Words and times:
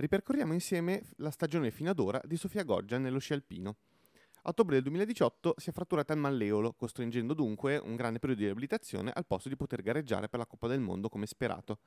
Ripercorriamo 0.00 0.54
insieme 0.54 1.02
la 1.16 1.30
stagione 1.30 1.70
fino 1.70 1.90
ad 1.90 1.98
ora 1.98 2.18
di 2.24 2.38
Sofia 2.38 2.62
Goggia 2.62 2.96
nello 2.96 3.18
sci 3.18 3.34
alpino. 3.34 3.76
A 4.44 4.48
ottobre 4.48 4.76
del 4.76 4.84
2018 4.84 5.56
si 5.58 5.68
è 5.68 5.72
fratturata 5.74 6.14
il 6.14 6.18
malleolo, 6.18 6.72
costringendo 6.72 7.34
dunque 7.34 7.76
un 7.76 7.96
grande 7.96 8.18
periodo 8.18 8.40
di 8.40 8.46
riabilitazione 8.46 9.10
al 9.14 9.26
posto 9.26 9.50
di 9.50 9.56
poter 9.56 9.82
gareggiare 9.82 10.30
per 10.30 10.38
la 10.38 10.46
Coppa 10.46 10.68
del 10.68 10.80
Mondo 10.80 11.10
come 11.10 11.26
sperato. 11.26 11.80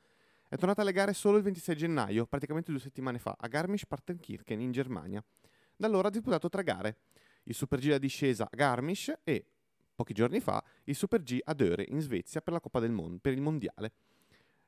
È 0.47 0.55
tornata 0.55 0.83
alle 0.83 0.91
gare 0.91 1.13
solo 1.13 1.37
il 1.37 1.43
26 1.43 1.75
gennaio, 1.75 2.27
praticamente 2.27 2.69
due 2.69 2.79
settimane 2.79 3.17
fa, 3.17 3.35
a 3.35 3.47
Garmisch-Partenkirchen 3.47 4.61
in 4.61 4.71
Germania. 4.71 5.25
Da 5.75 5.87
allora 5.87 6.09
ha 6.09 6.11
disputato 6.11 6.49
tre 6.49 6.61
gare, 6.61 6.97
il 7.45 7.55
Super 7.55 7.79
G 7.79 7.89
da 7.89 7.97
discesa 7.97 8.43
a 8.43 8.55
Garmisch 8.55 9.21
e, 9.23 9.43
pochi 9.95 10.13
giorni 10.13 10.39
fa, 10.39 10.63
il 10.83 10.95
Super 10.95 11.23
G 11.23 11.39
ad 11.43 11.61
Öre 11.61 11.87
in 11.89 11.99
Svezia 11.99 12.41
per 12.41 12.61
Mondo, 12.91 13.17
per 13.19 13.33
il 13.33 13.41
Mondiale. 13.41 13.93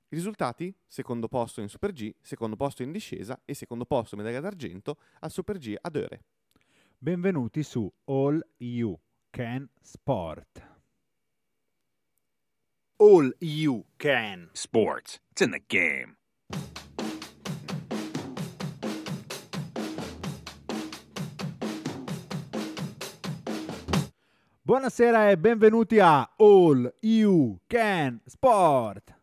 I 0.10 0.16
risultati? 0.18 0.72
Secondo 0.86 1.28
posto 1.28 1.62
in 1.62 1.68
Super 1.68 1.92
G, 1.92 2.14
secondo 2.22 2.56
posto 2.56 2.84
in 2.84 2.92
discesa 2.92 3.42
e 3.44 3.56
secondo 3.56 3.86
posto 3.86 4.16
medaglia 4.16 4.40
d'argento 4.40 4.98
al 5.22 5.32
Super 5.32 5.58
G 5.58 5.76
ad 5.82 5.96
Öre. 5.96 6.24
Benvenuti 6.96 7.64
su 7.64 7.92
All 8.06 8.40
You 8.58 9.00
Can 9.32 9.68
Sport. 9.82 10.74
All 12.98 13.36
you 13.40 13.84
can. 13.98 14.50
Sports. 14.54 15.20
It's 15.32 15.42
in 15.42 15.50
the 15.50 15.64
game. 15.66 16.18
Buonasera 24.62 25.32
e 25.32 25.38
benvenuti 25.38 26.00
a 26.00 26.32
All 26.38 26.94
You 27.02 27.60
Can 27.66 28.22
Sport. 28.26 29.15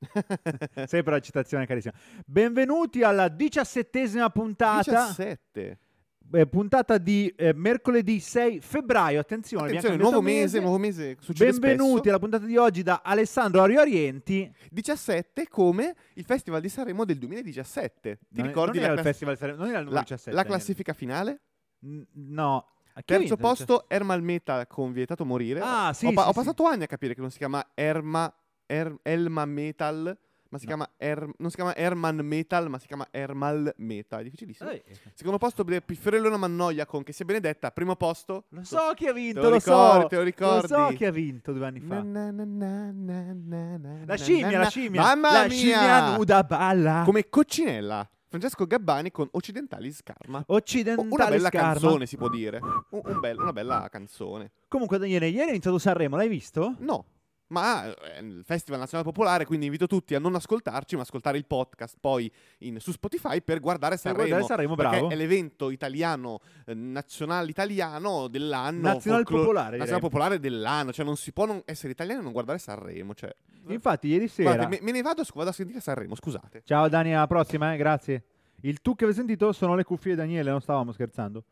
Sempre 0.86 1.12
la 1.14 1.20
citazione 1.20 1.66
carissima. 1.66 1.94
Benvenuti 2.26 3.02
alla 3.02 3.28
diciassettesima 3.28 4.28
puntata. 4.30 5.06
17. 5.06 5.78
eh, 6.32 6.46
puntata 6.46 6.98
di 6.98 7.32
eh, 7.36 7.52
mercoledì 7.54 8.18
6 8.20 8.60
febbraio. 8.60 9.20
Attenzione, 9.20 9.66
Attenzione, 9.68 9.96
nuovo 9.96 10.20
mese, 10.20 10.60
nuovo 10.60 10.78
mese. 10.78 11.16
Benvenuti 11.36 11.92
spesso. 11.98 12.08
alla 12.08 12.18
puntata 12.18 12.44
di 12.44 12.56
oggi 12.56 12.82
da 12.82 13.02
Alessandro 13.04 13.62
Ario 13.62 13.80
Arienti. 13.80 14.52
17 14.70 15.48
come 15.48 15.94
il 16.14 16.24
Festival 16.24 16.60
di 16.60 16.68
Sanremo 16.68 17.04
del 17.04 17.18
2017. 17.18 18.18
Ti 18.28 18.38
Non 18.38 18.46
ricordi 18.46 18.78
non 18.78 18.84
era 18.90 18.94
il 18.94 19.00
class- 19.00 19.18
Sanremo, 19.38 19.56
non 19.58 19.68
era 19.68 19.78
il 19.78 19.84
la- 19.84 19.90
numero 19.90 20.00
17. 20.02 20.36
la 20.36 20.44
classifica 20.44 20.92
finale? 20.92 21.40
N- 21.86 22.04
no. 22.14 22.68
Terzo 23.04 23.36
posto, 23.36 23.88
Ermal 23.88 24.22
Metal 24.22 24.68
con 24.68 24.92
Vietato 24.92 25.24
Morire. 25.24 25.58
Ah, 25.60 25.92
sì, 25.92 26.06
ho, 26.06 26.10
sì, 26.10 26.16
ho 26.16 26.26
sì. 26.26 26.32
passato 26.32 26.64
anni 26.64 26.84
a 26.84 26.86
capire 26.86 27.12
che 27.14 27.20
non 27.20 27.32
si 27.32 27.38
chiama 27.38 27.72
Erma, 27.74 28.32
Er- 28.66 28.96
Elma 29.02 29.44
Metal, 29.44 30.16
ma 30.48 30.58
si 30.58 30.66
No. 30.66 30.74
chiama 30.76 30.90
Er- 30.96 31.28
non 31.38 31.50
si 31.50 31.56
chiama 31.56 31.74
Erman 31.74 32.16
Metal, 32.16 32.68
ma 32.68 32.78
si 32.78 32.86
chiama 32.86 33.06
Ermal 33.10 33.72
Metal. 33.78 34.20
È 34.20 34.22
difficilissimo. 34.22 34.70
Eh, 34.70 34.84
Secondo 35.14 35.38
posto, 35.38 35.64
Fiorellona 35.84 36.36
Mannoia 36.36 36.86
con 36.86 37.02
Che 37.02 37.12
sia 37.12 37.24
benedetta. 37.24 37.70
Primo 37.72 37.96
posto. 37.96 38.44
lo 38.50 38.62
so 38.64 38.92
chi 38.94 39.06
ha 39.08 39.12
vinto, 39.12 39.40
lo 39.48 39.54
ricordi, 39.54 40.00
so. 40.02 40.06
te 40.08 40.16
lo 40.16 40.22
ricordi? 40.22 40.68
Lo 40.72 40.88
so 40.88 40.94
chi 40.94 41.04
ha 41.04 41.10
vinto 41.10 41.52
due 41.52 41.66
anni 41.66 41.80
fa. 41.80 42.02
Na, 42.02 42.30
na, 42.30 42.44
na, 42.44 44.04
La 44.06 44.16
scimmia, 44.16 44.58
la 44.58 44.68
scimmia. 44.68 45.00
Mamma 45.02 45.32
la 45.32 45.40
mia! 45.46 45.50
scimmia 45.50 46.16
nuda 46.16 46.42
balla. 46.44 47.02
Come 47.04 47.28
coccinella. 47.28 48.08
Francesco 48.28 48.66
Gabbani 48.66 49.12
con 49.12 49.28
Occidentali 49.30 49.92
Scarma. 49.92 50.42
Occidentale 50.48 51.08
Una 51.08 51.26
bella 51.28 51.48
Scarma. 51.48 51.70
canzone, 51.72 52.06
si 52.06 52.16
può 52.16 52.28
dire. 52.28 52.58
Un- 52.90 53.00
un 53.04 53.20
bel- 53.20 53.38
una 53.38 53.52
bella 53.52 53.88
canzone. 53.88 54.50
Comunque, 54.66 54.98
Daniele, 54.98 55.28
ieri 55.28 55.46
è 55.46 55.50
iniziato 55.50 55.78
Sanremo, 55.78 56.16
l'hai 56.16 56.26
visto? 56.28 56.74
No, 56.80 57.04
ma 57.54 57.94
è 57.94 58.18
il 58.20 58.42
Festival 58.44 58.80
Nazionale 58.80 59.08
Popolare, 59.08 59.44
quindi 59.46 59.66
invito 59.66 59.86
tutti 59.86 60.14
a 60.14 60.18
non 60.18 60.34
ascoltarci, 60.34 60.96
ma 60.96 61.02
ascoltare 61.02 61.38
il 61.38 61.46
podcast 61.46 61.96
poi 62.00 62.30
in- 62.58 62.80
su 62.80 62.90
Spotify 62.90 63.40
per 63.40 63.60
guardare 63.60 63.92
Per 63.94 64.00
Sanremo. 64.00 64.26
guardare 64.26 64.44
Sanremo, 64.48 64.74
perché 64.74 64.96
bravo. 64.98 65.10
è 65.10 65.14
l'evento 65.16 65.70
italiano, 65.70 66.40
eh, 66.66 66.74
nazionale 66.74 67.48
italiano 67.50 68.28
dell'anno. 68.28 68.80
Nazionale 68.80 69.22
folclore- 69.22 69.42
popolare. 69.44 69.76
Nazionale 69.78 70.02
popolare 70.02 70.38
dell'anno. 70.40 70.92
Cioè 70.92 71.04
non 71.04 71.16
si 71.16 71.32
può 71.32 71.46
non 71.46 71.62
essere 71.64 71.92
italiano 71.92 72.20
e 72.20 72.22
non 72.24 72.32
guardare 72.32 72.58
Sanremo. 72.58 73.14
Cioè, 73.14 73.34
Infatti, 73.68 74.08
ieri 74.08 74.28
sera. 74.28 74.54
Guardate, 74.54 74.78
me, 74.80 74.84
me 74.84 74.92
ne 74.92 75.02
vado, 75.02 75.22
vado 75.34 75.50
a 75.50 75.52
sentire 75.52 75.80
Sanremo, 75.80 76.14
scusate. 76.14 76.62
Ciao 76.64 76.88
Dani, 76.88 77.14
alla 77.14 77.26
prossima, 77.26 77.72
eh, 77.72 77.76
grazie. 77.76 78.24
Il 78.62 78.80
tu 78.80 78.94
che 78.94 79.04
avete 79.04 79.18
sentito 79.18 79.52
sono 79.52 79.74
le 79.74 79.84
cuffie 79.84 80.12
di 80.12 80.16
Daniele, 80.16 80.50
non 80.50 80.60
stavamo 80.60 80.90
scherzando. 80.92 81.44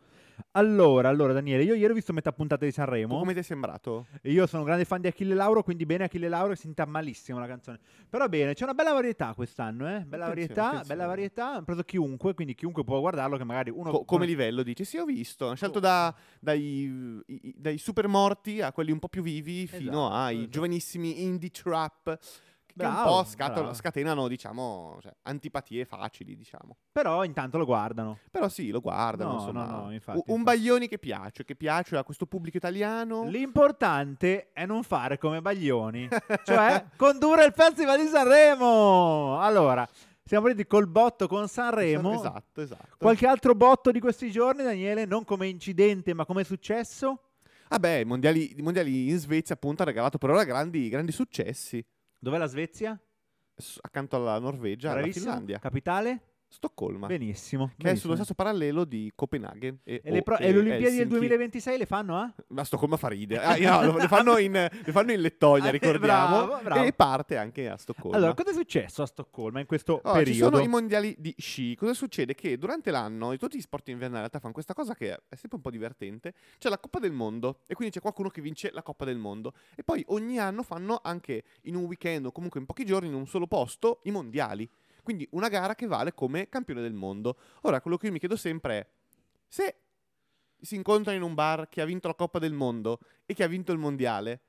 Allora, 0.52 1.08
allora 1.08 1.32
Daniele, 1.32 1.62
io 1.62 1.74
ieri 1.74 1.92
ho 1.92 1.94
visto 1.94 2.12
metà 2.12 2.32
puntata 2.32 2.64
di 2.64 2.70
Tu 2.70 2.76
Sanremo. 2.76 3.18
come 3.18 3.32
ti 3.32 3.38
è 3.38 3.42
sembrato? 3.42 4.06
Io 4.24 4.46
sono 4.46 4.60
un 4.62 4.66
grande 4.66 4.84
fan 4.84 5.00
di 5.00 5.06
Achille 5.06 5.34
Lauro, 5.34 5.62
quindi 5.62 5.86
bene 5.86 6.04
Achille 6.04 6.28
Lauro 6.28 6.50
che 6.50 6.56
senta 6.56 6.84
malissimo 6.84 7.38
la 7.38 7.46
canzone. 7.46 7.78
Però 8.08 8.26
bene, 8.28 8.52
c'è 8.54 8.64
una 8.64 8.74
bella 8.74 8.92
varietà 8.92 9.32
quest'anno, 9.34 9.88
eh? 9.88 10.00
Bella 10.00 10.26
Attenzione, 10.26 10.28
varietà, 10.34 10.62
attenzione. 10.66 10.86
bella 10.94 11.06
varietà. 11.06 11.50
Hanno 11.52 11.64
preso 11.64 11.82
chiunque, 11.84 12.34
quindi 12.34 12.54
chiunque 12.54 12.84
può 12.84 13.00
guardarlo 13.00 13.36
che 13.36 13.44
magari 13.44 13.70
uno 13.70 13.90
Co- 13.90 14.04
come 14.04 14.26
livello 14.26 14.62
dici? 14.62 14.84
Sì, 14.84 14.98
ho 14.98 15.04
visto. 15.04 15.46
Hanno 15.46 15.54
scelto 15.56 15.78
Oh. 15.78 15.80
da- 15.82 16.14
dai, 16.40 17.22
i- 17.26 17.54
dai 17.56 17.78
super 17.78 18.06
morti 18.08 18.60
a 18.60 18.72
quelli 18.72 18.90
un 18.92 18.98
po' 18.98 19.08
più 19.08 19.22
vivi 19.22 19.66
fino 19.66 20.06
Esatto, 20.06 20.10
ai 20.14 20.34
esatto. 20.36 20.50
giovanissimi 20.50 21.22
indie 21.24 21.50
trap 21.50 22.18
che 22.76 22.84
un 22.84 22.92
Bravo, 22.92 23.10
po' 23.22 23.24
scato- 23.24 23.74
scatenano, 23.74 24.28
diciamo, 24.28 24.98
cioè, 25.02 25.12
antipatie 25.22 25.84
facili, 25.84 26.36
diciamo. 26.36 26.76
Però 26.92 27.24
intanto 27.24 27.58
lo 27.58 27.64
guardano. 27.64 28.18
Però 28.30 28.48
sì, 28.48 28.70
lo 28.70 28.80
guardano, 28.80 29.32
No, 29.32 29.38
insomma. 29.38 29.64
no, 29.66 29.80
no, 29.84 29.92
infatti, 29.92 30.18
Un- 30.18 30.24
un 30.34 30.38
infatti. 30.40 30.58
Baglioni 30.58 30.88
che 30.88 30.98
piace, 30.98 31.44
che 31.44 31.54
piace 31.54 31.96
a 31.96 32.04
questo 32.04 32.26
pubblico 32.26 32.56
italiano. 32.56 33.24
L'importante 33.24 34.50
è 34.52 34.66
non 34.66 34.82
fare 34.82 35.18
come 35.18 35.40
Baglioni, 35.42 36.08
cioè 36.44 36.84
condurre 36.96 37.44
il 37.44 37.52
Festival 37.52 38.00
di 38.00 38.06
Sanremo. 38.08 39.38
Allora, 39.40 39.86
siamo 40.24 40.44
partiti 40.44 40.66
col 40.66 40.86
botto 40.88 41.26
con 41.28 41.48
Sanremo. 41.48 42.12
Esatto, 42.14 42.60
esatto. 42.60 42.96
Qualche 42.98 43.26
altro 43.26 43.54
botto 43.54 43.90
di 43.90 44.00
questi 44.00 44.30
giorni, 44.30 44.62
Daniele? 44.62 45.04
Non 45.04 45.24
come 45.24 45.48
incidente, 45.48 46.14
ma 46.14 46.24
come 46.24 46.44
successo? 46.44 47.28
Vabbè, 47.68 47.90
i 48.00 48.04
mondiali, 48.04 48.54
mondiali 48.58 49.08
in 49.08 49.16
Svezia 49.18 49.54
appunto 49.54 49.82
ha 49.82 49.86
regalato 49.86 50.18
per 50.18 50.28
ora 50.30 50.44
grandi, 50.44 50.88
grandi 50.90 51.10
successi. 51.10 51.82
Dov'è 52.22 52.38
la 52.38 52.46
Svezia? 52.46 52.96
S- 53.56 53.78
accanto 53.80 54.14
alla 54.14 54.38
Norvegia, 54.38 54.90
alla. 54.92 55.12
Finlandia. 55.12 55.58
Capitale? 55.58 56.31
Stoccolma. 56.52 57.06
Benissimo. 57.06 57.66
Che 57.68 57.72
è 57.72 57.76
benissimo. 57.76 58.00
sullo 58.02 58.14
stesso 58.16 58.34
parallelo 58.34 58.84
di 58.84 59.10
Copenaghen. 59.14 59.78
E, 59.84 60.00
E 60.04 60.10
le, 60.10 60.22
pro- 60.22 60.36
e 60.36 60.46
e 60.46 60.50
Olimpiadi 60.50 60.82
del 60.82 60.90
Helsinki. 60.92 61.08
2026 61.08 61.78
le 61.78 61.86
fanno 61.86 62.16
a? 62.18 62.32
Ma 62.48 62.62
Stoccolma 62.64 62.96
fa 62.98 63.08
ridere. 63.08 63.42
Ah, 63.42 63.80
no, 63.86 63.96
le, 63.96 64.06
fanno 64.08 64.36
in, 64.36 64.52
le 64.52 64.92
fanno 64.92 65.12
in 65.12 65.20
Lettonia, 65.20 65.68
Ah, 65.68 65.70
ricordiamo. 65.70 66.46
bravo, 66.46 66.62
bravo. 66.62 66.84
E 66.84 66.92
parte 66.92 67.36
anche 67.38 67.68
a 67.68 67.76
Stoccolma. 67.76 68.16
Allora, 68.18 68.34
cosa 68.34 68.50
è 68.50 68.52
successo 68.52 69.02
a 69.02 69.06
Stoccolma 69.06 69.60
in 69.60 69.66
questo 69.66 70.00
Oh, 70.04 70.12
ci 70.18 70.24
periodo? 70.24 70.50
sono 70.56 70.62
i 70.64 70.68
mondiali 70.68 71.14
di 71.18 71.34
sci. 71.38 71.74
Cosa 71.74 71.94
succede? 71.94 72.34
Che 72.34 72.58
durante 72.58 72.90
l'anno, 72.90 73.34
tutti 73.38 73.56
gli 73.56 73.60
sport 73.60 73.88
invernali 73.88 74.10
in 74.22 74.28
realtà 74.28 74.38
fanno 74.38 74.52
questa 74.52 74.74
cosa 74.74 74.94
che 74.94 75.12
è 75.14 75.34
sempre 75.34 75.56
un 75.56 75.62
po' 75.62 75.70
divertente. 75.70 76.34
C'è 76.58 76.68
la 76.68 76.78
Coppa 76.78 76.98
del 76.98 77.12
Mondo 77.12 77.60
e 77.66 77.74
quindi 77.74 77.94
c'è 77.94 78.00
qualcuno 78.00 78.28
che 78.28 78.40
vince 78.42 78.70
la 78.72 78.82
Coppa 78.82 79.04
del 79.06 79.16
Mondo. 79.16 79.54
E 79.74 79.82
poi 79.82 80.04
ogni 80.08 80.38
anno 80.38 80.62
fanno 80.62 81.00
anche 81.02 81.44
in 81.62 81.76
un 81.76 81.84
weekend 81.84 82.26
o 82.26 82.32
comunque 82.32 82.60
in 82.60 82.66
pochi 82.66 82.84
giorni 82.84 83.08
in 83.08 83.14
un 83.14 83.26
solo 83.26 83.46
posto 83.46 84.00
i 84.04 84.10
mondiali. 84.10 84.68
Quindi 85.02 85.26
una 85.32 85.48
gara 85.48 85.74
che 85.74 85.86
vale 85.86 86.14
come 86.14 86.48
campione 86.48 86.80
del 86.80 86.92
mondo. 86.92 87.36
Ora, 87.62 87.80
quello 87.80 87.96
che 87.96 88.06
io 88.06 88.12
mi 88.12 88.18
chiedo 88.18 88.36
sempre 88.36 88.78
è: 88.78 88.88
se 89.48 89.76
si 90.58 90.76
incontrano 90.76 91.16
in 91.16 91.24
un 91.24 91.34
bar 91.34 91.68
chi 91.68 91.80
ha 91.80 91.84
vinto 91.84 92.08
la 92.08 92.14
Coppa 92.14 92.38
del 92.38 92.52
Mondo 92.52 93.00
e 93.26 93.34
chi 93.34 93.42
ha 93.42 93.48
vinto 93.48 93.72
il 93.72 93.78
mondiale, 93.78 94.40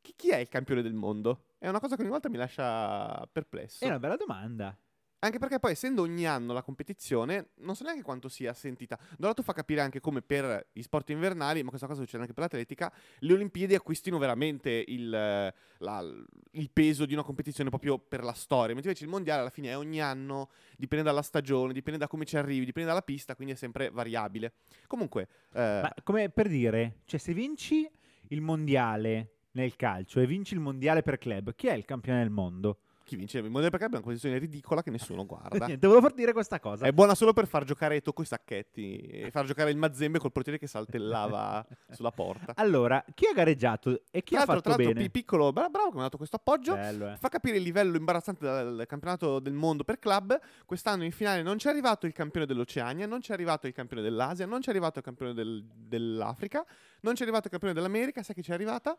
chi, 0.00 0.14
chi 0.16 0.30
è 0.30 0.36
il 0.38 0.48
campione 0.48 0.82
del 0.82 0.94
mondo? 0.94 1.44
È 1.58 1.68
una 1.68 1.78
cosa 1.78 1.94
che 1.94 2.02
ogni 2.02 2.10
volta 2.10 2.28
mi 2.28 2.38
lascia 2.38 3.28
perplesso. 3.30 3.84
È 3.84 3.88
una 3.88 3.98
bella 3.98 4.16
domanda. 4.16 4.76
Anche 5.22 5.38
perché 5.38 5.58
poi, 5.58 5.72
essendo 5.72 6.00
ogni 6.00 6.26
anno 6.26 6.54
la 6.54 6.62
competizione, 6.62 7.50
non 7.56 7.76
so 7.76 7.84
neanche 7.84 8.02
quanto 8.02 8.30
sia 8.30 8.54
sentita. 8.54 8.98
Dorato 9.18 9.42
fa 9.42 9.52
capire 9.52 9.82
anche 9.82 10.00
come 10.00 10.22
per 10.22 10.68
gli 10.72 10.80
sport 10.80 11.10
invernali, 11.10 11.62
ma 11.62 11.68
questa 11.68 11.86
cosa 11.86 12.00
succede 12.00 12.22
anche 12.22 12.32
per 12.32 12.44
l'atletica, 12.44 12.90
le 13.18 13.32
Olimpiadi 13.34 13.74
acquistino 13.74 14.16
veramente 14.16 14.82
il, 14.86 15.10
la- 15.10 16.24
il 16.52 16.70
peso 16.72 17.04
di 17.04 17.12
una 17.12 17.22
competizione 17.22 17.68
proprio 17.68 17.98
per 17.98 18.24
la 18.24 18.32
storia. 18.32 18.72
Mentre 18.72 18.88
invece 18.88 19.04
il 19.04 19.10
mondiale 19.10 19.42
alla 19.42 19.50
fine 19.50 19.68
è 19.68 19.76
ogni 19.76 20.00
anno, 20.00 20.48
dipende 20.78 21.04
dalla 21.04 21.22
stagione, 21.22 21.74
dipende 21.74 21.98
da 21.98 22.08
come 22.08 22.24
ci 22.24 22.38
arrivi, 22.38 22.64
dipende 22.64 22.88
dalla 22.88 23.02
pista, 23.02 23.34
quindi 23.36 23.52
è 23.52 23.56
sempre 23.56 23.90
variabile. 23.90 24.54
Comunque, 24.86 25.28
eh, 25.52 25.80
Ma 25.82 25.94
come 26.02 26.30
per 26.30 26.48
dire, 26.48 27.00
cioè 27.04 27.20
se 27.20 27.34
vinci 27.34 27.86
il 28.28 28.40
mondiale 28.40 29.34
nel 29.52 29.76
calcio 29.76 30.20
e 30.20 30.26
vinci 30.26 30.54
il 30.54 30.60
mondiale 30.60 31.02
per 31.02 31.18
club, 31.18 31.54
chi 31.54 31.66
è 31.66 31.74
il 31.74 31.84
campione 31.84 32.20
del 32.20 32.30
mondo? 32.30 32.78
Chi 33.10 33.16
vince 33.16 33.38
il 33.38 33.42
mondiale 33.44 33.70
per 33.70 33.80
club 33.80 33.90
è 33.90 33.94
una 33.96 34.04
competizione 34.04 34.38
ridicola 34.38 34.84
che 34.84 34.90
nessuno 34.90 35.26
guarda. 35.26 35.66
Niente, 35.66 35.84
volevo 35.88 36.06
far 36.06 36.14
dire 36.14 36.32
questa 36.32 36.60
cosa. 36.60 36.86
È 36.86 36.92
buona 36.92 37.16
solo 37.16 37.32
per 37.32 37.48
far 37.48 37.64
giocare 37.64 38.00
Tocco 38.02 38.22
i 38.22 38.24
sacchetti 38.24 38.98
e 38.98 39.30
far 39.32 39.46
giocare 39.46 39.70
il 39.72 39.76
Mazzembe 39.76 40.20
col 40.20 40.30
portiere 40.30 40.58
che 40.60 40.68
saltellava 40.68 41.66
sulla 41.90 42.12
porta. 42.12 42.52
Allora, 42.54 43.04
chi 43.12 43.26
ha 43.26 43.32
gareggiato 43.32 44.02
e 44.12 44.22
chi 44.22 44.34
Tra 44.34 44.44
ha 44.44 44.46
fatto 44.46 44.60
tra 44.60 44.70
l'altro 44.70 44.92
bene? 44.92 45.00
Pi- 45.06 45.10
piccolo, 45.10 45.52
bra- 45.52 45.68
bravo 45.68 45.88
che 45.88 45.94
mi 45.94 46.00
ha 46.00 46.04
dato 46.04 46.18
questo 46.18 46.36
appoggio. 46.36 46.74
Bello, 46.74 47.10
eh. 47.10 47.16
Fa 47.16 47.28
capire 47.28 47.56
il 47.56 47.64
livello 47.64 47.96
imbarazzante 47.96 48.44
del 48.46 48.84
campionato 48.86 49.40
del 49.40 49.54
mondo 49.54 49.82
per 49.82 49.98
club. 49.98 50.38
Quest'anno 50.64 51.02
in 51.02 51.10
finale 51.10 51.42
non 51.42 51.56
c'è 51.56 51.68
arrivato 51.68 52.06
il 52.06 52.12
campione 52.12 52.46
dell'Oceania, 52.46 53.06
non 53.06 53.18
c'è 53.18 53.32
arrivato 53.32 53.66
il 53.66 53.72
campione 53.72 54.02
dell'Asia, 54.02 54.46
non 54.46 54.60
c'è 54.60 54.70
arrivato 54.70 54.98
il 54.98 55.04
campione 55.04 55.34
del- 55.34 55.64
dell'Africa, 55.66 56.64
non 57.00 57.14
c'è 57.14 57.22
arrivato 57.22 57.46
il 57.46 57.50
campione 57.50 57.74
dell'America. 57.74 58.22
Sai 58.22 58.36
chi 58.36 58.42
c'è 58.42 58.52
arrivata? 58.52 58.96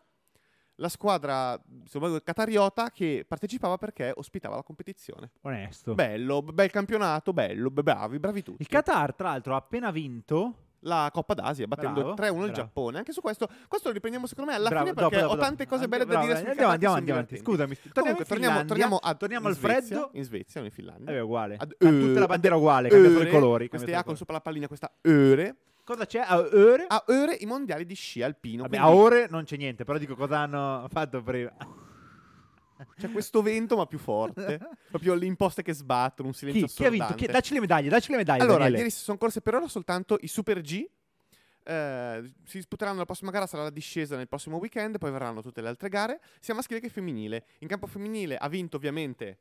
La 0.81 0.89
squadra 0.89 1.61
insomma, 1.83 2.19
catariota 2.21 2.89
che 2.89 3.23
partecipava 3.27 3.77
perché 3.77 4.11
ospitava 4.15 4.55
la 4.55 4.63
competizione. 4.63 5.29
Onesto. 5.41 5.93
Bello, 5.93 6.41
bel 6.41 6.71
campionato, 6.71 7.33
bello, 7.33 7.69
bravi, 7.69 8.17
bravi 8.17 8.41
tutti. 8.41 8.61
Il 8.63 8.67
Qatar, 8.67 9.13
tra 9.13 9.29
l'altro, 9.29 9.53
ha 9.53 9.57
appena 9.57 9.91
vinto. 9.91 10.55
la 10.83 11.11
Coppa 11.13 11.35
d'Asia, 11.35 11.67
battendo 11.67 12.15
Bravo, 12.15 12.39
3-1 12.39 12.45
il. 12.47 12.51
Giappone. 12.53 12.97
Anche 12.97 13.11
su 13.11 13.21
questo, 13.21 13.47
questo 13.67 13.89
lo 13.89 13.93
riprendiamo 13.93 14.25
secondo 14.25 14.49
me 14.49 14.57
alla 14.57 14.69
Bravo, 14.69 14.85
fine 14.85 14.95
perché 14.95 15.15
dopo, 15.17 15.27
ho 15.27 15.35
dopo. 15.35 15.45
tante 15.45 15.67
cose 15.67 15.87
belle 15.87 16.05
da 16.05 16.19
dire 16.19 16.33
andiamo, 16.33 16.71
andiamo, 16.71 16.95
andiamo 16.95 17.19
avanti. 17.19 17.37
Scusami, 17.37 17.75
torniamo 17.75 17.93
Comunque, 17.93 18.25
torniamo, 18.25 18.65
torniamo, 18.65 18.97
a, 18.97 19.13
torniamo 19.13 19.47
al 19.49 19.55
Svezia, 19.55 19.97
freddo. 19.97 20.09
In 20.13 20.23
Svezia 20.23 20.61
o 20.61 20.63
in 20.63 20.71
Finlandia. 20.71 21.11
Eh, 21.11 21.17
è 21.17 21.21
uguale. 21.21 21.57
Ad 21.59 21.75
Ha 21.77 21.87
tutta 21.87 22.19
la 22.19 22.25
bandiera 22.25 22.55
uguale, 22.55 22.89
cambia 22.89 23.11
solo 23.11 23.21
i 23.21 23.29
colori. 23.29 23.67
Queste 23.69 23.93
A 23.93 24.03
con 24.03 24.17
sopra 24.17 24.33
la 24.33 24.41
pallina, 24.41 24.65
questa 24.65 24.91
Öre. 25.03 25.55
Cosa 25.91 26.05
c'è? 26.05 26.23
A 26.25 26.37
ore? 26.39 26.85
A 26.87 27.03
Öre 27.09 27.35
i 27.41 27.45
mondiali 27.45 27.85
di 27.85 27.95
sci 27.95 28.21
alpino. 28.21 28.61
Vabbè, 28.61 28.77
quindi 28.77 28.87
a 28.87 28.95
ore 28.95 29.27
non 29.29 29.43
c'è 29.43 29.57
niente, 29.57 29.83
però 29.83 29.97
dico 29.97 30.15
cosa 30.15 30.39
hanno 30.39 30.87
fatto 30.89 31.21
prima. 31.21 31.51
C'è 32.97 33.11
questo 33.11 33.41
vento 33.41 33.75
ma 33.75 33.85
più 33.85 33.97
forte. 33.97 34.57
Proprio 34.87 35.15
le 35.15 35.25
imposte 35.25 35.63
che 35.63 35.73
sbattono, 35.73 36.29
un 36.29 36.33
silenzio 36.33 36.67
Chi, 36.67 36.73
chi 36.75 36.85
ha 36.85 36.89
vinto? 36.89 37.13
Chi-. 37.15 37.27
Dacci 37.27 37.53
le 37.53 37.59
medaglie, 37.59 37.89
dacci 37.89 38.09
le 38.11 38.17
medaglie. 38.17 38.41
Allora, 38.41 38.59
Daniele. 38.59 38.77
ieri 38.77 38.89
si 38.89 39.03
sono 39.03 39.17
corse 39.17 39.41
per 39.41 39.55
ora 39.55 39.67
soltanto 39.67 40.17
i 40.21 40.27
Super 40.27 40.61
G. 40.61 40.87
Eh, 41.63 42.33
si 42.45 42.57
disputeranno 42.57 42.99
la 42.99 43.05
prossima 43.05 43.29
gara, 43.29 43.45
sarà 43.45 43.63
la 43.63 43.69
discesa 43.69 44.15
nel 44.15 44.29
prossimo 44.29 44.57
weekend, 44.57 44.97
poi 44.97 45.11
verranno 45.11 45.41
tutte 45.41 45.61
le 45.61 45.67
altre 45.67 45.89
gare, 45.89 46.21
sia 46.39 46.53
maschile 46.53 46.79
che 46.79 46.87
femminile. 46.87 47.47
In 47.59 47.67
campo 47.67 47.85
femminile 47.85 48.37
ha 48.37 48.47
vinto 48.47 48.77
ovviamente 48.77 49.39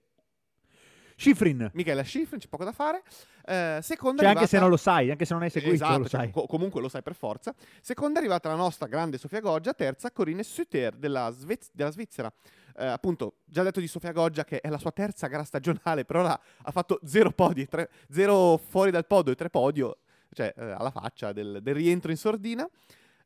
Schifrin. 1.20 1.70
Michela 1.74 2.02
Schifrin, 2.02 2.40
c'è 2.40 2.48
poco 2.48 2.64
da 2.64 2.72
fare. 2.72 3.02
Eh, 3.44 3.78
seconda 3.82 4.22
Cioè, 4.22 4.30
è 4.32 4.34
anche 4.34 4.46
se 4.46 4.56
arrivata- 4.56 4.60
non 4.60 4.70
lo 4.70 4.76
sai, 4.76 5.10
anche 5.10 5.24
se 5.24 5.34
non 5.34 5.42
hai 5.42 5.50
seguito, 5.50 5.74
Esatto, 5.74 5.98
lo 5.98 6.08
cioè, 6.08 6.20
sai. 6.20 6.30
co- 6.30 6.46
comunque 6.46 6.80
lo 6.80 6.88
sai 6.88 7.02
per 7.02 7.14
forza. 7.14 7.54
Seconda 7.80 8.18
è 8.18 8.22
arrivata 8.22 8.48
la 8.48 8.54
nostra 8.54 8.86
grande 8.86 9.18
Sofia 9.18 9.40
Goggia, 9.40 9.74
terza 9.74 10.10
Corinne 10.10 10.42
Suter 10.42 10.96
della, 10.96 11.30
Svez- 11.30 11.70
della 11.72 11.90
Svizzera. 11.90 12.32
Eh, 12.76 12.86
appunto, 12.86 13.34
già 13.44 13.62
detto 13.62 13.80
di 13.80 13.86
Sofia 13.88 14.12
Goggia 14.12 14.44
che 14.44 14.60
è 14.60 14.68
la 14.70 14.78
sua 14.78 14.92
terza 14.92 15.26
gara 15.26 15.44
stagionale, 15.44 16.04
per 16.06 16.16
ora 16.16 16.40
ha 16.62 16.70
fatto 16.70 16.98
zero 17.04 17.30
podi, 17.32 17.66
tre- 17.66 17.90
zero 18.10 18.56
fuori 18.56 18.90
dal 18.90 19.06
podio 19.06 19.32
e 19.32 19.36
tre 19.36 19.50
podio, 19.50 19.98
cioè 20.32 20.54
eh, 20.56 20.62
alla 20.70 20.90
faccia 20.90 21.32
del, 21.32 21.58
del 21.60 21.74
rientro 21.74 22.10
in 22.10 22.16
sordina. 22.16 22.66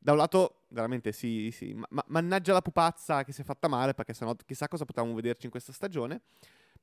Da 0.01 0.13
un 0.13 0.19
lato, 0.19 0.65
veramente 0.69 1.13
sì, 1.13 1.51
sì, 1.51 1.73
ma- 1.73 1.87
ma- 1.91 2.05
mannaggia 2.09 2.53
la 2.53 2.61
pupazza 2.61 3.23
che 3.25 3.33
si 3.33 3.41
è 3.41 3.45
fatta 3.45 3.69
male, 3.69 3.95
perché 3.95 4.13
sennò 4.13 4.35
chissà 4.45 4.69
cosa 4.69 4.85
potevamo 4.85 5.15
vederci 5.15 5.45
in 5.47 5.51
questa 5.51 5.73
stagione. 5.73 6.23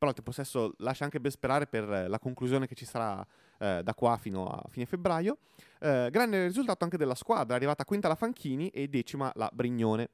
Però 0.02 0.10
il 0.10 0.18
tempo 0.18 0.32
stesso 0.32 0.74
lascia 0.80 1.04
anche 1.04 1.22
ben 1.22 1.30
sperare 1.30 1.68
per 1.68 1.88
eh, 1.88 2.08
la 2.08 2.18
conclusione 2.18 2.66
che 2.66 2.74
ci 2.74 2.86
sarà 2.86 3.24
eh, 3.60 3.82
da 3.84 3.94
qua 3.94 4.18
fino 4.18 4.48
a 4.48 4.68
fine 4.68 4.88
febbraio. 4.88 5.38
Eh, 5.80 6.08
grande 6.10 6.48
risultato 6.48 6.84
anche 6.84 6.98
della 6.98 7.14
squadra, 7.14 7.56
arrivata 7.56 7.86
quinta 7.86 8.08
la 8.08 8.16
Fanchini 8.16 8.70
e 8.70 8.88
decima 8.88 9.32
la 9.36 9.48
Brignone. 9.54 10.10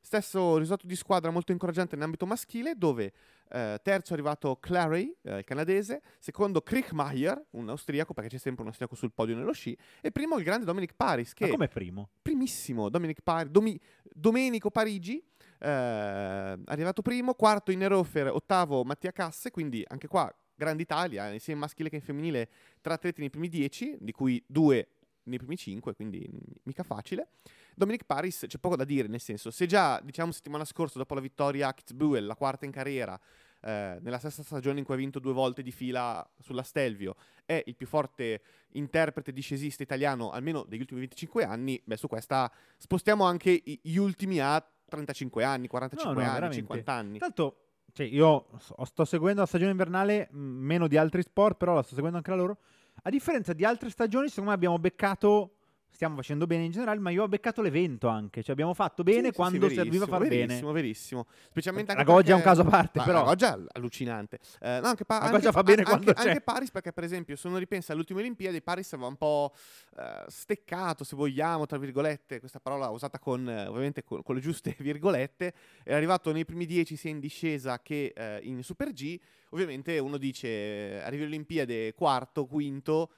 Stesso 0.00 0.58
risultato 0.58 0.86
di 0.86 0.94
squadra 0.94 1.32
molto 1.32 1.50
incoraggiante 1.50 1.96
in 1.96 2.02
ambito 2.02 2.24
maschile, 2.24 2.74
dove 2.76 3.12
eh, 3.50 3.80
terzo 3.82 4.10
è 4.10 4.12
arrivato 4.12 4.56
Clary, 4.60 5.12
eh, 5.22 5.38
il 5.38 5.44
canadese, 5.44 6.02
secondo 6.20 6.60
Kriechmeier, 6.60 7.44
un 7.50 7.68
austriaco, 7.68 8.14
perché 8.14 8.30
c'è 8.30 8.38
sempre 8.38 8.62
un 8.62 8.68
austriaco 8.68 8.94
sul 8.94 9.12
podio 9.12 9.34
nello 9.34 9.52
sci, 9.52 9.76
e 10.00 10.12
primo 10.12 10.38
il 10.38 10.44
grande 10.44 10.64
Dominic 10.64 10.94
Paris, 10.94 11.34
che 11.34 11.46
Ma 11.46 11.50
come 11.50 11.66
primo? 11.66 12.10
primissimo 12.22 12.88
Dominic 12.88 13.22
Paris, 13.22 13.50
Domi- 13.50 13.80
Domenico 14.04 14.70
Parigi, 14.70 15.20
eh, 15.62 16.58
arrivato 16.64 17.02
primo, 17.02 17.34
quarto 17.34 17.70
in 17.70 17.78
Nerofer, 17.78 18.28
ottavo 18.28 18.82
Mattia 18.84 19.12
Casse, 19.12 19.50
quindi 19.50 19.84
anche 19.86 20.08
qua 20.08 20.32
grande 20.54 20.82
Italia, 20.82 21.30
eh, 21.30 21.38
sia 21.38 21.52
in 21.52 21.60
maschile 21.60 21.88
che 21.88 21.96
in 21.96 22.02
femminile, 22.02 22.48
tre 22.80 22.94
atleti 22.94 23.20
nei 23.20 23.30
primi 23.30 23.48
dieci, 23.48 23.96
di 24.00 24.12
cui 24.12 24.42
due 24.46 24.88
nei 25.24 25.38
primi 25.38 25.56
cinque, 25.56 25.94
quindi 25.94 26.28
mica 26.64 26.82
facile. 26.82 27.28
Dominic 27.76 28.04
Paris 28.04 28.44
c'è 28.48 28.58
poco 28.58 28.74
da 28.74 28.84
dire, 28.84 29.06
nel 29.06 29.20
senso, 29.20 29.50
se 29.50 29.66
già 29.66 30.00
diciamo 30.02 30.32
settimana 30.32 30.64
scorsa 30.64 30.98
dopo 30.98 31.14
la 31.14 31.20
vittoria 31.20 31.68
a 31.68 31.74
Kitzbühel, 31.74 32.26
la 32.26 32.34
quarta 32.34 32.64
in 32.64 32.72
carriera, 32.72 33.18
eh, 33.60 33.98
nella 34.00 34.18
stessa 34.18 34.42
stagione 34.42 34.80
in 34.80 34.84
cui 34.84 34.94
ha 34.94 34.96
vinto 34.96 35.20
due 35.20 35.32
volte 35.32 35.62
di 35.62 35.70
fila 35.70 36.28
sulla 36.40 36.64
Stelvio, 36.64 37.14
è 37.44 37.62
il 37.66 37.76
più 37.76 37.86
forte 37.86 38.42
interprete 38.72 39.32
discesista 39.32 39.84
italiano 39.84 40.30
almeno 40.30 40.64
degli 40.64 40.80
ultimi 40.80 41.00
25 41.00 41.44
anni, 41.44 41.80
beh 41.84 41.96
su 41.96 42.08
questa 42.08 42.50
spostiamo 42.76 43.24
anche 43.24 43.62
gli 43.64 43.96
ultimi 43.96 44.40
a 44.40 44.60
35 44.92 45.44
anni, 45.44 45.68
45 45.68 46.12
No, 46.12 46.18
no, 46.18 46.24
anni, 46.24 46.34
veramente. 46.34 46.60
50 46.60 46.92
anni. 46.92 47.18
Tanto, 47.18 47.56
cioè, 47.92 48.06
io 48.06 48.46
sto 48.84 49.04
seguendo 49.04 49.40
la 49.40 49.46
stagione 49.46 49.70
invernale 49.70 50.28
meno 50.32 50.86
di 50.86 50.96
altri 50.96 51.22
sport, 51.22 51.56
però 51.56 51.74
la 51.74 51.82
sto 51.82 51.94
seguendo 51.94 52.18
anche 52.18 52.30
la 52.30 52.36
loro. 52.36 52.58
A 53.02 53.10
differenza 53.10 53.52
di 53.52 53.64
altre 53.64 53.90
stagioni, 53.90 54.28
secondo 54.28 54.50
me 54.50 54.56
abbiamo 54.56 54.78
beccato. 54.78 55.56
Stiamo 55.94 56.16
facendo 56.16 56.46
bene 56.46 56.64
in 56.64 56.70
generale, 56.72 56.98
ma 56.98 57.10
io 57.10 57.22
ho 57.24 57.28
beccato 57.28 57.60
l'evento 57.62 58.08
anche. 58.08 58.42
Cioè, 58.42 58.52
abbiamo 58.52 58.72
fatto 58.74 59.02
bene 59.02 59.18
Sì, 59.18 59.24
sì, 59.26 59.30
sì, 59.30 59.36
quando 59.36 59.68
serviva 59.68 60.06
far 60.06 60.20
bene. 60.22 60.46
verissimo, 60.46 60.72
verissimo. 60.72 61.26
Specialmente 61.50 61.92
anche 61.92 62.02
La 62.04 62.10
Goggia 62.10 62.32
è 62.32 62.34
un 62.34 62.40
perché- 62.42 62.56
caso 62.56 62.66
a 62.66 62.70
parte, 62.70 62.98
Ma 62.98 63.04
però. 63.04 63.18
La 63.18 63.24
Goggia 63.24 63.56
è 63.56 63.62
allucinante. 63.74 64.38
Eh, 64.60 64.80
no, 64.80 64.86
anche, 64.88 65.04
pa- 65.04 65.20
anche- 65.20 65.52
fa 65.52 65.62
bene 65.62 65.82
anche- 65.82 65.90
quando. 65.90 66.12
Anche 66.16 66.40
Paris, 66.40 66.70
perché 66.70 66.92
per 66.92 67.04
esempio, 67.04 67.36
se 67.36 67.46
uno 67.46 67.58
ripensa 67.58 67.92
alle 67.92 68.00
ultime 68.00 68.20
Olimpiadi, 68.20 68.62
Paris 68.62 68.92
aveva 68.94 69.08
un 69.08 69.16
po' 69.16 69.52
eh, 69.98 70.24
steccato, 70.28 71.04
se 71.04 71.14
vogliamo, 71.14 71.66
tra 71.66 71.78
virgolette, 71.78 72.40
questa 72.40 72.58
parola 72.58 72.88
usata 72.88 73.18
con, 73.18 73.48
eh, 73.48 73.66
ovviamente 73.66 74.02
con, 74.02 74.22
con 74.22 74.34
le 74.34 74.40
giuste 74.40 74.74
virgolette, 74.80 75.52
è 75.84 75.92
arrivato 75.92 76.32
nei 76.32 76.44
primi 76.46 76.64
dieci 76.66 76.96
sia 76.96 77.10
in 77.10 77.20
discesa 77.20 77.80
che 77.80 78.12
eh, 78.16 78.40
in 78.42 78.62
Super 78.64 78.92
G. 78.92 79.16
Ovviamente 79.50 79.98
uno 79.98 80.16
dice, 80.16 81.00
arrivi 81.04 81.24
alle 81.24 81.32
Olimpiadi 81.34 81.92
quarto, 81.94 82.46
quinto, 82.46 83.12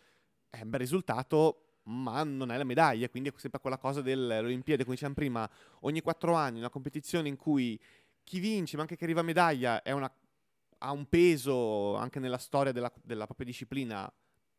è 0.51 0.61
un 0.63 0.71
bel 0.71 0.81
risultato, 0.81 1.64
ma 1.85 2.23
non 2.25 2.51
è 2.51 2.57
la 2.57 2.65
medaglia, 2.65 3.09
quindi 3.09 3.29
è 3.29 3.33
sempre 3.37 3.61
quella 3.61 3.79
cosa 3.79 4.01
delle 4.01 4.39
Olimpiadi, 4.39 4.83
come 4.83 4.95
dicevamo 4.95 5.17
prima, 5.17 5.49
ogni 5.81 6.01
quattro 6.01 6.35
anni 6.35 6.59
una 6.59 6.71
competizione 6.71 7.29
in 7.29 7.37
cui 7.37 7.79
chi 8.23 8.39
vince, 8.41 8.77
ma 8.77 8.83
anche 8.83 8.97
chi 8.97 9.05
arriva 9.05 9.21
a 9.21 9.25
medaglia, 9.25 9.83
una- 9.87 10.13
ha 10.79 10.93
un 10.93 11.07
peso 11.09 11.95
anche 11.97 12.21
nella 12.21 12.39
storia 12.39 12.73
della, 12.73 12.93
della 13.03 13.25
propria 13.27 13.47
disciplina 13.47 14.11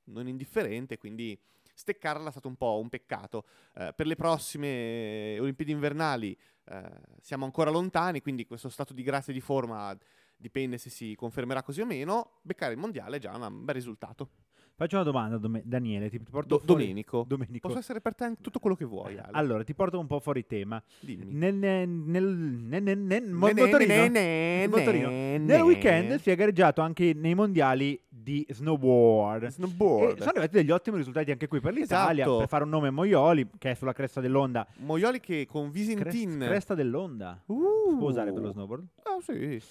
non 0.05 0.27
indifferente, 0.27 0.97
quindi 0.97 1.37
steccarla 1.73 2.27
è 2.29 2.31
stato 2.31 2.47
un 2.47 2.55
po' 2.55 2.79
un 2.79 2.89
peccato. 2.89 3.45
Eh, 3.75 3.93
per 3.95 4.07
le 4.07 4.15
prossime 4.15 5.37
Olimpiadi 5.39 5.71
invernali 5.71 6.37
eh, 6.65 6.91
siamo 7.21 7.45
ancora 7.45 7.69
lontani, 7.69 8.21
quindi 8.21 8.45
questo 8.45 8.69
stato 8.69 8.93
di 8.93 9.03
grazia 9.03 9.33
di 9.33 9.41
forma 9.41 9.95
dipende 10.37 10.77
se 10.77 10.89
si 10.89 11.15
confermerà 11.15 11.63
così 11.63 11.81
o 11.81 11.85
meno. 11.85 12.39
Beccare 12.41 12.73
il 12.73 12.79
mondiale 12.79 13.17
è 13.17 13.19
già 13.19 13.35
un 13.35 13.63
bel 13.65 13.75
risultato. 13.75 14.29
Faccio 14.77 14.95
una 14.95 15.05
domanda, 15.05 15.37
Dome- 15.37 15.61
Daniele. 15.63 16.09
Ti 16.09 16.19
porto 16.19 16.57
Do- 16.57 16.59
fuori- 16.65 16.83
Domenico. 16.83 17.23
Domenico. 17.25 17.67
Posso 17.69 17.79
essere 17.79 18.01
per 18.01 18.13
te 18.13 18.33
tutto 18.41 18.59
quello 18.59 18.75
che 18.75 18.83
vuoi, 18.83 19.17
Ale. 19.17 19.29
Allora, 19.31 19.63
ti 19.63 19.73
porto 19.73 19.97
un 19.97 20.05
po' 20.05 20.19
fuori 20.19 20.45
tema. 20.45 20.83
Dimmi. 20.99 21.31
Nel, 21.31 21.55
nel, 21.55 21.87
nel, 21.87 22.23
nel, 22.25 22.83
nel- 22.83 22.97
nel- 22.97 23.23
Ne- 23.23 23.29
ne- 23.29 24.67
motorino, 24.67 24.77
motorino. 24.77 25.07
ne- 25.07 25.37
nel 25.37 25.45
ne- 25.57 25.61
weekend 25.61 26.19
si 26.19 26.29
è 26.29 26.35
gareggiato 26.35 26.81
anche 26.81 27.13
nei 27.13 27.33
mondiali 27.35 27.97
di 28.09 28.45
snowboard. 28.49 29.47
Snowboard. 29.47 30.17
E 30.17 30.17
sono 30.17 30.29
arrivati 30.31 30.57
degli 30.57 30.71
ottimi 30.71 30.97
risultati 30.97 31.31
anche 31.31 31.47
qui 31.47 31.61
per 31.61 31.71
l'Italia. 31.73 32.23
Esatto. 32.23 32.39
Per 32.39 32.47
fare 32.49 32.63
un 32.65 32.69
nome 32.69 32.89
Moioli, 32.89 33.47
che 33.57 33.71
è 33.71 33.73
sulla 33.75 33.93
cresta 33.93 34.19
dell'onda. 34.19 34.67
Moioli 34.79 35.21
che 35.21 35.47
con 35.49 35.71
Crest- 35.71 35.87
Visentin... 35.87 36.39
cresta 36.39 36.75
dell'onda. 36.75 37.41
Uh. 37.45 37.91
Si 37.91 37.95
può 37.95 38.09
usare 38.09 38.33
per 38.33 38.41
lo 38.41 38.51
snowboard? 38.51 38.85
Ah, 39.03 39.21
sì. 39.21 39.61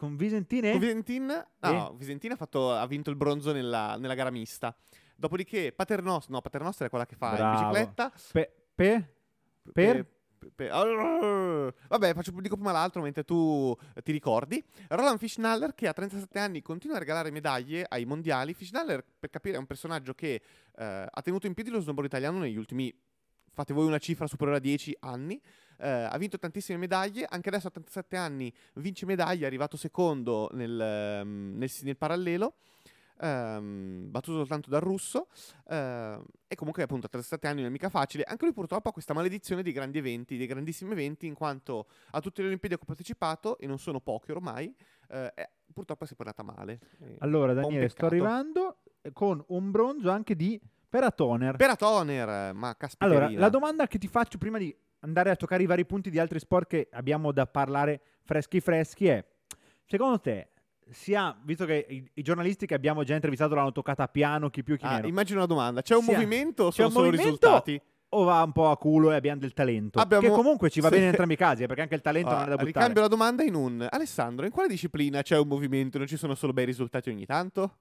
Con 0.00 0.16
Visentin 0.16 0.62
Con 0.62 0.70
e... 0.70 0.78
Visentin, 0.78 1.44
no, 1.60 1.94
Visentin 1.94 2.32
ha, 2.32 2.36
fatto- 2.36 2.72
ha 2.72 2.86
vinto 2.86 3.10
il 3.10 3.16
bronzo 3.16 3.52
nella, 3.52 3.98
nella 3.98 4.14
gara 4.14 4.30
mista. 4.30 4.74
Dopodiché 5.14 5.72
Paternoster, 5.72 6.30
no, 6.30 6.40
Paternoster 6.40 6.86
è 6.86 6.88
quella 6.88 7.04
che 7.04 7.16
fa 7.16 7.34
Bravo. 7.34 7.52
in 7.52 7.68
bicicletta. 7.68 8.10
Pe- 8.32 8.50
pe- 8.74 9.14
per? 9.74 10.06
Pe- 10.38 10.50
pe-. 10.54 10.68
Vabbè, 10.70 12.14
faccio, 12.14 12.30
dico 12.40 12.54
prima 12.54 12.72
l'altro 12.72 13.02
mentre 13.02 13.24
tu 13.24 13.76
eh, 13.94 14.00
ti 14.00 14.10
ricordi. 14.10 14.64
Roland 14.88 15.18
Fischnaller, 15.18 15.74
che 15.74 15.86
a 15.86 15.92
37 15.92 16.38
anni 16.38 16.62
continua 16.62 16.96
a 16.96 16.98
regalare 16.98 17.30
medaglie 17.30 17.84
ai 17.86 18.06
mondiali. 18.06 18.54
Fischnaller, 18.54 19.04
per 19.20 19.28
capire, 19.28 19.56
è 19.56 19.58
un 19.58 19.66
personaggio 19.66 20.14
che 20.14 20.40
eh, 20.76 21.06
ha 21.10 21.20
tenuto 21.22 21.46
in 21.46 21.52
piedi 21.52 21.68
lo 21.68 21.80
snowboard 21.80 22.08
italiano 22.08 22.38
negli 22.38 22.56
ultimi, 22.56 22.90
fate 23.52 23.74
voi 23.74 23.84
una 23.84 23.98
cifra 23.98 24.26
superiore 24.26 24.60
a 24.60 24.62
10 24.62 24.96
anni. 25.00 25.38
Eh, 25.80 25.88
ha 25.88 26.16
vinto 26.18 26.38
tantissime 26.38 26.78
medaglie, 26.78 27.26
anche 27.28 27.48
adesso 27.48 27.68
a 27.68 27.70
37 27.70 28.16
anni 28.16 28.52
vince 28.74 29.06
medaglie, 29.06 29.44
è 29.44 29.46
arrivato 29.46 29.76
secondo 29.76 30.48
nel, 30.52 30.78
ehm, 30.80 31.54
nel, 31.56 31.70
nel 31.82 31.96
parallelo. 31.96 32.54
ehm, 33.22 34.10
battuto 34.10 34.38
soltanto 34.38 34.70
dal 34.70 34.80
russo 34.80 35.26
ehm, 35.68 36.24
e 36.48 36.54
comunque 36.54 36.82
appunto 36.82 37.06
a 37.06 37.08
37 37.10 37.46
anni 37.46 37.60
non 37.60 37.68
è 37.68 37.70
mica 37.72 37.88
facile 37.90 38.22
anche 38.24 38.44
lui 38.46 38.54
purtroppo 38.54 38.88
ha 38.88 38.92
questa 38.92 39.12
maledizione 39.12 39.62
dei 39.62 39.72
grandi 39.72 39.98
eventi 39.98 40.36
dei 40.38 40.46
grandissimi 40.46 40.92
eventi 40.92 41.26
in 41.26 41.34
quanto 41.34 41.86
a 42.12 42.20
tutte 42.20 42.40
le 42.40 42.46
Olimpiadi 42.48 42.74
a 42.74 42.78
cui 42.78 42.86
ha 42.86 42.94
partecipato 42.94 43.58
e 43.58 43.66
non 43.66 43.78
sono 43.78 44.00
poche 44.00 44.32
ormai 44.32 44.74
eh, 45.10 45.34
è- 45.34 45.50
purtroppo 45.72 46.04
si 46.06 46.14
è 46.14 46.16
portata 46.16 46.42
male. 46.42 46.80
Eh, 47.00 47.16
Allora, 47.18 47.52
Daniele, 47.52 47.88
sto 47.90 48.06
arrivando 48.06 48.78
eh, 49.02 49.12
con 49.12 49.42
un 49.48 49.70
bronzo 49.70 50.10
anche 50.10 50.34
di 50.34 50.60
Peratoner. 50.88 51.54
Peratoner, 51.56 52.52
ma 52.54 52.74
caspita. 52.76 53.04
Allora, 53.04 53.30
la 53.30 53.48
domanda 53.48 53.86
che 53.86 53.98
ti 53.98 54.08
faccio 54.08 54.36
prima 54.38 54.58
di 54.58 54.74
andare 55.00 55.30
a 55.30 55.36
toccare 55.36 55.62
i 55.62 55.66
vari 55.66 55.84
punti 55.86 56.10
di 56.10 56.18
altri 56.18 56.38
sport 56.38 56.68
che 56.68 56.88
abbiamo 56.92 57.32
da 57.32 57.46
parlare 57.46 58.00
freschi 58.24 58.60
freschi 58.60 59.06
è, 59.08 59.24
secondo 59.86 60.20
te, 60.20 60.48
sia, 60.90 61.36
visto 61.44 61.64
che 61.66 61.86
i, 61.88 62.10
i 62.14 62.22
giornalisti 62.22 62.66
che 62.66 62.74
abbiamo 62.74 63.02
già 63.04 63.14
intervistato 63.14 63.54
l'hanno 63.54 63.72
toccata 63.72 64.02
a 64.04 64.08
piano, 64.08 64.50
chi 64.50 64.62
più 64.62 64.76
chi 64.76 64.84
Ah, 64.84 64.94
meno, 64.96 65.06
immagino 65.08 65.38
una 65.38 65.46
domanda. 65.46 65.82
C'è 65.82 65.94
un 65.94 66.02
Sia- 66.02 66.14
movimento 66.14 66.64
o 66.64 66.70
sono 66.70 66.88
un 66.88 66.92
solo 66.92 67.04
movimento 67.06 67.30
risultati? 67.46 67.80
o 68.12 68.24
va 68.24 68.42
un 68.42 68.50
po' 68.50 68.70
a 68.70 68.76
culo 68.76 69.12
e 69.12 69.14
abbiamo 69.14 69.38
del 69.40 69.52
talento? 69.52 70.00
Abbiamo- 70.00 70.26
Che 70.28 70.32
comunque 70.34 70.68
ci 70.68 70.80
va 70.80 70.88
sì. 70.88 70.94
bene 70.94 71.04
in 71.04 71.10
entrambi 71.12 71.34
i 71.34 71.36
casi, 71.36 71.62
eh, 71.62 71.66
perché 71.66 71.82
anche 71.82 71.94
il 71.94 72.00
talento 72.00 72.30
Ah, 72.30 72.32
non 72.32 72.42
è 72.42 72.48
da 72.48 72.50
buttare. 72.56 72.66
ricambio 72.72 73.00
la 73.02 73.08
domanda 73.08 73.42
in 73.44 73.54
un 73.54 73.86
Alessandro, 73.88 74.44
in 74.46 74.50
quale 74.52 74.68
disciplina 74.68 75.22
c'è 75.22 75.38
un 75.38 75.46
movimento 75.46 75.96
e 75.96 76.00
non 76.00 76.08
ci 76.08 76.16
sono 76.16 76.34
solo 76.34 76.52
bei 76.52 76.64
risultati 76.64 77.08
ogni 77.08 77.24
tanto? 77.24 77.78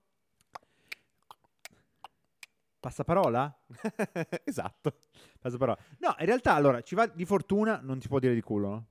Passaparola? 2.79 3.53
esatto. 4.45 4.93
Passaparola. 5.39 5.77
No, 5.99 6.15
in 6.19 6.25
realtà, 6.25 6.53
allora, 6.53 6.81
ci 6.81 6.95
va 6.95 7.07
di 7.07 7.25
fortuna, 7.25 7.79
non 7.83 7.99
si 8.01 8.07
può 8.07 8.19
dire 8.19 8.33
di 8.33 8.41
culo, 8.41 8.69
no? 8.69 8.85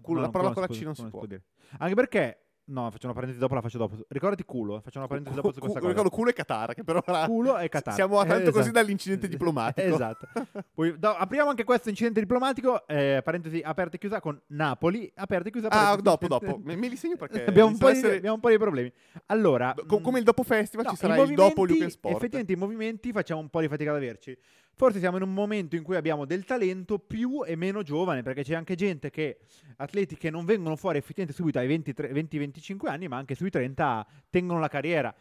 Culo- 0.00 0.20
No, 0.20 0.26
la 0.26 0.32
parola 0.32 0.52
con 0.52 0.62
la 0.62 0.68
C 0.68 0.80
non 0.82 0.94
si 0.94 1.02
può. 1.08 1.26
dire. 1.26 1.44
Anche 1.78 1.94
perché, 1.94 2.43
no, 2.66 2.90
faccio 2.90 3.06
una 3.06 3.14
parentesi 3.14 3.40
dopo, 3.40 3.54
la 3.54 3.60
faccio 3.60 3.78
dopo. 3.78 3.96
Ricordati 4.08 4.44
culo, 4.44 4.80
faccio 4.80 4.98
una 4.98 5.06
parentesi 5.06 5.34
dopo 5.36 5.52
su 5.52 5.58
questa 5.60 5.78
Cu- 5.78 5.86
cosa. 5.86 5.96
ricordo 5.98 6.16
culo 6.16 6.30
e 6.30 6.32
Qatar, 6.32 6.74
che 6.74 6.84
però 6.84 7.02
ora 7.06 7.26
Culo 7.26 7.58
e 7.58 7.68
Qatar. 7.68 7.94
siamo 7.94 8.18
a 8.18 8.24
tanto 8.24 8.42
Eh, 8.48 8.52
così 8.52 8.58
esatto. 8.68 8.72
dall'incidente 8.72 9.28
diplomatico. 9.28 9.94
Esatto. 9.94 10.28
Poi, 10.74 10.98
do- 10.98 11.14
apriamo 11.14 11.50
anche 11.50 11.64
questo 11.64 11.88
incidente 11.88 12.20
diplomatico, 12.20 12.86
eh, 12.86 13.20
parentesi 13.22 13.60
aperta 13.62 13.96
e 13.96 13.98
chiusa 13.98 14.20
con 14.20 14.40
Napoli, 14.48 15.10
aperta 15.16 15.48
e 15.48 15.50
chiusa. 15.50 15.68
Ah, 15.68 15.96
dopo, 15.96 16.26
dopo. 16.26 16.60
Me, 16.62 16.76
me 16.76 16.88
li 16.88 16.96
segno 16.96 17.16
perché 17.16 17.44
abbiamo, 17.46 17.68
un 17.70 17.78
po 17.78 17.88
inizia 17.88 17.90
di, 17.92 17.98
essere- 17.98 18.16
abbiamo 18.16 18.34
un 18.36 18.40
po' 18.40 18.48
di 18.50 18.58
problemi. 18.58 18.92
Allora, 19.26 19.74
mh, 19.76 20.00
come 20.00 20.18
il 20.18 20.24
dopo 20.24 20.42
festival 20.42 20.84
no, 20.86 20.90
ci 20.92 20.96
sarà 20.96 21.16
il 21.18 21.34
dopo 21.34 21.64
Luke 21.64 21.90
Sport. 21.90 22.16
Effettivamente 22.16 22.52
i 22.52 22.56
movimenti 22.56 23.12
facciamo 23.12 23.40
un 23.40 23.48
po' 23.50 23.60
di 23.60 23.68
fatica 23.68 23.90
ad 23.90 23.96
averci. 23.96 24.36
Forse 24.76 24.98
siamo 24.98 25.16
in 25.18 25.22
un 25.22 25.32
momento 25.32 25.76
in 25.76 25.84
cui 25.84 25.94
abbiamo 25.94 26.24
del 26.24 26.44
talento 26.44 26.98
più 26.98 27.44
e 27.44 27.54
meno 27.54 27.82
giovane, 27.82 28.22
perché 28.22 28.42
c'è 28.42 28.54
anche 28.54 28.74
gente 28.74 29.10
che, 29.10 29.38
atleti 29.76 30.16
che 30.16 30.30
non 30.30 30.44
vengono 30.44 30.74
fuori 30.74 30.98
effettivamente 30.98 31.36
subito 31.36 31.58
ai 31.58 31.68
23 31.68 32.10
20-25 32.10 32.88
anni, 32.88 33.06
ma 33.06 33.16
anche 33.16 33.36
sui 33.36 33.50
30 33.50 34.06
tengono 34.30 34.58
la 34.58 34.68
carriera. 34.68 35.14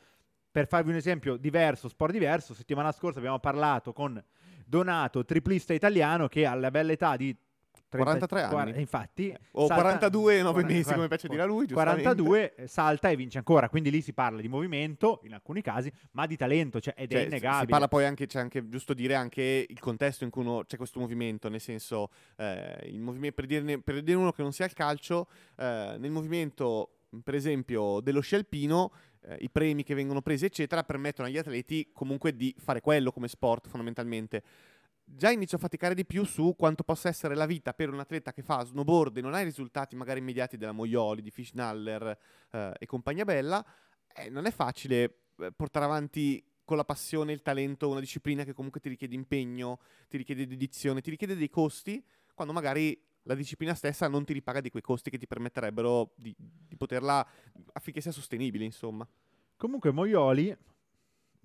Per 0.51 0.67
farvi 0.67 0.89
un 0.89 0.95
esempio 0.95 1.37
diverso, 1.37 1.87
sport 1.87 2.13
diverso, 2.13 2.53
settimana 2.53 2.91
scorsa 2.91 3.19
abbiamo 3.19 3.39
parlato 3.39 3.93
con 3.93 4.23
Donato, 4.65 5.23
triplista 5.23 5.73
italiano, 5.73 6.27
che 6.27 6.45
alla 6.45 6.71
bella 6.71 6.91
età 6.91 7.15
di 7.15 7.35
30 7.97 8.27
43 8.27 8.41
anni. 8.41 8.51
quar- 8.71 8.79
infatti, 8.79 9.35
O 9.51 9.67
salta- 9.67 9.81
42 9.81 10.37
e 10.37 10.41
9 10.41 10.53
quar- 10.53 10.65
mesi, 10.71 10.83
quar- 10.83 10.95
come 10.95 11.07
piace 11.07 11.27
dire 11.27 11.41
a 11.41 11.45
lui, 11.45 11.65
giustamente. 11.67 12.01
42 12.01 12.55
eh, 12.55 12.67
salta 12.67 13.09
e 13.09 13.15
vince 13.15 13.37
ancora, 13.37 13.69
quindi 13.69 13.91
lì 13.91 14.01
si 14.01 14.13
parla 14.13 14.41
di 14.41 14.47
movimento 14.47 15.21
in 15.23 15.33
alcuni 15.33 15.61
casi, 15.61 15.91
ma 16.11 16.25
di 16.25 16.35
talento, 16.35 16.79
cioè, 16.79 16.93
ed 16.97 17.11
Cioè, 17.11 17.21
è 17.21 17.25
innegabile. 17.25 17.61
Si 17.61 17.67
parla 17.67 17.87
poi 17.87 18.05
anche, 18.05 18.25
c'è 18.25 18.39
anche 18.39 18.67
giusto 18.69 18.93
dire 18.93 19.15
anche 19.15 19.65
il 19.67 19.79
contesto 19.79 20.23
in 20.23 20.29
cui 20.29 20.43
uno, 20.43 20.63
c'è 20.65 20.77
questo 20.77 20.99
movimento, 20.99 21.49
nel 21.49 21.61
senso, 21.61 22.09
eh, 22.37 22.77
il 22.85 22.99
movimento, 22.99 23.35
per, 23.35 23.45
dirne- 23.45 23.81
per 23.81 24.01
dire 24.01 24.17
uno 24.17 24.31
che 24.31 24.41
non 24.41 24.51
sia 24.51 24.65
il 24.65 24.73
calcio, 24.73 25.27
eh, 25.57 25.95
nel 25.97 26.11
movimento, 26.11 26.89
per 27.23 27.35
esempio, 27.35 27.99
dello 28.01 28.21
sci 28.21 28.35
alpino, 28.35 28.91
eh, 29.25 29.37
i 29.41 29.49
premi 29.49 29.83
che 29.83 29.93
vengono 29.93 30.21
presi, 30.21 30.45
eccetera, 30.45 30.83
permettono 30.83 31.27
agli 31.27 31.37
atleti 31.37 31.89
comunque 31.93 32.35
di 32.35 32.53
fare 32.57 32.81
quello 32.81 33.11
come 33.11 33.27
sport, 33.27 33.67
fondamentalmente. 33.67 34.43
Già 35.15 35.29
inizio 35.29 35.57
a 35.57 35.59
faticare 35.59 35.93
di 35.93 36.07
più 36.07 36.25
su 36.25 36.55
quanto 36.57 36.83
possa 36.83 37.07
essere 37.07 37.35
la 37.35 37.45
vita 37.45 37.71
per 37.75 37.89
un 37.89 37.99
atleta 37.99 38.33
che 38.33 38.41
fa 38.41 38.65
snowboard 38.65 39.17
e 39.17 39.21
non 39.21 39.35
ha 39.35 39.41
i 39.41 39.43
risultati 39.43 39.95
magari 39.95 40.19
immediati 40.19 40.57
della 40.57 40.71
Moioli, 40.71 41.21
di 41.21 41.29
Fischnaller 41.29 42.17
eh, 42.49 42.73
e 42.79 42.85
compagnia 42.87 43.23
bella. 43.23 43.63
Eh, 44.11 44.31
non 44.31 44.47
è 44.47 44.51
facile 44.51 45.17
eh, 45.37 45.51
portare 45.51 45.85
avanti 45.85 46.43
con 46.65 46.77
la 46.77 46.83
passione, 46.83 47.31
il 47.31 47.43
talento, 47.43 47.89
una 47.89 47.99
disciplina 47.99 48.43
che 48.43 48.53
comunque 48.53 48.79
ti 48.79 48.89
richiede 48.89 49.13
impegno, 49.13 49.79
ti 50.09 50.17
richiede 50.17 50.47
dedizione, 50.47 50.99
ti 51.01 51.11
richiede 51.11 51.35
dei 51.35 51.49
costi, 51.49 52.03
quando 52.33 52.51
magari 52.51 52.99
la 53.23 53.35
disciplina 53.35 53.75
stessa 53.75 54.07
non 54.07 54.25
ti 54.25 54.33
ripaga 54.33 54.61
di 54.61 54.71
quei 54.71 54.81
costi 54.81 55.11
che 55.11 55.19
ti 55.19 55.27
permetterebbero 55.27 56.13
di, 56.15 56.35
di 56.37 56.75
poterla 56.75 57.25
affinché 57.73 58.01
sia 58.01 58.11
sostenibile, 58.11 58.65
insomma. 58.65 59.07
Comunque 59.57 59.91
Moioli, 59.91 60.57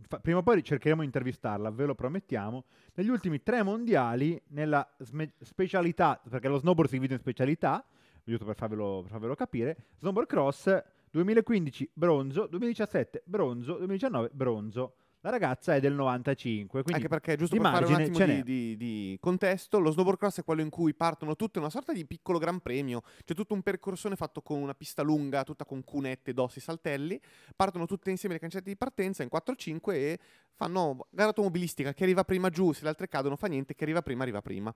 fa- 0.07 0.21
prima 0.21 0.38
o 0.38 0.43
poi 0.43 0.62
cercheremo 0.62 1.00
di 1.00 1.07
intervistarla, 1.07 1.71
ve 1.71 1.87
lo 1.87 1.95
promettiamo, 1.95 2.64
negli 2.95 3.09
ultimi 3.09 3.43
tre 3.43 3.62
mondiali, 3.62 4.40
nella 4.49 4.88
sme- 4.99 5.33
specialità, 5.40 6.21
perché 6.28 6.49
lo 6.49 6.59
snowboard 6.59 6.88
si 6.88 6.97
divide 6.97 7.14
in 7.14 7.21
specialità, 7.21 7.85
giusto 8.25 8.45
per 8.45 8.57
farvelo, 8.57 9.00
per 9.02 9.11
farvelo 9.11 9.35
capire, 9.35 9.76
snowboard 9.99 10.28
cross 10.28 10.83
2015 11.11 11.90
bronzo, 11.95 12.47
2017 12.47 13.23
bronzo, 13.25 13.76
2019 13.76 14.31
bronzo. 14.33 14.95
La 15.22 15.30
ragazza 15.30 15.75
è 15.75 15.80
del 15.80 15.94
95, 15.94 16.82
quindi 16.82 17.02
Anche 17.02 17.08
perché, 17.08 17.37
giusto 17.37 17.56
per 17.56 17.70
fare 17.72 17.87
un 17.87 17.94
attimo 17.94 18.25
di, 18.25 18.42
di- 18.44 18.76
di 18.76 19.18
contesto, 19.20 19.80
lo 19.80 19.90
snowboard 19.90 20.16
cross 20.16 20.38
è 20.38 20.44
quello 20.44 20.60
in 20.60 20.70
cui 20.70 20.94
partono 20.94 21.34
tutte 21.34 21.58
una 21.58 21.70
sorta 21.70 21.92
di 21.92 22.06
piccolo 22.06 22.38
gran 22.38 22.60
premio. 22.60 23.02
C'è 23.25 23.34
tutto 23.34 23.52
un 23.52 23.62
percorsone 23.62 24.14
fatto 24.14 24.42
con 24.42 24.62
una 24.62 24.75
pista 24.75 25.02
lunga, 25.02 25.42
tutta 25.42 25.64
con 25.64 25.82
cunette, 25.82 26.32
dossi, 26.32 26.60
saltelli. 26.60 27.20
Partono 27.56 27.87
tutte 27.87 28.10
insieme 28.10 28.37
le 28.37 28.40
cancette 28.40 28.70
di 28.70 28.76
partenza 28.76 29.25
in 29.25 29.28
4-5 29.32 29.92
e 29.92 30.18
fanno 30.54 31.08
gara 31.10 31.28
automobilistica. 31.28 31.92
Chi 31.92 32.04
arriva 32.04 32.22
prima 32.22 32.48
giù, 32.48 32.72
se 32.72 32.84
le 32.84 32.90
altre 32.90 33.08
cadono 33.08 33.34
fa 33.34 33.48
niente, 33.48 33.75
chi 33.75 33.82
arriva 33.82 34.02
prima 34.02 34.22
arriva 34.22 34.40
prima. 34.40 34.72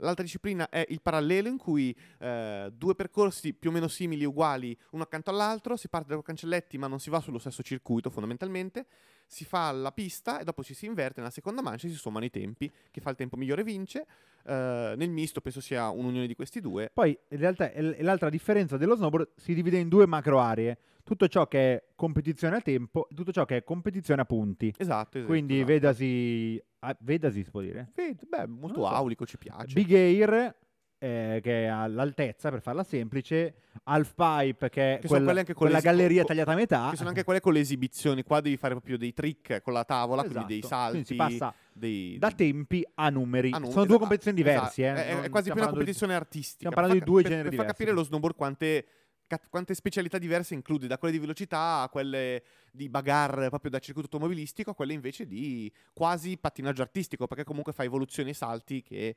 L'altra 0.00 0.22
disciplina 0.22 0.68
è 0.68 0.84
il 0.88 1.02
parallelo 1.02 1.48
in 1.48 1.58
cui 1.58 1.94
eh, 2.18 2.70
due 2.72 2.94
percorsi 2.94 3.52
più 3.52 3.70
o 3.70 3.72
meno 3.72 3.88
simili, 3.88 4.24
uguali, 4.24 4.76
uno 4.92 5.02
accanto 5.02 5.30
all'altro, 5.30 5.76
si 5.76 5.88
parte 5.88 6.14
da 6.14 6.22
cancelletti 6.22 6.78
ma 6.78 6.86
non 6.86 7.00
si 7.00 7.10
va 7.10 7.20
sullo 7.20 7.38
stesso 7.38 7.62
circuito 7.62 8.08
fondamentalmente, 8.08 8.86
si 9.30 9.44
fa 9.44 9.70
la 9.70 9.92
pista 9.92 10.40
e 10.40 10.44
dopo 10.44 10.64
ci 10.64 10.74
si 10.74 10.86
inverte 10.86 11.20
nella 11.20 11.32
seconda 11.32 11.62
mancia 11.62 11.86
e 11.86 11.90
si 11.90 11.96
sommano 11.96 12.24
i 12.24 12.30
tempi, 12.30 12.68
chi 12.90 12.98
fa 12.98 13.10
il 13.10 13.16
tempo 13.16 13.36
migliore 13.36 13.62
vince, 13.62 14.04
Eh, 14.42 14.94
nel 14.96 15.10
misto 15.10 15.42
penso 15.42 15.60
sia 15.60 15.90
un'unione 15.90 16.26
di 16.26 16.34
questi 16.34 16.60
due. 16.60 16.90
Poi 16.92 17.16
in 17.28 17.38
realtà 17.38 17.70
l'altra 17.98 18.30
differenza 18.30 18.78
dello 18.78 18.96
snowboard 18.96 19.32
si 19.36 19.52
divide 19.52 19.78
in 19.78 19.88
due 19.88 20.06
macro 20.06 20.40
aree. 20.40 20.78
Tutto 21.04 21.28
ciò 21.28 21.46
che 21.46 21.74
è 21.74 21.84
competizione 21.94 22.56
a 22.56 22.60
tempo 22.60 23.06
e 23.10 23.14
tutto 23.14 23.32
ciò 23.32 23.44
che 23.44 23.58
è 23.58 23.64
competizione 23.64 24.22
a 24.22 24.24
punti. 24.24 24.72
Esatto, 24.76 25.18
esatto. 25.18 25.30
Quindi 25.30 25.56
esatto. 25.56 25.72
vedasi, 25.72 26.62
ah, 26.80 26.96
vedasi 27.00 27.44
si 27.44 27.50
può 27.50 27.60
dire. 27.60 27.92
Ved- 27.94 28.26
beh, 28.26 28.46
molto 28.46 28.80
so. 28.80 28.88
aulico, 28.88 29.26
ci 29.26 29.36
piace. 29.36 29.74
Big 29.74 29.92
Air 29.92 30.56
eh, 31.02 31.40
che 31.42 31.64
è 31.64 31.66
all'altezza 31.66 32.50
per 32.50 32.60
farla 32.60 32.82
semplice, 32.84 33.54
Half 33.84 34.12
Pipe 34.14 34.68
che 34.68 34.96
è 34.96 34.98
Che 35.00 35.08
quella, 35.08 35.24
quelle 35.32 35.44
con 35.46 35.54
quella 35.54 35.76
le- 35.76 35.82
galleria 35.82 36.20
co- 36.22 36.28
tagliata 36.28 36.52
a 36.52 36.54
metà. 36.54 36.88
Che 36.90 36.96
sono 36.96 37.08
anche 37.08 37.24
quelle 37.24 37.40
con 37.40 37.54
le 37.54 37.60
esibizioni, 37.60 38.22
qua 38.22 38.40
devi 38.42 38.58
fare 38.58 38.74
proprio 38.74 38.98
dei 38.98 39.14
trick 39.14 39.62
con 39.62 39.72
la 39.72 39.84
tavola, 39.84 40.22
quindi 40.22 40.44
dei 40.44 40.58
Esatto. 40.58 40.74
salti, 40.74 41.04
Quindi 41.14 41.32
si 41.32 41.38
passa 41.38 41.54
dei, 41.72 42.18
da 42.18 42.30
tempi 42.30 42.86
a 42.96 43.08
numeri. 43.08 43.50
Ah, 43.50 43.58
no, 43.58 43.66
sono 43.70 43.78
esa- 43.80 43.86
due 43.88 43.98
competizioni 43.98 44.40
esatto, 44.40 44.58
diverse. 44.74 44.82
eh. 44.82 44.92
È, 44.92 45.20
è 45.22 45.28
quasi 45.30 45.50
più 45.50 45.60
una 45.60 45.64
parlando 45.64 45.70
di- 45.70 45.74
competizione 45.76 46.14
artistica. 46.14 46.54
stiamo 46.68 46.74
Per 46.74 46.82
parlando 46.84 46.98
far 46.98 47.04
di 47.06 47.10
due 47.10 47.22
per- 47.22 47.30
generi 47.30 47.48
Per 47.48 47.56
far 47.56 47.64
diversi. 47.66 47.82
capire 47.82 47.96
lo 47.96 48.04
snowboard 48.06 48.36
quante, 48.36 48.86
quante 49.48 49.74
specialità 49.74 50.18
diverse 50.18 50.54
include, 50.54 50.86
da 50.86 50.98
quelle 50.98 51.14
di 51.14 51.20
velocità 51.20 51.80
a 51.82 51.88
quelle 51.88 52.42
di 52.72 52.88
bagarre 52.90 53.48
proprio 53.48 53.70
da 53.70 53.78
circuito 53.78 54.08
automobilistico, 54.12 54.70
a 54.70 54.74
quelle 54.74 54.92
invece 54.92 55.26
di 55.26 55.72
quasi 55.94 56.36
pattinaggio 56.36 56.82
artistico, 56.82 57.26
perché 57.26 57.44
comunque 57.44 57.72
fa 57.72 57.84
evoluzioni 57.84 58.30
e 58.30 58.34
salti 58.34 58.82
che 58.82 59.14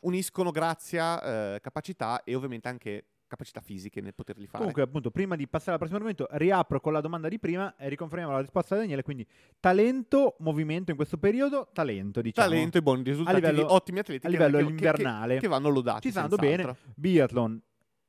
uniscono 0.00 0.50
grazia, 0.50 1.54
eh, 1.54 1.60
capacità 1.60 2.22
e 2.24 2.34
ovviamente 2.34 2.68
anche 2.68 3.04
capacità 3.30 3.60
fisiche 3.60 4.00
nel 4.00 4.12
poterli 4.12 4.46
fare. 4.46 4.58
Comunque, 4.58 4.82
appunto, 4.82 5.12
prima 5.12 5.36
di 5.36 5.46
passare 5.46 5.72
al 5.72 5.78
prossimo 5.78 5.98
argomento, 5.98 6.26
riapro 6.32 6.80
con 6.80 6.92
la 6.92 7.00
domanda 7.00 7.28
di 7.28 7.38
prima 7.38 7.76
e 7.76 7.88
riconfermiamo 7.88 8.32
la 8.32 8.40
risposta 8.40 8.74
di 8.74 8.80
Daniele. 8.80 9.02
Quindi, 9.02 9.24
talento, 9.60 10.34
movimento 10.40 10.90
in 10.90 10.96
questo 10.96 11.16
periodo, 11.16 11.68
talento, 11.72 12.20
diciamo. 12.20 12.48
Talento 12.48 12.78
e 12.78 12.82
buoni 12.82 13.04
risultati 13.04 13.36
livello- 13.36 13.66
di 13.66 13.72
ottimi 13.72 13.98
atleti 14.00 14.26
a 14.26 14.28
livello 14.30 14.58
che, 14.58 14.64
invernale. 14.64 15.34
che, 15.34 15.40
che 15.40 15.48
vanno 15.48 15.68
lodati. 15.68 16.00
Ci 16.02 16.10
stanno 16.10 16.34
bene. 16.34 16.76
Biathlon, 16.96 17.62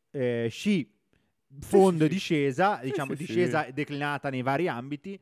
eh, 0.09 0.47
sci, 0.49 0.91
fondo 1.59 1.99
sì, 1.99 2.05
e 2.05 2.07
sì. 2.07 2.13
discesa, 2.13 2.79
Sì, 2.79 2.85
diciamo 2.85 3.13
discesa 3.13 3.67
declinata 3.71 4.31
nei 4.31 4.41
vari 4.41 4.67
ambiti, 4.67 5.19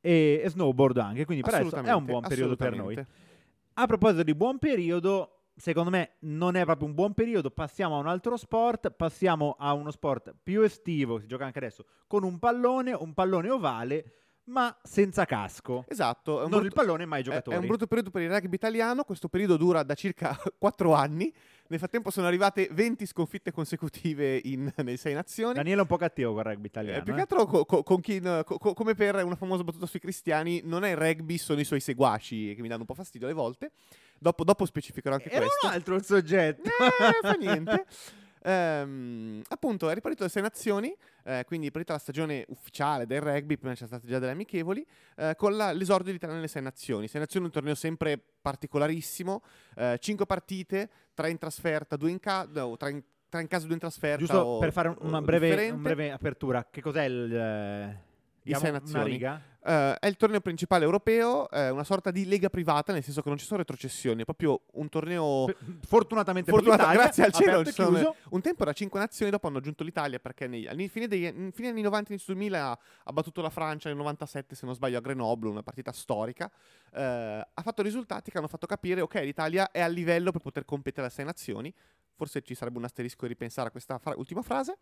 e, 0.00 0.42
e 0.44 0.48
snowboard 0.48 0.98
anche. 0.98 1.24
Quindi, 1.24 1.42
per 1.42 1.54
adesso 1.54 1.74
è 1.74 1.92
un 1.92 2.04
buon 2.04 2.22
periodo 2.22 2.54
per 2.54 2.76
noi. 2.76 3.04
A 3.74 3.86
proposito 3.86 4.22
di 4.22 4.34
buon 4.34 4.58
periodo, 4.58 5.39
secondo 5.60 5.90
me 5.90 6.12
non 6.20 6.56
è 6.56 6.64
proprio 6.64 6.88
un 6.88 6.94
buon 6.94 7.12
periodo. 7.14 7.50
Passiamo 7.50 7.96
a 7.96 7.98
un 8.00 8.06
altro 8.08 8.36
sport, 8.36 8.90
passiamo 8.90 9.56
a 9.58 9.72
uno 9.74 9.90
sport 9.90 10.34
più 10.42 10.62
estivo, 10.62 11.20
si 11.20 11.26
gioca 11.26 11.44
anche 11.44 11.58
adesso, 11.58 11.84
con 12.06 12.24
un 12.24 12.38
pallone, 12.38 12.92
un 12.92 13.12
pallone 13.14 13.50
ovale, 13.50 14.12
ma 14.44 14.76
senza 14.82 15.24
casco. 15.26 15.84
Esatto, 15.86 16.40
Non 16.40 16.48
brutto, 16.50 16.64
il 16.66 16.72
pallone, 16.72 17.04
ma 17.04 17.18
i 17.18 17.20
è- 17.20 17.24
giocatori. 17.24 17.56
è 17.56 17.58
un 17.60 17.66
brutto 17.66 17.86
periodo 17.86 18.10
per 18.10 18.22
il 18.22 18.30
rugby 18.30 18.54
italiano. 18.56 19.04
Questo 19.04 19.28
periodo 19.28 19.56
dura 19.56 19.82
da 19.84 19.94
circa 19.94 20.36
4 20.58 20.92
anni. 20.92 21.32
Nel 21.68 21.78
frattempo 21.78 22.10
sono 22.10 22.26
arrivate 22.26 22.68
20 22.72 23.06
sconfitte 23.06 23.52
consecutive 23.52 24.40
in, 24.42 24.72
nelle 24.74 24.96
6 24.96 25.14
nazioni. 25.14 25.54
Daniele 25.54 25.78
è 25.78 25.82
un 25.82 25.86
po' 25.86 25.98
cattivo 25.98 26.30
con 26.32 26.40
il 26.40 26.46
rugby 26.46 26.64
Eh, 26.64 26.66
italiano. 26.66 27.02
più 27.04 27.12
eh. 27.12 27.14
che 27.14 27.20
altro 27.22 27.46
co- 27.46 27.64
co- 27.64 27.84
con 27.84 28.00
chi, 28.00 28.20
co- 28.20 28.74
come 28.74 28.94
per 28.94 29.22
una 29.24 29.36
famosa 29.36 29.62
battuta 29.62 29.86
sui 29.86 30.00
cristiani, 30.00 30.62
non 30.64 30.82
è 30.82 30.90
il 30.90 30.96
rugby, 30.96 31.38
sono 31.38 31.60
i 31.60 31.64
suoi 31.64 31.78
seguaci 31.78 32.54
che 32.56 32.60
mi 32.62 32.66
danno 32.66 32.80
un 32.80 32.86
po' 32.86 32.94
fastidio 32.94 33.28
alle 33.28 33.36
volte. 33.36 33.70
Dopo, 34.22 34.44
dopo 34.44 34.66
specificherò 34.66 35.14
anche 35.14 35.30
Era 35.30 35.46
questo. 35.46 35.66
un 35.66 35.72
altro 35.72 35.94
il 35.94 36.04
soggetto. 36.04 36.68
Eh, 36.68 37.18
fa 37.22 37.32
niente. 37.32 37.86
Ehm, 38.42 39.42
appunto, 39.48 39.88
è 39.90 39.94
ripartito 39.94 40.24
le 40.24 40.30
sei 40.30 40.42
nazioni, 40.42 40.94
eh, 41.24 41.44
quindi 41.46 41.66
è 41.66 41.68
ripartita 41.68 41.92
la 41.94 41.98
stagione 41.98 42.44
ufficiale 42.48 43.06
del 43.06 43.20
rugby, 43.20 43.56
prima 43.56 43.74
c'è 43.74 43.86
stata 43.86 44.06
già 44.06 44.18
delle 44.18 44.32
amichevoli, 44.32 44.86
eh, 45.16 45.34
con 45.36 45.56
la- 45.56 45.72
l'esordio 45.72 46.06
dell'Italia 46.06 46.34
nelle 46.36 46.48
sei 46.48 46.62
nazioni. 46.62 47.08
Sei 47.08 47.20
nazioni 47.20 47.44
è 47.46 47.48
un 47.48 47.54
torneo 47.54 47.74
sempre 47.74 48.18
particolarissimo, 48.42 49.42
eh, 49.76 49.96
cinque 50.00 50.26
partite, 50.26 50.90
tre 51.14 51.30
in 51.30 51.38
trasferta, 51.38 51.96
due 51.96 52.10
in 52.10 52.18
casa, 52.20 52.50
no, 52.60 52.76
tre 52.76 52.90
in, 52.90 53.02
tre 53.28 53.40
in 53.42 53.46
casa, 53.48 53.64
due 53.64 53.74
in 53.74 53.80
trasferta. 53.80 54.18
Giusto 54.18 54.38
o- 54.38 54.58
per 54.58 54.72
fare 54.72 54.88
un- 54.88 54.96
o 55.00 55.06
una 55.06 55.20
breve, 55.22 55.70
un 55.70 55.82
breve 55.82 56.10
apertura, 56.12 56.66
che 56.70 56.80
cos'è 56.82 57.04
il... 57.04 58.08
I 58.42 58.50
sei 58.60 58.72
nazioni. 58.72 59.10
Eh, 59.62 59.94
è 59.98 60.06
il 60.06 60.16
torneo 60.16 60.40
principale 60.40 60.84
europeo, 60.84 61.50
è 61.50 61.68
una 61.70 61.84
sorta 61.84 62.10
di 62.10 62.24
lega 62.26 62.48
privata, 62.48 62.94
nel 62.94 63.02
senso 63.02 63.20
che 63.20 63.28
non 63.28 63.36
ci 63.36 63.44
sono 63.44 63.58
retrocessioni, 63.58 64.22
è 64.22 64.24
proprio 64.24 64.62
un 64.72 64.88
torneo... 64.88 65.44
Per- 65.44 65.56
Fortunatamente 65.86 66.50
Fortunata- 66.50 66.86
per 66.86 66.94
grazie 66.96 67.24
al 67.24 67.32
cielo, 67.32 67.62
sono-. 67.70 67.98
Un 68.30 68.40
tempo 68.40 68.62
era 68.62 68.72
5 68.72 68.98
nazioni, 68.98 69.30
dopo 69.30 69.46
hanno 69.48 69.58
aggiunto 69.58 69.84
l'Italia 69.84 70.18
perché 70.18 70.46
nei, 70.46 70.66
alla 70.66 70.82
fine, 70.88 71.06
degli, 71.06 71.24
in 71.24 71.50
fine 71.52 71.68
anni 71.68 71.82
90 71.82 72.12
inizio 72.12 72.32
2000 72.32 72.78
ha 73.04 73.12
battuto 73.12 73.42
la 73.42 73.50
Francia 73.50 73.88
nel 73.88 73.98
97 73.98 74.54
se 74.54 74.64
non 74.64 74.74
sbaglio 74.74 74.96
a 74.96 75.00
Grenoble, 75.02 75.50
una 75.50 75.62
partita 75.62 75.92
storica. 75.92 76.50
Eh, 76.94 77.02
ha 77.02 77.62
fatto 77.62 77.82
risultati 77.82 78.30
che 78.30 78.38
hanno 78.38 78.48
fatto 78.48 78.66
capire 78.66 79.02
ok 79.02 79.14
l'Italia 79.16 79.70
è 79.70 79.80
a 79.82 79.88
livello 79.88 80.30
per 80.30 80.40
poter 80.40 80.64
competere 80.64 81.06
a 81.06 81.10
6 81.10 81.24
nazioni. 81.26 81.72
Forse 82.14 82.40
ci 82.42 82.54
sarebbe 82.54 82.78
un 82.78 82.84
asterisco 82.84 83.22
di 83.22 83.28
ripensare 83.28 83.68
a 83.68 83.70
questa 83.70 83.98
fra- 83.98 84.14
ultima 84.16 84.40
frase. 84.42 84.78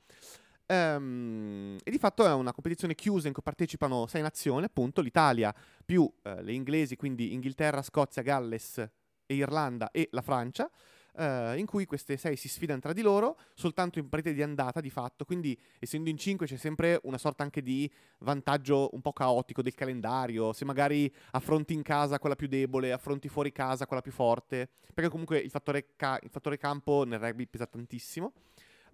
Ehm, 0.71 1.79
e 1.83 1.91
di 1.91 1.99
fatto 1.99 2.27
è 2.27 2.33
una 2.33 2.53
competizione 2.53 2.95
chiusa 2.95 3.27
in 3.27 3.33
cui 3.33 3.43
partecipano 3.43 4.07
6 4.07 4.21
nazioni, 4.21 4.67
appunto 4.67 5.01
l'Italia 5.01 5.55
più 5.85 6.11
eh, 6.23 6.43
le 6.43 6.53
inglesi, 6.53 6.97
quindi 6.97 7.33
Inghilterra, 7.33 7.81
Scozia, 7.81 8.23
Galles 8.23 8.79
e 9.25 9.35
Irlanda 9.35 9.91
e 9.91 10.09
la 10.13 10.23
Francia 10.23 10.71
eh, 11.19 11.59
in 11.59 11.67
cui 11.67 11.85
queste 11.85 12.17
sei 12.17 12.37
si 12.37 12.49
sfidano 12.49 12.81
tra 12.81 12.93
di 12.93 13.03
loro 13.03 13.39
soltanto 13.55 13.99
in 13.99 14.09
partite 14.09 14.35
di 14.35 14.43
andata 14.43 14.81
di 14.81 14.91
fatto, 14.91 15.25
quindi 15.25 15.59
essendo 15.79 16.09
in 16.09 16.17
cinque 16.17 16.47
c'è 16.47 16.57
sempre 16.57 17.01
una 17.05 17.19
sorta 17.19 17.43
anche 17.43 17.63
di 17.63 17.91
vantaggio 18.19 18.91
un 18.93 19.01
po' 19.01 19.13
caotico 19.13 19.63
del 19.63 19.75
calendario, 19.75 20.53
se 20.53 20.65
magari 20.65 21.13
affronti 21.33 21.75
in 21.75 21.83
casa 21.83 22.19
quella 22.19 22.37
più 22.37 22.47
debole, 22.47 22.93
affronti 22.93 23.29
fuori 23.29 23.53
casa 23.53 23.87
quella 23.87 24.03
più 24.03 24.13
forte, 24.13 24.69
perché 24.95 25.11
comunque 25.11 25.39
il 25.39 25.51
fattore, 25.51 25.89
ca- 25.97 26.19
il 26.23 26.31
fattore 26.31 26.57
campo 26.57 27.05
nel 27.05 27.19
rugby 27.19 27.47
pesa 27.47 27.67
tantissimo. 27.67 28.33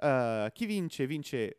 Eh, 0.00 0.50
chi 0.52 0.66
vince 0.66 1.06
vince 1.06 1.58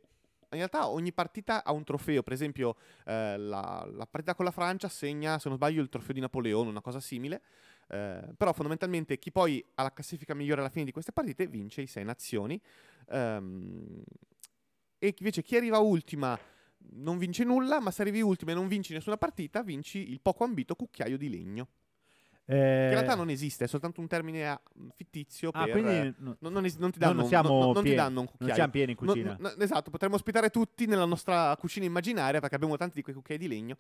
in 0.51 0.57
realtà 0.57 0.87
ogni 0.87 1.11
partita 1.13 1.63
ha 1.63 1.71
un 1.71 1.83
trofeo, 1.83 2.23
per 2.23 2.33
esempio 2.33 2.75
eh, 3.05 3.37
la, 3.37 3.87
la 3.91 4.05
partita 4.05 4.35
con 4.35 4.45
la 4.45 4.51
Francia 4.51 4.87
segna, 4.87 5.39
se 5.39 5.49
non 5.49 5.57
sbaglio, 5.57 5.81
il 5.81 5.89
trofeo 5.89 6.13
di 6.13 6.19
Napoleone, 6.19 6.69
una 6.69 6.81
cosa 6.81 6.99
simile. 6.99 7.41
Eh, 7.87 8.33
però 8.35 8.51
fondamentalmente 8.51 9.19
chi 9.19 9.31
poi 9.31 9.63
ha 9.75 9.83
la 9.83 9.93
classifica 9.93 10.33
migliore 10.33 10.61
alla 10.61 10.69
fine 10.69 10.85
di 10.85 10.91
queste 10.91 11.11
partite 11.11 11.47
vince 11.47 11.81
i 11.81 11.87
sei 11.87 12.03
nazioni. 12.03 12.59
Ehm, 13.09 14.03
e 14.97 15.13
invece 15.17 15.43
chi 15.43 15.55
arriva 15.55 15.77
ultima 15.79 16.37
non 16.93 17.17
vince 17.17 17.43
nulla, 17.43 17.79
ma 17.79 17.91
se 17.91 18.01
arrivi 18.01 18.21
ultima 18.21 18.51
e 18.51 18.55
non 18.55 18.67
vinci 18.67 18.93
nessuna 18.93 19.17
partita, 19.17 19.61
vinci 19.61 20.09
il 20.09 20.19
poco 20.21 20.43
ambito 20.43 20.75
cucchiaio 20.75 21.17
di 21.17 21.29
legno. 21.29 21.67
Eh, 22.47 22.53
Che 22.53 22.85
in 22.85 22.89
realtà 22.91 23.15
non 23.15 23.29
esiste, 23.29 23.63
è 23.63 23.67
soltanto 23.67 24.01
un 24.01 24.07
termine 24.07 24.47
ah, 24.47 24.61
fittizio 24.93 25.49
ah, 25.51 25.63
per... 25.63 25.71
quindi 25.71 26.13
no- 26.19 26.35
non, 26.39 26.53
non 26.53 26.65
es- 26.65 26.77
non 26.77 26.91
ti 26.91 26.99
danno, 26.99 27.13
non 27.21 27.25
siamo 27.25 27.49
non- 27.49 27.59
non 27.59 27.73
ti 27.75 27.81
pieni, 27.81 27.95
danno 27.95 28.09
un 28.19 28.25
non 28.25 28.25
cucchiaio. 28.27 28.53
siamo 28.53 28.71
pieni 28.71 28.91
in 28.91 28.97
cucina. 28.97 29.37
esatto, 29.59 29.89
potremmo 29.89 30.15
ospitare 30.15 30.49
tutti 30.49 30.85
nella 30.85 31.05
nostra 31.05 31.55
cucina 31.57 31.85
immaginaria 31.85 32.39
perché 32.39 32.55
abbiamo 32.55 32.77
tanti 32.77 32.95
di 32.95 33.01
quei 33.01 33.15
cucchiai 33.15 33.39
di 33.39 33.47
legno. 33.47 33.77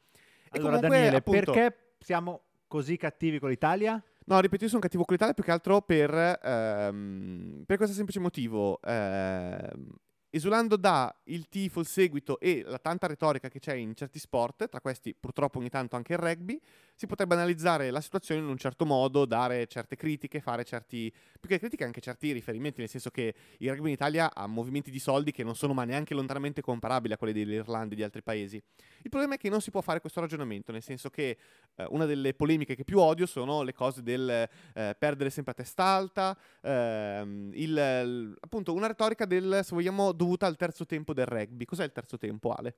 E 0.51 0.57
allora, 0.57 0.75
comunque, 0.77 0.89
Daniele, 0.89 1.17
appunto- 1.17 1.51
perché 1.51 1.77
siamo 1.99 2.41
così 2.67 2.97
cattivi 2.97 3.37
con 3.39 3.49
l'Italia? 3.49 4.01
No, 4.27 4.39
ripeto, 4.39 4.63
io 4.63 4.69
sono 4.69 4.81
cattivo 4.81 5.03
con 5.03 5.13
l'Italia 5.13 5.35
più 5.35 5.43
che 5.43 5.51
altro 5.51 5.81
per, 5.81 6.39
ehm, 6.41 7.63
per 7.67 7.77
questo 7.77 7.93
semplice 7.95 8.19
motivo. 8.19 8.79
ehm, 8.81 9.89
esulando 10.35 10.75
da 10.75 11.15
il 11.25 11.47
tifo, 11.47 11.79
il 11.79 11.85
seguito 11.85 12.41
e 12.41 12.61
la 12.65 12.77
tanta 12.77 13.07
retorica 13.07 13.47
che 13.47 13.59
c'è 13.59 13.73
in 13.73 13.95
certi 13.95 14.19
sport, 14.19 14.67
tra 14.67 14.81
questi 14.81 15.15
purtroppo 15.17 15.59
ogni 15.59 15.69
tanto 15.69 15.95
anche 15.95 16.11
il 16.11 16.19
rugby, 16.19 16.59
si 16.93 17.07
potrebbe 17.07 17.35
analizzare 17.35 17.89
la 17.89 18.01
situazione 18.01 18.41
in 18.41 18.47
un 18.47 18.57
certo 18.57 18.85
modo, 18.85 19.25
dare 19.25 19.65
certe 19.67 19.95
critiche, 19.95 20.41
fare 20.41 20.65
certi, 20.65 21.09
più 21.39 21.49
che 21.49 21.57
critiche 21.57 21.85
anche 21.85 22.01
certi 22.01 22.33
riferimenti, 22.33 22.81
nel 22.81 22.89
senso 22.89 23.11
che 23.11 23.33
il 23.59 23.69
rugby 23.69 23.87
in 23.87 23.93
Italia 23.93 24.33
ha 24.33 24.45
movimenti 24.45 24.91
di 24.91 24.99
soldi 24.99 25.31
che 25.31 25.43
non 25.43 25.55
sono 25.55 25.73
ma 25.73 25.85
neanche 25.85 26.13
lontanamente 26.13 26.61
comparabili 26.61 27.13
a 27.13 27.17
quelli 27.17 27.33
dell'Irlanda 27.33 27.93
e 27.93 27.95
di 27.95 28.03
altri 28.03 28.21
paesi. 28.21 28.61
Il 29.03 29.09
problema 29.09 29.35
è 29.35 29.37
che 29.37 29.49
non 29.49 29.61
si 29.61 29.71
può 29.71 29.79
fare 29.79 30.01
questo 30.01 30.19
ragionamento, 30.19 30.73
nel 30.73 30.81
senso 30.83 31.09
che 31.09 31.37
eh, 31.75 31.85
una 31.89 32.05
delle 32.05 32.33
polemiche 32.33 32.75
che 32.75 32.83
più 32.83 32.99
odio 32.99 33.25
sono 33.25 33.61
le 33.61 33.73
cose 33.73 34.01
del 34.03 34.29
eh, 34.29 34.95
perdere 34.97 35.29
sempre 35.29 35.51
a 35.53 35.55
testa 35.55 35.83
alta, 35.83 36.37
il- 36.63 37.53
il- 37.53 38.35
appunto 38.39 38.73
una 38.73 38.87
retorica 38.87 39.25
del, 39.25 39.61
se 39.63 39.75
vogliamo, 39.75 40.11
dovuta 40.25 40.45
al 40.47 40.55
terzo 40.57 40.85
tempo 40.85 41.13
del 41.13 41.25
rugby. 41.27 41.65
Cos'è 41.65 41.83
il 41.83 41.91
terzo 41.91 42.17
tempo, 42.17 42.51
Ale? 42.51 42.75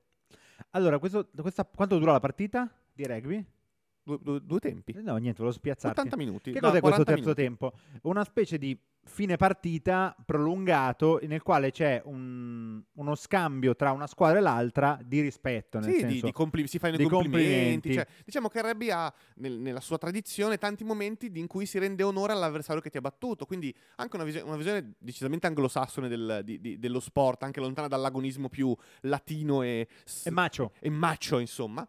Allora, 0.70 0.98
questo- 0.98 1.28
questa- 1.40 1.64
quanto 1.64 1.98
dura 1.98 2.12
la 2.12 2.20
partita 2.20 2.70
di 2.92 3.04
rugby? 3.06 3.44
Due, 4.02 4.18
due- 4.22 4.40
due 4.42 4.58
tempi? 4.58 4.92
Eh, 4.92 5.02
No, 5.02 5.16
niente, 5.16 5.38
volevo 5.38 5.52
spiazzarti. 5.56 5.98
80 6.00 6.16
minuti. 6.16 6.52
Che 6.52 6.60
no, 6.60 6.68
cos'è 6.68 6.80
questo 6.80 7.02
40 7.04 7.12
terzo 7.12 7.40
minuti. 7.40 7.42
tempo? 7.42 7.72
Una 8.08 8.24
specie 8.24 8.56
di 8.58 8.78
fine 9.08 9.36
partita 9.36 10.14
prolungato 10.24 11.18
nel 11.24 11.42
quale 11.42 11.70
c'è 11.70 12.00
un- 12.04 12.80
uno 12.94 13.14
scambio 13.14 13.74
tra 13.74 13.92
una 13.92 14.06
squadra 14.06 14.38
e 14.38 14.40
l'altra 14.42 14.98
di 15.04 15.20
rispetto. 15.20 15.78
Nel 15.80 15.90
Sì, 15.90 15.96
di, 15.96 16.00
senso, 16.12 16.26
di 16.26 16.32
compli- 16.32 16.66
si 16.66 16.78
fanno 16.78 16.94
i 16.94 16.98
di 16.98 17.04
complimenti. 17.04 17.42
complimenti. 17.42 17.92
cioè, 17.94 18.06
diciamo 18.24 18.48
che 18.48 18.58
il 18.58 18.64
rugby 18.64 18.90
ha 18.90 19.12
nel- 19.36 19.58
nella 19.58 19.80
sua 19.80 19.98
tradizione 19.98 20.58
tanti 20.58 20.84
momenti 20.84 21.30
di- 21.30 21.40
in 21.40 21.46
cui 21.46 21.66
si 21.66 21.78
rende 21.78 22.02
onore 22.02 22.32
all'avversario 22.32 22.80
che 22.80 22.90
ti 22.90 22.96
ha 22.96 23.00
battuto. 23.00 23.44
Quindi 23.46 23.74
anche 23.96 24.16
una, 24.16 24.24
visio- 24.24 24.44
una 24.46 24.56
visione 24.56 24.94
decisamente 24.98 25.46
anglosassone 25.46 26.08
del- 26.08 26.40
di- 26.44 26.60
di- 26.60 26.78
dello 26.78 27.00
sport, 27.00 27.42
anche 27.42 27.60
lontana 27.60 27.88
dall'agonismo 27.88 28.48
più 28.48 28.74
latino 29.02 29.62
e, 29.62 29.88
s- 30.04 30.26
è 30.26 30.30
macio. 30.30 30.72
e 30.80 30.90
macho, 30.90 31.38
insomma. 31.38 31.86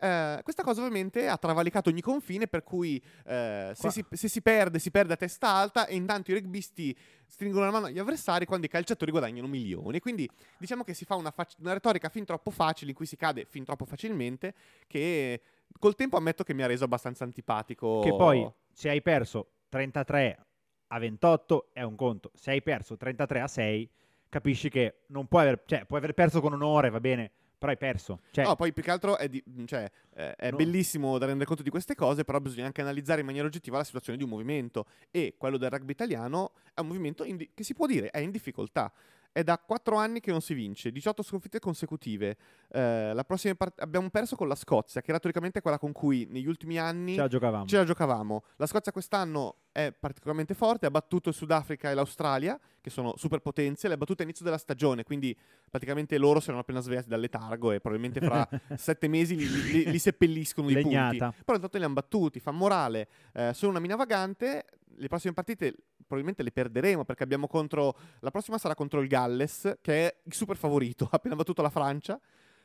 Eh, 0.00 0.40
questa 0.42 0.62
cosa 0.62 0.80
ovviamente 0.80 1.28
ha 1.28 1.36
travalicato 1.36 1.90
ogni 1.90 2.00
confine, 2.00 2.46
per 2.46 2.62
cui 2.62 3.00
eh, 3.24 3.72
se, 3.74 3.90
si, 3.90 4.04
se 4.10 4.28
si 4.28 4.40
perde, 4.42 4.78
si 4.78 4.90
perde 4.90 5.12
a 5.12 5.16
testa 5.16 5.48
alta 5.48 5.86
e 5.86 5.94
intanto 5.94 6.30
i 6.30 6.34
rugbisti 6.60 6.96
stringono 7.26 7.64
la 7.64 7.70
mano 7.70 7.86
agli 7.86 7.98
avversari 7.98 8.44
quando 8.44 8.66
i 8.66 8.68
calciatori 8.68 9.10
guadagnano 9.10 9.48
milioni. 9.48 9.98
Quindi 9.98 10.28
diciamo 10.58 10.84
che 10.84 10.94
si 10.94 11.04
fa 11.04 11.14
una, 11.14 11.30
fac- 11.30 11.56
una 11.58 11.72
retorica 11.72 12.08
fin 12.08 12.24
troppo 12.24 12.50
facile, 12.50 12.90
in 12.90 12.96
cui 12.96 13.06
si 13.06 13.16
cade 13.16 13.46
fin 13.46 13.64
troppo 13.64 13.84
facilmente, 13.86 14.54
che 14.86 15.40
col 15.78 15.94
tempo 15.94 16.16
ammetto 16.16 16.44
che 16.44 16.52
mi 16.54 16.62
ha 16.62 16.66
reso 16.66 16.84
abbastanza 16.84 17.24
antipatico. 17.24 18.00
Che 18.00 18.10
poi 18.10 18.48
se 18.72 18.90
hai 18.90 19.00
perso 19.00 19.52
33 19.68 20.46
a 20.88 20.98
28 20.98 21.70
è 21.72 21.82
un 21.82 21.96
conto. 21.96 22.30
Se 22.34 22.50
hai 22.50 22.62
perso 22.62 22.96
33 22.96 23.40
a 23.40 23.48
6 23.48 23.90
capisci 24.28 24.68
che 24.68 25.00
non 25.08 25.26
puoi 25.26 25.42
aver, 25.42 25.62
cioè, 25.66 25.84
puoi 25.86 25.98
aver 25.98 26.14
perso 26.14 26.40
con 26.40 26.52
onore, 26.52 26.90
va 26.90 27.00
bene, 27.00 27.32
però 27.60 27.70
hai 27.72 27.78
perso. 27.78 28.20
Cioè, 28.30 28.44
No, 28.44 28.56
poi 28.56 28.72
più 28.72 28.82
che 28.82 28.90
altro 28.90 29.18
è, 29.18 29.28
di- 29.28 29.44
cioè, 29.66 29.88
eh, 30.14 30.34
è 30.34 30.50
No. 30.50 30.56
bellissimo 30.56 31.18
da 31.18 31.26
rendere 31.26 31.44
conto 31.46 31.62
di 31.62 31.68
queste 31.68 31.94
cose, 31.94 32.24
però 32.24 32.40
bisogna 32.40 32.64
anche 32.64 32.80
analizzare 32.80 33.20
in 33.20 33.26
maniera 33.26 33.46
oggettiva 33.46 33.76
la 33.76 33.84
situazione 33.84 34.16
di 34.18 34.24
un 34.24 34.30
movimento. 34.30 34.86
E 35.10 35.34
quello 35.36 35.58
del 35.58 35.68
rugby 35.70 35.92
italiano 35.92 36.52
è 36.72 36.80
un 36.80 36.86
movimento 36.88 37.22
di- 37.22 37.50
che 37.54 37.62
si 37.62 37.74
può 37.74 37.86
dire 37.86 38.08
è 38.10 38.18
in 38.18 38.30
difficoltà. 38.30 38.90
È 39.32 39.44
da 39.44 39.58
4 39.58 39.96
anni 39.96 40.18
che 40.18 40.32
non 40.32 40.40
si 40.40 40.54
vince, 40.54 40.90
18 40.90 41.22
sconfitte 41.22 41.60
consecutive. 41.60 42.36
Eh, 42.68 43.12
la 43.14 43.22
prossima 43.24 43.54
part- 43.54 43.80
abbiamo 43.80 44.10
perso 44.10 44.34
con 44.34 44.48
la 44.48 44.56
Scozia, 44.56 45.00
che 45.00 45.10
era 45.10 45.20
teoricamente 45.20 45.60
quella 45.60 45.78
con 45.78 45.92
cui 45.92 46.26
negli 46.28 46.48
ultimi 46.48 46.78
anni 46.78 47.14
ce 47.14 47.20
la 47.20 47.28
giocavamo. 47.28 47.66
ce 47.66 47.76
la 47.76 47.84
giocavamo. 47.84 48.42
La 48.56 48.66
Scozia 48.66 48.90
quest'anno 48.90 49.56
è 49.70 49.92
particolarmente 49.92 50.54
forte, 50.54 50.86
ha 50.86 50.90
battuto 50.90 51.28
il 51.28 51.36
Sudafrica 51.36 51.90
e 51.90 51.94
l'Australia, 51.94 52.58
che 52.80 52.90
sono 52.90 53.14
superpotenze, 53.16 53.86
le 53.86 53.94
ha 53.94 53.96
battute 53.96 54.22
all'inizio 54.22 54.44
della 54.44 54.58
stagione, 54.58 55.04
quindi 55.04 55.36
praticamente 55.70 56.18
loro 56.18 56.40
si 56.40 56.46
erano 56.46 56.62
appena 56.62 56.80
svegliati 56.80 57.08
dal 57.08 57.20
letargo 57.20 57.70
e 57.70 57.78
probabilmente 57.80 58.20
fra 58.20 58.48
sette 58.76 59.06
mesi 59.06 59.36
li, 59.36 59.46
li- 59.70 59.90
li 59.92 59.98
seppelliscono 60.00 60.68
i 60.70 60.72
punti. 60.82 60.96
Però 61.44 61.54
intanto 61.54 61.78
li 61.78 61.84
hanno 61.84 61.94
battuti, 61.94 62.40
fa 62.40 62.50
morale, 62.50 63.08
eh, 63.32 63.52
sono 63.54 63.70
una 63.70 63.80
mina 63.80 63.94
vagante, 63.94 64.64
le 64.96 65.06
prossime 65.06 65.32
partite 65.34 65.72
probabilmente 66.10 66.42
le 66.42 66.50
perderemo 66.50 67.04
perché 67.04 67.22
abbiamo 67.22 67.46
contro, 67.46 67.96
la 68.18 68.32
prossima 68.32 68.58
sarà 68.58 68.74
contro 68.74 69.00
il 69.00 69.06
Galles, 69.06 69.78
che 69.80 70.08
è 70.08 70.16
il 70.24 70.34
super 70.34 70.56
favorito, 70.56 71.04
ha 71.10 71.16
appena 71.16 71.36
battuto 71.36 71.62
la 71.62 71.70
Francia. 71.70 72.20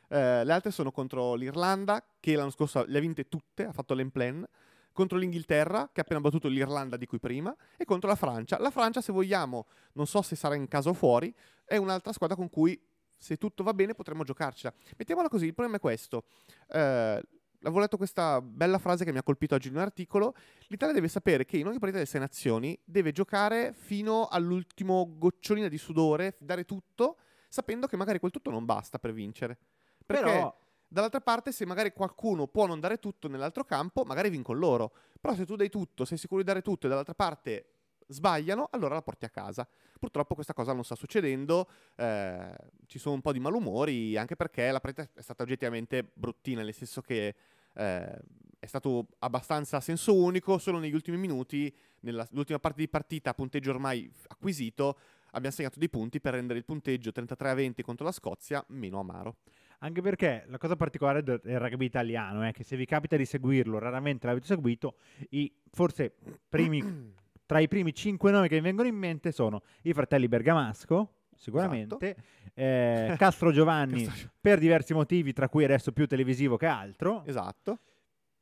Eh, 0.08 0.44
le 0.44 0.52
altre 0.52 0.72
sono 0.72 0.90
contro 0.90 1.34
l'Irlanda, 1.34 2.04
che 2.18 2.34
l'anno 2.34 2.50
scorso 2.50 2.84
le 2.86 2.98
ha 2.98 3.00
vinte 3.00 3.28
tutte, 3.28 3.64
ha 3.64 3.72
fatto 3.72 3.94
l'Emplen, 3.94 4.44
contro 4.92 5.16
l'Inghilterra, 5.16 5.90
che 5.92 6.00
ha 6.00 6.02
appena 6.02 6.20
battuto 6.20 6.48
l'Irlanda 6.48 6.96
di 6.96 7.06
cui 7.06 7.20
prima, 7.20 7.54
e 7.76 7.84
contro 7.84 8.08
la 8.08 8.16
Francia. 8.16 8.58
La 8.58 8.70
Francia, 8.70 9.00
se 9.00 9.12
vogliamo, 9.12 9.66
non 9.92 10.08
so 10.08 10.22
se 10.22 10.34
sarà 10.34 10.56
in 10.56 10.66
casa 10.66 10.90
o 10.90 10.94
fuori, 10.94 11.32
è 11.64 11.76
un'altra 11.76 12.12
squadra 12.12 12.34
con 12.34 12.50
cui, 12.50 12.80
se 13.16 13.36
tutto 13.36 13.62
va 13.62 13.74
bene, 13.74 13.94
potremmo 13.94 14.24
giocarcela. 14.24 14.74
Mettiamola 14.96 15.28
così, 15.28 15.46
il 15.46 15.54
problema 15.54 15.76
è 15.76 15.80
questo. 15.80 16.24
Eh, 16.68 17.22
avevo 17.66 17.80
letto 17.80 17.96
questa 17.96 18.40
bella 18.40 18.78
frase 18.78 19.04
che 19.04 19.12
mi 19.12 19.18
ha 19.18 19.22
colpito 19.22 19.54
oggi 19.54 19.68
in 19.68 19.74
un 19.74 19.80
articolo. 19.80 20.34
L'Italia 20.68 20.94
deve 20.94 21.08
sapere 21.08 21.44
che 21.44 21.56
in 21.56 21.66
ogni 21.66 21.78
partita 21.78 21.98
delle 21.98 22.08
sei 22.08 22.20
nazioni 22.20 22.78
deve 22.84 23.12
giocare 23.12 23.72
fino 23.72 24.26
all'ultimo 24.26 25.14
gocciolina 25.16 25.68
di 25.68 25.78
sudore, 25.78 26.36
dare 26.38 26.64
tutto, 26.64 27.18
sapendo 27.48 27.86
che 27.86 27.96
magari 27.96 28.18
quel 28.18 28.30
tutto 28.30 28.50
non 28.50 28.64
basta 28.64 28.98
per 28.98 29.12
vincere. 29.12 29.58
Perché 30.04 30.22
Però 30.22 30.64
Dall'altra 30.88 31.20
parte, 31.20 31.50
se 31.50 31.66
magari 31.66 31.92
qualcuno 31.92 32.46
può 32.46 32.66
non 32.66 32.78
dare 32.78 32.98
tutto 32.98 33.26
nell'altro 33.28 33.64
campo, 33.64 34.04
magari 34.04 34.30
vincono 34.30 34.58
loro. 34.58 34.92
Però 35.20 35.34
se 35.34 35.44
tu 35.44 35.56
dai 35.56 35.68
tutto, 35.68 36.04
sei 36.04 36.16
sicuro 36.16 36.40
di 36.40 36.46
dare 36.46 36.62
tutto 36.62 36.86
e 36.86 36.88
dall'altra 36.88 37.14
parte 37.14 37.70
sbagliano, 38.06 38.68
allora 38.70 38.94
la 38.94 39.02
porti 39.02 39.24
a 39.24 39.28
casa. 39.28 39.68
Purtroppo 39.98 40.34
questa 40.34 40.54
cosa 40.54 40.72
non 40.72 40.84
sta 40.84 40.94
succedendo, 40.94 41.68
eh, 41.96 42.56
ci 42.86 43.00
sono 43.00 43.16
un 43.16 43.20
po' 43.20 43.32
di 43.32 43.40
malumori, 43.40 44.16
anche 44.16 44.36
perché 44.36 44.70
la 44.70 44.78
partita 44.78 45.08
è 45.12 45.22
stata 45.22 45.42
oggettivamente 45.42 46.08
bruttina, 46.14 46.62
nel 46.62 46.72
senso 46.72 47.00
che 47.00 47.34
eh, 47.76 48.18
è 48.58 48.66
stato 48.66 49.08
abbastanza 49.20 49.76
a 49.76 49.80
senso 49.80 50.14
unico, 50.14 50.58
solo 50.58 50.78
negli 50.78 50.94
ultimi 50.94 51.16
minuti, 51.16 51.72
nell'ultima 52.00 52.58
parte 52.58 52.80
di 52.80 52.88
partita, 52.88 53.30
a 53.30 53.34
punteggio 53.34 53.70
ormai 53.70 54.10
acquisito, 54.28 54.98
abbiamo 55.32 55.54
segnato 55.54 55.78
dei 55.78 55.88
punti 55.88 56.20
per 56.20 56.34
rendere 56.34 56.58
il 56.58 56.64
punteggio 56.64 57.12
33 57.12 57.50
a 57.50 57.54
20 57.54 57.82
contro 57.82 58.04
la 58.04 58.12
Scozia 58.12 58.64
meno 58.68 58.98
amaro. 58.98 59.36
Anche 59.80 60.00
perché 60.00 60.44
la 60.46 60.56
cosa 60.56 60.74
particolare 60.74 61.22
del 61.22 61.38
rugby 61.38 61.84
italiano 61.84 62.42
è 62.42 62.52
che 62.52 62.64
se 62.64 62.76
vi 62.76 62.86
capita 62.86 63.16
di 63.16 63.26
seguirlo, 63.26 63.78
raramente 63.78 64.26
l'avete 64.26 64.46
seguito, 64.46 64.96
i 65.30 65.52
forse 65.70 66.14
primi, 66.48 67.12
tra 67.44 67.58
i 67.58 67.68
primi 67.68 67.92
cinque 67.92 68.30
nomi 68.30 68.48
che 68.48 68.56
mi 68.56 68.62
vengono 68.62 68.88
in 68.88 68.96
mente 68.96 69.32
sono 69.32 69.62
i 69.82 69.92
fratelli 69.92 70.28
Bergamasco, 70.28 71.12
sicuramente, 71.36 72.16
eh, 72.54 73.14
Castro 73.18 73.52
Giovanni 73.52 74.04
Castro- 74.06 74.30
per 74.40 74.58
diversi 74.58 74.94
motivi, 74.94 75.32
tra 75.32 75.48
cui 75.48 75.64
adesso 75.64 75.92
più 75.92 76.06
televisivo 76.06 76.56
che 76.56 76.66
altro, 76.66 77.22
Esatto. 77.26 77.78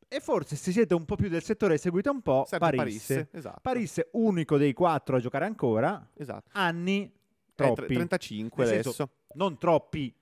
e 0.09 0.21
forse 0.21 0.57
se 0.57 0.73
siete 0.73 0.95
un 0.95 1.05
po' 1.05 1.17
più 1.17 1.29
del 1.29 1.43
settore 1.43 1.75
e 1.75 1.79
seguite 1.79 2.09
un 2.09 2.23
po', 2.23 2.45
Sergio 2.47 2.65
Parisse. 2.67 3.15
Parisse, 3.15 3.29
esatto. 3.33 3.59
Parisse, 3.63 4.09
unico 4.13 4.57
dei 4.57 4.73
quattro 4.73 5.17
a 5.17 5.21
giocare 5.21 5.45
ancora, 5.45 6.09
Esatto. 6.15 6.49
anni 6.53 7.03
Eh, 7.05 7.13
tre- 7.55 7.73
troppi, 7.75 7.95
35 7.95 8.65
Nel 8.65 8.73
adesso. 8.73 8.93
senso, 8.93 9.13
non 9.35 9.59
troppi 9.59 10.13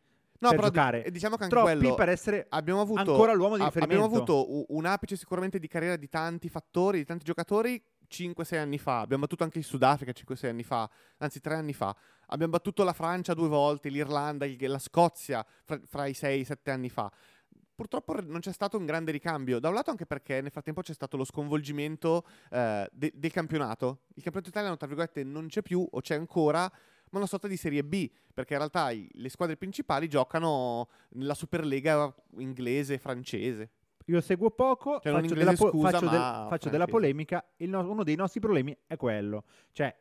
No, 0.43 0.49
per 0.49 0.57
però 0.59 0.69
giocare, 0.71 1.05
eh, 1.05 1.11
diciamo 1.13 1.37
che 1.37 1.45
anche 1.45 1.55
troppi 1.55 1.71
quello 1.79 1.95
per 1.95 2.09
essere 2.09 2.47
abbiamo 2.49 2.81
avuto 2.81 2.99
ancora 2.99 3.33
l'uomo 3.33 3.57
di 3.57 3.63
riferimento. 3.63 4.05
Abbiamo 4.05 4.17
avuto 4.41 4.65
un 4.75 4.85
apice 4.87 5.15
sicuramente 5.17 5.61
di 5.61 5.69
carriera 5.69 5.95
di 5.95 6.09
tanti 6.09 6.49
fattori, 6.49 6.99
di 6.99 7.05
tanti 7.05 7.25
giocatori 7.25 7.81
5-6 8.13 8.57
anni 8.59 8.79
fa. 8.79 9.01
Abbiamo 9.01 9.23
battuto 9.23 9.45
anche 9.45 9.59
il 9.59 9.65
Sudafrica 9.65 10.13
5-6 10.13 10.47
anni 10.49 10.63
fa, 10.63 10.89
anzi 11.19 11.41
3 11.41 11.55
anni 11.55 11.73
fa. 11.73 11.97
Abbiamo 12.27 12.53
battuto 12.53 12.85
la 12.85 12.93
Francia 12.93 13.33
due 13.35 13.49
volte, 13.49 13.89
l'Irlanda, 13.89 14.45
il- 14.45 14.57
la 14.69 14.79
Scozia 14.79 15.45
fra, 15.65 15.81
fra 15.87 16.07
i 16.07 16.13
6-7 16.13 16.71
anni 16.71 16.89
fa. 16.91 17.11
Purtroppo 17.75 18.15
non 18.23 18.41
c'è 18.41 18.53
stato 18.53 18.77
un 18.77 18.85
grande 18.87 19.11
ricambio, 19.11 19.59
da 19.59 19.69
un 19.69 19.75
lato 19.75 19.91
anche 19.91 20.07
perché 20.07 20.41
nel 20.41 20.51
frattempo 20.51 20.83
c'è 20.83 20.93
stato 20.93 21.17
lo 21.17 21.25
sconvolgimento 21.25 22.25
eh, 22.51 22.89
de- 22.93 23.13
del 23.15 23.33
campionato. 23.33 24.03
Il 24.15 24.23
campionato 24.23 24.51
italiano, 24.51 24.77
tra 24.77 24.87
virgolette, 24.87 25.25
non 25.25 25.49
c'è 25.49 25.63
più 25.63 25.85
o 25.91 26.01
c'è 26.01 26.15
ancora, 26.15 26.61
ma 27.11 27.19
una 27.19 27.27
sorta 27.27 27.49
di 27.49 27.57
Serie 27.57 27.83
B, 27.83 28.09
perché 28.33 28.53
in 28.53 28.59
realtà 28.59 28.91
i- 28.91 29.09
le 29.15 29.29
squadre 29.31 29.57
principali 29.57 30.09
giocano 30.09 30.89
nella 31.11 31.35
Superlega 31.35 32.15
inglese, 32.37 32.99
francese. 32.99 33.71
Io 34.07 34.21
seguo 34.21 34.51
poco, 34.51 35.01
Cioè, 35.01 35.13
faccio, 35.13 35.35
della, 35.35 35.53
po- 35.53 35.71
scusa, 35.71 35.91
faccio 35.91 36.09
del- 36.09 36.47
faccio 36.49 36.69
della 36.69 36.87
polemica. 36.87 37.45
No- 37.59 37.89
uno 37.91 38.03
dei 38.05 38.17
nostri 38.17 38.41
problemi 38.41 38.77
è 38.87 38.97
quello. 38.97 39.45
Cioè, 39.73 39.95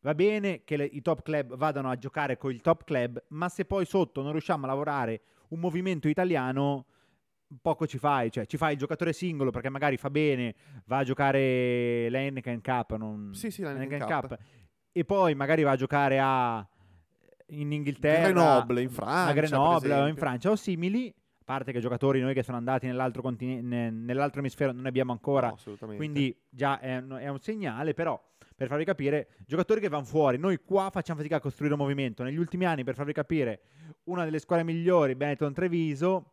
va 0.00 0.14
bene 0.14 0.62
che 0.64 0.76
le- 0.76 0.84
i 0.84 1.00
top 1.02 1.22
club 1.22 1.56
vadano 1.56 1.90
a 1.90 1.96
giocare 1.96 2.36
con 2.36 2.52
il 2.52 2.60
top 2.60 2.84
club, 2.84 3.22
ma 3.28 3.48
se 3.48 3.64
poi 3.64 3.84
sotto 3.86 4.22
non 4.22 4.32
riusciamo 4.32 4.64
a 4.64 4.68
lavorare 4.68 5.20
un 5.48 5.58
movimento 5.60 6.08
italiano, 6.08 6.86
poco 7.62 7.86
ci 7.86 7.98
fai. 7.98 8.30
Cioè, 8.30 8.46
ci 8.46 8.56
fai 8.56 8.72
il 8.72 8.78
giocatore 8.78 9.12
singolo 9.12 9.50
perché 9.50 9.68
magari 9.70 9.96
fa 9.96 10.10
bene, 10.10 10.54
va 10.86 10.98
a 10.98 11.04
giocare 11.04 12.08
l'Heineken 12.10 12.60
Cup, 12.60 12.96
non... 12.96 13.30
Sì, 13.32 13.50
sì, 13.50 13.62
l'Heineken 13.62 14.00
Heineken 14.02 14.20
Cup. 14.28 14.38
e 14.92 15.04
poi 15.04 15.34
magari 15.34 15.62
va 15.62 15.70
a 15.72 15.76
giocare 15.76 16.18
a... 16.20 16.66
in 17.48 17.72
Inghilterra, 17.72 18.28
Grenoble, 18.30 18.80
in 18.82 18.88
a 18.88 18.90
Francia, 18.90 19.32
per 19.32 19.44
Grenoble 19.44 19.94
o 19.94 20.06
in. 20.08 20.16
Francia 20.16 20.50
o 20.50 20.56
simili. 20.56 21.14
Parte 21.46 21.70
che 21.70 21.78
giocatori 21.78 22.20
noi 22.20 22.34
che 22.34 22.42
sono 22.42 22.56
andati 22.56 22.86
nell'altro, 22.86 23.22
contine- 23.22 23.60
ne- 23.60 23.88
nell'altro 23.88 24.40
emisfero 24.40 24.72
non 24.72 24.82
ne 24.82 24.88
abbiamo 24.88 25.12
ancora, 25.12 25.46
No, 25.46 25.52
assolutamente. 25.52 25.96
quindi 26.02 26.36
già 26.50 26.80
è 26.80 26.96
un, 26.96 27.16
è 27.20 27.28
un 27.28 27.38
segnale, 27.38 27.94
però 27.94 28.20
per 28.56 28.66
farvi 28.66 28.84
capire, 28.84 29.28
giocatori 29.46 29.80
che 29.80 29.88
vanno 29.88 30.06
fuori, 30.06 30.38
noi 30.38 30.58
qua 30.64 30.90
facciamo 30.90 31.18
fatica 31.18 31.36
a 31.36 31.40
costruire 31.40 31.74
un 31.74 31.78
movimento. 31.78 32.24
Negli 32.24 32.36
ultimi 32.36 32.64
anni, 32.64 32.82
per 32.82 32.96
farvi 32.96 33.12
capire, 33.12 33.60
una 34.06 34.24
delle 34.24 34.40
squadre 34.40 34.64
migliori, 34.64 35.14
Benetton 35.14 35.52
Treviso, 35.52 36.32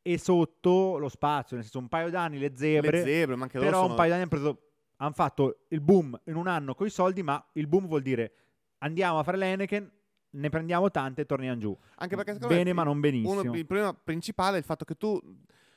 e 0.00 0.18
sotto 0.18 0.98
lo 0.98 1.08
spazio, 1.08 1.56
nel 1.56 1.64
senso 1.64 1.80
un 1.80 1.88
paio 1.88 2.10
d'anni 2.10 2.38
le 2.38 2.52
zebre, 2.54 2.98
le 2.98 3.02
zebre, 3.02 3.34
ma 3.34 3.42
anche 3.42 3.58
però 3.58 3.80
sono... 3.80 3.88
un 3.88 3.94
paio 3.96 4.10
d'anni 4.10 4.20
hanno 4.20 4.30
preso 4.30 4.58
hanno 4.98 5.12
fatto 5.14 5.64
il 5.70 5.80
boom 5.80 6.20
in 6.26 6.36
un 6.36 6.46
anno 6.46 6.76
con 6.76 6.86
i 6.86 6.90
soldi, 6.90 7.24
ma 7.24 7.44
il 7.54 7.66
boom 7.66 7.88
vuol 7.88 8.02
dire 8.02 8.32
andiamo 8.78 9.18
a 9.18 9.24
fare 9.24 9.36
l'Heineken, 9.36 9.90
ne 10.34 10.48
prendiamo 10.48 10.90
tante 10.90 11.22
e 11.22 11.26
torniamo 11.26 11.58
giù. 11.58 11.76
Anche 11.96 12.16
perché 12.16 12.32
secondo 12.34 12.54
Bene, 12.54 12.70
me 12.70 12.74
ma 12.74 12.82
non 12.84 13.00
benissimo. 13.00 13.40
Uno, 13.40 13.54
il 13.54 13.66
problema 13.66 13.94
principale 13.94 14.56
è 14.56 14.58
il 14.58 14.64
fatto 14.64 14.84
che 14.84 14.94
tu 14.96 15.20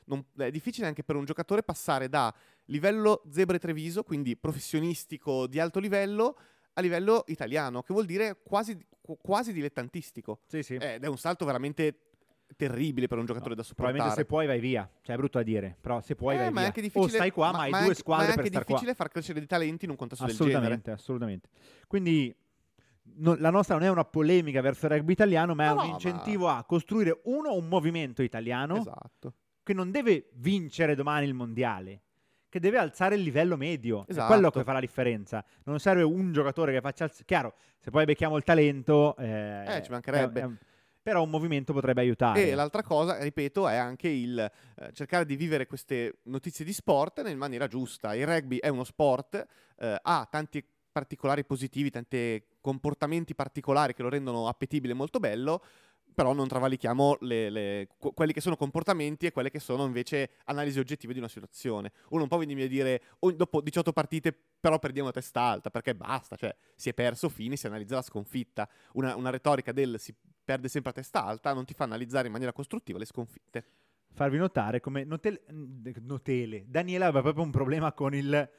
non- 0.05 0.23
è 0.37 0.49
difficile 0.51 0.87
anche 0.87 1.03
per 1.03 1.15
un 1.15 1.25
giocatore 1.25 1.63
passare 1.63 2.07
da 2.09 2.33
livello 2.65 3.21
Zebre 3.29 3.59
Treviso, 3.59 4.03
quindi 4.03 4.35
professionistico 4.37 5.47
di 5.47 5.59
alto 5.59 5.79
livello, 5.79 6.37
a 6.73 6.81
livello 6.81 7.23
italiano, 7.27 7.81
che 7.81 7.91
vuol 7.93 8.05
dire 8.05 8.37
quasi, 8.43 8.77
quasi 9.21 9.51
dilettantistico. 9.53 10.41
Sì, 10.47 10.63
sì. 10.63 10.75
Ed 10.75 11.03
è 11.03 11.07
un 11.07 11.17
salto 11.17 11.43
veramente 11.45 11.99
terribile 12.55 13.07
per 13.07 13.17
un 13.17 13.25
giocatore 13.25 13.55
da 13.55 13.63
Probabilmente 13.63 14.15
se 14.15 14.21
supportare. 14.21 14.25
puoi 14.25 14.45
vai 14.47 14.59
via, 14.59 14.89
cioè 15.01 15.15
è 15.15 15.17
brutto 15.17 15.37
da 15.37 15.43
dire, 15.43 15.75
però 15.81 15.99
se 16.01 16.15
puoi 16.15 16.35
Eh, 16.35 16.37
vai 16.37 16.45
ma 16.45 16.51
è 16.51 16.53
via. 16.59 16.65
anche 16.67 16.81
difficile, 16.81 17.03
o 17.05 17.09
stai 17.09 17.31
qua, 17.31 17.51
ma, 17.51 17.57
hai 17.59 17.67
è 17.67 17.71
due 17.71 17.79
anche- 17.81 17.93
squadre 17.95 18.25
ma 18.27 18.31
è 18.31 18.35
per 18.35 18.43
anche 18.45 18.51
star 18.51 18.63
qua. 18.63 18.73
difficile 18.75 18.95
far 18.95 19.09
crescere 19.09 19.39
dei 19.39 19.47
talenti 19.47 19.83
in 19.85 19.91
un 19.91 19.97
contesto 19.97 20.25
del 20.25 20.33
genere. 20.35 20.55
Assolutamente, 20.55 20.91
assolutamente. 20.91 21.49
Quindi 21.87 22.33
no- 23.17 23.35
la 23.37 23.49
nostra 23.49 23.75
non 23.75 23.83
è 23.85 23.89
una 23.89 24.05
polemica 24.05 24.61
verso 24.61 24.85
il 24.87 24.93
rugby 24.93 25.11
italiano, 25.13 25.53
ma 25.55 25.63
è 25.65 25.67
No, 25.67 25.71
un 25.73 25.77
no, 25.79 25.85
ma- 25.87 25.91
incentivo 25.93 26.47
a 26.49 26.63
costruire 26.63 27.19
uno 27.25 27.53
un 27.53 27.67
movimento 27.67 28.21
italiano 28.23 28.77
Esatto. 28.77 29.33
che 29.63 29.73
non 29.73 29.91
deve 29.91 30.29
vincere 30.33 30.95
domani 30.95 31.25
il 31.27 31.33
mondiale, 31.33 32.01
che 32.49 32.59
deve 32.59 32.77
alzare 32.77 33.15
il 33.15 33.21
livello 33.21 33.57
medio. 33.57 34.05
È 34.07 34.11
Esatto. 34.11 34.27
quello 34.27 34.49
che 34.51 34.63
fa 34.63 34.71
la 34.73 34.79
differenza. 34.79 35.43
Non 35.65 35.79
serve 35.79 36.03
un 36.03 36.31
giocatore 36.31 36.71
che 36.71 36.81
faccia 36.81 37.03
alz- 37.03 37.23
chiaro, 37.25 37.53
se 37.79 37.91
poi 37.91 38.05
becchiamo 38.05 38.37
il 38.37 38.43
talento 38.43 39.15
eh, 39.17 39.77
Eh, 39.77 39.83
ci 39.83 39.91
mancherebbe. 39.91 40.39
è- 40.41 40.45
è- 40.45 40.49
però 41.07 41.23
un 41.23 41.29
movimento 41.29 41.71
potrebbe 41.71 42.01
aiutare. 42.01 42.49
E 42.49 42.53
l'altra 42.53 42.83
cosa, 42.83 43.17
ripeto, 43.21 43.65
è 43.69 43.75
anche 43.77 44.09
il 44.09 44.37
eh, 44.39 44.91
cercare 44.91 45.25
di 45.25 45.37
vivere 45.37 45.65
queste 45.65 46.17
notizie 46.23 46.65
di 46.65 46.73
sport 46.73 47.23
in 47.25 47.37
maniera 47.37 47.67
giusta. 47.67 48.13
Il 48.13 48.27
rugby 48.27 48.57
è 48.57 48.67
uno 48.67 48.83
sport, 48.83 49.45
eh, 49.79 49.97
ha 50.01 50.27
tanti 50.29 50.61
particolari 50.91 51.45
positivi, 51.45 51.89
tanti 51.91 52.43
comportamenti 52.67 53.33
particolari 53.33 53.93
che 53.93 54.01
lo 54.01 54.09
rendono 54.09 54.47
appetibile 54.49 54.91
e 54.91 54.95
molto 54.95 55.19
bello, 55.19 55.63
però 56.13 56.33
non 56.33 56.47
travalichiamo 56.47 57.17
le- 57.21 57.49
le- 57.49 57.87
que- 57.97 58.11
quelli 58.13 58.33
che 58.33 58.41
sono 58.41 58.57
comportamenti 58.57 59.25
e 59.27 59.31
quelle 59.31 59.49
che 59.49 59.59
sono 59.59 59.85
invece 59.85 60.31
analisi 60.45 60.79
oggettive 60.79 61.13
di 61.13 61.19
una 61.19 61.29
situazione. 61.29 61.91
Uno 62.09 62.23
un 62.23 62.27
po' 62.27 62.37
viene 62.39 62.61
a 62.63 62.67
dire, 62.67 63.01
"Oh, 63.19 63.31
dopo 63.31 63.61
18 63.61 63.93
partite 63.93 64.35
però 64.59 64.79
perdiamo 64.79 65.09
a 65.09 65.11
testa 65.13 65.41
alta, 65.41 65.69
perché 65.69 65.95
basta, 65.95 66.35
cioè 66.35 66.53
si 66.75 66.89
è 66.89 66.93
perso, 66.93 67.29
fine, 67.29 67.55
si 67.55 67.67
analizza 67.67 67.95
la 67.95 68.01
sconfitta. 68.01 68.67
Una, 68.93 69.15
una 69.15 69.29
retorica 69.29 69.71
del 69.71 69.97
si 69.99 70.13
perde 70.43 70.67
sempre 70.67 70.91
a 70.91 70.93
testa 70.93 71.23
alta 71.23 71.53
non 71.53 71.63
ti 71.65 71.73
fa 71.73 71.83
analizzare 71.85 72.25
in 72.25 72.31
maniera 72.33 72.51
costruttiva 72.53 72.97
le 72.99 73.05
sconfitte. 73.05 73.63
farvi 74.13 74.37
notare 74.37 74.79
come 74.79 75.03
Notele, 75.05 75.43
Notele. 76.01 76.65
Daniela 76.67 77.05
aveva 77.05 77.21
proprio 77.21 77.43
un 77.43 77.51
problema 77.51 77.93
con 77.93 78.15
il 78.15 78.49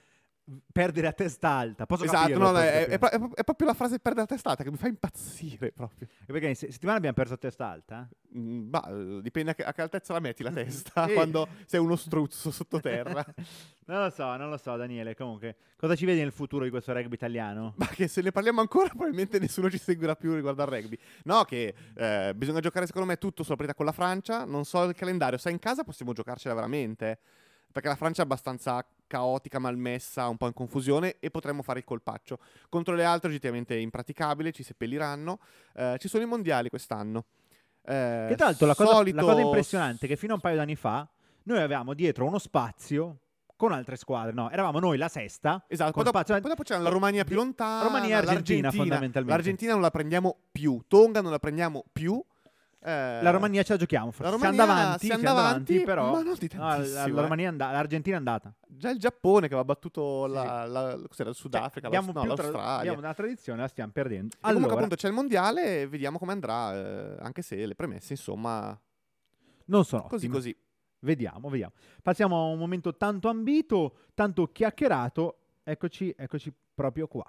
perdere 0.72 1.06
a 1.06 1.12
testa 1.12 1.48
alta. 1.50 1.86
Posso 1.86 2.04
esatto, 2.04 2.20
capirlo, 2.20 2.50
no, 2.50 2.58
è, 2.58 2.86
è 2.86 2.98
è 2.98 3.28
è 3.34 3.44
proprio 3.44 3.66
la 3.66 3.74
frase 3.74 3.98
perde 3.98 4.20
la 4.20 4.26
testa 4.26 4.50
alta 4.50 4.62
che 4.64 4.70
mi 4.70 4.76
fa 4.76 4.88
impazzire 4.88 5.72
proprio. 5.72 6.08
E 6.26 6.32
Perché 6.32 6.48
in 6.48 6.56
se- 6.56 6.70
settimana 6.72 6.96
abbiamo 6.98 7.14
perso 7.14 7.34
a 7.34 7.36
testa 7.36 7.66
alta? 7.68 8.08
Mm, 8.36 8.70
bah, 8.70 8.88
eh, 8.88 9.20
dipende 9.22 9.50
a 9.50 9.54
che, 9.54 9.64
a 9.64 9.72
che 9.72 9.82
altezza 9.82 10.12
la 10.12 10.20
metti 10.20 10.42
la 10.42 10.50
testa 10.52 11.06
Sì. 11.06 11.12
quando 11.12 11.48
sei 11.66 11.80
uno 11.80 11.96
struzzo 11.96 12.50
sottoterra. 12.50 13.24
non 13.86 14.02
lo 14.02 14.10
so, 14.10 14.36
non 14.36 14.48
lo 14.48 14.56
so, 14.56 14.76
Daniele. 14.76 15.14
Comunque, 15.14 15.56
cosa 15.76 15.94
ci 15.94 16.04
vedi 16.06 16.20
nel 16.20 16.32
futuro 16.32 16.64
di 16.64 16.70
questo 16.70 16.92
rugby 16.92 17.14
italiano? 17.14 17.74
Ma 17.76 17.86
che 17.86 18.08
se 18.08 18.22
ne 18.22 18.30
parliamo 18.32 18.60
ancora 18.60 18.88
probabilmente 18.94 19.38
nessuno 19.38 19.70
ci 19.70 19.78
seguirà 19.78 20.16
più 20.16 20.34
riguardo 20.34 20.62
al 20.62 20.68
rugby. 20.68 20.98
No, 21.24 21.44
che 21.44 21.74
eh, 21.94 22.32
bisogna 22.34 22.60
giocare 22.60 22.86
secondo 22.86 23.06
me 23.08 23.16
tutto 23.18 23.42
sulla 23.42 23.56
partita 23.56 23.76
con 23.76 23.86
la 23.86 23.92
Francia. 23.92 24.44
Non 24.44 24.64
so 24.64 24.84
il 24.84 24.94
calendario, 24.94 25.38
se 25.38 25.50
in 25.50 25.58
casa 25.58 25.84
possiamo 25.84 26.12
giocarcela 26.12 26.54
veramente. 26.54 27.18
Perché 27.70 27.88
la 27.88 27.96
Francia 27.96 28.22
è 28.22 28.24
abbastanza 28.24 28.82
caotica, 29.08 29.58
malmessa, 29.58 30.28
un 30.28 30.36
po' 30.36 30.46
in 30.46 30.52
confusione 30.52 31.16
e 31.18 31.30
potremmo 31.32 31.62
fare 31.62 31.80
il 31.80 31.84
colpaccio. 31.84 32.38
Contro 32.68 32.94
le 32.94 33.02
altre 33.04 33.28
oggettivamente 33.30 33.76
impraticabile, 33.76 34.52
ci 34.52 34.62
seppelliranno. 34.62 35.40
Eh, 35.74 35.96
ci 35.98 36.06
sono 36.06 36.22
i 36.22 36.26
mondiali 36.26 36.68
quest'anno. 36.68 37.24
Eh, 37.82 38.26
Che 38.28 38.34
tra 38.36 38.46
l'altro 38.46 38.66
la 38.66 38.74
cosa, 38.76 38.92
solito- 38.92 39.16
la 39.16 39.22
cosa 39.22 39.40
impressionante 39.40 40.06
è 40.06 40.08
che 40.08 40.16
fino 40.16 40.32
a 40.32 40.34
un 40.36 40.42
paio 40.42 40.56
d'anni 40.56 40.76
fa 40.76 41.08
noi 41.44 41.56
avevamo 41.58 41.94
dietro 41.94 42.26
uno 42.26 42.38
spazio 42.38 43.16
con 43.56 43.72
altre 43.72 43.96
squadre. 43.96 44.32
No, 44.32 44.50
eravamo 44.50 44.78
noi 44.78 44.98
la 44.98 45.08
sesta. 45.08 45.64
Esatto, 45.66 45.92
con 45.92 46.02
poi 46.02 46.12
dopo, 46.12 46.18
spazio- 46.18 46.40
poi 46.40 46.50
dopo 46.50 46.62
c'è 46.62 46.78
la 46.78 46.90
Romania 46.90 47.24
più 47.24 47.34
lontana. 47.34 47.82
Romania 47.82 48.10
e 48.10 48.18
Argentina, 48.18 48.70
fondamentalmente. 48.70 49.32
L'Argentina 49.34 49.72
non 49.72 49.80
la 49.80 49.90
prendiamo 49.90 50.36
più, 50.52 50.80
Tonga 50.86 51.20
non 51.22 51.30
la 51.32 51.38
prendiamo 51.40 51.84
più. 51.92 52.22
Eh, 52.80 53.22
La 53.22 53.30
Romania 53.30 53.62
ce 53.62 53.72
la 53.72 53.78
giochiamo. 53.78 54.06
la 54.06 54.12
Forse. 54.12 54.30
Romania 54.32 54.54
siamo 54.64 54.74
davanti, 54.74 55.06
siamo 55.06 55.22
davanti, 55.22 55.80
però. 55.82 56.10
ma 56.12 56.22
non 56.22 56.34
di 56.38 56.50
No, 56.54 56.66
la, 56.66 56.74
tantissimo, 56.74 56.96
la 56.96 57.04
eh. 57.06 57.22
Romania 57.22 57.44
è 57.44 57.48
andata, 57.48 57.72
l'Argentina 57.72 58.14
è 58.16 58.18
andata. 58.18 58.54
Già 58.66 58.90
il 58.90 58.98
Giappone 58.98 59.40
che 59.48 59.54
aveva 59.54 59.64
battuto 59.64 60.26
Sì, 60.26 60.32
la, 60.32 60.66
la- 60.66 60.98
cos'era, 61.08 61.30
il 61.30 61.34
Sudafrica, 61.34 61.86
Abbiamo, 61.86 62.12
l'Aus- 62.12 62.26
no, 62.28 62.34
tra- 62.34 62.64
abbiamo 62.78 62.98
una 62.98 63.14
tradizione, 63.14 63.60
la 63.60 63.68
stiamo 63.68 63.90
perdendo. 63.92 64.34
E 64.34 64.38
comunque 64.40 64.64
Allora, 64.66 64.74
appunto 64.76 64.96
c'è 64.96 65.08
il 65.08 65.14
mondiale 65.14 65.86
vediamo 65.88 66.18
come 66.18 66.32
andrà, 66.32 66.74
eh, 66.74 67.16
anche 67.20 67.42
se 67.42 67.66
le 67.66 67.74
premesse 67.74 68.12
insomma 68.12 68.78
non 69.66 69.84
sono 69.84 70.02
così 70.02 70.14
ottime. 70.26 70.32
così. 70.34 70.56
Vediamo, 71.00 71.48
vediamo. 71.48 71.72
Passiamo 72.02 72.36
a 72.40 72.44
un 72.46 72.58
momento 72.58 72.96
tanto 72.96 73.28
ambito, 73.28 73.98
tanto 74.14 74.50
chiacchierato. 74.50 75.38
Eccoci, 75.62 76.14
eccoci 76.16 76.52
proprio 76.74 77.06
qua. 77.06 77.24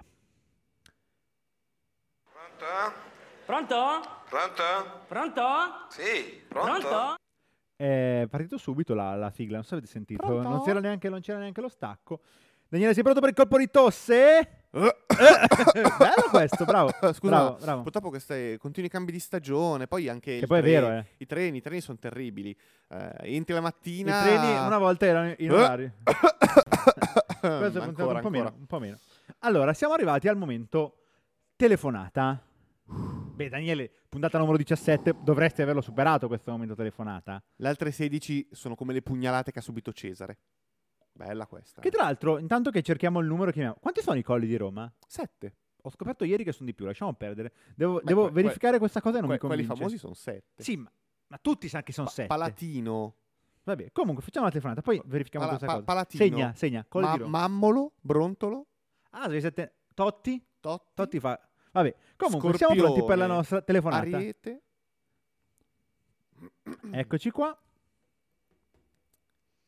Pronto? 3.49 3.75
Pronto? 4.29 4.63
Pronto? 5.07 5.41
Sì, 5.89 6.39
pronto? 6.47 6.87
Pronto? 6.87 7.15
È 7.75 8.27
partito 8.29 8.59
subito 8.59 8.93
la, 8.93 9.15
la 9.15 9.31
sigla, 9.31 9.55
non 9.55 9.63
so 9.63 9.69
se 9.69 9.75
avete 9.77 9.91
sentito. 9.91 10.23
Pronto? 10.23 10.47
Non 10.47 10.61
c'era, 10.61 10.79
neanche, 10.79 11.09
non 11.09 11.19
c'era 11.19 11.39
neanche 11.39 11.59
lo 11.59 11.67
stacco. 11.67 12.19
Daniele, 12.67 12.93
sei 12.93 13.01
pronto 13.01 13.19
per 13.19 13.29
il 13.29 13.35
colpo 13.35 13.57
di 13.57 13.67
tosse? 13.71 14.65
Bello 14.69 16.29
questo, 16.29 16.63
bravo. 16.63 16.91
Scusa, 17.11 17.17
bravo, 17.17 17.57
bravo. 17.59 17.81
purtroppo 17.81 18.09
questi 18.09 18.55
continui 18.59 18.87
cambi 18.87 19.11
di 19.11 19.19
stagione, 19.19 19.87
poi 19.87 20.09
anche 20.09 20.43
poi 20.45 20.59
è 20.59 20.61
tre- 20.61 20.71
vero, 20.71 20.91
eh. 20.91 21.05
i 21.17 21.25
treni, 21.25 21.57
i 21.57 21.61
treni 21.61 21.81
sono 21.81 21.97
terribili. 21.97 22.55
Eh, 22.87 23.35
entri 23.35 23.53
la 23.55 23.61
I 23.61 23.63
mattina... 23.63 24.21
treni 24.21 24.57
una 24.59 24.77
volta 24.77 25.07
erano 25.07 25.33
in 25.35 25.49
orario. 25.51 25.93
Questo 26.03 27.47
ancora, 27.47 27.81
funziona 27.81 27.87
un 27.87 27.93
po' 27.95 28.09
ancora. 28.09 28.29
meno, 28.29 28.53
un 28.59 28.65
po' 28.67 28.77
meno. 28.77 28.99
Allora, 29.39 29.73
siamo 29.73 29.95
arrivati 29.95 30.27
al 30.27 30.37
momento 30.37 30.97
telefonata. 31.55 32.43
Beh, 33.39 33.47
Daniele, 33.47 33.89
puntata 34.09 34.37
numero 34.37 34.57
17, 34.57 35.15
dovresti 35.23 35.61
averlo 35.61 35.79
superato 35.79 36.27
questo 36.27 36.51
momento 36.51 36.75
telefonata. 36.75 37.41
Le 37.55 37.69
altre 37.69 37.89
16 37.89 38.49
sono 38.51 38.75
come 38.75 38.91
le 38.91 39.01
pugnalate 39.01 39.53
che 39.53 39.59
ha 39.59 39.61
subito 39.61 39.93
Cesare. 39.93 40.39
Bella 41.13 41.47
questa. 41.47 41.79
Che 41.79 41.89
tra 41.89 42.03
l'altro, 42.03 42.37
intanto 42.37 42.69
che 42.69 42.81
cerchiamo 42.81 43.21
il 43.21 43.27
numero, 43.27 43.51
chiamiamo. 43.51 43.77
Quanti 43.79 44.01
sono 44.01 44.17
i 44.17 44.23
colli 44.23 44.45
di 44.45 44.57
Roma? 44.57 44.91
7. 45.07 45.55
Ho 45.83 45.89
scoperto 45.89 46.25
ieri 46.25 46.43
che 46.43 46.51
sono 46.51 46.65
di 46.65 46.75
più, 46.75 46.83
lasciamo 46.85 47.13
perdere. 47.13 47.53
Devo, 47.77 48.01
devo 48.03 48.23
que- 48.23 48.31
verificare 48.33 48.77
questa 48.77 48.99
cosa 48.99 49.19
e 49.19 49.21
non 49.21 49.29
mi 49.29 49.37
quelli 49.37 49.55
convince. 49.63 49.73
famosi 49.77 49.97
sono 49.97 50.13
7. 50.15 50.61
Sì, 50.61 50.75
ma, 50.75 50.91
ma 51.27 51.37
tutti 51.41 51.69
sanno 51.69 51.83
che 51.83 51.93
sono 51.93 52.09
sette. 52.09 52.27
Palatino. 52.27 53.15
Vabbè, 53.63 53.93
comunque 53.93 54.21
facciamo 54.21 54.47
la 54.47 54.51
telefonata, 54.51 54.81
poi 54.81 55.01
verifichiamo 55.05 55.45
Pala- 55.45 55.57
questa 55.57 55.77
pa- 55.77 55.81
cosa. 55.81 55.93
Palatino. 55.93 56.23
Segna, 56.25 56.53
segna, 56.55 56.85
colli 56.89 57.05
Ma- 57.05 57.13
di 57.13 57.19
Roma. 57.19 57.39
Mammolo, 57.39 57.93
Brontolo, 58.01 58.67
Ah, 59.11 59.29
sei 59.29 59.39
sette... 59.39 59.75
Totti? 59.93 60.45
Totti, 60.59 60.91
Totti 60.93 61.19
fa... 61.21 61.39
Vabbè, 61.71 61.95
comunque 62.17 62.57
siamo 62.57 62.75
pronti 62.75 62.99
per 63.03 63.17
la 63.17 63.25
Scorpione, 63.25 63.33
nostra 63.33 63.61
telefonata. 63.61 64.17
Ariete. 64.17 64.61
Eccoci 66.91 67.31
qua. 67.31 67.57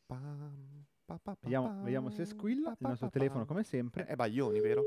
Pam, 0.05 0.85
pa, 1.05 1.19
pa, 1.21 1.31
pa, 1.31 1.37
Vediamo, 1.41 1.83
vediamo 1.83 2.09
se 2.09 2.25
squilla 2.25 2.71
pa, 2.71 2.77
il 2.79 2.87
nostro 2.87 3.07
pa, 3.07 3.13
telefono 3.13 3.45
come 3.45 3.63
sempre. 3.63 4.03
Eh, 4.03 4.07
È 4.07 4.15
Baglioni, 4.15 4.59
vero? 4.59 4.83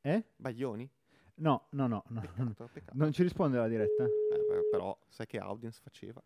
Eh? 0.00 0.24
Baglioni? 0.36 0.88
No, 1.36 1.66
no, 1.70 1.86
no, 1.86 2.04
no. 2.08 2.20
Peccato, 2.20 2.68
peccato. 2.72 2.96
Non 2.98 3.12
ci 3.12 3.22
risponde 3.22 3.56
la 3.56 3.68
diretta. 3.68 4.04
Eh, 4.04 4.68
però, 4.70 4.96
sai 5.08 5.26
che 5.26 5.38
audience 5.38 5.80
faceva? 5.82 6.22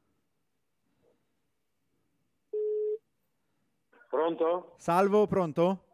Pronto? 4.09 4.75
Salvo, 4.79 5.27
pronto? 5.27 5.85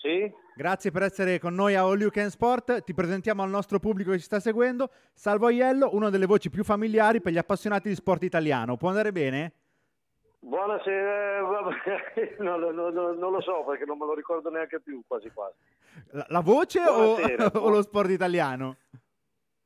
Sì? 0.00 0.32
Grazie 0.56 0.92
per 0.92 1.02
essere 1.02 1.40
con 1.40 1.52
noi 1.52 1.74
a 1.74 1.82
All 1.82 1.98
You 1.98 2.10
Can 2.10 2.30
Sport. 2.30 2.84
Ti 2.84 2.94
presentiamo 2.94 3.42
al 3.42 3.50
nostro 3.50 3.80
pubblico 3.80 4.12
che 4.12 4.18
ci 4.18 4.24
sta 4.24 4.38
seguendo. 4.38 4.88
Salvo 5.12 5.46
Aiello, 5.46 5.90
una 5.94 6.10
delle 6.10 6.26
voci 6.26 6.48
più 6.48 6.62
familiari 6.62 7.20
per 7.20 7.32
gli 7.32 7.38
appassionati 7.38 7.88
di 7.88 7.96
sport 7.96 8.22
italiano. 8.22 8.76
Può 8.76 8.88
andare 8.88 9.10
bene? 9.10 9.52
Buonasera, 10.38 11.42
vabbè, 11.42 12.36
no, 12.38 12.56
no, 12.56 12.70
no, 12.70 12.90
no, 12.90 13.12
non 13.14 13.32
lo 13.32 13.40
so 13.40 13.64
perché 13.66 13.84
non 13.84 13.98
me 13.98 14.04
lo 14.06 14.14
ricordo 14.14 14.50
neanche 14.50 14.78
più 14.78 15.02
quasi 15.08 15.30
quasi. 15.32 15.56
La, 16.10 16.26
la 16.28 16.40
voce 16.40 16.80
o, 16.80 17.16
o 17.64 17.68
lo 17.68 17.82
sport 17.82 18.10
italiano? 18.10 18.76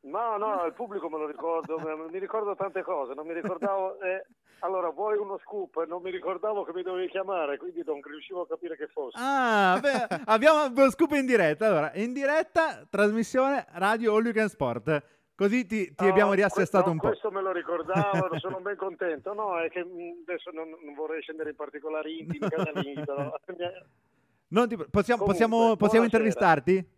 No, 0.09 0.37
no, 0.37 0.65
il 0.65 0.73
pubblico 0.73 1.09
me 1.09 1.19
lo 1.19 1.27
ricordo, 1.27 1.79
mi- 1.79 2.19
ricordo 2.19 2.55
tante 2.55 2.83
cose, 2.83 3.15
non 3.15 3.27
mi 3.27 3.35
ricordavo... 3.35 4.01
eh, 4.01 4.25
allora, 4.61 4.89
vuoi 4.91 5.17
uno 5.19 5.39
scoop? 5.39 5.85
Non 5.87 6.03
mi 6.03 6.11
ricordavo 6.11 6.65
che 6.65 6.73
mi 6.73 6.83
dovevi 6.83 7.09
chiamare, 7.09 7.59
quindi 7.59 7.83
non 7.85 8.01
riuscivo 8.03 8.43
a 8.43 8.47
capire 8.49 8.77
che 8.77 8.89
fosse. 8.89 9.17
Ah, 9.21 9.79
beh, 9.81 10.23
abbiamo 10.25 10.73
lo 10.75 10.91
scoop 10.91 11.13
in 11.13 11.27
diretta. 11.27 11.67
Allora, 11.67 11.93
in 11.95 12.13
diretta, 12.13 12.85
trasmissione 12.91 13.67
Radio 13.73 14.15
All 14.17 14.25
You 14.25 14.33
Can 14.33 14.49
Sport. 14.49 15.03
Così 15.37 15.67
ti, 15.67 15.95
ti 15.95 16.05
No, 16.05 16.09
abbiamo 16.11 16.33
riassestato 16.33 16.91
un 16.91 16.99
po'. 16.99 17.09
Questo 17.09 17.31
me 17.31 17.41
lo 17.41 17.53
ricordavo, 17.53 18.37
sono 18.41 18.59
ben 18.61 18.75
contento. 18.77 19.33
No, 19.35 19.61
è 19.61 19.69
che 19.71 19.85
mh, 19.85 20.25
adesso 20.27 20.51
non, 20.53 20.69
non 20.83 20.95
vorrei 20.95 21.23
scendere 21.23 21.51
in 21.51 21.57
particolari 21.57 22.19
intimi 22.19 22.49
casalinghi, 22.49 23.05
però... 23.05 23.31
Ti- 23.47 23.55
possiamo, 24.91 25.23
Comunque, 25.23 25.25
possiamo, 25.25 25.77
possiamo 25.77 26.05
intervistarti? 26.05 26.97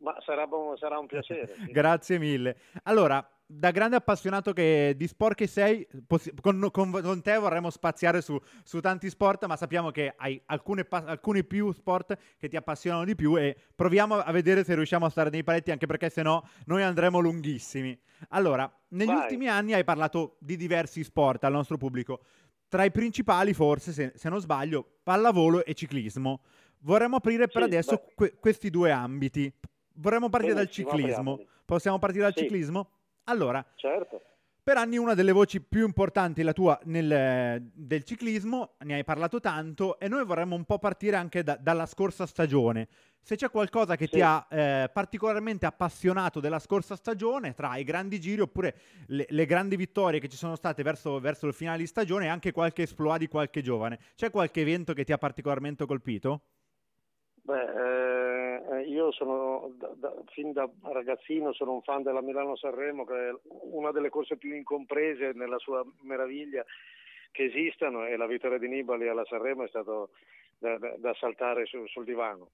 Ma 0.00 0.14
sarà, 0.24 0.46
bu- 0.46 0.76
sarà 0.76 0.98
un 0.98 1.06
piacere. 1.06 1.54
sì. 1.54 1.64
Grazie 1.72 2.18
mille. 2.18 2.56
Allora, 2.84 3.26
da 3.50 3.70
grande 3.70 3.96
appassionato 3.96 4.52
che- 4.52 4.92
di 4.96 5.06
sport 5.08 5.34
che 5.34 5.46
sei, 5.46 5.86
possi- 6.06 6.32
con, 6.40 6.68
con- 6.70 6.90
con 6.90 7.22
te 7.22 7.36
vorremmo 7.38 7.70
spaziare 7.70 8.20
su, 8.20 8.38
su 8.62 8.80
tanti 8.80 9.08
sport, 9.08 9.46
ma 9.46 9.56
sappiamo 9.56 9.90
che 9.90 10.12
hai 10.16 10.40
alcune 10.46 10.86
alcuni 10.88 11.44
più 11.44 11.72
sport 11.72 12.16
che 12.36 12.48
ti 12.48 12.56
appassionano 12.56 13.04
di 13.04 13.14
più 13.14 13.36
e 13.36 13.56
proviamo 13.74 14.16
a 14.16 14.30
vedere 14.32 14.64
se 14.64 14.74
riusciamo 14.74 15.06
a 15.06 15.10
stare 15.10 15.30
nei 15.30 15.42
paletti, 15.42 15.70
anche 15.70 15.86
perché 15.86 16.10
sennò 16.10 16.40
noi 16.66 16.82
andremo 16.82 17.18
lunghissimi. 17.18 17.98
Allora, 18.30 18.70
negli 18.88 19.08
Vai. 19.08 19.16
ultimi 19.22 19.48
anni 19.48 19.72
hai 19.72 19.84
parlato 19.84 20.36
di 20.40 20.56
diversi 20.56 21.02
sport 21.02 21.42
al 21.44 21.52
nostro 21.52 21.76
pubblico. 21.76 22.20
Tra 22.68 22.84
i 22.84 22.90
principali, 22.90 23.54
forse, 23.54 23.92
se, 23.92 24.12
se 24.14 24.28
non 24.28 24.40
sbaglio, 24.40 24.98
pallavolo 25.02 25.64
e 25.64 25.72
ciclismo. 25.72 26.42
Vorremmo 26.80 27.16
aprire 27.16 27.46
per 27.48 27.62
Sì, 27.62 27.68
adesso 27.68 28.04
que- 28.14 28.34
questi 28.38 28.68
due 28.68 28.90
ambiti. 28.90 29.50
Vorremmo 30.00 30.28
partire 30.28 30.54
Benissimo, 30.54 30.88
dal 30.88 30.96
ciclismo. 31.00 31.30
apriamoli. 31.32 31.48
Possiamo 31.64 31.98
partire 31.98 32.22
dal 32.24 32.32
Sì. 32.34 32.42
ciclismo? 32.42 32.90
Allora, 33.24 33.64
Certo. 33.74 34.22
per 34.62 34.76
anni 34.76 34.96
una 34.96 35.14
delle 35.14 35.32
voci 35.32 35.60
più 35.60 35.84
importanti, 35.84 36.42
la 36.42 36.52
tua, 36.52 36.78
nel, 36.84 37.70
del 37.74 38.04
ciclismo, 38.04 38.74
ne 38.84 38.94
hai 38.94 39.04
parlato 39.04 39.40
tanto 39.40 39.98
e 39.98 40.08
noi 40.08 40.24
vorremmo 40.24 40.54
un 40.54 40.64
po' 40.64 40.78
partire 40.78 41.16
anche 41.16 41.42
da- 41.42 41.56
dalla 41.60 41.84
scorsa 41.86 42.26
stagione. 42.26 42.86
Se 43.20 43.34
c'è 43.36 43.50
qualcosa 43.50 43.96
che 43.96 44.06
ti 44.06 44.16
Sì. 44.16 44.22
ha 44.22 44.46
eh, 44.48 44.88
particolarmente 44.92 45.66
appassionato 45.66 46.38
della 46.40 46.60
scorsa 46.60 46.94
stagione, 46.96 47.52
tra 47.54 47.76
i 47.76 47.82
grandi 47.84 48.20
giri 48.20 48.40
oppure 48.40 48.76
le, 49.08 49.26
le 49.28 49.44
grandi 49.46 49.76
vittorie 49.76 50.20
che 50.20 50.28
ci 50.28 50.36
sono 50.36 50.54
state 50.54 50.82
verso, 50.82 51.18
verso 51.18 51.46
il 51.46 51.52
finale 51.52 51.78
di 51.78 51.86
stagione 51.86 52.26
e 52.26 52.28
anche 52.28 52.52
qualche 52.52 52.82
esploit 52.82 53.18
di 53.18 53.26
qualche 53.28 53.60
giovane, 53.62 53.98
c'è 54.14 54.30
qualche 54.30 54.60
evento 54.60 54.92
che 54.94 55.04
ti 55.04 55.12
ha 55.12 55.18
particolarmente 55.18 55.84
colpito? 55.84 56.40
Beh, 57.42 57.62
eh, 57.62 58.07
io 58.88 59.12
sono 59.12 59.72
da- 59.76 59.92
da- 59.94 60.14
fin 60.28 60.52
da 60.52 60.68
ragazzino 60.82 61.52
sono 61.52 61.72
un 61.74 61.82
fan 61.82 62.02
della 62.02 62.22
Milano-Sanremo, 62.22 63.04
che 63.04 63.28
è 63.28 63.34
una 63.70 63.90
delle 63.92 64.08
corse 64.08 64.36
più 64.36 64.54
incomprese 64.54 65.32
nella 65.34 65.58
sua 65.58 65.84
meraviglia 66.02 66.64
che 67.30 67.44
esistano 67.44 68.06
e 68.06 68.16
la 68.16 68.26
vittoria 68.26 68.58
di 68.58 68.68
Nibali 68.68 69.06
alla 69.08 69.24
Sanremo 69.26 69.64
è 69.64 69.68
stato 69.68 70.10
da, 70.58 70.76
da- 70.78 71.14
saltare 71.14 71.66
su- 71.66 71.86
sul 71.86 72.04
divano. 72.04 72.50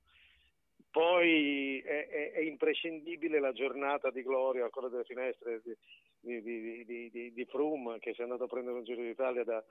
Poi 0.90 1.81
è, 1.81 2.09
è- 2.09 2.33
è 2.33 2.40
imprescindibile 2.40 3.40
la 3.40 3.53
giornata 3.53 4.11
di 4.11 4.23
gloria, 4.23 4.68
quella 4.70 4.88
delle 4.88 5.05
finestre 5.05 5.61
di, 6.20 6.40
di, 6.42 6.85
di, 6.85 7.33
di, 7.33 7.44
Froome 7.47 7.99
che 7.99 8.14
si 8.14 8.20
è 8.20 8.23
andato 8.25 8.44
a 8.44 8.49
prendere 8.49 8.77
un 8.79 8.85
Giro 8.85 9.03
d'Italia 9.03 9.44
da, 9.44 9.62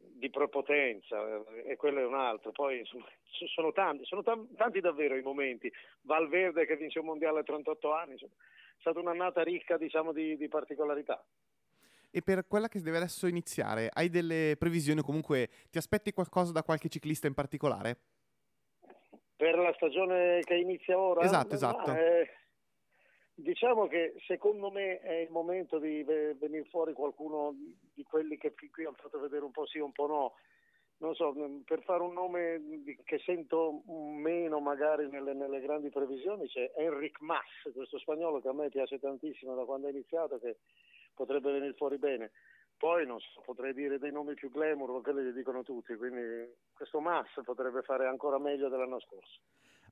di 0.00 0.30
prepotenza 0.30 1.16
eh, 1.26 1.70
e 1.70 1.76
quello 1.76 2.00
è 2.00 2.06
un 2.06 2.14
altro. 2.14 2.52
Poi 2.52 2.78
insomma, 2.78 3.06
sono 3.54 3.72
tanti, 3.72 4.04
sono 4.04 4.22
tanti 4.22 4.80
davvero 4.80 5.16
i 5.16 5.22
momenti. 5.22 5.72
Valverde 6.02 6.66
che 6.66 6.76
vince 6.76 6.98
un 6.98 7.06
mondiale 7.06 7.40
a 7.40 7.42
38 7.42 7.92
anni, 7.92 8.12
insomma, 8.12 8.34
è 8.34 8.80
stata 8.80 8.98
un'annata 8.98 9.42
ricca 9.42 9.76
diciamo 9.76 10.12
di, 10.12 10.36
di 10.36 10.48
particolarità. 10.48 11.24
E 12.12 12.22
per 12.22 12.46
quella 12.48 12.68
che 12.68 12.80
deve 12.80 12.96
adesso 12.96 13.28
iniziare, 13.28 13.88
hai 13.92 14.08
delle 14.08 14.56
previsioni 14.58 15.00
comunque 15.00 15.48
ti 15.70 15.78
aspetti 15.78 16.12
qualcosa 16.12 16.50
da 16.52 16.64
qualche 16.64 16.88
ciclista 16.88 17.28
in 17.28 17.34
particolare? 17.34 17.96
Per 19.36 19.56
la 19.56 19.72
stagione 19.74 20.40
che 20.40 20.54
inizia 20.54 20.98
ora? 20.98 21.22
Esatto, 21.22 21.50
Ma, 21.50 21.54
esatto. 21.54 21.92
eh, 21.92 22.28
diciamo 23.42 23.86
che 23.86 24.14
secondo 24.26 24.70
me 24.70 25.00
è 25.00 25.14
il 25.14 25.30
momento 25.30 25.78
di 25.78 26.02
ve- 26.02 26.34
venire 26.34 26.64
fuori 26.64 26.92
qualcuno 26.92 27.54
di 27.94 28.02
quelli 28.04 28.36
che 28.36 28.54
qui, 28.54 28.70
qui 28.70 28.84
hanno 28.84 28.96
fatto 28.96 29.18
vedere 29.20 29.44
un 29.44 29.50
po' 29.50 29.66
sì, 29.66 29.78
un 29.78 29.92
po' 29.92 30.06
no. 30.06 30.34
Non 30.98 31.14
so, 31.14 31.32
mh, 31.32 31.62
per 31.64 31.82
fare 31.82 32.02
un 32.02 32.12
nome 32.12 32.60
che 33.04 33.18
sento 33.20 33.82
meno 33.86 34.60
magari 34.60 35.08
nelle, 35.08 35.32
nelle 35.32 35.60
grandi 35.60 35.88
previsioni 35.88 36.46
c'è 36.46 36.72
Enric 36.76 37.20
Mas, 37.20 37.70
questo 37.72 37.98
spagnolo 37.98 38.40
che 38.40 38.48
a 38.48 38.52
me 38.52 38.68
piace 38.68 38.98
tantissimo 38.98 39.54
da 39.54 39.64
quando 39.64 39.86
è 39.88 39.90
iniziato, 39.90 40.38
che 40.38 40.58
potrebbe 41.14 41.52
venire 41.52 41.72
fuori 41.72 41.96
bene. 41.96 42.32
Poi 42.76 43.06
non 43.06 43.18
so, 43.20 43.40
potrei 43.44 43.74
dire 43.74 43.98
dei 43.98 44.12
nomi 44.12 44.34
più 44.34 44.50
glamour, 44.50 44.90
ma 44.90 45.00
quelli 45.00 45.24
li 45.24 45.32
dicono 45.32 45.62
tutti, 45.62 45.94
quindi 45.96 46.54
questo 46.72 47.00
Mas 47.00 47.28
potrebbe 47.44 47.82
fare 47.82 48.06
ancora 48.06 48.38
meglio 48.38 48.68
dell'anno 48.68 49.00
scorso. 49.00 49.40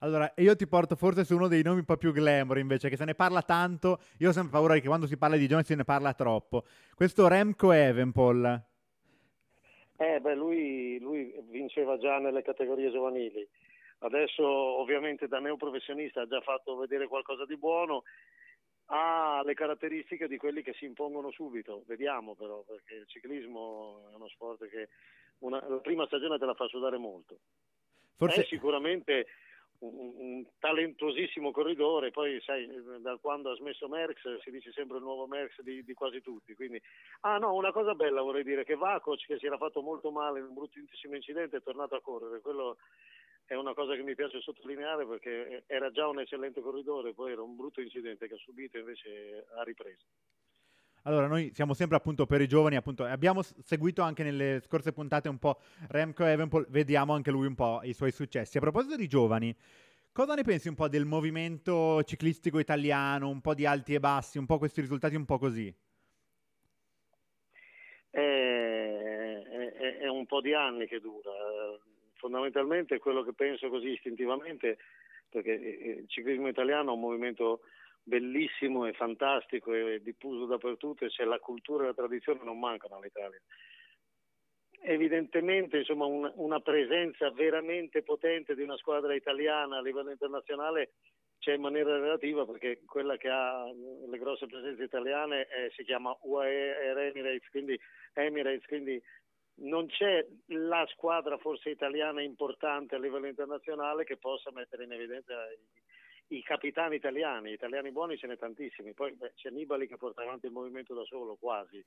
Allora, 0.00 0.32
io 0.36 0.54
ti 0.54 0.66
porto 0.66 0.94
forse 0.96 1.24
su 1.24 1.34
uno 1.34 1.48
dei 1.48 1.62
nomi 1.62 1.80
un 1.80 1.84
po' 1.84 1.96
più 1.96 2.12
glamour 2.12 2.58
invece, 2.58 2.88
che 2.88 2.96
se 2.96 3.04
ne 3.04 3.14
parla 3.14 3.42
tanto. 3.42 3.98
Io 4.18 4.28
ho 4.28 4.32
sempre 4.32 4.52
paura 4.52 4.74
che 4.74 4.86
quando 4.86 5.06
si 5.06 5.16
parla 5.16 5.36
di 5.36 5.46
giovani 5.46 5.64
se 5.66 5.74
ne 5.74 5.84
parla 5.84 6.14
troppo. 6.14 6.64
Questo 6.94 7.26
Remco 7.26 7.72
Evenpol. 7.72 8.62
Eh, 9.96 10.20
beh, 10.20 10.34
lui, 10.36 10.98
lui 11.00 11.34
vinceva 11.50 11.98
già 11.98 12.18
nelle 12.18 12.42
categorie 12.42 12.90
giovanili. 12.90 13.46
Adesso, 14.00 14.46
ovviamente, 14.46 15.26
da 15.26 15.40
neoprofessionista 15.40 16.20
ha 16.20 16.26
già 16.28 16.40
fatto 16.40 16.76
vedere 16.76 17.08
qualcosa 17.08 17.44
di 17.44 17.56
buono. 17.56 18.04
Ha 18.90 19.42
le 19.44 19.54
caratteristiche 19.54 20.28
di 20.28 20.36
quelli 20.36 20.62
che 20.62 20.72
si 20.74 20.84
impongono 20.84 21.32
subito. 21.32 21.82
Vediamo, 21.86 22.34
però, 22.36 22.62
perché 22.66 22.94
il 22.94 23.06
ciclismo 23.08 24.08
è 24.12 24.14
uno 24.14 24.28
sport 24.28 24.68
che 24.68 24.88
una- 25.40 25.62
la 25.68 25.76
prima 25.78 26.06
stagione 26.06 26.38
te 26.38 26.46
la 26.46 26.54
fa 26.54 26.66
sudare 26.68 26.96
molto. 26.96 27.38
Forse 28.16 28.42
È 28.42 28.44
sicuramente 28.44 29.26
un, 29.80 30.14
un 30.16 30.46
talentuosissimo 30.58 31.50
corridore, 31.50 32.10
poi 32.10 32.40
sai, 32.40 32.68
da 33.00 33.16
quando 33.18 33.50
ha 33.50 33.56
smesso 33.56 33.88
Merckx 33.88 34.40
si 34.40 34.50
dice 34.50 34.72
sempre 34.72 34.96
il 34.98 35.02
nuovo 35.02 35.26
Merckx 35.26 35.60
di, 35.60 35.84
di, 35.84 35.94
quasi 35.94 36.20
tutti. 36.20 36.54
Quindi, 36.54 36.80
ah 37.20 37.38
no, 37.38 37.54
una 37.54 37.72
cosa 37.72 37.94
bella 37.94 38.22
vorrei 38.22 38.44
dire 38.44 38.64
che 38.64 38.74
Vacoc, 38.74 39.24
che 39.24 39.38
si 39.38 39.46
era 39.46 39.56
fatto 39.56 39.82
molto 39.82 40.10
male 40.10 40.40
in 40.40 40.46
un 40.46 40.54
bruttissimo 40.54 41.14
incidente, 41.14 41.58
è 41.58 41.62
tornato 41.62 41.94
a 41.94 42.00
correre. 42.00 42.40
Quello 42.40 42.78
è 43.46 43.54
una 43.54 43.74
cosa 43.74 43.94
che 43.94 44.02
mi 44.02 44.14
piace 44.14 44.40
sottolineare 44.40 45.06
perché 45.06 45.64
era 45.66 45.90
già 45.90 46.06
un 46.06 46.20
eccellente 46.20 46.60
corridore, 46.60 47.14
poi 47.14 47.32
era 47.32 47.42
un 47.42 47.56
brutto 47.56 47.80
incidente 47.80 48.28
che 48.28 48.34
ha 48.34 48.38
subito 48.38 48.76
e 48.76 48.80
invece 48.80 49.46
ha 49.56 49.62
ripreso. 49.62 50.04
Allora, 51.08 51.26
noi 51.26 51.50
siamo 51.54 51.72
sempre 51.72 51.96
appunto 51.96 52.26
per 52.26 52.42
i 52.42 52.46
giovani, 52.46 52.76
appunto, 52.76 53.02
abbiamo 53.02 53.40
seguito 53.40 54.02
anche 54.02 54.22
nelle 54.22 54.60
scorse 54.60 54.92
puntate 54.92 55.30
un 55.30 55.38
po' 55.38 55.58
Remco 55.88 56.22
Evenpol, 56.22 56.66
vediamo 56.68 57.14
anche 57.14 57.30
lui 57.30 57.46
un 57.46 57.54
po' 57.54 57.80
i 57.82 57.94
suoi 57.94 58.12
successi. 58.12 58.58
A 58.58 58.60
proposito 58.60 58.94
di 58.94 59.06
giovani, 59.06 59.56
cosa 60.12 60.34
ne 60.34 60.42
pensi 60.42 60.68
un 60.68 60.74
po' 60.74 60.86
del 60.86 61.06
movimento 61.06 62.02
ciclistico 62.02 62.58
italiano, 62.58 63.30
un 63.30 63.40
po' 63.40 63.54
di 63.54 63.64
alti 63.64 63.94
e 63.94 64.00
bassi, 64.00 64.36
un 64.36 64.44
po' 64.44 64.58
questi 64.58 64.82
risultati 64.82 65.14
un 65.14 65.24
po' 65.24 65.38
così? 65.38 65.74
È, 68.10 68.20
è, 68.20 69.96
è 70.00 70.08
un 70.08 70.26
po' 70.26 70.42
di 70.42 70.52
anni 70.52 70.86
che 70.86 71.00
dura. 71.00 71.30
Fondamentalmente 72.16 72.98
quello 72.98 73.22
che 73.22 73.32
penso 73.32 73.70
così 73.70 73.92
istintivamente, 73.92 74.76
perché 75.30 75.52
il 75.52 76.04
ciclismo 76.06 76.48
italiano 76.48 76.90
è 76.90 76.94
un 76.94 77.00
movimento 77.00 77.60
bellissimo 78.02 78.86
e 78.86 78.92
fantastico 78.92 79.72
e 79.74 80.00
diffuso 80.02 80.46
dappertutto 80.46 81.04
e 81.04 81.10
se 81.10 81.24
la 81.24 81.38
cultura 81.38 81.84
e 81.84 81.86
la 81.88 81.94
tradizione 81.94 82.40
non 82.42 82.58
mancano 82.58 82.96
all'Italia. 82.96 83.40
Evidentemente 84.80 85.78
insomma, 85.78 86.06
un, 86.06 86.30
una 86.36 86.60
presenza 86.60 87.30
veramente 87.30 88.02
potente 88.02 88.54
di 88.54 88.62
una 88.62 88.76
squadra 88.76 89.14
italiana 89.14 89.78
a 89.78 89.82
livello 89.82 90.10
internazionale 90.10 90.92
c'è 91.38 91.54
in 91.54 91.60
maniera 91.60 91.98
relativa 91.98 92.44
perché 92.44 92.82
quella 92.84 93.16
che 93.16 93.28
ha 93.28 93.64
le 93.64 94.18
grosse 94.18 94.46
presenze 94.46 94.82
italiane 94.82 95.46
è, 95.46 95.70
si 95.74 95.84
chiama 95.84 96.16
UAE 96.22 96.76
Air 96.76 96.98
Emirates, 96.98 97.48
quindi, 97.50 97.78
Emirates, 98.14 98.66
quindi 98.66 99.00
non 99.60 99.86
c'è 99.86 100.26
la 100.46 100.86
squadra 100.92 101.36
forse 101.38 101.70
italiana 101.70 102.22
importante 102.22 102.94
a 102.94 102.98
livello 102.98 103.26
internazionale 103.26 104.04
che 104.04 104.16
possa 104.16 104.50
mettere 104.52 104.84
in 104.84 104.92
evidenza 104.92 105.32
i 105.50 105.58
capitani 106.42 106.96
italiani, 106.96 107.52
italiani 107.52 107.90
buoni 107.90 108.16
ce 108.18 108.26
ne 108.26 108.36
tantissimi, 108.36 108.92
poi 108.92 109.12
beh, 109.12 109.32
c'è 109.34 109.50
Nibali 109.50 109.86
che 109.86 109.96
porta 109.96 110.22
avanti 110.22 110.46
il 110.46 110.52
movimento 110.52 110.94
da 110.94 111.04
solo, 111.04 111.36
quasi. 111.36 111.84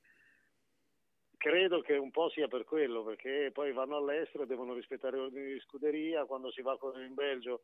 Credo 1.36 1.80
che 1.80 1.96
un 1.96 2.10
po' 2.10 2.28
sia 2.30 2.48
per 2.48 2.64
quello, 2.64 3.02
perché 3.04 3.50
poi 3.52 3.72
vanno 3.72 3.96
all'estero, 3.96 4.44
devono 4.44 4.74
rispettare 4.74 5.18
ordini 5.18 5.52
di 5.52 5.60
scuderia, 5.60 6.24
quando 6.24 6.50
si 6.50 6.62
va 6.62 6.78
in 7.04 7.14
Belgio 7.14 7.62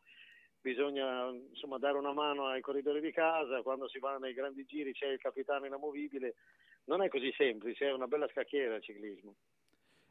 bisogna 0.60 1.30
insomma, 1.30 1.78
dare 1.78 1.98
una 1.98 2.12
mano 2.12 2.46
ai 2.46 2.60
corridori 2.60 3.00
di 3.00 3.12
casa, 3.12 3.62
quando 3.62 3.88
si 3.88 3.98
va 3.98 4.18
nei 4.18 4.34
grandi 4.34 4.64
giri 4.64 4.92
c'è 4.92 5.06
il 5.06 5.18
capitano 5.20 5.66
inamovibile, 5.66 6.34
non 6.84 7.02
è 7.02 7.08
così 7.08 7.32
semplice, 7.32 7.86
è 7.86 7.92
una 7.92 8.06
bella 8.08 8.28
scacchiera 8.28 8.76
il 8.76 8.82
ciclismo. 8.82 9.36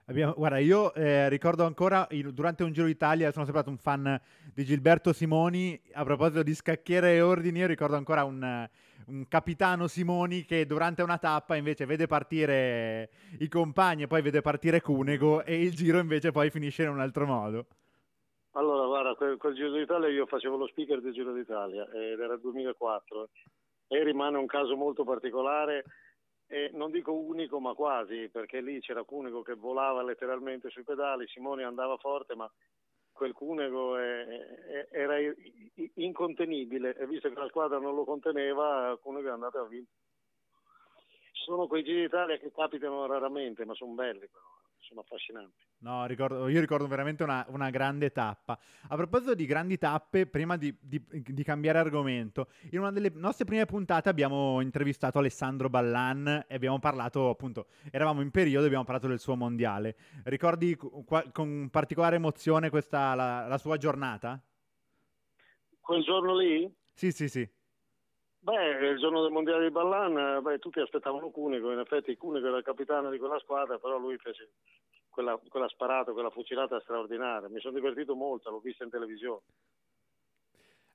Abbiamo, 0.09 0.33
guarda, 0.37 0.57
io 0.57 0.93
eh, 0.93 1.27
ricordo 1.27 1.65
ancora 1.65 2.07
il, 2.11 2.31
durante 2.31 2.63
un 2.63 2.71
Giro 2.71 2.85
d'Italia 2.85 3.29
sono 3.31 3.43
sempre 3.43 3.61
stato 3.61 3.69
un 3.69 3.77
fan 3.77 4.17
di 4.53 4.63
Gilberto 4.63 5.11
Simoni. 5.11 5.77
A 5.95 6.05
proposito 6.05 6.43
di 6.43 6.53
scacchiere 6.53 7.15
e 7.15 7.21
ordini, 7.21 7.59
io 7.59 7.67
ricordo 7.67 7.97
ancora 7.97 8.23
un, 8.23 8.69
un 9.07 9.27
capitano 9.27 9.87
Simoni 9.87 10.45
che 10.45 10.65
durante 10.65 11.01
una 11.01 11.17
tappa 11.17 11.57
invece 11.57 11.85
vede 11.85 12.07
partire 12.07 13.09
i 13.39 13.49
compagni 13.49 14.03
e 14.03 14.07
poi 14.07 14.21
vede 14.21 14.39
partire 14.39 14.79
Cunego 14.79 15.43
e 15.43 15.61
il 15.61 15.75
giro 15.75 15.99
invece 15.99 16.31
poi 16.31 16.49
finisce 16.51 16.83
in 16.83 16.89
un 16.89 17.01
altro 17.01 17.25
modo. 17.25 17.65
Allora, 18.51 18.87
guarda, 18.87 19.13
quel, 19.15 19.35
quel 19.35 19.55
Giro 19.55 19.73
d'Italia 19.73 20.07
io 20.07 20.25
facevo 20.25 20.55
lo 20.55 20.67
speaker 20.67 21.01
del 21.01 21.11
Giro 21.11 21.33
d'Italia 21.33 21.85
ed 21.91 22.17
era 22.17 22.35
il 22.35 22.39
2004 22.39 23.27
e 23.87 24.03
rimane 24.05 24.37
un 24.37 24.45
caso 24.45 24.77
molto 24.77 25.03
particolare 25.03 25.83
e 26.47 26.69
non 26.73 26.91
dico 26.91 27.13
unico 27.13 27.59
ma 27.59 27.73
quasi, 27.73 28.29
perché 28.29 28.61
lì 28.61 28.79
c'era 28.79 29.03
Cunego 29.03 29.41
che 29.41 29.55
volava 29.55 30.01
letteralmente 30.01 30.69
sui 30.69 30.83
pedali, 30.83 31.27
Simone 31.27 31.63
andava 31.63 31.97
forte, 31.97 32.35
ma 32.35 32.49
quel 33.11 33.33
Cunego 33.33 33.97
è, 33.97 34.87
era 34.91 35.15
incontenibile 35.95 36.95
e 36.95 37.05
visto 37.07 37.29
che 37.29 37.39
la 37.39 37.47
squadra 37.47 37.79
non 37.79 37.95
lo 37.95 38.05
conteneva, 38.05 38.97
Cunego 39.01 39.27
è 39.27 39.31
andato 39.31 39.59
a 39.59 39.67
vincere. 39.67 39.97
Sono 41.33 41.67
quei 41.67 41.83
giri 41.83 42.01
d'Italia 42.01 42.37
che 42.37 42.51
capitano 42.51 43.05
raramente, 43.05 43.65
ma 43.65 43.73
sono 43.73 43.93
belli 43.93 44.27
però 44.27 44.56
sono 44.79 45.01
affascinanti. 45.01 45.65
No, 45.79 46.05
ricordo, 46.05 46.47
io 46.47 46.59
ricordo 46.59 46.87
veramente 46.87 47.23
una, 47.23 47.45
una, 47.49 47.69
grande 47.69 48.11
tappa. 48.11 48.57
A 48.87 48.95
proposito 48.95 49.35
di 49.35 49.45
grandi 49.45 49.77
tappe, 49.77 50.25
prima 50.25 50.57
di, 50.57 50.75
di, 50.79 51.01
di, 51.07 51.43
cambiare 51.43 51.77
argomento, 51.77 52.47
in 52.71 52.79
una 52.79 52.91
delle 52.91 53.11
nostre 53.13 53.45
prime 53.45 53.65
puntate 53.65 54.09
abbiamo 54.09 54.59
intervistato 54.61 55.19
Alessandro 55.19 55.69
Ballan 55.69 56.45
e 56.47 56.55
abbiamo 56.55 56.79
parlato, 56.79 57.29
appunto, 57.29 57.67
eravamo 57.91 58.21
in 58.21 58.31
periodo 58.31 58.63
e 58.63 58.67
abbiamo 58.67 58.85
parlato 58.85 59.07
del 59.07 59.19
suo 59.19 59.35
mondiale. 59.35 59.95
Ricordi 60.23 60.75
qua, 60.75 61.23
con 61.31 61.69
particolare 61.69 62.15
emozione 62.15 62.69
questa, 62.69 63.13
la, 63.13 63.47
la 63.47 63.57
sua 63.57 63.77
giornata? 63.77 64.41
Quel 65.79 66.03
giorno 66.03 66.35
lì? 66.37 66.69
Sì, 66.93 67.11
sì, 67.11 67.29
sì. 67.29 67.47
Beh, 68.39 68.89
il 68.89 68.97
giorno 68.97 69.21
del 69.21 69.31
mondiale 69.31 69.65
di 69.65 69.71
Ballan, 69.71 70.41
beh, 70.41 70.59
tutti 70.59 70.79
aspettavano 70.79 71.29
Cunico, 71.31 71.71
in 71.71 71.79
effetti 71.79 72.15
Cunico 72.15 72.47
era 72.47 72.57
il 72.57 72.63
capitano 72.63 73.09
di 73.09 73.17
quella 73.17 73.39
squadra, 73.39 73.77
però 73.77 73.97
lui 73.97 74.17
fece 74.17 74.51
quella, 75.09 75.37
quella 75.49 75.67
sparata, 75.67 76.13
quella 76.13 76.29
fucilata 76.29 76.79
straordinaria. 76.79 77.49
Mi 77.49 77.59
sono 77.59 77.73
divertito 77.73 78.15
molto, 78.15 78.49
l'ho 78.49 78.59
vista 78.59 78.83
in 78.83 78.89
televisione. 78.89 79.41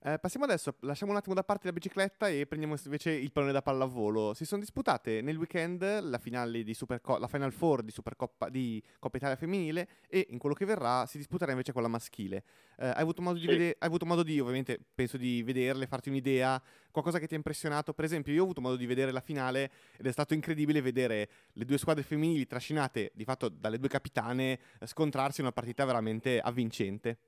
Eh, 0.05 0.19
passiamo 0.19 0.47
adesso, 0.47 0.75
lasciamo 0.81 1.12
un 1.12 1.19
attimo 1.19 1.33
da 1.33 1.45
parte 1.45 1.69
la 1.69 1.73
bicicletta 1.73 2.27
e 2.27 2.45
prendiamo 2.45 2.75
invece 2.87 3.12
il 3.12 3.31
pallone 3.31 3.53
da 3.53 3.62
pallavolo. 3.62 4.35
Si 4.35 4.45
sono 4.45 4.61
disputate 4.61 5.21
nel 5.21 5.37
weekend 5.37 6.01
la 6.01 6.19
finale 6.19 6.65
di 6.65 6.75
Superco- 6.75 7.19
la 7.19 7.29
Final 7.29 7.53
Four 7.53 7.85
di 7.85 7.93
Supercoppa 7.93 8.49
di 8.49 8.83
Coppa 8.99 9.19
Italia 9.19 9.37
femminile 9.37 9.88
e 10.09 10.27
in 10.31 10.38
quello 10.38 10.57
che 10.57 10.65
verrà 10.65 11.07
si 11.07 11.19
disputerà 11.19 11.53
invece 11.53 11.71
quella 11.71 11.87
maschile. 11.87 12.43
Eh, 12.79 12.87
hai, 12.88 13.01
avuto 13.03 13.23
modo 13.23 13.38
di 13.38 13.43
sì. 13.43 13.47
vedere, 13.47 13.77
hai 13.79 13.87
avuto 13.87 14.05
modo 14.05 14.25
di, 14.25 14.41
ovviamente, 14.41 14.81
penso 14.93 15.17
di 15.17 15.41
vederle, 15.45 15.87
farti 15.87 16.09
un'idea, 16.09 16.61
qualcosa 16.91 17.21
che 17.21 17.29
ti 17.29 17.35
ha 17.35 17.37
impressionato? 17.37 17.95
Per 17.95 18.05
esempio, 18.05 18.33
io 18.33 18.41
ho 18.41 18.45
avuto 18.45 18.61
modo 18.61 18.75
di 18.75 18.87
vedere 18.87 19.12
la 19.12 19.21
finale 19.21 19.71
ed 19.97 20.05
è 20.05 20.11
stato 20.11 20.35
incredibile 20.35 20.81
vedere 20.81 21.29
le 21.53 21.65
due 21.65 21.79
squadre 21.79 22.03
femminili 22.03 22.45
trascinate 22.45 23.12
di 23.15 23.23
fatto 23.23 23.49
dalle 23.49 23.79
due 23.79 23.88
capitane 23.88 24.59
scontrarsi 24.85 25.38
in 25.38 25.47
una 25.47 25.55
partita 25.55 25.85
veramente 25.85 26.41
avvincente. 26.41 27.19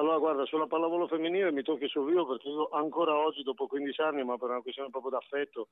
Allora 0.00 0.16
guarda, 0.16 0.46
sulla 0.46 0.66
pallavolo 0.66 1.06
femminile 1.06 1.52
mi 1.52 1.62
tocchi 1.62 1.86
sul 1.86 2.06
vivo 2.06 2.24
perché 2.24 2.48
io 2.48 2.70
ancora 2.70 3.14
oggi, 3.14 3.42
dopo 3.42 3.66
15 3.66 4.00
anni, 4.00 4.24
ma 4.24 4.38
per 4.38 4.48
una 4.48 4.62
questione 4.62 4.88
proprio 4.88 5.10
d'affetto 5.10 5.68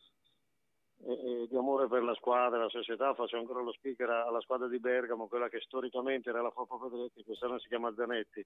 e, 1.06 1.12
e 1.12 1.46
di 1.48 1.56
amore 1.56 1.88
per 1.88 2.02
la 2.02 2.12
squadra, 2.12 2.58
la 2.58 2.68
società, 2.68 3.14
faccio 3.14 3.38
ancora 3.38 3.62
lo 3.62 3.72
speaker 3.72 4.10
alla 4.10 4.42
squadra 4.42 4.68
di 4.68 4.78
Bergamo, 4.78 5.28
quella 5.28 5.48
che 5.48 5.60
storicamente 5.60 6.28
era 6.28 6.42
la 6.42 6.50
Foppa 6.50 6.76
Pedretti, 6.76 7.24
quest'anno 7.24 7.58
si 7.58 7.68
chiama 7.68 7.94
Zanetti. 7.94 8.44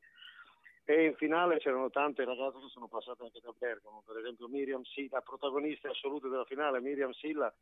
E 0.85 1.05
in 1.05 1.17
finale 1.17 1.59
c'erano 1.59 1.91
tante 1.91 2.25
ragazze 2.25 2.61
che 2.61 2.69
sono 2.69 2.87
passate 2.87 3.25
anche 3.25 3.41
da 3.43 3.53
Bergamo, 3.59 4.05
per 4.07 4.19
esempio 4.19 4.47
Miriam 4.47 4.83
Silla, 4.85 5.21
protagonista 5.21 5.91
assoluta 5.91 6.29
della 6.29 6.45
finale, 6.45 6.81
Miriam 6.81 7.11
Silla, 7.11 7.53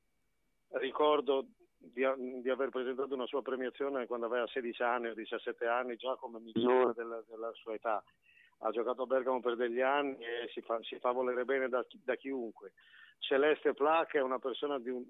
ricordo 0.73 1.47
di, 1.81 2.05
di, 2.43 2.51
aver 2.51 2.69
presentato 2.69 3.15
una 3.15 3.27
sua 3.27 3.43
premiazione 3.43 4.07
quando 4.07 4.27
aveva 4.27 4.47
16 4.47 4.83
anni 4.83 5.09
o 5.09 5.15
17 5.15 5.67
anni, 5.67 5.97
già 5.97 6.15
come 6.17 6.39
migliore 6.39 6.93
della, 6.95 7.23
della 7.29 7.51
sua 7.55 7.75
età. 7.75 8.03
Ha 8.63 8.71
giocato 8.71 9.03
a 9.03 9.07
Bergamo 9.07 9.41
per 9.41 9.57
degli 9.57 9.81
anni 9.81 10.19
e 10.19 10.49
si 10.53 10.61
fa, 10.61 10.79
si 10.83 10.99
fa 10.99 11.13
volere 11.13 11.45
bene 11.45 11.69
da, 11.69 11.85
da, 12.05 12.15
chiunque. 12.17 12.73
Celeste 13.19 13.73
Plac 13.73 14.15
è 14.15 14.21
una 14.21 14.39
persona 14.39 14.79
di 14.79 14.91
un, 14.91 15.05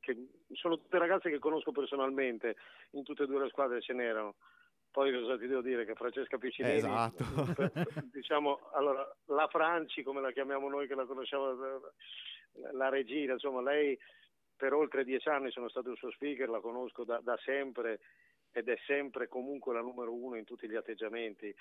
che 0.00 0.16
sono 0.54 0.76
tutte 0.76 0.98
ragazze 0.98 1.30
che 1.30 1.38
conosco 1.38 1.70
personalmente, 1.70 2.56
in 2.90 3.04
tutte 3.04 3.22
e 3.22 3.26
due 3.26 3.42
le 3.42 3.48
squadre 3.48 3.80
ce 3.80 3.92
n'erano. 3.92 4.34
Poi 4.90 5.12
cosa 5.12 5.38
ti 5.38 5.46
devo 5.46 5.60
dire? 5.60 5.84
Che 5.84 5.94
Francesca 5.94 6.38
Piccinini, 6.38 6.76
esatto. 6.76 7.22
diciamo, 8.10 8.70
allora, 8.72 9.06
la 9.26 9.46
Franci, 9.46 10.02
come 10.02 10.20
la 10.20 10.32
chiamiamo 10.32 10.68
noi 10.68 10.88
che 10.88 10.94
la 10.94 11.04
conosciamo, 11.04 11.54
la 12.72 12.88
regina, 12.88 13.34
insomma, 13.34 13.60
lei 13.60 13.96
per 14.56 14.72
oltre 14.72 15.04
dieci 15.04 15.28
anni 15.28 15.50
sono 15.50 15.68
stato 15.68 15.90
il 15.90 15.96
suo 15.96 16.10
speaker, 16.10 16.48
la 16.48 16.60
conosco 16.60 17.04
da, 17.04 17.20
da 17.20 17.36
sempre 17.44 18.00
ed 18.56 18.68
è 18.68 18.76
sempre 18.86 19.28
comunque 19.28 19.74
la 19.74 19.82
numero 19.82 20.14
uno 20.14 20.36
in 20.36 20.44
tutti 20.44 20.68
gli 20.68 20.74
atteggiamenti. 20.74 21.54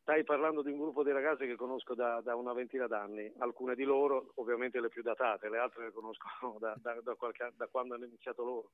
Stai 0.00 0.22
parlando 0.22 0.62
di 0.62 0.70
un 0.70 0.78
gruppo 0.78 1.02
di 1.02 1.10
ragazze 1.10 1.46
che 1.46 1.56
conosco 1.56 1.94
da, 1.94 2.20
da 2.20 2.36
una 2.36 2.52
ventina 2.52 2.86
d'anni, 2.86 3.32
alcune 3.38 3.74
di 3.74 3.82
loro 3.82 4.32
ovviamente 4.36 4.80
le 4.80 4.88
più 4.88 5.02
datate, 5.02 5.48
le 5.48 5.58
altre 5.58 5.86
le 5.86 5.92
conosco 5.92 6.28
da, 6.60 6.76
da, 6.80 7.14
qualche, 7.16 7.52
quando 7.70 7.94
hanno 7.94 8.04
iniziato 8.04 8.44
loro. 8.44 8.70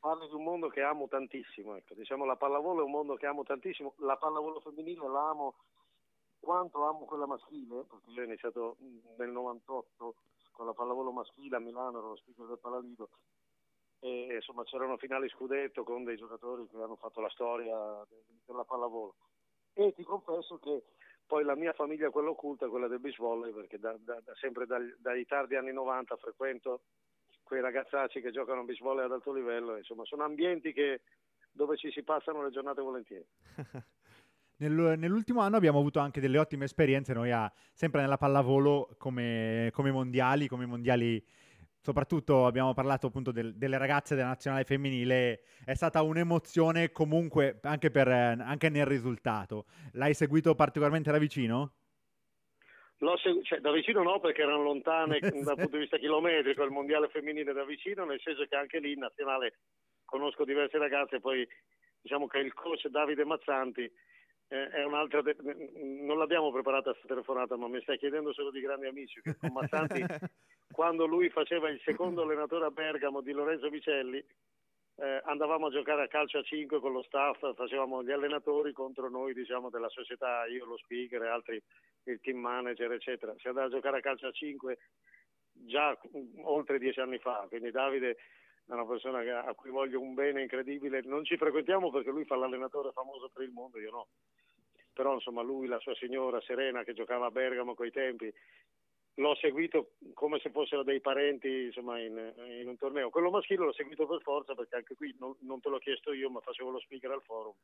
Parli 0.00 0.26
di 0.26 0.34
un 0.34 0.42
mondo 0.42 0.68
che 0.68 0.82
amo 0.82 1.06
tantissimo, 1.06 1.76
ecco. 1.76 1.94
diciamo 1.94 2.24
la 2.24 2.34
pallavolo 2.34 2.80
è 2.80 2.84
un 2.84 2.90
mondo 2.90 3.14
che 3.14 3.26
amo 3.26 3.44
tantissimo, 3.44 3.94
la 3.98 4.16
pallavolo 4.16 4.58
femminile 4.58 5.08
la 5.08 5.28
amo 5.28 5.54
quanto 6.40 6.84
amo 6.88 7.04
quella 7.04 7.26
maschile, 7.26 7.84
perché 7.88 8.10
io 8.10 8.20
ho 8.20 8.24
iniziato 8.24 8.76
nel 9.16 9.30
98 9.30 10.14
con 10.52 10.66
la 10.66 10.72
pallavolo 10.72 11.10
maschile 11.10 11.56
a 11.56 11.60
Milano, 11.60 11.98
ero 11.98 12.08
lo 12.10 12.16
speaker 12.16 12.46
del 12.46 12.58
Palalido 12.58 13.08
e 14.04 14.34
insomma 14.34 14.64
c'erano 14.64 14.96
finali 14.96 15.28
scudetto 15.28 15.84
con 15.84 16.02
dei 16.02 16.16
giocatori 16.16 16.66
che 16.66 16.76
hanno 16.76 16.96
fatto 16.96 17.20
la 17.20 17.30
storia 17.30 18.04
della 18.44 18.64
pallavolo. 18.64 19.14
e 19.74 19.92
ti 19.92 20.02
confesso 20.02 20.58
che 20.58 20.82
poi 21.24 21.44
la 21.44 21.54
mia 21.54 21.72
famiglia 21.72 22.08
è 22.08 22.10
quella 22.10 22.30
occulta, 22.30 22.68
quella 22.68 22.88
del 22.88 22.98
beach 22.98 23.18
volley, 23.18 23.52
perché 23.52 23.78
da, 23.78 23.96
da, 23.98 24.20
da 24.20 24.34
sempre 24.34 24.66
dal- 24.66 24.96
dai 24.98 25.24
tardi 25.24 25.54
anni 25.54 25.72
90 25.72 26.16
frequento 26.16 26.82
quei 27.44 27.60
ragazzacci 27.60 28.20
che 28.20 28.32
giocano 28.32 28.62
a 28.62 28.64
beach 28.64 28.82
volley 28.82 29.04
ad 29.04 29.12
alto 29.12 29.32
livello, 29.32 29.76
insomma 29.76 30.04
sono 30.04 30.24
ambienti 30.24 30.72
che, 30.72 31.02
dove 31.52 31.76
ci 31.76 31.90
si 31.92 32.02
passano 32.02 32.42
le 32.42 32.50
giornate 32.50 32.82
volentieri. 32.82 33.26
Nel- 34.56 34.94
nell'ultimo 34.98 35.40
anno 35.40 35.56
abbiamo 35.56 35.78
avuto 35.78 35.98
anche 35.98 36.20
delle 36.20 36.38
ottime 36.38 36.64
esperienze, 36.64 37.12
noi 37.14 37.30
a- 37.32 37.50
sempre 37.72 38.00
nella 38.00 38.16
pallavolo 38.16 38.94
come, 38.98 39.70
come 39.72 39.90
mondiali, 39.90 40.46
come 40.46 40.66
mondiali 40.66 41.24
soprattutto 41.80 42.46
abbiamo 42.46 42.72
parlato 42.74 43.08
appunto 43.08 43.32
del- 43.32 43.56
delle 43.56 43.76
ragazze 43.76 44.14
della 44.14 44.28
nazionale 44.28 44.62
femminile, 44.62 45.42
è 45.64 45.74
stata 45.74 46.00
un'emozione 46.02 46.92
comunque 46.92 47.58
anche, 47.62 47.90
per, 47.90 48.06
anche 48.06 48.68
nel 48.68 48.86
risultato. 48.86 49.66
L'hai 49.94 50.14
seguito 50.14 50.54
particolarmente 50.54 51.10
da 51.10 51.18
vicino? 51.18 51.72
Segu- 53.20 53.42
cioè, 53.44 53.58
da 53.58 53.72
vicino 53.72 54.00
no 54.04 54.20
perché 54.20 54.42
erano 54.42 54.62
lontane 54.62 55.18
dal 55.50 55.56
punto 55.56 55.72
di 55.72 55.78
vista 55.78 55.98
chilometrico 55.98 56.62
il 56.62 56.70
mondiale 56.70 57.08
femminile 57.08 57.52
da 57.52 57.64
vicino, 57.64 58.04
nel 58.04 58.20
senso 58.22 58.44
che 58.46 58.54
anche 58.54 58.78
lì 58.78 58.92
in 58.92 59.00
nazionale 59.00 59.54
conosco 60.04 60.44
diverse 60.44 60.78
ragazze, 60.78 61.18
poi 61.18 61.44
diciamo 62.00 62.28
che 62.28 62.38
il 62.38 62.54
coach 62.54 62.86
Davide 62.86 63.24
Mazzanti 63.24 63.90
de- 65.22 65.36
non 66.04 66.18
l'abbiamo 66.18 66.52
preparata 66.52 66.90
questa 66.90 67.08
telefonata 67.08 67.56
ma 67.56 67.68
mi 67.68 67.80
stai 67.80 67.98
chiedendo 67.98 68.32
solo 68.32 68.50
di 68.50 68.60
grandi 68.60 68.86
amici, 68.86 69.20
che 69.22 69.36
con 69.36 69.52
Mazzanti 69.52 70.04
quando 70.70 71.06
lui 71.06 71.30
faceva 71.30 71.70
il 71.70 71.80
secondo 71.84 72.22
allenatore 72.22 72.66
a 72.66 72.70
Bergamo 72.70 73.22
di 73.22 73.32
Lorenzo 73.32 73.70
Vicelli 73.70 74.22
eh, 74.96 75.22
andavamo 75.24 75.66
a 75.66 75.70
giocare 75.70 76.02
a 76.02 76.08
calcio 76.08 76.38
a 76.38 76.42
5 76.42 76.80
con 76.80 76.92
lo 76.92 77.02
staff, 77.02 77.54
facevamo 77.54 78.04
gli 78.04 78.10
allenatori 78.10 78.72
contro 78.72 79.08
noi 79.08 79.32
diciamo 79.32 79.70
della 79.70 79.88
società, 79.88 80.44
io 80.46 80.66
lo 80.66 80.76
speaker 80.76 81.22
e 81.22 81.28
altri 81.28 81.62
il 82.04 82.20
team 82.20 82.38
manager 82.38 82.92
eccetera, 82.92 83.34
si 83.38 83.48
andava 83.48 83.68
a 83.68 83.70
giocare 83.70 83.98
a 83.98 84.00
calcio 84.00 84.26
a 84.26 84.32
5 84.32 84.78
già 85.52 85.98
mm, 86.16 86.44
oltre 86.44 86.78
dieci 86.78 87.00
anni 87.00 87.18
fa, 87.18 87.46
quindi 87.48 87.70
Davide 87.70 88.16
è 88.66 88.72
una 88.72 88.86
persona 88.86 89.44
a 89.44 89.54
cui 89.54 89.70
voglio 89.70 90.00
un 90.00 90.14
bene 90.14 90.42
incredibile, 90.42 91.02
non 91.04 91.24
ci 91.24 91.36
frequentiamo 91.36 91.90
perché 91.90 92.10
lui 92.10 92.24
fa 92.24 92.36
l'allenatore 92.36 92.92
famoso 92.92 93.30
per 93.32 93.44
il 93.44 93.50
mondo, 93.50 93.78
io 93.78 93.90
no, 93.90 94.06
però 94.92 95.14
insomma 95.14 95.42
lui, 95.42 95.66
la 95.66 95.78
sua 95.80 95.94
signora 95.94 96.40
Serena 96.42 96.84
che 96.84 96.92
giocava 96.94 97.26
a 97.26 97.30
Bergamo 97.30 97.74
coi 97.74 97.90
tempi, 97.90 98.32
l'ho 99.16 99.34
seguito 99.36 99.92
come 100.14 100.38
se 100.40 100.50
fossero 100.50 100.82
dei 100.82 101.00
parenti 101.00 101.48
insomma, 101.66 101.98
in, 102.00 102.32
in 102.60 102.68
un 102.68 102.76
torneo. 102.76 103.10
Quello 103.10 103.30
maschile 103.30 103.64
l'ho 103.64 103.72
seguito 103.72 104.06
per 104.06 104.20
forza 104.22 104.54
perché 104.54 104.76
anche 104.76 104.94
qui 104.94 105.14
non, 105.18 105.34
non 105.40 105.60
te 105.60 105.68
l'ho 105.68 105.78
chiesto 105.78 106.12
io, 106.12 106.30
ma 106.30 106.40
facevo 106.40 106.70
lo 106.70 106.80
speaker 106.80 107.10
al 107.10 107.22
forum 107.22 107.54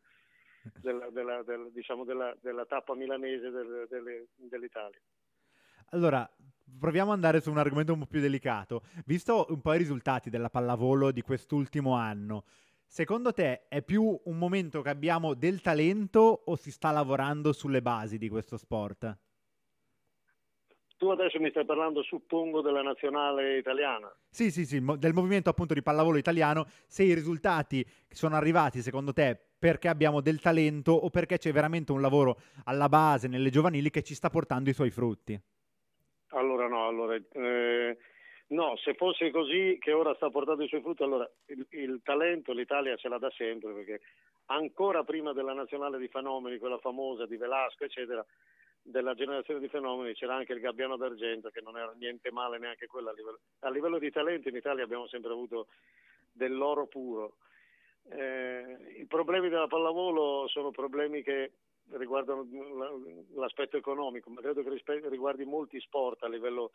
della, 0.81 1.09
della- 1.11 1.43
del- 1.43 1.71
diciamo 1.73 2.05
della, 2.05 2.37
della 2.41 2.67
tappa 2.67 2.95
milanese 2.95 3.51
del- 3.51 3.87
delle- 3.89 4.27
dell'Italia. 4.37 5.01
Allora, 5.93 6.29
proviamo 6.79 7.11
ad 7.11 7.17
andare 7.17 7.41
su 7.41 7.51
un 7.51 7.57
argomento 7.57 7.95
un 7.95 8.01
po' 8.01 8.07
più 8.07 8.21
delicato. 8.21 8.83
Visto 9.07 9.47
un 9.49 9.63
po' 9.63 9.73
i 9.73 9.79
risultati 9.79 10.29
della 10.29 10.51
pallavolo 10.51 11.11
di 11.11 11.23
quest'ultimo 11.23 11.95
anno, 11.95 12.45
secondo 12.89 13.33
te 13.33 13.69
è 13.69 13.83
più 13.83 14.19
un 14.25 14.39
momento 14.39 14.83
che 14.83 14.89
abbiamo 14.89 15.35
del 15.35 15.61
talento 15.61 16.43
o 16.47 16.57
si 16.57 16.73
sta 16.73 16.91
lavorando 16.91 17.53
sulle 17.53 17.83
basi 17.83 18.19
di 18.19 18.29
questo 18.29 18.57
sport? 18.57 19.19
Tu 20.97 21.09
adesso 21.11 21.39
mi 21.39 21.51
stai 21.51 21.65
parlando, 21.65 22.03
suppongo, 22.03 22.61
della 22.61 22.83
nazionale 22.83 23.59
italiana. 23.59 24.13
Sì, 24.29 24.51
sì, 24.51 24.67
sì, 24.67 24.85
del 24.99 25.13
movimento 25.13 25.49
appunto 25.49 25.73
di 25.73 25.83
pallavolo 25.83 26.19
italiano, 26.19 26.67
se 26.89 27.05
i 27.05 27.15
risultati 27.15 27.87
sono 28.09 28.35
arrivati 28.35 28.83
secondo 28.83 29.13
te 29.13 29.39
perché 29.59 29.87
abbiamo 29.87 30.21
del 30.21 30.41
talento 30.41 30.93
o 30.93 31.09
perché 31.11 31.39
c'è 31.39 31.53
veramente 31.53 31.93
un 31.93 32.01
lavoro 32.01 32.41
alla 32.65 32.89
base 32.89 33.29
nelle 33.29 33.51
giovanili 33.51 33.91
che 33.91 34.03
ci 34.03 34.15
sta 34.15 34.29
portando 34.29 34.71
i 34.71 34.75
suoi 34.75 34.91
frutti? 34.91 35.41
Allora 36.31 36.67
no, 36.69 36.87
allora, 36.87 37.15
eh, 37.15 37.97
no, 38.49 38.77
se 38.77 38.95
fosse 38.95 39.31
così 39.31 39.79
che 39.81 39.93
ora 39.93 40.15
sta 40.15 40.31
portando 40.31 40.63
i 40.63 40.69
suoi 40.69 40.81
frutti, 40.81 41.03
allora 41.03 41.29
il, 41.47 41.67
il 41.71 42.01
talento 42.03 42.53
l'Italia 42.53 42.97
ce 42.97 43.09
l'ha 43.09 43.19
da 43.19 43.31
sempre 43.31 43.73
perché 43.73 44.01
ancora 44.47 45.05
prima 45.05 45.33
della 45.33 45.53
nazionale 45.53 45.99
di 45.99 46.09
fenomeni, 46.09 46.59
quella 46.59 46.79
famosa 46.79 47.27
di 47.27 47.37
Velasco, 47.37 47.85
eccetera, 47.85 48.25
della 48.83 49.15
generazione 49.15 49.61
di 49.61 49.69
fenomeni 49.69 50.15
c'era 50.15 50.35
anche 50.35 50.55
il 50.55 50.61
Gabbiano 50.61 50.97
d'Argento 50.97 51.51
che 51.51 51.61
non 51.61 51.77
era 51.77 51.93
niente 51.99 52.31
male 52.31 52.59
neanche 52.59 52.87
quello 52.87 53.11
a 53.11 53.13
livello, 53.13 53.41
a 53.61 53.71
livello 53.71 53.99
di 53.99 54.11
talento 54.11 54.49
in 54.49 54.57
Italia 54.57 54.85
abbiamo 54.85 55.07
sempre 55.09 55.33
avuto 55.33 55.69
dell'oro 56.33 56.87
puro. 56.87 57.37
Eh, 58.11 58.97
I 59.01 59.07
problemi 59.07 59.51
della 59.51 59.67
pallavolo 59.67 60.47
sono 60.49 60.71
problemi 60.71 61.23
che 61.23 61.53
riguardano 61.91 62.47
l'aspetto 63.35 63.77
economico, 63.77 64.31
ma 64.31 64.41
credo 64.41 64.63
che 64.63 65.09
riguardi 65.09 65.45
molti 65.45 65.81
sport 65.81 66.23
a 66.23 66.29
livello 66.29 66.73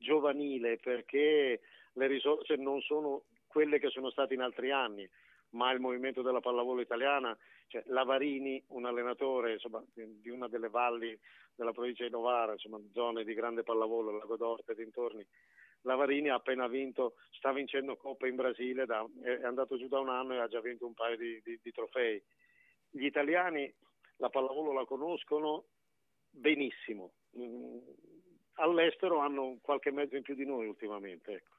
giovanile 0.00 0.78
perché 0.78 1.60
le 1.92 2.06
risorse 2.06 2.56
non 2.56 2.80
sono 2.80 3.24
quelle 3.46 3.78
che 3.78 3.90
sono 3.90 4.10
state 4.10 4.34
in 4.34 4.40
altri 4.40 4.70
anni, 4.70 5.08
ma 5.50 5.70
il 5.72 5.80
movimento 5.80 6.22
della 6.22 6.40
pallavolo 6.40 6.80
italiana, 6.80 7.36
cioè 7.66 7.82
Lavarini, 7.86 8.62
un 8.68 8.86
allenatore 8.86 9.54
insomma, 9.54 9.82
di 9.92 10.30
una 10.30 10.48
delle 10.48 10.68
valli 10.68 11.16
della 11.54 11.72
provincia 11.72 12.04
di 12.04 12.10
Novara, 12.10 12.52
insomma, 12.52 12.80
zone 12.92 13.24
di 13.24 13.34
grande 13.34 13.62
pallavolo, 13.62 14.16
Lago 14.16 14.36
d'Orte 14.36 14.72
e 14.72 14.76
dintorni, 14.76 15.26
Lavarini 15.82 16.28
ha 16.28 16.34
appena 16.34 16.66
vinto, 16.68 17.16
sta 17.32 17.52
vincendo 17.52 17.96
Coppa 17.96 18.26
in 18.26 18.36
Brasile, 18.36 18.86
da- 18.86 19.06
è 19.22 19.44
andato 19.44 19.76
giù 19.76 19.88
da 19.88 19.98
un 19.98 20.08
anno 20.08 20.34
e 20.34 20.38
ha 20.38 20.48
già 20.48 20.60
vinto 20.60 20.86
un 20.86 20.94
paio 20.94 21.16
di, 21.16 21.40
di- 21.42 21.58
di 21.62 21.72
trofei. 21.72 22.22
Gli 22.90 23.04
italiani 23.04 23.72
la 24.16 24.28
pallavolo 24.28 24.72
la 24.72 24.84
conoscono 24.84 25.64
benissimo, 26.30 27.12
Mm, 27.38 27.78
all'estero 28.60 29.18
hanno 29.18 29.58
qualche 29.60 29.90
mezzo 29.90 30.16
in 30.16 30.22
più 30.22 30.34
di 30.34 30.44
noi 30.44 30.66
ultimamente. 30.66 31.32
Ecco. 31.32 31.58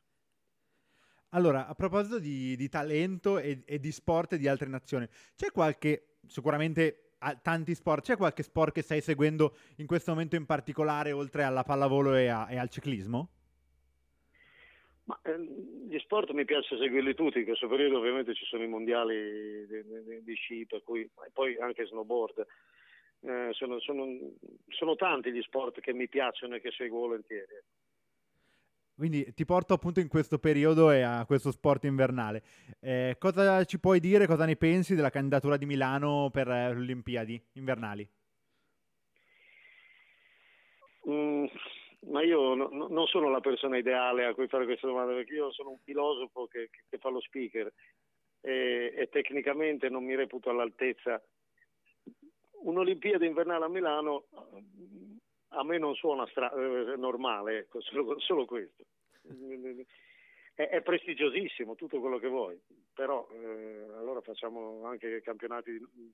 Allora, 1.30 1.68
a 1.68 1.76
proposito 1.76 2.20
di, 2.20 2.56
di 2.56 2.70
talento 2.70 3.38
e, 3.38 3.64
e 3.66 3.80
di 3.80 3.91
sport 3.91 4.36
di 4.36 4.47
altre 4.47 4.68
nazioni, 4.68 5.08
c'è 5.36 5.52
qualche, 5.52 6.18
sicuramente 6.28 7.12
tanti 7.41 7.74
sport, 7.76 8.04
c'è 8.04 8.18
qualche 8.18 8.43
sport 8.43 8.74
che 8.74 8.82
stai 8.82 8.99
seguendo 8.99 9.56
in 9.78 9.86
questo 9.86 10.12
momento 10.12 10.36
in 10.36 10.45
particolare, 10.45 11.12
oltre 11.12 11.43
alla 11.43 11.64
pallavolo 11.64 12.16
e, 12.16 12.28
a- 12.28 12.52
e 12.52 12.58
al 12.58 12.70
ciclismo? 12.70 13.30
Ma, 15.06 15.20
ehm, 15.24 15.88
gli 15.88 15.97
sport 15.99 16.32
mi 16.32 16.45
piace 16.45 16.78
seguirli 16.78 17.16
tutti, 17.16 17.39
in 17.39 17.45
questo 17.45 17.68
periodo 17.68 17.99
ovviamente 17.99 18.34
ci 18.34 18.45
sono 18.45 18.64
i 18.64 18.68
mondiali 18.68 19.66
di, 19.68 19.84
di- 19.84 20.24
di 20.24 20.34
sci, 20.34 20.66
per 20.66 20.84
cui, 20.84 21.10
poi 21.32 21.58
anche 21.60 21.86
snowboard. 21.86 22.45
Eh, 23.24 23.49
sono, 23.53 23.80
sono- 23.80 24.07
sono 24.69 24.95
tanti 24.95 25.32
gli 25.32 25.41
sport 25.41 25.80
che 25.80 25.93
mi 25.93 26.07
piacciono 26.07 26.55
e 26.55 26.61
che 26.61 26.72
seguo 26.72 27.01
volentieri. 27.01 27.53
Quindi 28.95 29.34
ti 29.34 29.45
porto 29.45 29.74
appunto 29.74 29.99
in 29.99 30.07
questo 30.07 30.38
periodo 30.38 30.91
e 30.91 31.01
a 31.01 31.26
questo 31.26 31.51
sport 31.51 31.86
invernale. 31.86 32.43
Eh, 32.80 33.15
cosa 33.19 33.63
ci 33.65 33.80
puoi 33.80 33.99
dire, 33.99 34.28
cosa 34.28 34.45
ne 34.45 34.55
pensi 34.55 34.95
della 34.95 35.09
candidatura 35.09 35.57
di 35.57 35.65
Milano 35.65 36.30
per 36.32 36.47
eh, 36.47 36.74
le 36.74 36.80
Olimpiadi 36.80 37.41
invernali? 37.53 38.07
Mm, 41.09 41.45
ma 42.11 42.22
io 42.24 42.53
no- 42.53 42.69
no- 42.72 42.88
non 42.88 43.07
sono 43.07 43.30
la 43.30 43.39
persona 43.39 43.78
ideale 43.78 44.26
a 44.26 44.34
cui 44.34 44.47
fare 44.47 44.65
questa 44.65 44.88
domanda, 44.88 45.13
perché 45.13 45.34
io 45.34 45.51
sono 45.51 45.72
un 45.72 45.80
filosofo 45.84 46.45
che, 46.47 46.69
che- 46.72 46.84
che 46.89 46.97
fa 46.97 47.09
lo 47.09 47.19
speaker 47.22 47.72
e, 48.41 48.93
e 48.95 49.09
tecnicamente 49.09 49.89
non 49.89 50.03
mi 50.03 50.15
reputo 50.15 50.49
all'altezza. 50.49 51.22
Un'Olimpiade 52.64 53.26
invernale 53.26 53.66
a 53.66 53.70
Milano 53.70 54.26
mm, 54.36 55.18
a 55.49 55.64
me 55.64 55.78
non 55.78 55.95
suona 55.95 56.26
stra- 56.28 56.51
eh, 56.51 56.95
normale, 56.97 57.59
ecco, 57.59 57.82
solo, 57.82 58.20
solo 58.20 58.45
questo. 58.45 58.84
È, 60.53 60.68
è 60.68 60.82
prestigiosissimo 60.82 61.76
tutto 61.76 61.99
quello 61.99 62.18
che 62.20 62.28
vuoi, 62.28 62.59
però 62.93 63.28
eh, 63.32 63.86
allora 63.97 64.22
facciamo 64.22 64.86
anche 64.86 65.22
campionati 65.22 65.72
di, 65.72 66.14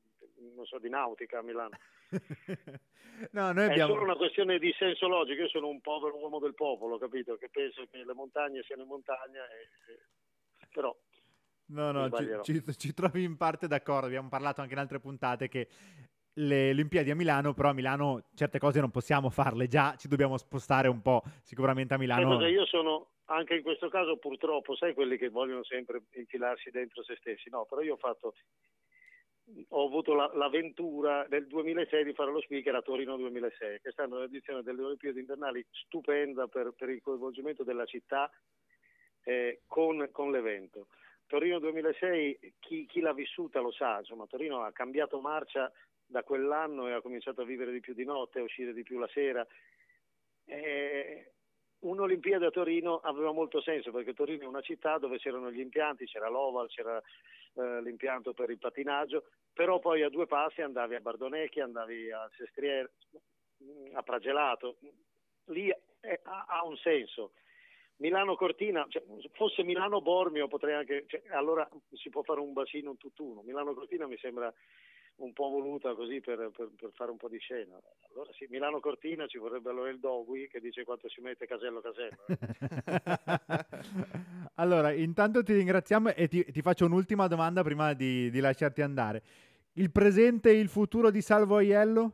non 0.55 0.65
so, 0.65 0.79
di 0.79 0.89
nautica 0.89 1.39
a 1.39 1.43
Milano. 1.43 1.77
no, 3.31 3.51
noi 3.51 3.67
È 3.67 3.71
abbiamo... 3.71 3.93
solo 3.93 4.03
una 4.03 4.15
questione 4.15 4.59
di 4.59 4.73
senso 4.77 5.07
logico. 5.07 5.41
Io 5.41 5.49
sono 5.49 5.67
un 5.67 5.81
povero 5.81 6.17
uomo 6.17 6.39
del 6.39 6.53
popolo, 6.53 6.97
capito? 6.97 7.35
Che 7.35 7.49
penso 7.49 7.85
che 7.89 8.03
le 8.03 8.13
montagne 8.13 8.63
siano 8.63 8.83
in 8.83 8.87
montagna, 8.87 9.43
e, 9.43 9.91
e- 9.91 10.67
però 10.71 10.95
No, 11.69 11.91
no, 11.91 12.09
ci, 12.11 12.29
ci- 12.43 12.77
ci 12.77 12.93
trovi 12.93 13.23
in 13.23 13.35
parte 13.35 13.67
d'accordo. 13.67 14.05
Abbiamo 14.05 14.29
parlato 14.29 14.61
anche 14.61 14.73
in 14.73 14.79
altre 14.79 14.99
puntate 14.99 15.49
che 15.49 15.67
le 16.37 16.69
Olimpiadi 16.69 17.11
a 17.11 17.15
Milano, 17.15 17.53
però 17.53 17.69
a 17.69 17.73
Milano 17.73 18.23
certe 18.35 18.59
cose 18.59 18.79
non 18.79 18.91
possiamo 18.91 19.29
farle 19.29 19.67
già, 19.67 19.95
ci 19.97 20.07
dobbiamo 20.07 20.37
spostare 20.37 20.87
un 20.87 21.01
po' 21.01 21.23
sicuramente 21.41 21.93
a 21.93 21.97
Milano. 21.97 22.45
io 22.47 22.65
sono 22.65 23.07
anche 23.25 23.55
in 23.55 23.63
questo 23.63 23.89
caso 23.89 24.17
purtroppo, 24.17 24.75
sai 24.75 24.93
quelli 24.93 25.17
che 25.17 25.29
vogliono 25.29 25.63
sempre 25.63 26.01
infilarsi 26.13 26.69
dentro 26.69 27.03
se 27.03 27.15
stessi. 27.19 27.49
No, 27.49 27.65
però 27.65 27.81
io 27.81 27.93
ho 27.93 27.97
fatto 27.97 28.33
ho 29.69 29.85
avuto 29.85 30.13
la- 30.13 30.29
l'avventura 30.33 31.25
nel 31.29 31.47
2006 31.47 32.03
di 32.03 32.13
fare 32.13 32.31
lo 32.31 32.41
speaker 32.41 32.75
a 32.75 32.81
Torino 32.81 33.15
2006, 33.15 33.79
che 33.81 33.89
è 33.89 33.91
stata 33.91 34.13
un'edizione 34.13 34.61
delle 34.61 34.81
Olimpiadi 34.81 35.19
invernali 35.19 35.65
stupenda 35.71 36.47
per, 36.47 36.73
per 36.77 36.89
il 36.89 37.01
coinvolgimento 37.01 37.63
della 37.63 37.85
città 37.85 38.29
eh, 39.23 39.61
con, 39.65 40.09
con 40.11 40.31
l'evento. 40.31 40.87
Torino 41.27 41.59
2006, 41.59 42.55
chi, 42.59 42.85
chi 42.85 42.99
l'ha 42.99 43.13
vissuta 43.13 43.59
lo 43.59 43.71
sa, 43.71 43.99
insomma, 43.99 44.25
Torino 44.27 44.63
ha 44.63 44.71
cambiato 44.71 45.19
marcia 45.19 45.71
da 46.07 46.23
quell'anno 46.23 46.87
e 46.87 46.93
ha 46.93 47.01
cominciato 47.01 47.41
a 47.41 47.45
vivere 47.45 47.71
di 47.71 47.79
più 47.79 47.93
di 47.93 48.05
notte, 48.05 48.39
a 48.39 48.43
uscire 48.43 48.73
di 48.73 48.83
più 48.83 48.97
la 48.97 49.09
sera. 49.13 49.45
E 50.45 51.31
Un'Olimpiade 51.79 52.47
a 52.47 52.51
Torino 52.51 52.97
aveva 53.03 53.31
molto 53.31 53.61
senso 53.61 53.91
perché 53.91 54.13
Torino 54.13 54.43
è 54.43 54.47
una 54.47 54.61
città 54.61 54.97
dove 54.97 55.19
c'erano 55.19 55.51
gli 55.51 55.59
impianti, 55.59 56.05
c'era 56.05 56.27
l'Oval, 56.27 56.69
c'era 56.69 56.99
eh, 57.53 57.81
l'impianto 57.83 58.33
per 58.33 58.49
il 58.49 58.57
patinaggio, 58.57 59.25
però 59.53 59.77
poi 59.77 60.01
a 60.01 60.09
due 60.09 60.25
passi 60.25 60.61
andavi 60.61 60.95
a 60.95 60.99
Bardonecchia, 60.99 61.65
andavi 61.65 62.11
a 62.11 62.27
Sestriere, 62.35 62.93
a 63.93 64.01
Pragelato. 64.01 64.77
Lì 65.45 65.71
è, 65.99 66.19
ha, 66.23 66.45
ha, 66.47 66.65
un 66.65 66.77
senso. 66.77 67.33
Milano 67.97 68.35
Cortina, 68.35 68.83
cioè, 68.89 69.03
fosse 69.33 69.63
Milano 69.63 70.01
Bormio 70.01 70.47
potrei 70.47 70.73
anche, 70.73 71.05
cioè, 71.05 71.21
allora 71.29 71.67
si 71.91 72.09
può 72.09 72.23
fare 72.23 72.39
un 72.39 72.53
bacino, 72.53 72.89
un 72.89 72.97
tutt'uno. 72.97 73.41
Milano 73.43 73.75
Cortina 73.75 74.07
mi 74.07 74.17
sembra 74.17 74.51
un 75.17 75.33
po' 75.33 75.49
voluta 75.49 75.93
così 75.93 76.19
per, 76.21 76.51
per, 76.55 76.69
per, 76.75 76.91
fare 76.93 77.11
un 77.11 77.17
po' 77.17 77.29
di 77.29 77.37
scena. 77.39 77.79
Allora 78.11 78.31
sì, 78.33 78.45
Milano 78.49 78.79
Cortina 78.79 79.25
ci 79.27 79.37
vorrebbe 79.37 79.69
allora 79.69 79.89
il 79.89 79.99
Dogui 79.99 80.47
che 80.47 80.59
dice 80.59 80.83
quanto 80.83 81.09
si 81.09 81.21
mette 81.21 81.47
casello 81.47 81.81
casello. 81.81 82.17
allora, 84.55 84.91
intanto 84.91 85.41
ti 85.43 85.53
ringraziamo 85.53 86.13
e 86.13 86.27
ti, 86.27 86.43
ti 86.45 86.61
faccio 86.61 86.85
un'ultima 86.85 87.27
domanda 87.27 87.63
prima 87.63 87.93
di, 87.93 88.29
di, 88.29 88.39
lasciarti 88.39 88.81
andare. 88.81 89.23
Il 89.73 89.91
presente 89.91 90.49
e 90.49 90.59
il 90.59 90.69
futuro 90.69 91.09
di 91.09 91.21
Salvo 91.21 91.57
Aiello? 91.57 92.13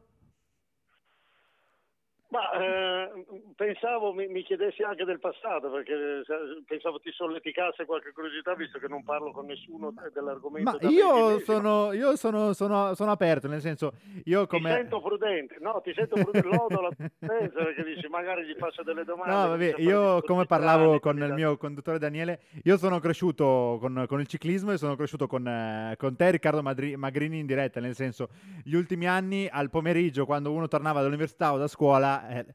Ma 2.34 2.50
eh, 2.54 3.26
pensavo 3.56 4.12
mi, 4.12 4.28
mi, 4.28 4.42
chiedessi 4.42 4.82
anche 4.82 5.06
del 5.06 5.20
passato, 5.20 5.70
perché 5.70 6.24
pensavo 6.66 7.00
ti 7.00 7.12
solleticasse 7.12 7.86
qualche 7.86 8.12
curiosità, 8.12 8.56
visto 8.56 8.80
che 8.80 8.88
non 8.88 9.04
parlo 9.04 9.32
con 9.32 9.46
nessuno 9.46 9.94
dell'argomento. 10.12 10.80
Ma 10.82 10.90
io, 10.90 11.38
sono, 11.42 11.94
io 11.94 12.16
sono, 12.16 12.54
sono, 12.54 12.96
sono, 12.96 13.12
aperto, 13.12 13.48
nel 13.48 13.62
senso, 13.62 13.94
io 14.24 14.48
come... 14.48 14.72
Ti 14.72 14.76
sento 14.78 15.00
prudente, 15.00 15.58
no, 15.60 15.80
ti 15.84 15.94
sento 15.94 16.16
prudente, 16.16 16.48
lodo 16.50 16.82
la 16.82 16.90
prudenza, 16.90 17.64
perché 17.66 17.84
dici 17.84 18.08
magari 18.08 18.46
gli 18.46 18.56
faccio 18.58 18.82
delle 18.82 19.04
domande. 19.04 19.32
No, 19.32 19.48
vabbè, 19.50 19.76
io 19.78 20.24
come 20.24 20.46
parlavo 20.46 21.00
con 21.00 21.22
il 21.22 21.34
mio 21.34 21.56
conduttore 21.58 22.00
Daniele, 22.00 22.40
io 22.64 22.78
sono 22.78 22.98
cresciuto 22.98 23.78
con, 23.80 24.06
con 24.08 24.20
il 24.20 24.26
ciclismo 24.26 24.72
e 24.72 24.78
sono 24.78 24.96
cresciuto 24.96 25.28
con, 25.28 25.48
eh, 25.48 25.94
con 26.00 26.16
te, 26.16 26.32
Riccardo 26.32 26.64
Madri- 26.64 26.96
Magrini, 26.96 27.38
in 27.38 27.46
diretta, 27.46 27.80
nel 27.80 27.94
senso, 27.94 28.30
gli 28.64 28.74
ultimi 28.74 29.08
anni 29.08 29.48
al 29.48 29.70
pomeriggio, 29.70 30.26
quando 30.26 30.52
uno 30.52 30.68
tornava 30.68 31.00
dall'università 31.00 31.54
o 31.54 31.60
da 31.60 31.68
scuola 31.68 32.22
eh, 32.30 32.46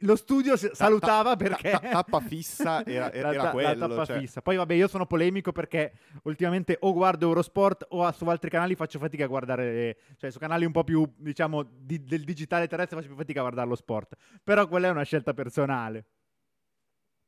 lo 0.00 0.16
studio 0.16 0.56
salutava 0.56 1.36
perché... 1.36 1.70
Ta- 1.70 1.78
tappa 1.78 2.20
fissa 2.20 2.84
era, 2.84 3.10
era, 3.12 3.32
era 3.32 3.50
quello. 3.50 3.88
tappa 3.88 4.04
cioè. 4.04 4.18
fissa. 4.18 4.42
Poi 4.42 4.56
vabbè, 4.56 4.74
io 4.74 4.88
sono 4.88 5.06
polemico 5.06 5.52
perché 5.52 5.92
ultimamente 6.24 6.76
o 6.80 6.92
guardo 6.92 7.26
Eurosport 7.26 7.86
o 7.90 8.10
su 8.12 8.24
altri 8.26 8.50
canali 8.50 8.74
faccio 8.74 8.98
fatica 8.98 9.24
a 9.24 9.28
guardare, 9.28 9.96
cioè 10.18 10.30
su 10.30 10.38
canali 10.38 10.64
un 10.64 10.72
po' 10.72 10.84
più, 10.84 11.04
diciamo, 11.16 11.62
di, 11.62 12.02
del 12.02 12.24
digitale 12.24 12.66
terrestre 12.66 12.96
faccio 12.96 13.08
più 13.08 13.18
fatica 13.18 13.40
a 13.40 13.42
guardare 13.42 13.68
lo 13.68 13.74
sport. 13.74 14.16
Però 14.42 14.66
quella 14.66 14.88
è 14.88 14.90
una 14.90 15.04
scelta 15.04 15.34
personale. 15.34 16.04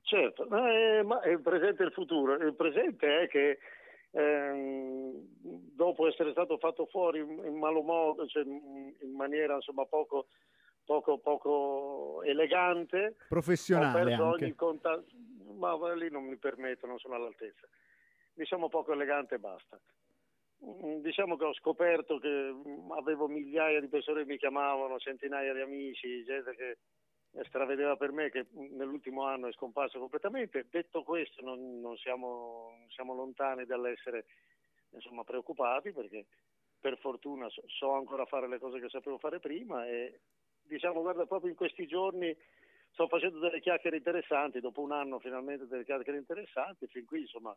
Certo, 0.03 0.45
eh, 0.45 1.03
ma 1.03 1.25
il 1.25 1.41
presente 1.41 1.83
e 1.83 1.87
il 1.87 1.93
futuro. 1.93 2.35
Il 2.35 2.55
presente 2.55 3.23
è 3.23 3.29
che 3.29 3.59
ehm, 4.11 5.11
dopo 5.75 6.07
essere 6.07 6.33
stato 6.33 6.59
fatto 6.59 6.87
fuori 6.87 7.21
in 7.21 7.57
malo 7.59 7.83
modo, 7.83 8.27
cioè 8.27 8.43
in 8.45 9.15
maniera 9.15 9.55
insomma 9.55 9.87
poco 9.87 10.27
poco, 10.85 11.19
poco 11.19 12.23
elegante. 12.23 13.17
Professionale 13.29 14.15
anche. 14.15 14.55
Conta- 14.55 15.03
ma 15.57 15.77
lì 15.95 16.11
non 16.11 16.25
mi 16.25 16.37
permetto, 16.37 16.87
non 16.87 16.99
sono 16.99 17.15
all'altezza. 17.15 17.67
Diciamo 18.35 18.69
poco 18.69 18.93
elegante 18.93 19.37
e 19.37 19.39
basta. 19.39 19.79
Mm, 20.65 21.01
diciamo 21.01 21.37
che 21.37 21.45
ho 21.45 21.55
scoperto 21.55 22.19
che 22.19 22.55
avevo 22.97 23.27
migliaia 23.29 23.81
di 23.81 23.89
persone 23.89 24.23
che 24.23 24.29
mi 24.29 24.39
chiamavano, 24.39 24.99
centinaia 24.99 25.53
di 25.53 25.61
amici, 25.61 26.25
gente 26.25 26.55
che 26.55 26.79
stravedeva 27.45 27.97
per 27.97 28.13
me 28.13 28.31
che 28.31 28.47
nell'ultimo 28.53 29.25
anno 29.25 29.49
è 29.49 29.53
scomparso 29.53 29.99
completamente. 29.99 30.67
Detto 30.71 31.03
questo 31.03 31.43
non, 31.43 31.81
non 31.81 31.97
siamo, 31.97 32.85
siamo, 32.89 33.15
lontani 33.15 33.65
dall'essere 33.65 34.27
insomma, 34.91 35.25
preoccupati 35.25 35.93
perché 35.93 36.27
per 36.79 36.99
fortuna 36.99 37.49
so, 37.49 37.63
so 37.67 37.93
ancora 37.93 38.27
fare 38.27 38.49
le 38.49 38.59
cose 38.59 38.81
che 38.81 38.89
sapevo 38.89 39.19
fare 39.19 39.41
prima 39.41 39.87
e, 39.87 40.21
diciamo, 40.65 41.01
guarda, 41.01 41.27
proprio 41.27 41.51
in 41.51 41.57
questi 41.57 41.87
giorni 41.87 42.37
sto 42.93 43.09
facendo 43.09 43.39
delle 43.39 43.61
chiacchiere 43.61 43.97
interessanti, 43.97 44.61
dopo 44.61 44.83
un 44.83 44.93
anno 44.93 45.19
finalmente 45.19 45.67
delle 45.67 45.85
chiacchiere 45.85 46.19
interessanti, 46.19 46.87
fin 46.87 47.05
qui 47.05 47.21
insomma 47.21 47.57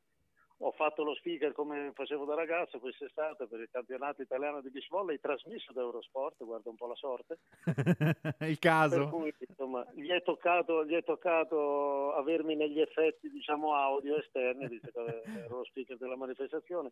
ho 0.60 0.72
fatto 0.72 1.04
lo 1.04 1.14
speaker 1.16 1.52
come 1.52 1.92
facevo 1.94 2.24
da 2.24 2.34
ragazzo 2.34 2.80
quest'estate 2.80 3.46
per 3.48 3.60
il 3.60 3.70
campionato 3.70 4.22
italiano 4.22 4.62
di 4.62 4.70
beach 4.70 4.88
volley 4.90 5.20
trasmesso 5.20 5.74
da 5.74 5.82
Eurosport, 5.82 6.44
guarda 6.46 6.70
un 6.70 6.78
po' 6.78 6.88
la 6.88 6.96
sorte. 6.96 7.40
il 8.48 8.60
caso. 8.60 9.00
Per 9.00 9.10
cui 9.10 9.34
insomma 9.38 9.86
gli 9.94 10.08
è 10.08 10.22
toccato, 10.24 10.86
gli 10.86 10.94
è 10.94 11.04
toccato 11.04 12.14
avermi 12.14 12.56
negli 12.56 12.80
effetti 12.80 13.30
diciamo 13.30 13.74
audio 13.74 14.18
esterni, 14.18 14.68
visto 14.70 14.92
che 14.92 15.24
ero 15.44 15.58
lo 15.58 15.64
speaker 15.66 15.98
della 15.98 16.16
manifestazione. 16.16 16.92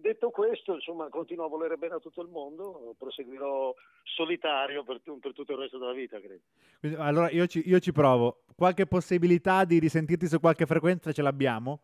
Detto 0.00 0.30
questo, 0.30 0.74
insomma, 0.74 1.08
continuo 1.08 1.46
a 1.46 1.48
volere 1.48 1.76
bene 1.76 1.94
a 1.94 1.98
tutto 1.98 2.22
il 2.22 2.28
mondo, 2.28 2.94
proseguirò 2.96 3.74
solitario 4.04 4.84
per, 4.84 5.00
per 5.02 5.32
tutto 5.32 5.52
il 5.52 5.58
resto 5.58 5.76
della 5.76 5.92
vita, 5.92 6.20
credo. 6.20 6.42
Quindi, 6.78 6.96
allora 7.00 7.28
io 7.30 7.48
ci, 7.48 7.68
io 7.68 7.80
ci, 7.80 7.90
provo. 7.90 8.44
Qualche 8.54 8.86
possibilità 8.86 9.64
di 9.64 9.80
risentirti 9.80 10.28
su 10.28 10.38
qualche 10.38 10.66
frequenza 10.66 11.10
ce 11.10 11.20
l'abbiamo? 11.20 11.80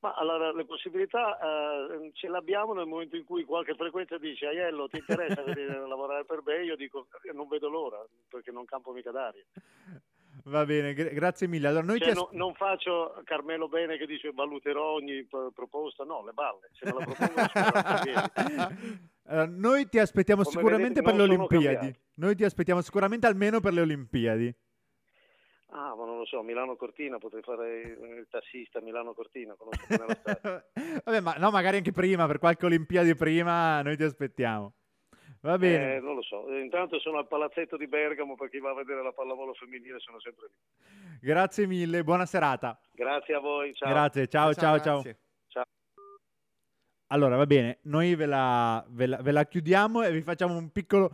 Ma 0.00 0.12
allora 0.12 0.52
le 0.52 0.66
possibilità 0.66 1.38
eh, 1.38 2.10
ce 2.12 2.28
l'abbiamo 2.28 2.74
nel 2.74 2.86
momento 2.86 3.16
in 3.16 3.24
cui 3.24 3.44
qualche 3.44 3.74
frequenza 3.74 4.18
dice 4.18 4.46
Aiello 4.46 4.86
ti 4.86 4.98
interessa 4.98 5.40
venire 5.42 5.76
a 5.76 5.86
lavorare 5.86 6.26
per 6.26 6.42
me? 6.44 6.62
Io 6.62 6.76
dico 6.76 7.06
non 7.32 7.48
vedo 7.48 7.70
l'ora 7.70 8.04
perché 8.28 8.50
non 8.50 8.66
campo 8.66 8.92
mica 8.92 9.10
d'aria. 9.10 9.44
Va 10.44 10.64
bene, 10.64 10.94
gra- 10.94 11.10
grazie 11.10 11.46
mille. 11.46 11.68
Allora, 11.68 11.84
noi 11.84 11.98
cioè, 11.98 12.12
ti 12.12 12.14
no, 12.14 12.28
non 12.32 12.54
faccio 12.54 13.20
Carmelo 13.24 13.68
Bene 13.68 13.96
che 13.96 14.06
dice 14.06 14.30
valuterò 14.32 14.92
ogni 14.92 15.24
p- 15.24 15.52
proposta, 15.54 16.04
no, 16.04 16.24
le 16.24 16.32
balle. 16.32 16.70
Se 16.72 16.86
me 16.86 16.98
la 16.98 17.04
propongono, 17.04 18.70
allora, 19.24 19.46
noi 19.46 19.88
ti 19.88 19.98
aspettiamo 19.98 20.42
Come 20.42 20.54
sicuramente 20.54 21.00
vedete, 21.00 21.02
per 21.02 21.14
le 21.14 21.34
Olimpiadi. 21.34 21.94
Noi 22.14 22.34
ti 22.34 22.44
aspettiamo 22.44 22.80
sicuramente 22.80 23.26
almeno 23.26 23.60
per 23.60 23.72
le 23.72 23.80
Olimpiadi. 23.80 24.54
Ah, 25.72 25.94
ma 25.94 26.04
non 26.04 26.18
lo 26.18 26.24
so, 26.24 26.42
Milano 26.42 26.74
Cortina, 26.74 27.18
potrei 27.18 27.42
fare 27.42 27.80
il 27.82 28.26
tassista 28.28 28.80
Milano 28.80 29.14
Cortina, 29.14 29.54
conosco 29.56 29.86
bene 29.86 30.04
la. 30.06 30.64
Vabbè, 31.04 31.20
ma 31.20 31.34
no, 31.34 31.50
magari 31.50 31.76
anche 31.76 31.92
prima, 31.92 32.26
per 32.26 32.38
qualche 32.38 32.66
Olimpiadi 32.66 33.14
prima, 33.14 33.80
noi 33.82 33.96
ti 33.96 34.02
aspettiamo. 34.02 34.74
Va 35.42 35.56
bene. 35.56 35.96
Eh, 35.96 36.00
non 36.00 36.16
lo 36.16 36.22
so. 36.22 36.52
Intanto 36.52 36.98
sono 36.98 37.18
al 37.18 37.26
palazzetto 37.26 37.76
di 37.76 37.86
Bergamo 37.86 38.36
per 38.36 38.50
chi 38.50 38.58
va 38.58 38.70
a 38.70 38.74
vedere 38.74 39.02
la 39.02 39.12
pallavolo 39.12 39.54
femminile, 39.54 39.98
sono 39.98 40.20
sempre 40.20 40.48
lì. 40.48 41.18
Grazie 41.20 41.66
mille, 41.66 42.04
buona 42.04 42.26
serata. 42.26 42.78
Grazie 42.92 43.34
a 43.34 43.40
voi. 43.40 43.74
Ciao. 43.74 43.88
Grazie, 43.88 44.26
ciao, 44.28 44.52
ciao, 44.52 44.80
ciao. 44.80 45.02
ciao. 45.02 45.14
ciao. 45.48 45.64
Allora, 47.06 47.36
va 47.36 47.46
bene, 47.46 47.78
noi 47.82 48.14
ve 48.14 48.26
la, 48.26 48.84
ve, 48.90 49.06
la, 49.06 49.16
ve 49.22 49.32
la 49.32 49.46
chiudiamo 49.46 50.02
e 50.02 50.12
vi 50.12 50.20
facciamo 50.20 50.56
un 50.56 50.70
piccolo 50.70 51.10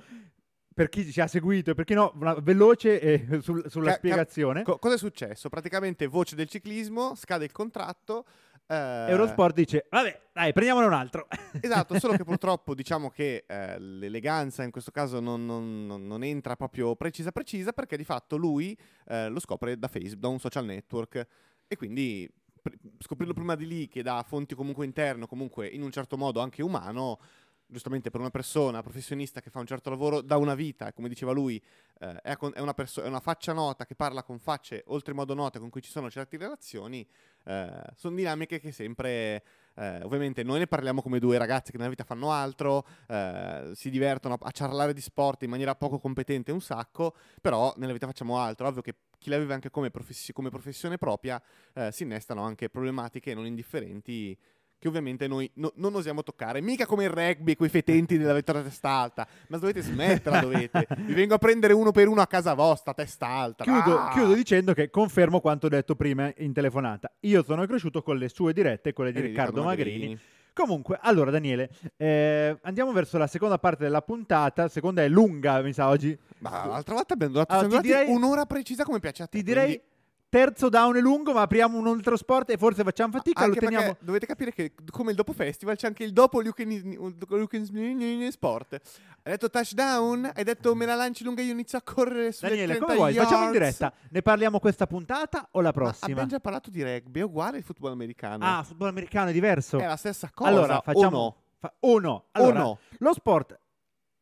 per 0.75 0.91
chi 0.91 1.11
ci 1.11 1.21
ha 1.23 1.27
seguito 1.27 1.71
e 1.71 1.75
per 1.75 1.85
chi 1.85 1.95
no, 1.95 2.13
veloce 2.43 3.01
eh, 3.01 3.41
sul, 3.41 3.65
sulla 3.71 3.93
ca- 3.93 3.97
spiegazione. 3.97 4.63
Ca- 4.63 4.77
cosa 4.77 4.97
è 4.97 4.99
successo? 4.99 5.49
Praticamente 5.49 6.07
voce 6.07 6.37
del 6.37 6.49
ciclismo, 6.49 7.15
scade 7.15 7.45
il 7.45 7.53
contratto, 7.53 8.27
eh, 8.69 9.07
Eurosport 9.11 9.55
dice, 9.55 9.87
vabbè, 9.89 10.21
dai, 10.33 10.53
prendiamone 10.53 10.87
un 10.87 10.93
altro. 10.93 11.29
Esatto, 11.61 11.99
solo 11.99 12.17
che 12.17 12.25
purtroppo 12.25 12.75
diciamo 12.75 13.09
che 13.11 13.45
eh, 13.47 13.79
l'eleganza 13.79 14.63
in 14.63 14.71
questo 14.71 14.91
caso 14.91 15.21
non, 15.21 15.47
non, 15.47 15.87
non, 15.87 16.23
entra 16.23 16.55
proprio 16.55 16.95
precisa 16.95 17.33
precisa 17.33 17.73
perché 17.73 17.97
di 17.97 18.05
fatto 18.05 18.37
lui 18.37 18.77
eh, 19.07 19.29
lo 19.29 19.41
scopre 19.41 19.79
da 19.79 19.89
Facebook, 19.89 20.21
da 20.21 20.29
un 20.29 20.39
social 20.39 20.67
network 20.67 21.27
e 21.67 21.77
quindi 21.77 22.31
pr- 22.61 22.77
scoprirlo 22.99 23.33
prima 23.33 23.55
di 23.55 23.67
lì 23.67 23.89
che 23.89 24.03
da 24.03 24.23
fonti 24.27 24.55
comunque 24.55 24.85
interne, 24.85 25.27
comunque 25.27 25.67
in 25.67 25.83
un 25.83 25.91
certo 25.91 26.17
modo 26.17 26.41
anche 26.41 26.63
umano, 26.63 27.19
giustamente 27.67 28.11
per 28.11 28.21
una 28.21 28.31
persona 28.31 28.83
professionista 28.83 29.41
che 29.41 29.51
fa 29.51 29.59
un 29.59 29.67
certo 29.67 29.91
lavoro 29.91 30.21
da 30.21 30.37
una 30.37 30.55
vita, 30.55 30.89
e 30.89 30.93
come 30.93 31.09
diceva 31.09 31.33
lui, 31.33 31.61
eh, 31.99 32.21
è, 32.21 32.37
una 32.61 32.75
perso- 32.75 33.03
è, 33.03 33.09
una 33.09 33.21
faccia 33.21 33.53
nota 33.53 33.85
che 33.85 33.95
parla 33.95 34.23
con 34.23 34.39
facce 34.39 34.85
oltremodo 34.87 35.35
note 35.35 35.59
con 35.59 35.71
cui 35.71 35.83
ci 35.83 35.91
sono 35.91 36.11
certe 36.11 36.37
relazioni, 36.37 37.07
eh, 37.45 37.83
sono 37.95 38.15
dinamiche 38.15 38.61
che 38.61 38.73
sempre, 38.73 39.43
eh, 39.75 40.03
ovviamente 40.03 40.43
noi 40.43 40.61
ne 40.61 40.67
parliamo 40.67 41.03
come 41.03 41.19
due 41.19 41.39
ragazzi 41.39 41.71
che 41.71 41.79
nella 41.79 41.91
vita 41.91 42.05
fanno 42.05 42.31
altro, 42.31 42.87
eh, 43.09 43.73
si 43.75 43.91
divertono 43.91 44.39
a 44.41 44.51
ciarlare 44.51 44.93
di 44.93 45.01
sport 45.01 45.43
in 45.43 45.51
maniera 45.51 45.75
poco 45.75 45.99
competente 45.99 46.53
un 46.53 46.61
sacco, 46.61 47.15
però 47.41 47.73
nella 47.77 47.93
vita 47.93 48.07
facciamo 48.07 48.39
altro, 48.39 48.67
ovvio 48.69 48.83
che 48.83 48.95
chi 49.19 49.31
la 49.31 49.39
vive 49.39 49.55
anche 49.55 49.71
come, 49.71 49.91
professi- 49.91 50.33
come 50.33 50.51
professione 50.51 50.99
propria 50.99 51.43
eh, 51.75 51.91
si 51.91 52.05
innestano 52.05 52.43
anche 52.43 52.69
problematiche 52.69 53.35
non 53.35 53.47
indifferenti 53.47 54.37
che 54.79 54.89
ovviamente 54.89 55.27
noi 55.27 55.51
no, 55.55 55.73
non 55.77 55.95
osiamo 55.95 56.23
toccare. 56.23 56.61
Mica 56.61 56.87
come 56.87 57.05
il 57.05 57.11
rugby, 57.11 57.55
quei 57.57 57.69
fetenti 57.69 58.19
della 58.19 58.33
vettura 58.33 58.63
testa 58.63 58.91
alta. 58.91 59.27
Ma 59.49 59.59
dovete 59.59 59.81
smetterla, 59.83 60.41
dovete. 60.41 60.87
Vi 60.99 61.15
vengo 61.15 61.35
a 61.35 61.39
prendere 61.39 61.73
uno 61.73 61.93
per 61.93 62.09
uno 62.09 62.21
a 62.21 62.27
casa 62.27 62.55
vostra, 62.55 62.95
testa 62.95 63.27
alta. 63.27 63.65
Chiudo, 63.65 63.99
ah! 63.99 64.11
chiudo 64.11 64.35
dicendo 64.35 64.75
che 64.75 64.91
confermo 64.91 65.41
quanto 65.41 65.69
detto 65.69 65.95
prima 65.95 66.33
in 66.39 66.53
telefonata. 66.53 67.11
Io 67.21 67.43
sono 67.43 67.67
cresciuto 67.67 68.03
con 68.03 68.17
le 68.17 68.29
sue 68.29 68.53
dirette, 68.53 68.93
quelle 68.93 69.13
di 69.13 69.19
e 69.19 69.23
Riccardo 69.23 69.63
Magrini. 69.63 69.99
Magrini 69.99 70.21
Comunque, 70.57 70.99
allora 71.03 71.31
Daniele, 71.31 71.69
eh, 71.99 72.57
andiamo 72.63 72.91
verso 72.91 73.19
la 73.19 73.27
seconda 73.27 73.59
parte 73.59 73.83
della 73.83 74.01
puntata. 74.01 74.63
La 74.63 74.69
seconda 74.71 75.03
è 75.03 75.09
lunga, 75.09 75.61
mi 75.61 75.75
sa 75.75 75.89
oggi. 75.89 76.19
Ma 76.39 76.65
l'altra 76.65 76.95
volta 76.95 77.13
abbiamo 77.13 77.35
durato 77.35 77.53
Allora, 77.53 77.69
durati 77.69 77.87
direi- 77.87 78.09
un'ora 78.09 78.47
precisa 78.47 78.83
come 78.83 78.99
piace 78.99 79.23
a 79.23 79.27
te. 79.27 79.37
Ti 79.37 79.45
direi 79.45 79.65
quindi- 79.65 79.83
terzo 80.29 80.69
down 80.69 80.97
e 80.97 81.01
lungo, 81.01 81.33
ma 81.33 81.43
apriamo 81.43 81.79
un 81.79 81.87
altro 81.87 82.17
sport 82.17 82.51
e 82.51 82.57
forse 82.57 82.83
facciamo 82.83 83.13
fatica. 83.13 83.45
Anche 83.45 83.61
lo 83.61 83.67
teniamo. 83.69 83.97
dovete 84.01 84.27
capire 84.27 84.53
che 84.53 84.73
come 84.91 85.11
il 85.11 85.17
dopo 85.17 85.33
festival 85.33 85.77
c'è 85.77 85.87
anche 85.87 86.05
il 86.05 86.13
dopo 86.13 86.41
Luke 86.41 86.63
in 86.63 88.29
Sport. 88.31 88.75
Hai 89.23 89.33
detto 89.33 89.51
touchdown? 89.51 90.31
Hai 90.35 90.45
detto 90.45 90.75
me 90.75 90.87
la 90.87 90.95
lanci 90.95 91.25
lunga 91.25 91.43
e 91.43 91.47
io 91.47 91.53
inizio 91.53 91.79
a 91.79 91.83
correre 91.83 92.33
sulle 92.33 92.51
Daniele, 92.51 92.75
30 92.77 92.85
come 92.85 92.97
vuoi? 92.97 93.15
Facciamo 93.15 93.37
in 93.49 93.53
yards? 93.55 93.59
diretta. 93.79 93.93
Ne 94.11 94.23
parliamo 94.23 94.59
questa 94.61 94.87
puntata 94.87 95.49
o 95.53 95.61
la 95.61 95.67
Ma 95.67 95.73
prossima? 95.73 96.07
abbiamo 96.13 96.29
già 96.29 96.41
parlato 96.41 96.71
di 96.71 96.83
rugby, 96.83 97.21
è 97.21 97.25
uguale 97.25 97.57
al 97.59 97.63
football 97.63 97.93
americano. 97.93 98.45
Ah, 98.45 98.63
football 98.63 98.89
americano 98.89 99.31
è 99.31 99.33
diverso. 99.33 99.79
è 99.79 99.87
la 99.87 99.97
stessa 99.97 100.31
cosa. 100.33 100.51
allora, 100.51 100.81
facciamo. 100.81 101.17
o 101.19 101.21
no? 101.23 101.37
fa- 101.59 101.75
o 101.81 101.99
no. 101.99 102.25
Allora, 102.33 102.61
o 102.61 102.63
no? 102.69 102.79
Lo 102.99 103.13
sport 103.13 103.59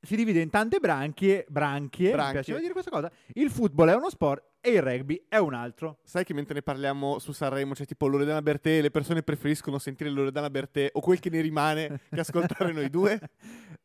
si 0.01 0.17
divide 0.17 0.41
in 0.41 0.51
tante 0.51 0.79
branchie, 0.81 1.47
branchie, 1.49 2.09
mi 2.09 2.13
Branchie. 2.13 2.43
piace 2.43 2.61
dire 2.61 2.73
questa 2.73 2.91
cosa. 2.91 3.11
Il 3.35 3.51
football 3.51 3.89
è 3.89 3.95
uno 3.95 4.11
sport 4.11 4.43
e 4.65 4.71
il 4.71 4.81
rugby 4.81 5.23
è 5.29 5.37
un 5.37 5.53
altro. 5.53 5.99
Sai 6.03 6.25
che 6.25 6.33
mentre 6.33 6.55
ne 6.55 6.63
parliamo 6.63 7.19
su 7.19 7.33
Sanremo 7.33 7.75
c'è 7.75 7.85
tipo 7.85 8.07
Loredana 8.07 8.41
Bertè, 8.41 8.81
le 8.81 8.91
persone 8.91 9.23
preferiscono 9.23 9.79
sentire 9.79 10.09
Loredana 10.09 10.49
Bertè 10.49 10.89
o 10.95 11.01
quel 11.01 11.21
che 11.21 11.29
ne 11.29 11.43
rimane 11.43 12.01
che 12.11 12.21
ascoltare 12.21 12.73
noi 12.73 12.89
due? 12.89 13.21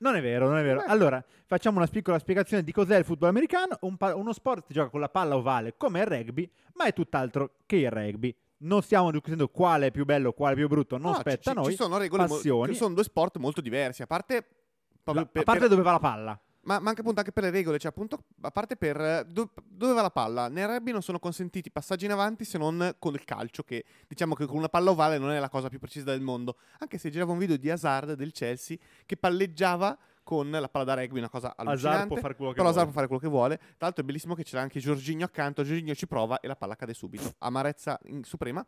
Non 0.00 0.16
è 0.16 0.22
vero, 0.22 0.48
non 0.48 0.56
è 0.56 0.62
vero. 0.62 0.82
Allora, 0.86 1.22
facciamo 1.44 1.76
una 1.76 1.86
piccola 1.86 2.18
spiegazione 2.18 2.62
di 2.62 2.72
cos'è 2.72 2.96
il 2.96 3.04
football 3.04 3.28
americano. 3.28 3.76
Un 3.82 3.98
pa- 3.98 4.14
uno 4.16 4.32
sport 4.32 4.66
che 4.66 4.72
gioca 4.72 4.88
con 4.88 5.00
la 5.00 5.10
palla 5.10 5.36
ovale 5.36 5.74
come 5.76 6.00
il 6.00 6.06
rugby, 6.06 6.50
ma 6.76 6.86
è 6.86 6.94
tutt'altro 6.94 7.56
che 7.66 7.76
il 7.76 7.90
rugby. 7.90 8.34
Non 8.62 8.80
stiamo 8.80 9.10
discutendo 9.10 9.48
quale 9.48 9.88
è 9.88 9.90
più 9.90 10.06
bello, 10.06 10.32
quale 10.32 10.54
è 10.54 10.56
più 10.56 10.68
brutto, 10.68 10.96
non 10.96 11.12
No, 11.12 11.18
spetta 11.18 11.42
ci, 11.42 11.48
a 11.50 11.52
noi. 11.52 11.70
Ci 11.72 11.76
sono 11.76 11.98
regole 11.98 12.26
mo- 12.28 12.36
sono 12.72 12.94
due 12.94 13.04
sport 13.04 13.36
molto 13.36 13.60
diversi, 13.60 14.00
a 14.00 14.06
parte... 14.06 14.46
La- 15.04 15.20
a 15.20 15.26
parte 15.26 15.60
per- 15.60 15.68
dove 15.68 15.82
va 15.82 15.90
la 15.92 15.98
palla. 15.98 16.40
Ma, 16.70 16.78
ma 16.78 16.90
anche 16.90 17.00
appunto 17.00 17.18
anche 17.18 17.32
per 17.32 17.42
le 17.42 17.50
regole, 17.50 17.80
cioè 17.80 17.90
appunto 17.90 18.26
a 18.42 18.50
parte 18.52 18.76
per 18.76 19.00
eh, 19.00 19.24
do- 19.26 19.50
dove 19.64 19.92
va 19.92 20.02
la 20.02 20.10
palla. 20.10 20.48
Nel 20.48 20.68
rugby 20.68 20.92
non 20.92 21.02
sono 21.02 21.18
consentiti 21.18 21.68
passaggi 21.68 22.04
in 22.04 22.12
avanti 22.12 22.44
se 22.44 22.58
non 22.58 22.94
con 23.00 23.14
il 23.14 23.24
calcio, 23.24 23.64
che 23.64 23.84
diciamo 24.06 24.36
che 24.36 24.46
con 24.46 24.56
una 24.56 24.68
palla 24.68 24.90
ovale 24.90 25.18
non 25.18 25.32
è 25.32 25.40
la 25.40 25.48
cosa 25.48 25.68
più 25.68 25.80
precisa 25.80 26.04
del 26.04 26.20
mondo. 26.20 26.58
Anche 26.78 26.96
se 26.96 27.10
girava 27.10 27.32
un 27.32 27.38
video 27.38 27.56
di 27.56 27.68
Hazard 27.68 28.12
del 28.12 28.30
Chelsea 28.30 28.76
che 29.04 29.16
palleggiava 29.16 29.98
con 30.22 30.48
la 30.48 30.68
palla 30.68 30.84
da 30.84 30.94
rugby, 30.94 31.18
una 31.18 31.28
cosa 31.28 31.54
allucinante. 31.56 31.88
Hazard 31.88 32.06
può 32.06 32.16
fare 32.18 32.36
quello 32.36 32.50
che 32.52 32.56
Però 32.58 32.68
vuole. 32.70 32.78
Hazard 32.78 32.84
può 32.84 32.94
fare 32.94 33.06
quello 33.08 33.20
che 33.20 33.28
vuole. 33.28 33.56
Tra 33.56 33.74
l'altro 33.78 34.02
è 34.04 34.06
bellissimo 34.06 34.34
che 34.36 34.44
c'era 34.44 34.62
anche 34.62 34.78
Giorginio 34.78 35.26
accanto. 35.26 35.64
Giorginio 35.64 35.96
ci 35.96 36.06
prova 36.06 36.38
e 36.38 36.46
la 36.46 36.54
palla 36.54 36.76
cade 36.76 36.94
subito. 36.94 37.34
Amarezza 37.38 37.98
in 38.04 38.22
suprema. 38.22 38.64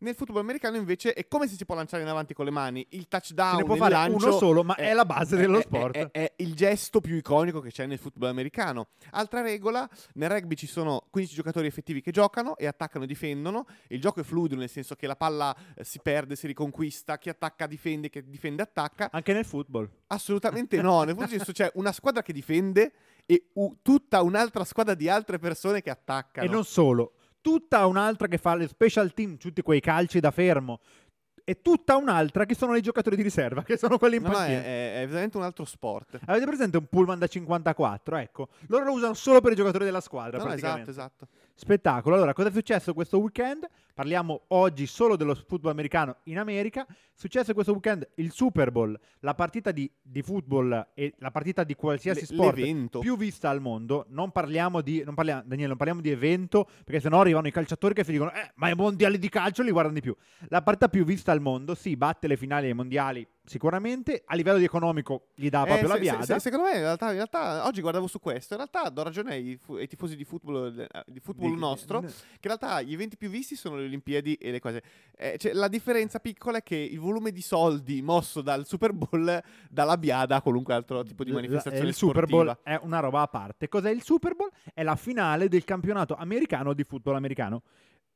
Nel 0.00 0.14
football 0.14 0.40
americano 0.40 0.76
invece 0.76 1.12
è 1.14 1.26
come 1.26 1.48
se 1.48 1.56
si 1.56 1.64
può 1.64 1.74
lanciare 1.74 2.02
in 2.02 2.08
avanti 2.08 2.34
con 2.34 2.44
le 2.44 2.50
mani. 2.50 2.86
Il 2.90 3.08
touchdown, 3.08 3.52
Se 3.52 3.56
ne 3.56 3.64
può 3.64 3.76
fare 3.76 3.92
lancio, 3.92 4.26
uno 4.28 4.36
solo, 4.38 4.64
ma 4.64 4.74
è 4.74 4.92
la 4.92 5.04
base 5.04 5.36
dello 5.36 5.58
è- 5.58 5.62
sport. 5.62 5.96
È, 5.96 6.10
è 6.10 6.32
il 6.36 6.54
gesto 6.54 7.00
più 7.00 7.16
iconico 7.16 7.60
che 7.60 7.70
c'è 7.70 7.86
nel 7.86 7.98
football 7.98 8.28
americano. 8.30 8.88
Altra 9.10 9.40
regola, 9.40 9.88
nel 10.14 10.30
rugby 10.30 10.54
ci 10.54 10.66
sono 10.66 11.06
15 11.10 11.34
giocatori 11.34 11.66
effettivi 11.66 12.00
che 12.00 12.10
giocano 12.10 12.56
e 12.56 12.66
attaccano 12.66 13.04
e 13.04 13.06
difendono. 13.06 13.66
Il 13.88 14.00
gioco 14.00 14.20
è 14.20 14.22
fluido, 14.22 14.56
nel 14.56 14.68
senso 14.68 14.94
che 14.94 15.06
la 15.06 15.16
palla 15.16 15.54
eh, 15.74 15.84
si 15.84 16.00
perde, 16.00 16.36
si 16.36 16.46
riconquista, 16.46 17.18
chi 17.18 17.28
attacca 17.28 17.66
difende, 17.66 18.10
chi 18.10 18.22
difende 18.28 18.62
attacca. 18.62 19.08
Anche 19.12 19.32
nel 19.32 19.44
football. 19.44 19.88
Assolutamente 20.08 20.80
no, 20.80 21.02
nel 21.02 21.14
football 21.14 21.28
senso 21.36 21.52
c'è 21.52 21.70
una 21.74 21.92
squadra 21.92 22.22
che 22.22 22.32
difende 22.32 22.92
e 23.26 23.50
u- 23.54 23.76
tutta 23.82 24.22
un'altra 24.22 24.64
squadra 24.64 24.94
di 24.94 25.08
altre 25.08 25.38
persone 25.38 25.82
che 25.82 25.90
attaccano. 25.90 26.46
E 26.46 26.50
non 26.50 26.64
solo. 26.64 27.12
Tutta 27.46 27.86
un'altra 27.86 28.26
che 28.26 28.38
fa 28.38 28.56
le 28.56 28.66
special 28.66 29.12
team, 29.14 29.36
tutti 29.36 29.62
quei 29.62 29.78
calci 29.78 30.18
da 30.18 30.32
fermo. 30.32 30.80
E 31.44 31.62
tutta 31.62 31.94
un'altra 31.96 32.44
che 32.44 32.56
sono 32.56 32.74
i 32.74 32.82
giocatori 32.82 33.14
di 33.14 33.22
riserva, 33.22 33.62
che 33.62 33.76
sono 33.76 33.98
quelli 33.98 34.16
in 34.16 34.22
No, 34.22 34.30
panchina. 34.32 34.58
è, 34.64 35.02
è- 35.02 35.06
veramente 35.06 35.36
un 35.36 35.44
altro 35.44 35.64
sport. 35.64 36.18
Avete 36.26 36.44
presente 36.44 36.76
un 36.76 36.86
pullman 36.86 37.20
da 37.20 37.28
54? 37.28 38.16
Ecco, 38.16 38.48
loro 38.66 38.84
lo 38.86 38.92
usano 38.94 39.14
solo 39.14 39.40
per 39.40 39.52
i 39.52 39.54
giocatori 39.54 39.84
della 39.84 40.00
squadra. 40.00 40.42
No, 40.42 40.52
esatto, 40.52 40.90
esatto. 40.90 41.28
Spettacolo. 41.58 42.16
Allora, 42.16 42.34
cosa 42.34 42.48
è 42.48 42.52
successo 42.52 42.92
questo 42.92 43.18
weekend? 43.18 43.66
Parliamo 43.94 44.42
oggi 44.48 44.86
solo 44.86 45.16
dello 45.16 45.34
football 45.34 45.70
americano 45.70 46.16
in 46.24 46.38
America. 46.38 46.84
È 46.86 46.92
successo 47.14 47.54
questo 47.54 47.72
weekend 47.72 48.06
il 48.16 48.30
Super 48.30 48.70
Bowl, 48.70 48.94
la 49.20 49.32
partita 49.34 49.72
di, 49.72 49.90
di 50.02 50.20
football 50.20 50.88
e 50.92 51.14
la 51.16 51.30
partita 51.30 51.64
di 51.64 51.74
qualsiasi 51.74 52.20
Le- 52.20 52.26
sport 52.26 52.56
l'evento. 52.58 52.98
più 52.98 53.16
vista 53.16 53.48
al 53.48 53.62
mondo. 53.62 54.04
Non 54.10 54.32
parliamo 54.32 54.82
di, 54.82 55.02
non 55.02 55.14
parliamo, 55.14 55.44
Daniele, 55.46 55.68
non 55.68 55.78
parliamo 55.78 56.02
di 56.02 56.10
evento, 56.10 56.68
perché 56.84 57.00
sennò 57.00 57.20
arrivano 57.20 57.46
i 57.46 57.52
calciatori 57.52 57.94
che 57.94 58.04
si 58.04 58.12
dicono, 58.12 58.32
eh, 58.34 58.52
ma 58.56 58.68
i 58.68 58.74
mondiali 58.74 59.18
di 59.18 59.30
calcio 59.30 59.62
li 59.62 59.70
guardano 59.70 59.94
di 59.94 60.02
più. 60.02 60.14
La 60.48 60.60
partita 60.60 60.88
più 60.90 61.06
vista 61.06 61.32
al 61.32 61.40
mondo, 61.40 61.74
sì, 61.74 61.96
batte 61.96 62.26
le 62.28 62.36
finali 62.36 62.66
ai 62.66 62.74
mondiali 62.74 63.26
sicuramente, 63.46 64.22
a 64.26 64.34
livello 64.34 64.58
di 64.58 64.64
economico 64.64 65.28
gli 65.34 65.48
dà 65.48 65.62
Eh, 65.62 65.66
proprio 65.66 65.88
la 65.88 65.94
se- 65.94 65.98
se- 65.98 66.10
viada. 66.10 66.24
se- 66.24 66.38
secondo 66.40 66.64
me 66.66 66.72
in 66.74 66.80
realtà, 66.80 67.06
in 67.08 67.14
realtà 67.14 67.66
oggi 67.66 67.80
guardavo 67.80 68.06
su 68.06 68.18
questo, 68.20 68.54
in 68.54 68.60
realtà 68.60 68.90
do 68.90 69.02
ragione 69.02 69.32
ai, 69.32 69.58
ai 69.68 69.86
tifosi 69.86 70.16
di 70.16 70.24
football, 70.24 70.78
eh, 70.80 70.88
di 71.06 71.20
football 71.20 71.54
Di- 71.54 71.58
nostro, 71.60 72.00
che 72.00 72.06
in 72.06 72.12
realtà 72.42 72.82
gli 72.82 72.92
eventi 72.92 73.16
più 73.16 73.28
visti 73.30 73.54
sono 73.56 73.76
le 73.76 73.84
Olimpiadi 73.84 74.34
e 74.34 74.50
le 74.50 74.60
cose. 74.60 74.82
Eh, 75.16 75.36
cioè, 75.38 75.52
la 75.52 75.68
differenza 75.68 76.18
piccola 76.18 76.58
è 76.58 76.62
che 76.62 76.76
il 76.76 76.98
volume 76.98 77.30
di 77.32 77.40
soldi 77.40 78.02
mosso 78.02 78.42
dal 78.42 78.66
Super 78.66 78.92
Bowl 78.92 79.42
dà 79.70 79.84
la 79.84 79.96
biada 79.96 80.36
a 80.36 80.42
qualunque 80.42 80.74
altro 80.74 81.02
tipo 81.04 81.22
di 81.24 81.30
La- 81.30 81.36
manifestazione 81.36 81.86
il 81.88 81.94
Super 81.94 82.26
Bowl 82.26 82.48
sportiva. 82.50 82.76
è 82.78 82.80
una 82.84 83.00
roba 83.00 83.22
a 83.22 83.28
parte. 83.28 83.68
Cos'è 83.68 83.90
il 83.90 84.02
Super 84.02 84.34
Bowl? 84.34 84.50
È 84.74 84.82
la 84.82 84.96
finale 84.96 85.48
del 85.48 85.64
campionato 85.64 86.14
americano 86.16 86.72
di 86.74 86.84
football 86.84 87.14
americano. 87.14 87.62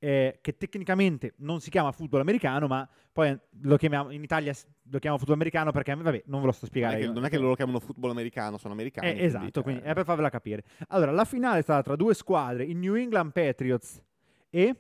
Eh, 0.03 0.38
che 0.40 0.57
tecnicamente 0.57 1.34
non 1.38 1.61
si 1.61 1.68
chiama 1.70 1.92
football 1.92 2.20
americano, 2.20 2.66
ma 2.66 2.88
poi 3.12 3.38
lo 3.62 3.76
chiamiamo 3.76 4.11
in 4.11 4.22
Italia 4.22 4.53
lo 4.53 4.98
chiamiamo 4.98 5.18
football 5.18 5.34
americano 5.36 5.70
perché 5.72 5.94
vabbè, 5.94 6.22
non 6.26 6.40
ve 6.40 6.46
lo 6.46 6.53
sto 6.53 6.66
Non 6.66 6.70
spiegare. 6.70 6.94
è, 6.96 6.98
che, 7.01 7.05
io. 7.05 7.12
non 7.12 7.24
è 7.24 7.28
che 7.28 7.38
loro 7.38 7.55
chiamano 7.55 7.78
football 7.80 8.11
americano, 8.11 8.57
sono 8.59 8.72
americani. 8.72 9.07
Eh, 9.09 9.11
quindi, 9.11 9.28
esatto, 9.28 9.51
cioè, 9.51 9.62
quindi 9.62 9.82
è 9.82 9.92
per 9.92 10.05
farvela 10.05 10.30
capire. 10.30 10.64
Allora, 10.88 11.12
la 11.12 11.24
finale 11.24 11.59
è 11.59 11.62
stata 11.62 11.82
tra 11.82 11.96
due 11.96 12.14
squadre, 12.14 12.64
i 12.64 12.72
New 12.74 12.94
England 12.94 13.32
Patriots 13.32 14.03
e 14.48 14.74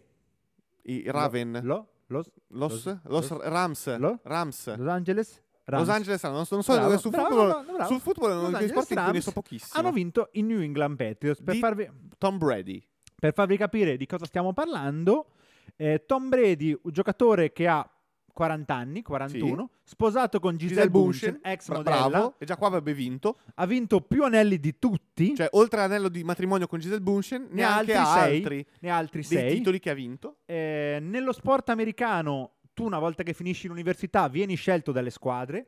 I 0.82 1.02
Raven, 1.06 1.60
lo, 1.62 1.88
los, 2.06 2.30
los, 2.48 2.84
los- 2.86 3.00
los 3.04 3.42
Rams, 3.42 3.96
lo- 3.98 4.20
Rams, 4.24 4.74
Los 4.76 4.88
Angeles 4.88 5.42
Rams. 5.64 5.86
Los 5.86 5.94
Angeles 5.94 6.22
Rams. 6.22 6.34
Non, 6.34 6.46
non 6.50 6.62
so 6.64 6.72
Bravo, 6.74 6.98
sul 6.98 7.10
bravo, 7.10 7.26
football, 7.28 7.48
bravo, 7.48 7.72
bravo. 7.72 7.92
sul 7.92 8.00
football 8.00 8.44
Angeles 8.46 8.70
sport 8.70 8.92
Rams 8.92 9.18
so 9.18 9.32
pochissimo. 9.32 9.80
hanno 9.80 9.92
vinto 9.92 10.28
i 10.32 10.42
New 10.42 10.60
England 10.60 10.96
Patriots. 10.96 11.42
Per 11.42 11.54
Di- 11.54 11.60
farvi, 11.60 11.88
Tom 12.18 12.38
Brady. 12.38 12.82
Per 13.20 13.32
farvi 13.32 13.56
capire 13.56 13.96
di 13.96 14.06
cosa 14.06 14.24
stiamo 14.26 14.52
parlando, 14.52 15.26
eh, 15.76 16.02
Tom 16.06 16.28
Brady, 16.28 16.76
un 16.82 16.90
giocatore 16.90 17.52
che 17.52 17.68
ha 17.68 17.88
40 18.32 18.74
anni, 18.74 19.02
41, 19.02 19.70
sposato 19.82 20.40
con 20.40 20.56
Giselle, 20.56 20.88
Bundchen, 20.88 21.40
ex 21.42 21.66
bra- 21.68 21.76
modella, 21.78 22.08
bravo, 22.08 22.34
e 22.38 22.46
già 22.46 22.56
qua 22.56 22.68
avrebbe 22.68 22.94
vinto. 22.94 23.38
ha 23.56 23.66
vinto 23.66 24.00
più 24.00 24.24
anelli 24.24 24.58
di 24.58 24.78
tutti, 24.78 25.34
Cioè, 25.34 25.48
oltre 25.52 25.80
all'anello 25.80 26.08
di 26.08 26.24
matrimonio 26.24 26.66
con 26.66 26.78
Giselle 26.78 27.02
Bundchen, 27.02 27.48
ne 27.50 27.62
ha 27.62 27.76
altri 27.76 27.92
sei, 27.94 28.36
altri 28.36 28.66
ne 28.80 28.90
ha 28.90 28.96
altri 28.96 29.20
dei 29.28 29.38
6. 29.38 29.54
titoli 29.56 29.78
che 29.78 29.90
ha 29.90 29.94
vinto. 29.94 30.38
Eh, 30.46 30.98
nello 31.02 31.32
sport 31.32 31.68
americano, 31.68 32.52
tu 32.72 32.84
una 32.84 32.98
volta 32.98 33.22
che 33.22 33.34
finisci 33.34 33.68
l'università 33.68 34.28
vieni 34.28 34.54
scelto 34.54 34.90
dalle 34.92 35.10
squadre, 35.10 35.66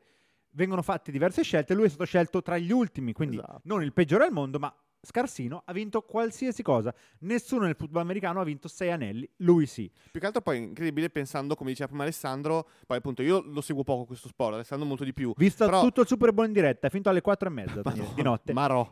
vengono 0.51 0.81
fatte 0.81 1.11
diverse 1.11 1.43
scelte, 1.43 1.73
lui 1.75 1.85
è 1.85 1.89
stato 1.89 2.05
scelto 2.05 2.41
tra 2.41 2.57
gli 2.57 2.71
ultimi, 2.71 3.11
quindi 3.13 3.37
Esatto. 3.37 3.61
non 3.65 3.83
il 3.83 3.93
peggiore 3.93 4.23
al 4.25 4.31
mondo, 4.31 4.57
ma 4.57 4.73
scarsino, 5.05 5.63
ha 5.65 5.73
vinto 5.73 6.01
qualsiasi 6.01 6.63
cosa. 6.63 6.93
Nessuno 7.19 7.65
nel 7.65 7.75
football 7.75 8.01
americano 8.01 8.39
ha 8.39 8.43
vinto 8.43 8.67
sei 8.67 8.91
anelli, 8.91 9.29
lui 9.37 9.65
sì. 9.65 9.91
Più 10.11 10.19
che 10.19 10.25
altro 10.25 10.41
poi 10.41 10.57
è 10.57 10.61
incredibile 10.61 11.09
pensando, 11.09 11.55
come 11.55 11.71
diceva 11.71 11.89
prima 11.89 12.03
Alessandro, 12.03 12.69
poi 12.87 12.97
appunto 12.97 13.21
io 13.21 13.41
lo 13.41 13.61
seguo 13.61 13.83
poco 13.83 14.05
questo 14.05 14.27
sport, 14.27 14.53
Alessandro 14.55 14.87
molto 14.87 15.03
di 15.03 15.13
più. 15.13 15.33
Visto 15.35 15.65
Però- 15.65 15.81
tutto 15.81 16.01
il 16.01 16.07
Super 16.07 16.31
Bowl 16.33 16.47
in 16.47 16.53
diretta, 16.53 16.89
finito 16.89 17.09
alle 17.09 17.21
4 17.21 17.47
e 17.47 17.51
mezza 17.51 17.81
Daniele, 17.83 18.13
di 18.13 18.21
notte. 18.21 18.53
Marò. 18.53 18.91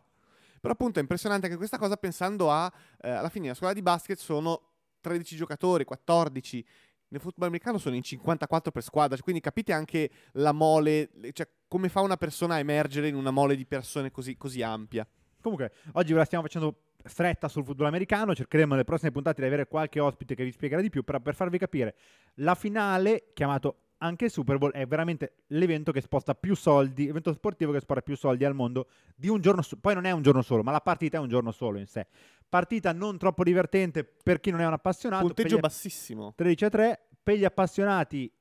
Però 0.60 0.74
appunto 0.74 1.00
è 1.00 1.02
impressionante 1.02 1.46
anche 1.48 1.58
questa 1.58 1.80
cosa 1.80 1.98
pensando 1.98 2.52
a, 2.52 2.72
eh, 3.02 3.10
alla 3.10 3.30
fine, 3.30 3.48
la 3.48 3.54
squadra 3.56 3.76
di 3.76 3.82
basket 3.82 4.18
sono 4.18 4.62
13 5.02 5.36
giocatori, 5.36 5.86
14. 5.86 6.66
Nel 7.08 7.20
football 7.20 7.48
americano 7.48 7.78
sono 7.78 7.96
in 7.96 8.04
54 8.04 8.72
per 8.72 8.84
squadra, 8.84 9.18
quindi 9.22 9.42
capite 9.42 9.74
anche 9.74 10.10
la 10.34 10.52
mole, 10.52 11.10
cioè 11.34 11.50
come 11.68 11.90
fa 11.90 12.02
una 12.02 12.16
persona 12.16 12.56
a 12.56 12.60
emergere 12.60 13.08
in 13.08 13.16
una 13.16 13.32
mole 13.32 13.56
di 13.56 13.66
persone 13.66 14.12
così, 14.12 14.38
così 14.38 14.62
ampia. 14.62 15.06
Comunque, 15.42 15.72
oggi 15.94 16.14
ve 16.14 16.20
la 16.20 16.26
stiamo 16.26 16.44
facendo 16.44 16.84
stretta 17.04 17.48
sul 17.48 17.64
football 17.64 17.88
americano. 17.88 18.34
Cercheremo 18.36 18.72
nelle 18.72 18.84
prossime 18.84 19.12
puntate 19.12 19.42
di 19.42 19.48
avere 19.48 19.68
qualche 19.68 20.00
ospite 20.00 20.36
che 20.36 20.44
vi 20.44 20.52
spiegherà 20.52 20.82
di 20.82 20.90
più. 20.90 21.04
Però 21.04 21.20
per 21.20 21.36
farvi 21.36 21.58
capire, 21.58 21.96
la 22.36 22.56
finale, 22.56 23.32
chiamato 23.34 23.78
anche 23.98 24.30
Super 24.30 24.58
Bowl, 24.58 24.72
è 24.72 24.86
veramente 24.88 25.44
l'evento 25.48 25.92
che 25.92 26.02
sposta 26.02 26.34
più 26.34 26.56
soldi, 26.56 27.06
l'evento 27.06 27.34
sportivo 27.34 27.72
che 27.72 27.80
sposta 27.80 28.02
più 28.02 28.16
soldi 28.16 28.46
al 28.46 28.56
mondo 28.56 28.88
di 29.16 29.28
un 29.28 29.42
giorno 29.42 29.62
solo. 29.62 29.82
Poi 29.82 29.94
non 29.94 30.06
è 30.06 30.12
un 30.12 30.22
giorno 30.22 30.42
solo, 30.42 30.64
ma 30.64 30.72
la 30.72 30.82
partita 30.82 31.18
è 31.18 31.20
un 31.20 31.30
giorno 31.30 31.52
solo 31.52 31.78
in 31.78 31.86
sé. 31.86 32.08
Partita 32.50 32.92
non 32.94 33.18
troppo 33.18 33.44
divertente 33.44 34.04
per 34.04 34.40
chi 34.40 34.52
non 34.52 34.60
è 34.62 34.66
un 34.66 34.74
appassionato. 34.74 35.26
Punteggio 35.26 35.60
bassissimo. 35.60 36.34
13 36.36 36.66
a 36.66 36.70
3. 36.70 37.08
Per 37.24 37.38
gli 37.38 37.46
appassionati, 37.46 38.32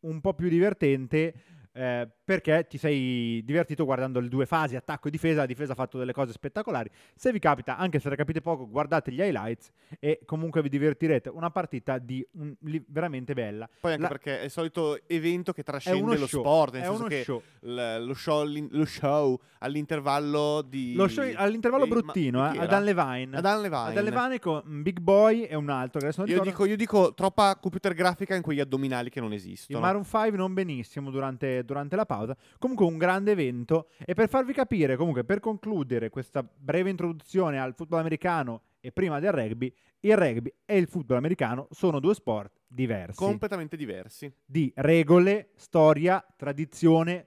un 0.00 0.20
po' 0.20 0.34
più 0.34 0.48
divertente. 0.48 1.34
Eh, 1.74 2.08
perché 2.24 2.66
ti 2.68 2.78
sei 2.78 3.42
divertito 3.44 3.84
guardando 3.84 4.20
le 4.20 4.28
due 4.28 4.46
fasi, 4.46 4.76
attacco 4.76 5.08
e 5.08 5.10
difesa. 5.10 5.40
La 5.40 5.46
difesa 5.46 5.72
ha 5.72 5.74
fatto 5.74 5.98
delle 5.98 6.12
cose 6.12 6.32
spettacolari. 6.32 6.90
Se 7.14 7.32
vi 7.32 7.38
capita, 7.38 7.76
anche 7.76 7.98
se 7.98 8.08
ne 8.08 8.16
capite 8.16 8.40
poco, 8.40 8.68
guardate 8.68 9.10
gli 9.12 9.20
highlights 9.20 9.70
e 9.98 10.20
comunque 10.24 10.62
vi 10.62 10.68
divertirete. 10.68 11.28
Una 11.30 11.50
partita 11.50 11.98
di 11.98 12.26
un- 12.32 12.54
li- 12.60 12.84
veramente 12.88 13.34
bella. 13.34 13.68
Poi 13.80 13.90
anche 13.92 14.02
La- 14.02 14.08
perché 14.08 14.40
è 14.40 14.44
il 14.44 14.50
solito 14.50 14.98
evento 15.08 15.52
che 15.52 15.62
trascende 15.62 16.16
lo 16.18 16.26
show. 16.26 16.40
sport, 16.40 16.72
nel 16.74 16.82
è 16.82 16.84
senso 16.84 17.00
uno 17.00 17.08
che 17.08 17.22
show. 17.22 17.42
l- 17.60 18.04
lo, 18.04 18.14
show, 18.14 18.44
lo 18.70 18.84
show 18.84 19.40
all'intervallo 19.86 20.62
di... 20.62 20.94
Lo 20.94 21.08
show 21.08 21.24
all'intervallo 21.34 21.84
di- 21.84 21.90
ma- 21.90 21.96
bruttino, 22.00 22.40
di 22.42 22.46
eh, 22.48 22.50
chi 22.52 22.58
ad 22.58 22.64
era? 22.64 22.72
Dan 22.72 22.84
Levine. 22.84 23.36
Ad 23.36 23.42
Dan 23.42 23.60
Levine. 23.60 23.82
Ad 23.88 23.94
Dan 23.94 24.04
Levine 24.04 24.38
con 24.38 24.82
Big 24.82 24.98
Boy 25.00 25.42
e 25.42 25.54
un 25.54 25.68
altro. 25.70 25.98
Che 26.00 26.06
adesso 26.06 26.20
non 26.22 26.30
Io 26.30 26.40
dico, 26.42 26.64
io 26.64 26.76
dico 26.76 27.14
troppa 27.14 27.56
computer 27.56 27.92
grafica 27.94 28.34
in 28.34 28.42
quegli 28.42 28.60
addominali 28.60 29.10
che 29.10 29.20
non 29.20 29.30
Il 29.32 29.38
esistono. 29.38 29.80
Maroon 29.80 30.04
5 30.04 30.36
non 30.36 30.54
benissimo 30.54 31.10
durante, 31.10 31.61
durante 31.64 31.96
la 31.96 32.06
pausa. 32.06 32.36
Comunque 32.58 32.86
un 32.86 32.98
grande 32.98 33.32
evento. 33.32 33.88
E 34.04 34.14
per 34.14 34.28
farvi 34.28 34.52
capire, 34.52 34.96
comunque 34.96 35.24
per 35.24 35.40
concludere 35.40 36.10
questa 36.10 36.42
breve 36.42 36.90
introduzione 36.90 37.60
al 37.60 37.74
football 37.74 38.00
americano 38.00 38.62
e 38.80 38.92
prima 38.92 39.20
del 39.20 39.32
rugby, 39.32 39.72
il 40.00 40.16
rugby 40.16 40.52
e 40.64 40.76
il 40.76 40.88
football 40.88 41.18
americano 41.18 41.68
sono 41.70 42.00
due 42.00 42.14
sport 42.14 42.60
diversi. 42.66 43.16
completamente 43.18 43.76
diversi. 43.76 44.32
di 44.44 44.72
regole, 44.76 45.50
storia, 45.56 46.24
tradizione. 46.36 47.26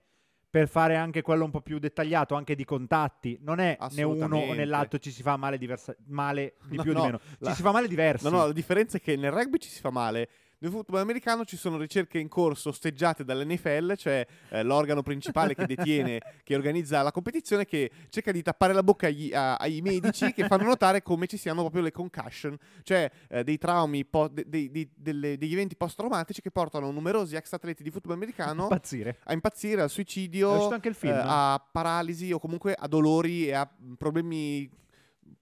Per 0.56 0.70
fare 0.70 0.96
anche 0.96 1.22
quello 1.22 1.44
un 1.44 1.52
po' 1.52 1.60
più 1.60 1.80
dettagliato, 1.80 2.34
anche 2.34 2.56
di 2.56 2.64
contatti, 2.64 3.38
non 3.42 3.60
è 3.60 3.78
né 3.92 4.04
uno 4.04 4.38
o 4.38 4.54
nell'altro 4.54 5.00
ci 5.00 5.12
si 5.12 5.22
fa 5.22 5.36
male, 5.36 5.58
diversa- 5.58 5.94
male 6.06 6.56
di 6.70 6.78
No, 6.78 6.82
più 6.84 6.92
o 6.92 6.94
no, 6.94 7.00
di 7.02 7.06
meno. 7.08 7.20
la- 7.40 7.50
Ci 7.50 7.56
si 7.58 7.62
fa 7.62 7.72
male 7.74 7.88
diversi. 7.90 8.24
No, 8.24 8.30
no, 8.30 8.46
la 8.46 8.54
differenza 8.54 8.96
è 8.96 9.02
che 9.02 9.18
nel 9.18 9.32
rugby 9.34 9.58
ci 9.58 9.68
si 9.68 9.82
fa 9.82 9.90
male. 9.90 10.30
Nel 10.66 10.74
football 10.74 11.02
americano 11.02 11.46
ci 11.46 11.58
sono 11.58 11.78
ricerche 11.78 12.18
in 12.18 12.28
corso 12.28 12.70
osteggiate 12.70 13.24
dall'NFL, 13.24 13.94
cioè 13.98 14.26
eh, 14.50 14.64
l'organo 14.64 15.04
principale 15.04 15.54
che 15.54 15.68
detiene, 15.68 16.20
che 16.44 16.56
organizza 16.56 17.04
la 17.04 17.12
competizione, 17.12 17.66
che 17.66 17.92
cerca 18.10 18.32
di 18.32 18.42
tappare 18.42 18.74
la 18.74 18.82
bocca 18.82 19.06
agli- 19.06 19.32
a- 19.32 19.58
ai 19.58 19.82
medici 19.82 20.34
che 20.34 20.48
fanno 20.48 20.64
notare 20.64 21.04
come 21.04 21.28
ci 21.28 21.38
siano 21.38 21.62
proprio 21.62 21.84
le 21.84 21.92
concussion, 21.92 22.58
cioè 22.82 23.08
eh, 23.30 23.44
dei 23.44 23.60
traumi, 23.60 24.06
po- 24.06 24.28
de- 24.28 24.46
dei- 24.48 24.72
dei- 24.72 24.90
delle- 24.96 25.38
degli 25.38 25.54
eventi 25.54 25.76
post-traumatici 25.76 26.42
che 26.42 26.50
portano 26.50 26.90
numerosi 26.90 27.36
ex 27.36 27.54
atleti 27.54 27.84
di 27.84 27.92
football 27.92 28.16
americano 28.16 28.64
Impazzire. 28.64 29.20
a 29.24 29.34
impazzire, 29.34 29.82
al 29.84 29.92
suicidio, 29.92 30.80
film. 30.94 31.14
eh, 31.14 31.22
a 31.24 31.64
paralisi 31.72 32.32
o 32.32 32.40
comunque 32.40 32.74
a 32.74 32.88
dolori 32.88 33.46
e 33.50 33.54
a 33.54 33.70
problemi 34.00 34.68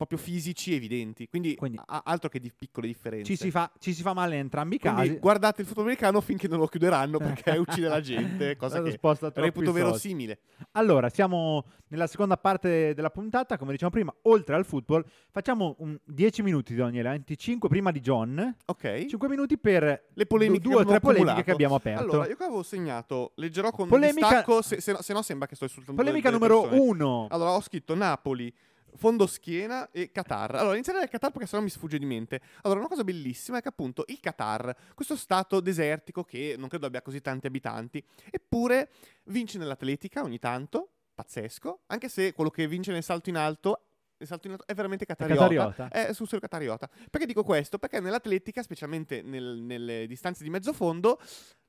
proprio 0.05 0.17
fisici 0.17 0.73
evidenti. 0.73 1.27
Quindi, 1.27 1.55
Quindi- 1.55 1.79
altro 1.85 2.29
che 2.29 2.39
di 2.39 2.51
piccole 2.55 2.87
differenze. 2.87 3.25
Ci 3.25 3.35
si, 3.35 3.51
fa, 3.51 3.71
ci 3.79 3.93
si 3.93 4.01
fa 4.01 4.13
male 4.13 4.33
in 4.35 4.41
entrambi 4.41 4.75
i 4.75 4.79
Quindi 4.79 5.07
casi. 5.07 5.19
guardate 5.19 5.61
il 5.61 5.67
football 5.67 5.85
americano 5.85 6.21
finché 6.21 6.47
non 6.47 6.59
lo 6.59 6.67
chiuderanno 6.67 7.17
perché 7.17 7.51
uccide 7.57 7.87
la 7.87 8.01
gente, 8.01 8.55
cosa 8.55 8.81
che 8.81 8.91
sposta 8.91 9.31
reputo 9.33 9.71
verosimile. 9.71 10.39
Allora, 10.73 11.09
siamo 11.09 11.65
nella 11.87 12.07
seconda 12.07 12.37
parte 12.37 12.93
della 12.93 13.09
puntata, 13.09 13.57
come 13.57 13.71
diciamo 13.71 13.91
prima, 13.91 14.13
oltre 14.23 14.55
al 14.55 14.65
football, 14.65 15.03
facciamo 15.31 15.75
un 15.79 15.97
10 16.03 16.41
minuti 16.41 16.75
Daniele, 16.75 17.09
25 17.09 17.69
prima 17.69 17.91
di 17.91 17.99
John, 17.99 18.55
Ok. 18.65 19.05
5 19.07 19.27
minuti 19.29 19.57
per 19.57 20.05
Le 20.13 20.25
polemiche 20.25 20.61
due 20.63 20.75
o 20.75 20.85
tre 20.85 20.99
polemiche 20.99 21.11
accumulato. 21.31 21.43
che 21.43 21.51
abbiamo 21.51 21.75
aperto. 21.75 22.01
Allora, 22.03 22.27
io 22.27 22.35
qua 22.35 22.45
avevo 22.45 22.63
segnato, 22.63 23.31
leggerò 23.35 23.71
con 23.71 23.87
Polemica- 23.87 24.27
distacco, 24.27 24.61
se, 24.61 24.81
se 24.81 24.91
no, 24.93 25.01
se 25.01 25.13
no 25.13 25.21
sembra 25.21 25.47
che 25.47 25.55
sto 25.55 25.65
insultando 25.65 26.01
Polemica 26.01 26.29
numero 26.29 26.61
persone. 26.61 26.81
1. 26.81 27.27
Allora, 27.29 27.51
ho 27.51 27.61
scritto 27.61 27.93
Napoli, 27.95 28.53
fondoschiena 28.95 29.91
e 29.91 30.11
Qatar. 30.11 30.55
Allora, 30.55 30.75
inizierei 30.75 31.01
dal 31.01 31.09
Qatar 31.09 31.31
perché 31.31 31.47
sennò 31.47 31.61
mi 31.61 31.69
sfugge 31.69 31.97
di 31.97 32.05
mente. 32.05 32.41
Allora, 32.61 32.79
una 32.79 32.89
cosa 32.89 33.03
bellissima 33.03 33.57
è 33.57 33.61
che 33.61 33.69
appunto 33.69 34.03
il 34.07 34.19
Qatar, 34.19 34.75
questo 34.93 35.15
stato 35.15 35.59
desertico 35.59 36.23
che 36.23 36.55
non 36.57 36.69
credo 36.69 36.85
abbia 36.85 37.01
così 37.01 37.21
tanti 37.21 37.47
abitanti, 37.47 38.03
eppure 38.29 38.89
vince 39.25 39.57
nell'atletica 39.57 40.23
ogni 40.23 40.39
tanto, 40.39 40.89
pazzesco, 41.13 41.81
anche 41.87 42.09
se 42.09 42.33
quello 42.33 42.49
che 42.49 42.67
vince 42.67 42.91
nel 42.91 43.03
salto 43.03 43.29
in 43.29 43.37
alto, 43.37 43.85
nel 44.17 44.27
salto 44.27 44.47
in 44.47 44.53
alto 44.53 44.65
è 44.67 44.73
veramente 44.73 45.05
catariota. 45.05 45.41
Catariota. 45.41 45.87
È 45.89 46.13
sul 46.13 46.25
serio 46.25 46.41
catariota. 46.41 46.89
Perché 47.09 47.25
dico 47.25 47.43
questo? 47.43 47.77
Perché 47.77 47.99
nell'atletica, 47.99 48.63
specialmente 48.63 49.21
nel- 49.21 49.61
nelle 49.61 50.07
distanze 50.07 50.43
di 50.43 50.49
mezzo 50.49 50.73
fondo, 50.73 51.19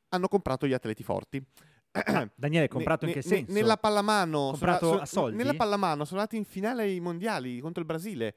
hanno 0.09 0.29
comprato 0.29 0.67
gli 0.67 0.73
atleti 0.73 1.03
forti. 1.03 1.45
Daniele, 2.35 2.69
comprato 2.69 3.07
Ne- 3.07 3.13
in 3.13 3.21
che 3.21 3.29
ne- 3.29 3.35
senso? 3.37 3.53
Nella 3.53 3.77
pallamano. 3.77 4.49
Comprato 4.51 4.87
sono- 4.89 5.01
a 5.01 5.07
soldi? 5.07 5.37
Nella 5.37 5.55
pallamano 5.55 6.05
sono 6.05 6.21
andati 6.21 6.37
in 6.37 6.45
finale 6.45 6.83
ai 6.83 7.01
mondiali 7.01 7.61
contro 7.61 7.81
il 7.81 7.87
Brasile. 7.87 8.35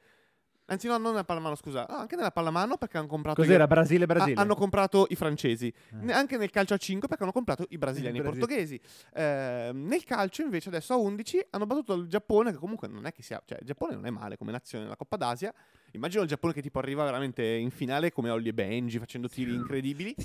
Anzi, 0.69 0.87
no, 0.87 0.97
non 0.97 1.11
nella 1.11 1.23
pallamano, 1.23 1.55
scusa. 1.55 1.85
No, 1.89 1.95
anche 1.95 2.17
nella 2.17 2.31
pallamano 2.31 2.75
perché 2.75 2.97
hanno 2.97 3.07
comprato. 3.07 3.41
Cos'era? 3.41 3.63
gli- 3.63 3.67
Brasile, 3.67 4.03
Ah, 4.03 4.07
Brasile. 4.07 4.41
hanno 4.41 4.53
comprato 4.53 5.05
i 5.09 5.15
francesi. 5.15 5.67
Eh. 5.67 5.73
Ne- 5.95 6.11
Anche 6.13 6.35
nel 6.35 6.49
calcio 6.49 6.73
a 6.73 6.77
5 6.77 7.07
perché 7.07 7.23
hanno 7.23 7.31
comprato 7.31 7.65
i 7.69 7.77
brasiliani 7.77 8.17
e 8.17 8.21
i 8.21 8.23
portoghesi. 8.23 8.79
Eh, 9.13 9.71
nel 9.73 10.03
calcio 10.03 10.41
invece 10.41 10.67
adesso 10.67 10.91
a 10.91 10.97
11 10.97 11.39
hanno 11.51 11.65
battuto 11.65 11.93
il 11.93 12.07
Giappone 12.07 12.51
che 12.51 12.57
comunque 12.57 12.89
non 12.89 13.05
è 13.05 13.13
che 13.13 13.23
sia... 13.23 13.41
Cioè 13.45 13.59
il 13.61 13.65
Giappone 13.65 13.95
non 13.95 14.05
è 14.07 14.09
male 14.09 14.35
come 14.35 14.51
nazione 14.51 14.83
nella 14.83 14.97
Coppa 14.97 15.15
d'Asia. 15.15 15.53
Immagino 15.97 16.21
il 16.21 16.27
Giappone 16.29 16.53
che 16.53 16.61
tipo 16.61 16.77
arriva 16.79 17.03
veramente 17.03 17.43
in 17.43 17.71
finale 17.71 18.11
come 18.11 18.29
Ollie 18.29 18.51
e 18.51 18.53
Benji 18.53 18.99
facendo 18.99 19.27
tiri 19.27 19.53
incredibili. 19.53 20.15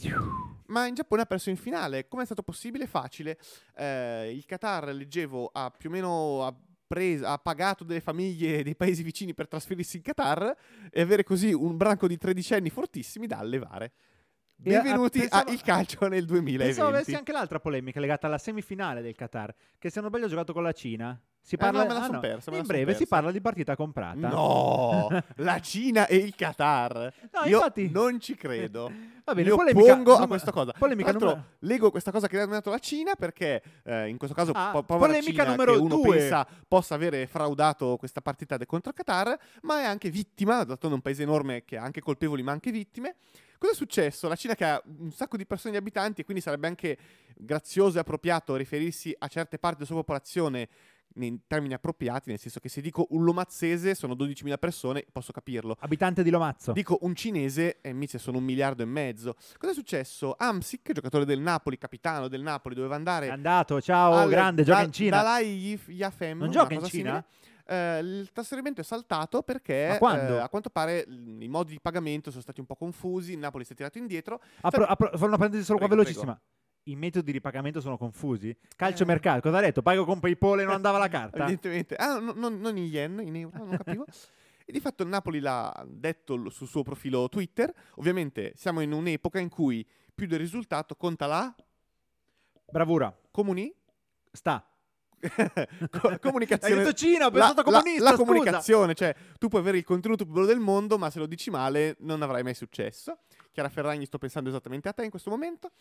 Ma 0.67 0.87
in 0.87 0.95
Giappone 0.95 1.23
ha 1.23 1.27
perso 1.27 1.49
in 1.51 1.57
finale. 1.57 2.07
Come 2.09 2.23
è 2.23 2.25
stato 2.27 2.43
possibile? 2.43 2.87
Facile. 2.87 3.39
Eh, 3.75 4.33
il 4.35 4.45
Qatar, 4.45 4.93
leggevo, 4.95 5.51
ha 5.53 5.71
più 5.77 5.89
o 5.89 5.93
meno 5.93 6.45
ha, 6.45 6.55
pres- 6.87 7.23
ha 7.23 7.39
pagato 7.39 7.85
delle 7.85 8.01
famiglie 8.01 8.63
dei 8.63 8.77
paesi 8.77 9.03
vicini 9.03 9.33
per 9.35 9.49
trasferirsi 9.49 9.97
in 9.97 10.03
Qatar 10.03 10.55
e 10.91 11.01
avere 11.01 11.25
così 11.25 11.53
un 11.53 11.77
branco 11.77 12.07
di 12.07 12.19
tredicenni 12.19 12.69
fortissimi 12.69 13.27
da 13.27 13.39
allevare. 13.39 13.85
A- 13.87 13.91
Benvenuti 14.57 15.21
pensavo- 15.21 15.49
a 15.51 15.53
Il 15.53 15.63
Calcio 15.63 16.07
nel 16.07 16.25
2020. 16.27 16.65
Pensavo 16.75 16.89
avessi 16.95 17.15
anche 17.15 17.33
l'altra 17.33 17.59
polemica 17.61 17.99
legata 17.99 18.27
alla 18.27 18.39
semifinale 18.39 19.01
del 19.03 19.15
Qatar, 19.17 19.53
che 19.79 19.91
se 19.91 20.01
non 20.01 20.11
sbaglio 20.11 20.27
ha 20.27 20.29
giocato 20.29 20.53
con 20.53 20.63
la 20.63 20.73
Cina. 20.73 21.19
Si 21.45 21.57
Eh, 21.57 21.59
parla 21.59 21.83
no, 21.83 21.89
me 21.89 21.95
la 21.95 22.05
ah, 22.05 22.09
no. 22.09 22.21
persa, 22.21 22.51
In 22.57 22.63
breve 22.65 22.93
si 22.93 22.99
persa. 22.99 23.17
parla 23.17 23.33
di 23.33 23.41
partita 23.41 23.75
comprata. 23.75 24.29
No, 24.29 25.09
la 25.37 25.61
Cina 25.61 26.07
e 26.07 26.15
il 26.17 26.37
Qatar. 26.37 27.13
No, 27.33 27.41
Io 27.49 27.57
infatti- 27.57 27.91
non 27.91 28.21
ci 28.21 28.37
credo. 28.37 28.91
Va 29.25 29.35
bene, 29.35 29.51
Mi 29.51 29.57
polemica 29.57 29.93
oppongo 29.93 30.15
a 30.17 30.27
questa 30.29 30.53
cosa. 30.53 30.73
polemica 30.79 31.11
Tra 31.11 31.19
l'altro, 31.19 31.37
numero- 31.41 31.57
leggo 31.61 31.91
questa 31.91 32.11
cosa 32.13 32.29
che 32.29 32.37
ha 32.37 32.41
nominato 32.41 32.71
la 32.71 32.79
Cina 32.79 33.15
perché 33.17 33.61
eh, 33.85 34.09
in 34.09 34.19
questo 34.19 34.37
caso 34.37 34.53
Ah, 34.55 34.71
po- 34.71 34.83
povera 34.85 35.07
polemica 35.13 35.43
Cina 35.43 35.51
numero 35.51 35.73
che 35.75 35.79
uno 35.81 35.97
due. 35.97 36.17
pensa 36.19 36.47
possa 36.67 36.95
avere 36.95 37.27
fraudato 37.27 37.97
questa 37.97 38.21
partita 38.21 38.57
contro 38.65 38.91
il 38.91 38.97
Qatar, 38.97 39.37
ma 39.63 39.81
è 39.81 39.85
anche 39.85 40.11
vittima, 40.11 40.63
dato 40.65 40.87
un 40.89 41.01
paese 41.01 41.23
enorme 41.25 41.65
che 41.65 41.77
ha 41.77 41.83
anche 41.83 42.01
colpevoli 42.01 42.43
ma 42.43 42.53
anche 42.53 42.71
vittime. 42.71 43.17
Cosa 43.59 43.73
è 43.75 43.77
successo? 43.77 44.27
La 44.27 44.35
Cina 44.35 44.55
che 44.57 44.65
ha 44.65 44.83
un 44.99 45.13
sacco 45.13 45.37
di 45.37 45.47
persone 45.47 45.73
di 45.73 45.79
abitanti 45.79 46.21
e 46.21 46.25
quindi 46.25 46.43
sarebbe 46.43 46.67
anche 46.67 46.99
grazioso 47.37 47.97
e 47.97 48.01
appropriato 48.01 48.57
riferirsi 48.57 49.15
a 49.17 49.29
certe 49.29 49.59
parti 49.59 49.77
della 49.79 49.87
sua 49.87 49.97
popolazione 49.97 50.69
in 51.17 51.41
termini 51.47 51.75
appropriati, 51.75 52.31
nel 52.31 52.39
senso 52.39 52.61
che 52.61 52.69
se 52.69 52.81
dico 52.81 53.07
un 53.11 53.25
lomazzese 53.25 53.95
sono 53.95 54.15
12.000 54.15 54.59
persone, 54.59 55.05
posso 55.13 55.33
capirlo. 55.33 55.77
Abitante 55.81 56.23
di 56.23 56.31
Lomazzo. 56.31 56.73
Dico 56.73 56.99
un 57.03 57.15
cinese 57.15 57.81
e 57.81 57.91
invece 57.91 58.19
sono 58.19 58.39
un 58.39 58.45
miliardo 58.45 58.83
e 58.83 58.87
mezzo. 58.87 59.35
Cosa 59.59 59.73
è 59.73 59.75
successo? 59.75 60.35
Amsic, 60.39 60.93
giocatore 60.93 61.25
del 61.25 61.41
Napoli, 61.41 61.79
capitano 61.79 62.29
del 62.29 62.43
Napoli, 62.43 62.75
doveva 62.75 62.95
andare 62.95 63.27
È 63.27 63.31
andato, 63.31 63.81
ciao, 63.81 64.13
al- 64.15 64.29
grande, 64.29 64.63
gioca 64.65 64.79
da- 64.79 64.85
in 64.85 64.93
Cina. 64.93 65.17
Dalai 65.17 65.79
Yafem, 65.89 66.39
Non 66.39 66.51
gioca 66.51 66.75
in 66.75 66.85
Cina? 66.85 67.25
simile. 67.25 67.25
Eh, 67.65 67.99
il 68.01 68.31
trasferimento 68.33 68.81
è 68.81 68.85
saltato 68.85 69.43
perché 69.43 69.87
eh, 69.87 70.39
a 70.39 70.49
quanto 70.49 70.69
pare 70.71 71.05
l- 71.07 71.41
i 71.43 71.49
modi 71.49 71.73
di 71.73 71.81
pagamento 71.81 72.31
sono 72.31 72.43
stati 72.43 72.59
un 72.59 72.67
po' 72.67 72.75
confusi, 72.75 73.33
il 73.33 73.39
Napoli 73.39 73.65
si 73.65 73.73
è 73.73 73.77
tirato 73.77 73.99
indietro. 73.99 74.41
Apro, 74.63 74.85
apro- 74.85 75.11
una 75.27 75.37
parentesi 75.37 75.63
solo 75.65 75.79
qua 75.79 75.87
Prego, 75.87 76.03
velocissima. 76.03 76.41
I 76.85 76.97
metodi 76.97 77.31
di 77.33 77.41
pagamento 77.41 77.81
sono 77.81 77.97
confusi. 77.97 78.57
Calcio 78.77 79.05
Eh. 79.05 79.07
mercato, 79.07 79.41
cosa 79.41 79.59
ha 79.59 79.61
detto? 79.61 79.83
Pago 79.83 80.05
con 80.05 80.19
PayPal 80.19 80.61
e 80.61 80.65
non 80.65 80.75
andava 80.75 80.99
la 80.99 81.09
carta. 81.09 81.43
Evidentemente, 81.47 81.95
ah, 81.97 82.19
no- 82.19 82.33
non- 82.35 82.59
non 82.61 82.77
in 82.77 82.85
yen, 82.85 83.21
in 83.25 83.37
euro, 83.37 83.59
non 83.65 83.77
capivo. 83.77 84.05
e 84.65 84.73
di 84.73 84.81
fatto 84.81 85.03
il 85.05 85.09
Napoli 85.09 85.39
l'ha 85.41 85.85
detto 85.89 86.49
sul 86.51 86.67
suo 86.67 86.83
profilo 86.83 87.29
Twitter. 87.29 87.73
Ovviamente 87.97 88.53
siamo 88.57 88.81
in 88.81 88.93
un'epoca 88.93 89.39
in 89.39 89.49
cui 89.49 89.87
più 90.15 90.27
del 90.27 90.39
risultato 90.41 90.97
conta 90.97 91.27
la 91.27 91.55
Bravura. 92.71 93.15
comuni? 93.31 93.73
Sta. 94.33 94.67
Co- 95.23 96.09
Hai 96.09 96.19
comunicazione. 96.19 96.83
detto 96.83 96.95
Cina, 96.95 97.27
ho 97.27 97.31
la, 97.31 97.47
pensato 97.53 97.71
la- 97.71 97.79
comunista, 97.79 98.03
la 98.03 98.11
scusa. 98.11 98.25
comunicazione, 98.25 98.95
cioè 98.95 99.15
tu 99.39 99.47
puoi 99.49 99.61
avere 99.61 99.79
il 99.79 99.85
contenuto 99.85 100.25
più 100.25 100.33
bello 100.35 100.47
del 100.47 100.59
mondo, 100.59 100.99
ma 100.99 101.11
se 101.11 101.21
lo 101.21 101.27
dici 101.27 101.49
male 101.49 101.95
non 102.01 102.23
avrai 102.23 102.43
mai 102.43 102.55
successo. 102.55 103.19
Chiara 103.53 103.69
Ferragni, 103.69 104.07
sto 104.07 104.17
pensando 104.19 104.49
esattamente 104.49 104.89
a 104.89 104.93
te 104.93 105.05
in 105.05 105.11
questo 105.11 105.29
momento. 105.29 105.73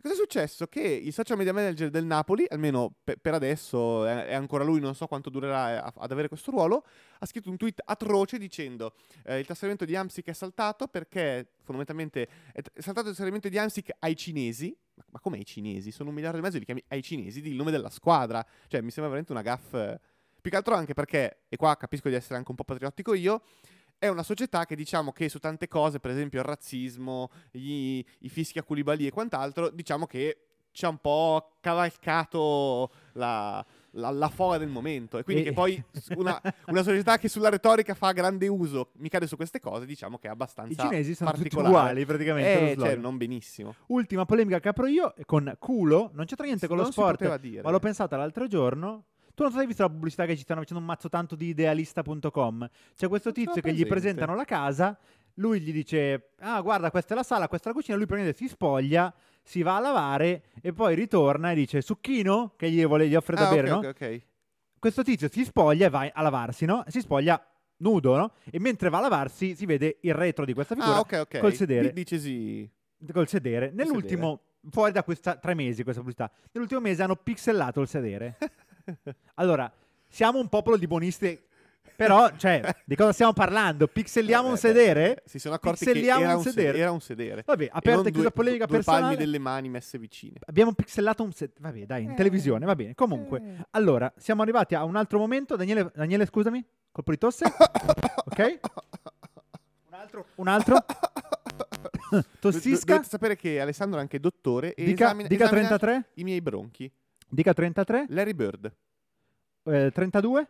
Cosa 0.00 0.14
è 0.14 0.16
successo? 0.16 0.66
Che 0.66 0.80
il 0.80 1.12
social 1.12 1.36
media 1.36 1.52
manager 1.52 1.90
del 1.90 2.06
Napoli, 2.06 2.46
almeno 2.48 2.94
pe- 3.04 3.18
per 3.18 3.34
adesso 3.34 4.06
è, 4.06 4.26
è 4.28 4.34
ancora 4.34 4.64
lui, 4.64 4.80
non 4.80 4.94
so 4.94 5.06
quanto 5.06 5.28
durerà 5.28 5.70
eh, 5.72 5.76
a- 5.76 5.92
ad 5.94 6.10
avere 6.10 6.28
questo 6.28 6.50
ruolo, 6.50 6.86
ha 7.18 7.26
scritto 7.26 7.50
un 7.50 7.58
tweet 7.58 7.82
atroce 7.84 8.38
dicendo 8.38 8.94
eh, 9.24 9.38
il 9.38 9.44
trasferimento 9.44 9.84
di 9.84 9.94
Amsic 9.94 10.26
è 10.28 10.32
saltato 10.32 10.88
perché 10.88 11.52
fondamentalmente 11.62 12.28
è, 12.52 12.62
t- 12.62 12.70
è 12.72 12.80
saltato 12.80 13.08
il 13.08 13.14
trasferimento 13.14 13.48
di 13.48 13.58
Amsic 13.58 13.90
ai 13.98 14.16
cinesi. 14.16 14.74
Ma, 14.94 15.04
ma 15.10 15.20
come 15.20 15.36
ai 15.36 15.44
cinesi? 15.44 15.90
Sono 15.90 16.08
un 16.08 16.14
miliardo 16.14 16.38
e 16.38 16.40
mezzo, 16.40 16.58
li 16.58 16.64
chiami 16.64 16.82
ai 16.88 17.02
cinesi, 17.02 17.42
di 17.42 17.50
il 17.50 17.56
nome 17.56 17.70
della 17.70 17.90
squadra. 17.90 18.44
Cioè 18.68 18.80
mi 18.80 18.90
sembra 18.90 19.12
veramente 19.12 19.32
una 19.32 19.42
gaff. 19.42 19.70
più 20.40 20.50
che 20.50 20.56
altro 20.56 20.74
anche 20.74 20.94
perché, 20.94 21.42
e 21.48 21.56
qua 21.56 21.76
capisco 21.76 22.08
di 22.08 22.14
essere 22.14 22.36
anche 22.36 22.50
un 22.50 22.56
po' 22.56 22.64
patriottico 22.64 23.12
io, 23.12 23.42
è 23.98 24.08
una 24.08 24.22
società 24.22 24.64
che 24.64 24.76
diciamo 24.76 25.12
che 25.12 25.28
su 25.28 25.38
tante 25.38 25.68
cose, 25.68 25.98
per 26.00 26.10
esempio 26.12 26.38
il 26.40 26.44
razzismo, 26.46 27.30
gli- 27.50 28.02
i 28.20 28.28
fischi 28.28 28.58
a 28.58 28.62
Koulibaly 28.62 29.06
e 29.06 29.10
quant'altro, 29.10 29.70
diciamo 29.70 30.06
che 30.06 30.42
ci 30.70 30.84
ha 30.84 30.88
un 30.88 30.98
po' 30.98 31.56
cavalcato 31.60 32.90
la, 33.14 33.64
la, 33.92 34.10
la 34.10 34.28
foga 34.28 34.58
del 34.58 34.68
momento. 34.68 35.18
E 35.18 35.24
quindi 35.24 35.42
E- 35.42 35.46
che 35.46 35.52
poi 35.52 35.82
una, 36.16 36.40
una 36.66 36.82
società 36.82 37.18
che 37.18 37.28
sulla 37.28 37.48
retorica 37.48 37.94
fa 37.94 38.12
grande 38.12 38.46
uso 38.48 38.90
mi 38.98 39.08
cade 39.08 39.26
su 39.26 39.36
queste 39.36 39.60
cose, 39.60 39.86
diciamo 39.86 40.18
che 40.18 40.26
è 40.26 40.30
I 40.30 40.32
abbastanza 40.34 40.82
cinesi 40.82 41.14
sono 41.14 41.30
tutti 41.30 41.42
particolare. 41.42 41.74
uguali 41.74 42.06
praticamente. 42.06 42.72
Eh, 42.72 42.76
cioè, 42.76 42.94
non 42.96 43.16
benissimo. 43.16 43.74
Ultima 43.86 44.24
polemica 44.24 44.60
che 44.60 44.68
apro 44.68 44.86
io 44.86 45.14
con 45.26 45.52
culo, 45.58 46.10
non 46.14 46.26
c'entra 46.26 46.46
niente 46.46 46.66
con 46.68 46.76
lo 46.76 46.82
Non 46.84 46.92
sport, 46.92 47.22
ma 47.62 47.70
l'ho 47.70 47.78
pensata 47.80 48.16
l'altro 48.16 48.46
giorno. 48.46 49.04
Tu 49.38 49.44
non 49.44 49.52
so 49.52 49.58
se 49.58 49.62
hai 49.62 49.68
visto 49.68 49.84
la 49.84 49.88
pubblicità 49.88 50.26
che 50.26 50.34
ci 50.34 50.42
stanno 50.42 50.58
facendo 50.62 50.80
un 50.82 50.88
mazzo 50.88 51.08
tanto 51.08 51.36
di 51.36 51.46
idealista.com. 51.50 52.68
C'è 52.96 53.06
questo 53.06 53.30
tizio 53.30 53.62
che 53.62 53.72
gli 53.72 53.86
presentano 53.86 54.34
la 54.34 54.44
casa, 54.44 54.98
lui 55.34 55.60
gli 55.60 55.70
dice 55.72 56.30
"Ah, 56.40 56.60
guarda, 56.60 56.90
questa 56.90 57.14
è 57.14 57.16
la 57.16 57.22
sala, 57.22 57.46
questa 57.46 57.70
è 57.70 57.72
la 57.72 57.78
cucina", 57.78 57.96
lui 57.96 58.06
praticamente 58.06 58.44
si 58.44 58.48
spoglia, 58.50 59.14
si 59.40 59.62
va 59.62 59.76
a 59.76 59.78
lavare 59.78 60.42
e 60.60 60.72
poi 60.72 60.96
ritorna 60.96 61.52
e 61.52 61.54
dice 61.54 61.80
"Succhino?" 61.82 62.54
che 62.56 62.68
gli, 62.68 62.84
vuole, 62.84 63.06
gli 63.06 63.14
offre 63.14 63.36
da 63.36 63.46
Ah, 63.46 63.54
bere, 63.54 63.68
no? 63.68 63.76
ok, 63.76 63.84
ok. 63.86 64.22
Questo 64.80 65.04
tizio 65.04 65.28
si 65.30 65.44
spoglia 65.44 65.86
e 65.86 65.88
va 65.88 66.10
a 66.12 66.20
lavarsi, 66.22 66.64
no? 66.64 66.82
Si 66.88 66.98
spoglia 66.98 67.40
nudo, 67.76 68.16
no? 68.16 68.32
E 68.50 68.58
mentre 68.58 68.88
va 68.88 68.98
a 68.98 69.02
lavarsi 69.02 69.54
si 69.54 69.66
vede 69.66 69.98
il 70.00 70.14
retro 70.14 70.44
di 70.44 70.52
questa 70.52 70.74
figura 70.74 70.96
Ah, 70.96 70.98
ok, 71.00 71.12
ok. 71.20 71.38
col 71.38 71.54
sedere. 71.54 71.88
Di- 71.92 72.02
Dice 72.02 72.18
sì. 72.18 72.68
col 73.12 73.28
sedere. 73.28 73.70
Nell'ultimo, 73.72 74.40
fuori 74.68 74.90
da 74.90 75.04
questa 75.04 75.36
tre 75.36 75.54
mesi 75.54 75.84
questa 75.84 76.00
pubblicità, 76.02 76.28
nell'ultimo 76.50 76.80
mese 76.80 77.04
hanno 77.04 77.14
pixelato 77.14 77.80
il 77.80 77.86
sedere. 77.86 78.36
allora, 79.34 79.70
siamo 80.08 80.38
un 80.38 80.48
popolo 80.48 80.76
di 80.76 80.86
buonisti, 80.86 81.40
però, 81.96 82.30
cioè, 82.36 82.62
di 82.84 82.94
cosa 82.94 83.12
stiamo 83.12 83.32
parlando? 83.32 83.88
Pixeliamo 83.88 84.46
Eh, 84.46 84.50
un 84.52 84.56
sedere? 84.56 85.22
Si 85.26 85.38
sono 85.40 85.54
accorti 85.56 85.84
che 85.84 85.98
era 86.06 86.16
un 86.28 86.34
un, 86.36 86.42
se- 86.42 86.50
sedere. 86.50 86.78
era 86.78 86.90
un 86.92 87.00
sedere. 87.00 87.42
Vabbè, 87.44 87.68
aperta 87.72 88.00
e 88.08 88.12
chiusa 88.12 88.20
due- 88.20 88.30
polemica 88.30 88.66
due 88.66 88.76
personale. 88.76 89.02
palmi 89.02 89.16
delle 89.16 89.38
mani 89.38 89.68
messe 89.68 89.98
vicine. 89.98 90.36
Abbiamo 90.46 90.72
pixelato 90.74 91.22
un 91.24 91.32
sedere. 91.32 91.58
Vabbè, 91.60 91.86
dai, 91.86 92.04
in 92.04 92.10
Eh. 92.10 92.14
televisione, 92.14 92.64
va 92.66 92.76
bene. 92.76 92.94
Comunque, 92.94 93.40
Eh. 93.42 93.66
allora, 93.72 94.12
siamo 94.16 94.42
arrivati 94.42 94.74
a 94.76 94.84
un 94.84 94.94
altro 94.94 95.18
momento. 95.18 95.56
Daniele, 95.56 95.90
Daniele 95.94 96.24
scusami, 96.26 96.64
colpo 96.92 97.10
di 97.10 97.18
tosse. 97.18 97.44
ok? 97.46 98.60
Un 99.88 99.94
altro, 99.94 100.26
un 100.36 100.46
altro. 100.48 100.76
Do- 102.10 102.24
Tossisca. 102.40 102.92
Dovete 102.94 103.08
sapere 103.08 103.36
che 103.36 103.60
Alessandro 103.60 103.98
è 103.98 104.02
anche 104.02 104.20
dottore 104.20 104.72
e 104.74 104.84
Dica, 104.84 105.06
esamina, 105.06 105.28
dica 105.28 105.44
esamina 105.46 105.66
33. 105.78 106.10
i 106.14 106.22
miei 106.24 106.40
bronchi. 106.40 106.90
Dica 107.28 107.52
33. 107.52 108.06
Larry 108.08 108.34
Bird, 108.34 108.72
eh, 109.64 109.90
32. 109.92 110.48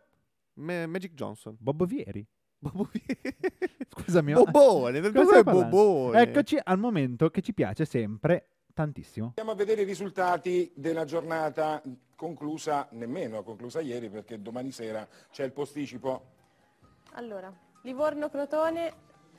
Ma- 0.54 0.86
Magic 0.86 1.14
Johnson. 1.14 1.56
Bob 1.58 1.86
Vieri. 1.86 2.24
Bobo- 2.58 2.90
Scusami. 3.90 4.32
ma- 4.32 4.42
Bobone, 4.42 5.00
cosa 5.12 5.38
è 5.38 5.44
parlando? 5.44 5.76
Bobone? 5.76 6.20
Eccoci 6.22 6.58
al 6.62 6.78
momento 6.78 7.30
che 7.30 7.40
ci 7.40 7.52
piace 7.54 7.84
sempre 7.84 8.48
tantissimo. 8.74 9.26
Andiamo 9.28 9.52
a 9.52 9.54
vedere 9.54 9.82
i 9.82 9.84
risultati 9.84 10.72
della 10.74 11.04
giornata 11.04 11.80
conclusa, 12.16 12.88
nemmeno 12.92 13.42
conclusa 13.44 13.80
ieri 13.80 14.08
perché 14.08 14.40
domani 14.42 14.72
sera 14.72 15.06
c'è 15.30 15.44
il 15.44 15.52
posticipo. 15.52 16.32
Allora, 17.12 17.52
Livorno-Crotone 17.82 18.92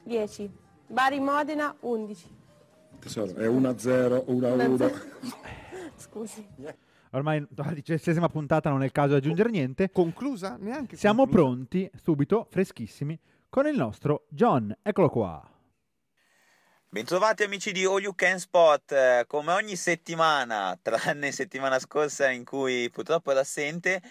10, 0.03 0.49
Bari-Modena 0.87 1.75
11. 1.81 2.37
Tesoro, 2.99 3.33
è 3.35 3.47
1-0, 3.47 4.25
1-1. 4.27 5.07
Scusi. 5.95 6.47
Ormai 7.11 7.45
la 7.55 7.71
diciottesima 7.73 8.29
puntata 8.29 8.69
non 8.69 8.81
è 8.81 8.85
il 8.85 8.91
caso 8.91 9.09
di 9.09 9.15
aggiungere 9.15 9.49
niente. 9.49 9.91
Conclusa? 9.91 10.57
Neanche 10.59 10.95
Siamo 10.95 11.25
conclusa. 11.25 11.43
pronti, 11.43 11.91
subito, 12.01 12.47
freschissimi, 12.49 13.19
con 13.49 13.67
il 13.67 13.75
nostro 13.75 14.25
John. 14.29 14.75
Eccolo 14.81 15.09
qua. 15.09 15.43
Bentrovati 16.91 17.43
amici 17.43 17.71
di 17.71 17.85
All 17.85 18.01
You 18.01 18.15
Can 18.15 18.39
Spot, 18.39 18.91
Eh, 18.91 19.23
come 19.27 19.51
ogni 19.53 19.75
settimana, 19.75 20.77
tranne 20.81 21.31
settimana 21.31 21.77
scorsa 21.77 22.31
in 22.31 22.43
cui 22.43 22.89
purtroppo 22.89 23.29
era 23.29 23.41
assente, 23.41 24.01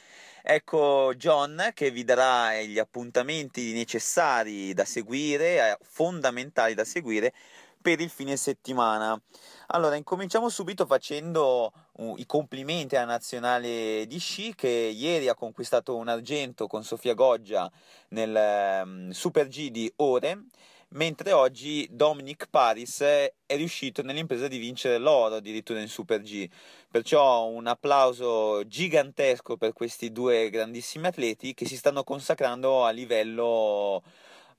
ecco 0.42 1.12
John 1.16 1.70
che 1.74 1.90
vi 1.90 2.04
darà 2.04 2.54
gli 2.62 2.78
appuntamenti 2.78 3.72
necessari 3.72 4.72
da 4.74 4.84
seguire, 4.84 5.72
eh, 5.72 5.78
fondamentali 5.82 6.74
da 6.74 6.84
seguire 6.84 7.32
per 7.80 8.00
il 8.00 8.10
fine 8.10 8.36
settimana. 8.36 9.20
Allora, 9.68 9.96
incominciamo 9.96 10.48
subito 10.48 10.86
facendo 10.86 11.72
uh, 11.92 12.14
i 12.16 12.26
complimenti 12.26 12.96
alla 12.96 13.06
nazionale 13.06 14.04
di 14.06 14.18
sci 14.18 14.54
che 14.54 14.68
ieri 14.68 15.28
ha 15.28 15.34
conquistato 15.34 15.96
un 15.96 16.08
argento 16.08 16.66
con 16.66 16.84
Sofia 16.84 17.14
Goggia 17.14 17.70
nel 18.08 18.34
ehm, 18.34 19.10
Super 19.10 19.48
G 19.48 19.70
di 19.70 19.92
Ore 19.96 20.44
mentre 20.90 21.32
oggi 21.32 21.86
Dominic 21.90 22.48
Paris 22.48 23.00
è 23.00 23.32
riuscito 23.48 24.02
nell'impresa 24.02 24.48
di 24.48 24.58
vincere 24.58 24.98
l'oro 24.98 25.36
addirittura 25.36 25.80
in 25.80 25.88
Super 25.88 26.22
G. 26.22 26.48
Perciò 26.90 27.46
un 27.46 27.66
applauso 27.66 28.66
gigantesco 28.66 29.56
per 29.56 29.72
questi 29.72 30.12
due 30.12 30.48
grandissimi 30.50 31.06
atleti 31.06 31.52
che 31.54 31.66
si 31.66 31.76
stanno 31.76 32.04
consacrando 32.04 32.84
a 32.84 32.90
livello 32.90 34.02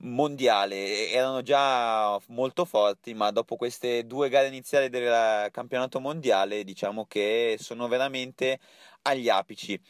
mondiale. 0.00 1.10
Erano 1.10 1.42
già 1.42 2.18
molto 2.28 2.64
forti, 2.64 3.14
ma 3.14 3.30
dopo 3.30 3.56
queste 3.56 4.06
due 4.06 4.28
gare 4.28 4.46
iniziali 4.46 4.88
del 4.88 5.50
campionato 5.50 6.00
mondiale, 6.00 6.64
diciamo 6.64 7.06
che 7.06 7.56
sono 7.58 7.88
veramente 7.88 8.60
agli 9.02 9.28
apici. 9.28 9.80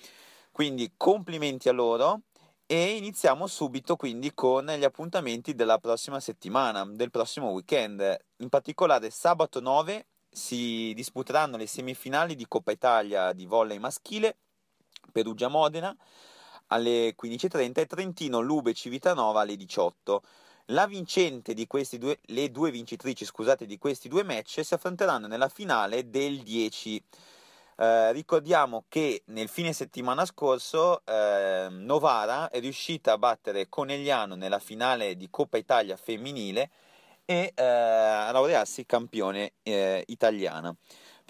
Quindi 0.50 0.92
complimenti 0.96 1.68
a 1.68 1.72
loro. 1.72 2.22
E 2.66 2.96
iniziamo 2.96 3.48
subito 3.48 3.96
quindi 3.96 4.32
con 4.32 4.64
gli 4.66 4.84
appuntamenti 4.84 5.56
della 5.56 5.78
prossima 5.78 6.20
settimana, 6.20 6.84
del 6.86 7.10
prossimo 7.10 7.50
weekend. 7.50 8.16
In 8.36 8.48
particolare 8.48 9.10
sabato 9.10 9.58
9 9.60 10.06
si 10.30 10.92
disputeranno 10.94 11.56
le 11.56 11.66
semifinali 11.66 12.36
di 12.36 12.46
Coppa 12.46 12.70
Italia 12.70 13.32
di 13.32 13.44
volley 13.44 13.78
maschile, 13.78 14.36
Perugia-Modena 15.10 15.96
alle 16.70 17.14
15.30 17.14 17.80
e 17.80 17.86
Trentino-Lube 17.86 18.74
Civitanova 18.74 19.42
alle 19.42 19.56
18. 19.56 20.22
La 20.66 20.86
vincente 20.86 21.54
di 21.54 21.66
questi 21.66 21.98
due, 21.98 22.18
le 22.26 22.50
due 22.50 22.70
vincitrici 22.70 23.24
scusate, 23.24 23.66
di 23.66 23.78
questi 23.78 24.08
due 24.08 24.22
match 24.22 24.64
si 24.64 24.74
affronteranno 24.74 25.26
nella 25.26 25.48
finale 25.48 26.10
del 26.10 26.42
10. 26.42 27.02
Eh, 27.76 28.12
ricordiamo 28.12 28.84
che 28.88 29.22
nel 29.26 29.48
fine 29.48 29.72
settimana 29.72 30.24
scorso 30.24 31.02
eh, 31.06 31.66
Novara 31.70 32.50
è 32.50 32.60
riuscita 32.60 33.12
a 33.12 33.18
battere 33.18 33.68
Conegliano 33.68 34.34
nella 34.34 34.58
finale 34.58 35.16
di 35.16 35.28
Coppa 35.30 35.56
Italia 35.56 35.96
femminile 35.96 36.70
e 37.24 37.52
eh, 37.54 37.62
a 37.64 38.30
laurearsi 38.32 38.86
campione 38.86 39.54
eh, 39.62 40.04
italiana. 40.08 40.74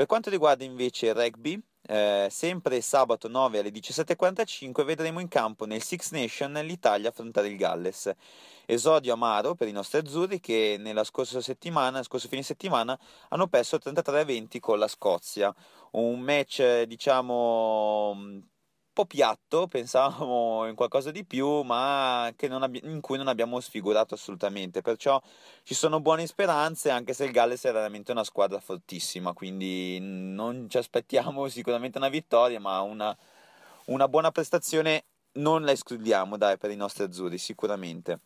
Per 0.01 0.09
quanto 0.09 0.31
riguarda 0.31 0.65
invece 0.65 1.09
il 1.09 1.15
rugby, 1.15 1.61
eh, 1.83 2.29
sempre 2.31 2.81
sabato 2.81 3.29
9 3.29 3.59
alle 3.59 3.69
17.45 3.69 4.83
vedremo 4.83 5.21
in 5.21 5.29
campo 5.29 5.67
nel 5.67 5.83
Six 5.83 6.13
Nation 6.13 6.55
l'Italia 6.65 7.11
affrontare 7.11 7.49
il 7.49 7.59
Galles. 7.59 8.11
Esodio 8.65 9.13
amaro 9.13 9.55
per 9.55 9.69
i 9.69 9.73
nostri 9.73 9.99
azzurri 9.99 10.41
che 10.41 10.77
nella 10.79 11.05
scorsa 11.05 11.43
settimana, 11.43 12.03
scorso 12.03 12.29
fine 12.29 12.43
settimana, 12.43 12.99
hanno 13.29 13.47
perso 13.49 13.79
33 13.79 14.21
a 14.21 14.25
20 14.25 14.59
con 14.59 14.79
la 14.79 14.89
Scozia. 14.89 15.55
Un 15.91 16.19
match, 16.21 16.85
diciamo, 16.85 18.17
po' 19.01 19.07
piatto, 19.07 19.67
pensavamo 19.67 20.67
in 20.67 20.75
qualcosa 20.75 21.11
di 21.11 21.25
più, 21.25 21.63
ma 21.63 22.27
abbi- 22.27 22.83
in 22.85 23.01
cui 23.01 23.17
non 23.17 23.29
abbiamo 23.29 23.59
sfigurato 23.61 24.15
assolutamente. 24.15 24.83
Perciò 24.83 25.21
ci 25.63 25.75
sono 25.75 26.01
buone 26.01 26.27
speranze, 26.27 26.91
anche 26.91 27.15
se 27.15 27.25
il 27.25 27.31
Galles 27.31 27.65
è 27.65 27.73
veramente 27.73 28.13
una 28.13 28.25
squadra 28.25 28.61
fortissima, 28.61 29.33
quindi 29.33 29.99
non 30.01 30.67
ci 30.69 30.77
aspettiamo 30.77 31.49
sicuramente 31.49 31.97
una 31.97 32.11
vittoria, 32.11 32.61
ma 32.61 32.81
una, 32.83 33.17
una 33.87 34.09
buona 34.09 34.31
prestazione 34.31 35.05
non 35.33 35.65
la 35.65 35.73
escludiamo, 35.73 36.37
dai, 36.37 36.59
per 36.59 36.71
i 36.71 36.77
nostri 36.77 37.05
azzurri, 37.05 37.39
sicuramente. 37.39 38.21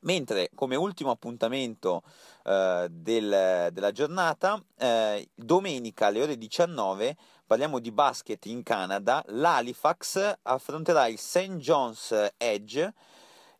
Mentre 0.00 0.50
come 0.54 0.76
ultimo 0.76 1.10
appuntamento 1.10 2.02
eh, 2.44 2.86
del- 2.90 3.70
della 3.72 3.92
giornata, 3.92 4.62
eh, 4.78 5.26
domenica 5.34 6.06
alle 6.06 6.22
ore 6.22 6.36
19, 6.36 7.16
parliamo 7.46 7.78
di 7.78 7.92
basket 7.92 8.44
in 8.46 8.62
Canada, 8.62 9.22
l'Halifax 9.28 10.38
affronterà 10.42 11.06
il 11.06 11.18
St. 11.18 11.56
John's 11.56 12.32
Edge 12.36 12.92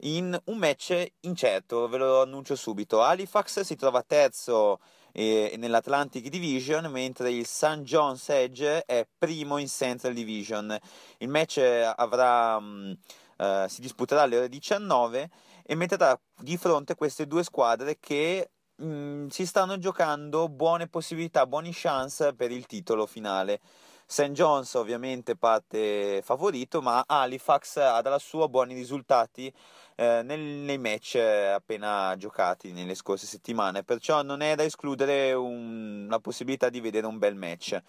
in 0.01 0.39
un 0.47 0.59
match 0.59 1.07
incerto, 1.21 1.89
ve 1.89 1.99
lo 1.99 2.23
annuncio 2.23 2.57
subito. 2.57 3.03
Halifax 3.03 3.61
si 3.61 3.77
trova 3.77 4.03
terzo 4.03 4.81
eh, 5.13 5.55
nell'Atlantic 5.57 6.29
Division, 6.29 6.87
mentre 6.91 7.31
il 7.31 7.47
St. 7.47 7.83
John's 7.83 8.29
Edge 8.29 8.85
è 8.85 9.07
primo 9.17 9.57
in 9.59 9.69
Central 9.69 10.13
Division. 10.13 10.77
Il 11.19 11.29
match 11.29 11.59
avrà, 11.59 12.59
mh, 12.59 12.99
eh, 13.39 13.67
si 13.69 13.81
disputerà 13.81 14.23
alle 14.23 14.37
ore 14.37 14.49
19 14.49 15.31
e 15.65 15.75
metterà 15.75 16.19
di 16.41 16.57
fronte 16.57 16.95
queste 16.95 17.27
due 17.27 17.45
squadre 17.45 17.99
che 17.99 18.51
mh, 18.77 19.27
si 19.29 19.47
stanno 19.47 19.79
giocando 19.79 20.49
buone 20.49 20.89
possibilità, 20.89 21.47
buone 21.47 21.71
chance 21.73 22.35
per 22.35 22.51
il 22.51 22.67
titolo 22.67 23.07
finale. 23.07 23.61
St. 24.09 24.31
John's 24.31 24.75
ovviamente 24.75 25.37
parte 25.37 26.21
favorito, 26.23 26.81
ma 26.81 27.05
Halifax 27.07 27.79
ha 27.79 28.01
dalla 28.03 28.21
sua 28.21 28.49
buoni 28.49 28.75
risultati 28.75 29.53
eh, 29.99 30.23
nel- 30.23 30.39
nei 30.41 30.79
match 30.79 31.17
appena 31.17 32.15
giocati 32.17 32.71
nelle 32.73 32.95
scorse 32.95 33.27
settimane, 33.27 33.83
perciò 33.83 34.23
non 34.23 34.43
è 34.43 34.55
da 34.55 34.63
escludere 34.63 35.33
un- 35.33 36.07
la 36.09 36.21
possibilità 36.21 36.69
di 36.69 36.81
vedere 36.81 37.07
un 37.07 37.19
bel 37.19 37.35
match. 37.35 37.81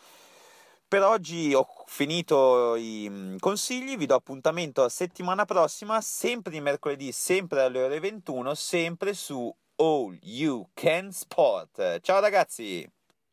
Per 0.88 1.04
oggi 1.04 1.54
ho 1.54 1.68
finito 1.86 2.76
i 2.76 3.08
mm, 3.10 3.38
consigli, 3.40 3.98
vi 3.98 4.06
do 4.06 4.16
appuntamento 4.16 4.84
a 4.84 4.90
settimana 4.90 5.44
prossima, 5.46 6.00
sempre 6.02 6.52
di 6.52 6.62
mercoledì, 6.62 7.12
sempre 7.12 7.64
alle 7.64 7.84
ore 7.84 8.00
21, 8.00 8.54
sempre 8.56 9.14
su 9.14 9.54
All 9.80 10.18
You 10.24 10.70
Can 10.74 11.12
Sport. 11.12 12.00
Ciao 12.02 12.20
ragazzi! 12.20 12.90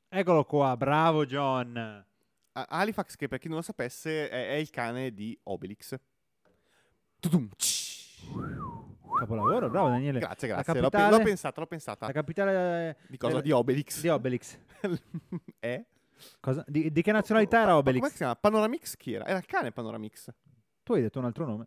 Eccolo 0.08 0.44
qua, 0.44 0.76
bravo 0.76 1.24
John. 1.24 1.76
A- 1.76 2.66
Halifax, 2.68 3.16
che 3.16 3.28
per 3.28 3.38
chi 3.38 3.48
non 3.48 3.56
lo 3.56 3.62
sapesse, 3.62 4.28
è, 4.28 4.48
è 4.50 4.54
il 4.54 4.70
cane 4.70 5.12
di 5.14 5.38
Obelix. 5.44 5.98
Tudum. 7.18 7.48
Capolavoro, 9.18 9.70
bravo 9.70 9.88
Daniele. 9.88 10.18
Grazie, 10.18 10.48
La 10.48 10.54
grazie. 10.56 10.74
L'ho, 10.74 10.90
pe- 10.90 10.96
capitale- 10.96 11.16
l'ho 11.18 11.24
pensata, 11.24 11.60
l'ho 11.60 11.66
pensata. 11.66 12.06
La 12.06 12.12
capitale 12.12 12.96
Di 13.08 13.16
cosa? 13.16 13.38
eh, 13.38 13.42
Di 13.42 13.50
Obelix. 13.50 14.00
Di 14.00 14.08
Obelix. 14.08 14.58
è? 15.58 15.84
Cosa? 16.40 16.64
Di, 16.66 16.90
di 16.92 17.02
che 17.02 17.12
nazionalità 17.12 17.60
era 17.60 17.72
Ma 17.72 17.76
Obelix? 17.78 17.98
Come 18.00 18.10
si 18.12 18.16
chiama? 18.18 18.36
Panoramix 18.36 18.96
chi 18.96 19.12
era? 19.14 19.26
Era 19.26 19.38
il 19.38 19.46
cane 19.46 19.72
Panoramix. 19.72 20.28
Tu 20.82 20.92
hai 20.94 21.02
detto 21.02 21.18
un 21.18 21.24
altro 21.24 21.44
nome. 21.44 21.66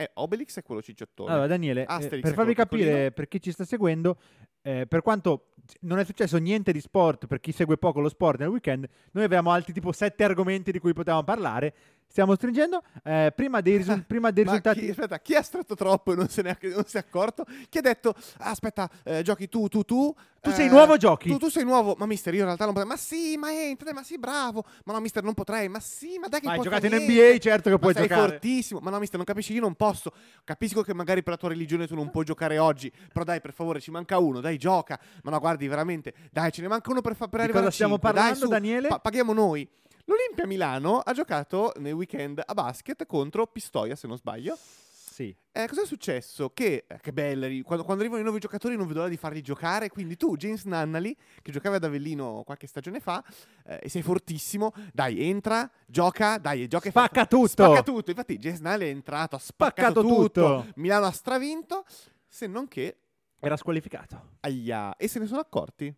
Eh, 0.00 0.12
Obelix 0.14 0.56
è 0.56 0.62
quello 0.62 0.80
cicciottone. 0.80 1.32
Allora, 1.32 1.48
Daniele, 1.48 1.84
eh, 1.84 2.08
per 2.20 2.32
farvi 2.32 2.54
capire 2.54 3.10
per 3.10 3.26
chi 3.26 3.40
ci 3.40 3.50
sta 3.50 3.64
seguendo, 3.64 4.16
eh, 4.62 4.86
per 4.86 5.02
quanto 5.02 5.46
non 5.80 5.98
è 5.98 6.04
successo 6.04 6.38
niente 6.38 6.70
di 6.70 6.80
sport 6.80 7.26
per 7.26 7.40
chi 7.40 7.50
segue 7.50 7.78
poco 7.78 7.98
lo 7.98 8.08
sport 8.08 8.38
nel 8.38 8.48
weekend, 8.48 8.88
noi 9.10 9.24
avevamo 9.24 9.50
altri 9.50 9.72
tipo 9.72 9.90
sette 9.90 10.22
argomenti 10.22 10.70
di 10.70 10.78
cui 10.78 10.92
potevamo 10.92 11.24
parlare. 11.24 11.74
Stiamo 12.10 12.34
stringendo. 12.34 12.82
Eh, 13.04 13.32
prima 13.36 13.60
dei, 13.60 13.76
risul- 13.76 14.04
prima 14.08 14.30
dei 14.30 14.42
risultati. 14.44 14.80
chi, 14.80 14.88
aspetta, 14.90 15.20
chi 15.20 15.34
ha 15.34 15.42
stretto 15.42 15.74
troppo 15.74 16.12
e 16.12 16.16
non, 16.16 16.28
se 16.28 16.42
ne 16.42 16.56
è, 16.58 16.66
non 16.68 16.84
si 16.86 16.96
è 16.96 17.00
accorto? 17.00 17.44
Chi 17.68 17.78
ha 17.78 17.82
detto, 17.82 18.14
"Ah, 18.38 18.50
aspetta, 18.50 18.88
eh, 19.04 19.22
giochi 19.22 19.48
tu, 19.48 19.68
tu, 19.68 19.82
tu. 19.82 20.14
Tu 20.40 20.50
eh, 20.50 20.52
sei 20.52 20.68
nuovo, 20.68 20.96
giochi. 20.96 21.28
Tu, 21.30 21.36
tu 21.36 21.48
sei 21.48 21.64
nuovo. 21.64 21.94
Ma 21.98 22.06
mister, 22.06 22.32
io 22.32 22.40
in 22.40 22.46
realtà 22.46 22.64
non 22.64 22.72
potrei. 22.72 22.90
Ma 22.92 22.96
sì, 22.96 23.36
ma 23.36 23.52
entra, 23.52 23.92
ma 23.92 24.02
sì, 24.02 24.18
bravo. 24.18 24.64
Ma 24.84 24.92
no, 24.94 25.00
mister, 25.00 25.22
non 25.22 25.34
potrei. 25.34 25.68
Ma 25.68 25.80
sì, 25.80 26.18
ma 26.18 26.28
dai 26.28 26.40
che 26.40 26.46
Ma 26.46 26.52
hai 26.54 26.60
giocato 26.60 26.86
in. 26.86 26.94
NBA, 26.94 27.38
certo 27.38 27.64
che 27.64 27.70
Ma 27.70 27.78
puoi 27.78 27.92
sei 27.92 28.06
giocare. 28.08 28.28
fortissimo. 28.30 28.80
Ma 28.80 28.90
no, 28.90 28.98
mister, 28.98 29.16
non 29.16 29.26
capisci, 29.26 29.52
io 29.52 29.60
non 29.60 29.74
posso. 29.74 30.12
Capisco 30.44 30.82
che 30.82 30.94
magari 30.94 31.22
per 31.22 31.32
la 31.34 31.38
tua 31.38 31.48
religione 31.50 31.86
tu 31.86 31.94
non 31.94 32.10
puoi 32.10 32.24
giocare 32.24 32.56
oggi. 32.58 32.90
Però 33.12 33.24
dai, 33.24 33.40
per 33.40 33.52
favore, 33.52 33.80
ci 33.80 33.90
manca 33.90 34.18
uno. 34.18 34.40
Dai, 34.40 34.56
gioca. 34.58 34.98
Ma 35.24 35.30
no, 35.32 35.38
guardi, 35.40 35.66
veramente. 35.68 36.14
Dai, 36.32 36.50
ce 36.52 36.62
ne 36.62 36.68
manca 36.68 36.90
uno 36.90 37.00
per, 37.00 37.14
fa- 37.16 37.26
per 37.28 37.40
Di 37.40 37.44
arrivare 37.44 37.64
cosa 37.66 37.68
a 37.68 37.72
stiamo 37.74 37.92
cinque. 37.94 38.12
Dai, 38.12 38.20
parlando, 38.22 38.44
su, 38.46 38.50
Daniele? 38.50 38.88
pa- 38.88 38.98
paghiamo 39.00 39.32
noi. 39.32 39.68
L'Olimpia 40.08 40.46
Milano 40.46 41.00
ha 41.00 41.12
giocato 41.12 41.72
nel 41.76 41.92
weekend 41.92 42.42
a 42.44 42.54
basket 42.54 43.04
contro 43.04 43.46
Pistoia, 43.46 43.94
se 43.94 44.06
non 44.06 44.16
sbaglio. 44.16 44.56
Sì. 44.56 45.36
Eh, 45.52 45.66
cosa 45.68 45.82
è 45.82 45.84
successo? 45.84 46.50
Che, 46.54 46.86
eh, 46.88 46.98
che 47.00 47.12
belli, 47.12 47.60
quando, 47.60 47.84
quando 47.84 48.02
arrivano 48.02 48.22
i 48.22 48.24
nuovi 48.24 48.40
giocatori 48.40 48.74
non 48.74 48.86
vedo 48.86 49.00
l'ora 49.00 49.10
di 49.10 49.18
farli 49.18 49.42
giocare, 49.42 49.90
quindi 49.90 50.16
tu, 50.16 50.34
James 50.36 50.64
Nannali, 50.64 51.14
che 51.42 51.52
giocava 51.52 51.76
ad 51.76 51.84
Avellino 51.84 52.42
qualche 52.46 52.66
stagione 52.66 53.00
fa, 53.00 53.22
eh, 53.66 53.80
e 53.82 53.88
sei 53.90 54.00
fortissimo, 54.00 54.72
dai, 54.94 55.28
entra, 55.28 55.70
gioca, 55.86 56.38
dai, 56.38 56.66
gioca 56.68 56.88
e 56.88 56.92
fa- 56.92 57.04
Spacca 57.04 57.26
tutto. 57.26 57.46
Spacca 57.48 57.82
tutto, 57.82 58.10
infatti 58.10 58.38
James 58.38 58.60
Nannali 58.60 58.86
è 58.86 58.90
entrato, 58.90 59.36
ha 59.36 59.40
spaccato 59.40 60.00
Spaccato 60.00 60.00
tutto, 60.00 60.62
tutto. 60.62 60.66
Milano 60.76 61.04
ha 61.04 61.10
stravinto, 61.12 61.84
se 62.26 62.46
non 62.46 62.66
che, 62.66 62.96
Era 63.40 63.58
squalificato. 63.58 64.36
aia, 64.40 64.96
e 64.96 65.06
se 65.06 65.18
ne 65.18 65.26
sono 65.26 65.40
accorti? 65.40 65.94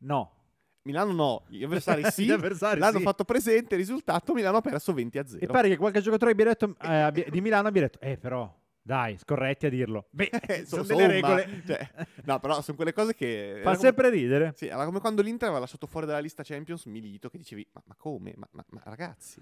No. 0.00 0.34
Milano 0.82 1.12
no, 1.12 1.42
gli 1.48 1.62
avversari 1.64 2.04
sì, 2.10 2.24
Gli 2.24 2.30
avversari 2.30 2.80
l'hanno 2.80 2.98
sì. 2.98 3.04
fatto 3.04 3.24
presente, 3.24 3.76
risultato, 3.76 4.32
Milano 4.32 4.58
ha 4.58 4.60
perso 4.60 4.92
20 4.92 5.18
a 5.18 5.26
0. 5.26 5.40
E 5.42 5.46
pare 5.46 5.68
che 5.68 5.76
qualche 5.76 6.00
giocatore 6.00 6.32
abbia 6.32 6.46
detto, 6.46 6.74
eh, 6.82 7.00
abbia- 7.00 7.24
di 7.28 7.40
Milano 7.40 7.68
abbia 7.68 7.82
detto, 7.82 7.98
eh 8.00 8.16
però, 8.16 8.52
dai, 8.90 9.16
scorretti 9.18 9.66
a 9.66 9.70
dirlo. 9.70 10.06
Beh, 10.10 10.30
Eh, 10.48 10.64
sono 10.66 10.82
delle 10.82 11.06
regole. 11.06 11.62
cioè, 11.64 11.88
no, 12.24 12.40
però 12.40 12.60
sono 12.60 12.76
quelle 12.76 12.92
cose 12.92 13.14
che... 13.14 13.60
Fa 13.62 13.70
come- 13.70 13.76
sempre 13.78 14.10
ridere. 14.10 14.52
Sì, 14.56 14.66
era 14.66 14.84
come 14.84 14.98
quando 14.98 15.22
l'Inter 15.22 15.44
aveva 15.46 15.60
lasciato 15.60 15.86
fuori 15.86 16.06
dalla 16.06 16.18
lista 16.18 16.42
Champions 16.42 16.86
Milito, 16.86 17.28
che 17.28 17.38
dicevi, 17.38 17.64
ma, 17.72 17.82
ma 17.86 17.94
come? 17.96 18.34
Ma, 18.36 18.48
ma- 18.50 18.64
ma 18.70 18.80
ragazzi... 18.84 19.40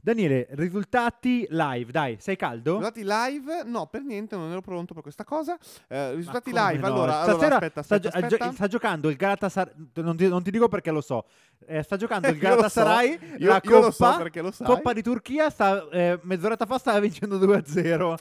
Daniele, 0.00 0.46
risultati 0.50 1.46
live, 1.48 1.90
dai, 1.90 2.18
sei 2.20 2.36
caldo? 2.36 2.76
Risultati 2.78 3.02
live? 3.02 3.62
No, 3.64 3.86
per 3.86 4.02
niente, 4.02 4.36
non 4.36 4.50
ero 4.50 4.60
pronto 4.60 4.92
per 4.94 5.02
questa 5.02 5.24
cosa. 5.24 5.58
Eh, 5.88 6.14
risultati 6.14 6.50
come 6.52 6.70
live, 6.72 6.78
no? 6.80 6.86
allora, 6.86 7.18
allora, 7.20 7.32
Stasera 7.32 7.54
aspetta, 7.54 7.82
sta, 7.82 7.94
aspetta, 7.96 8.18
gio- 8.20 8.26
aspetta. 8.34 8.52
sta 8.52 8.66
giocando 8.68 9.08
il 9.08 9.16
Galatasaray. 9.16 9.72
Non 9.94 10.16
non 10.18 10.42
ti 10.42 10.50
dico 10.50 10.68
perché 10.68 10.90
lo 10.92 11.00
so. 11.00 11.24
Eh, 11.66 11.82
sta 11.82 11.96
giocando 11.96 12.28
il 12.28 12.34
lo 12.34 12.38
so. 12.38 12.46
Galatasaray. 12.48 13.18
Io- 13.38 13.48
la 13.48 13.60
io 13.64 13.70
Coppa, 13.70 13.86
lo 13.86 13.90
so 13.90 14.16
perché 14.18 14.40
lo 14.42 14.50
sai. 14.52 14.66
Coppa 14.66 14.92
di 14.92 15.02
Turchia. 15.02 15.50
Sta, 15.50 15.88
eh, 15.88 16.20
mezz'oretta 16.22 16.66
fa 16.66 16.78
stava 16.78 17.00
vincendo 17.00 17.38
2-0. 17.38 18.14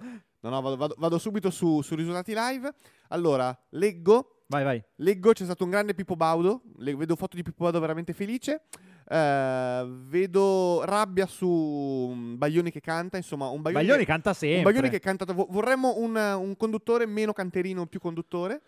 No, 0.50 0.56
no, 0.56 0.62
vado, 0.62 0.78
vado- 0.78 0.96
vado 0.98 1.18
subito 1.18 1.50
su, 1.50 1.82
su 1.82 1.96
risultati 1.96 2.34
live. 2.34 2.74
Allora, 3.10 3.58
leggo. 3.70 4.44
Vai, 4.48 4.64
vai. 4.64 4.82
Leggo, 4.98 5.34
c'è 5.34 5.44
stato 5.44 5.64
un 5.66 5.70
grande 5.70 5.94
Pippo 5.94 6.16
Baudo. 6.16 6.62
Le- 6.78 6.96
vedo 6.96 7.16
foto 7.16 7.36
di 7.36 7.44
Pippo 7.44 7.64
Baudo 7.64 7.80
veramente 7.80 8.14
felice. 8.14 8.62
Eh, 9.10 9.86
vedo 10.08 10.84
rabbia 10.86 11.26
su 11.26 12.14
Baglioni 12.38 12.72
che 12.72 12.80
canta. 12.82 13.18
Insomma, 13.18 13.48
un 13.50 13.62
Baglioni, 13.62 13.84
Baglioni 13.86 14.06
che, 14.06 14.12
canta 14.12 14.30
un 14.30 14.36
sempre. 14.36 14.64
Baglioni 14.64 14.90
che 14.90 15.00
canta. 15.00 15.26
vo- 15.34 15.48
vorremmo 15.50 15.96
un, 15.98 16.16
un 16.16 16.56
conduttore 16.56 17.06
meno 17.06 17.34
canterino, 17.34 17.86
più 17.88 18.00
conduttore. 18.00 18.62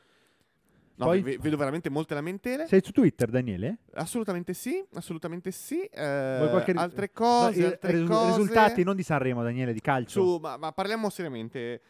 No, 0.99 1.05
Poi- 1.05 1.21
ve- 1.21 1.37
vedo 1.39 1.55
veramente 1.55 1.89
molte 1.89 2.13
lamentele. 2.13 2.67
Sei 2.67 2.81
su 2.83 2.91
Twitter, 2.91 3.29
Daniele? 3.29 3.77
Assolutamente 3.93 4.53
sì, 4.53 4.85
assolutamente 4.95 5.49
sì. 5.51 5.81
Eh, 5.83 6.47
qualche 6.49 6.71
altre 6.73 7.05
No, 7.13 7.25
cose, 7.25 7.59
i- 7.61 7.63
altre 7.63 7.91
risu- 7.93 8.07
cose. 8.07 8.25
risultati 8.37 8.83
non 8.83 8.95
di 8.97 9.03
Sanremo, 9.03 9.41
Daniele, 9.41 9.71
di 9.71 9.79
calcio. 9.79 10.21
Su, 10.21 10.37
ma, 10.41 10.57
ma 10.57 10.73
parliamo 10.73 11.09
seriamente. 11.09 11.81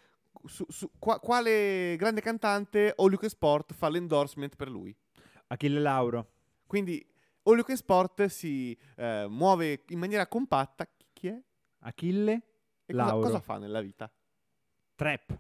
Su, 0.46 0.64
su- 0.70 0.92
qua- 1.00 1.20
quale 1.20 1.96
grande 1.98 2.22
cantante 2.22 2.94
Can 2.96 3.30
Sport 3.30 3.74
fa 3.74 3.90
l'endorsement 3.90 4.56
per 4.56 4.70
lui? 4.70 4.96
Achille 5.48 5.80
Lauro. 5.80 6.28
Quindi 6.68 7.04
Can 7.42 7.76
Sport 7.78 8.26
si 8.26 8.78
eh, 8.96 9.26
muove 9.28 9.86
in 9.88 9.98
maniera 9.98 10.28
compatta. 10.28 10.88
Chi- 11.14 11.28
è? 11.30 11.42
Achille 11.80 12.34
E 12.86 12.94
cosa, 12.94 13.06
Lauro. 13.06 13.26
cosa 13.26 13.40
fa 13.40 13.58
nella 13.58 13.82
vita? 13.82 14.10
Trap. 14.94 15.40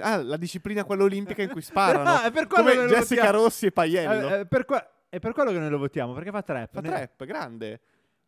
Ah, 0.00 0.22
la 0.22 0.36
disciplina 0.36 0.84
quella 0.84 1.02
olimpica 1.04 1.42
in 1.42 1.50
cui 1.50 1.62
sparano. 1.62 2.04
Ah, 2.10 2.24
è 2.26 2.30
per 2.30 2.46
quello 2.46 2.70
come 2.70 2.86
che 2.86 2.94
Jessica 2.94 3.22
votiamo. 3.24 3.44
Rossi 3.44 3.66
e 3.66 3.72
Paiello. 3.72 4.28
Eh, 4.28 4.38
eh, 4.40 4.46
per 4.46 4.64
que- 4.64 4.86
è 5.08 5.18
per 5.18 5.32
quello 5.32 5.50
che 5.50 5.58
noi 5.58 5.70
lo 5.70 5.78
votiamo, 5.78 6.12
perché 6.12 6.30
fa 6.30 6.42
trap. 6.42 6.72
fa 6.72 6.80
Ne- 6.80 6.88
trap, 6.88 7.24
grande. 7.24 7.80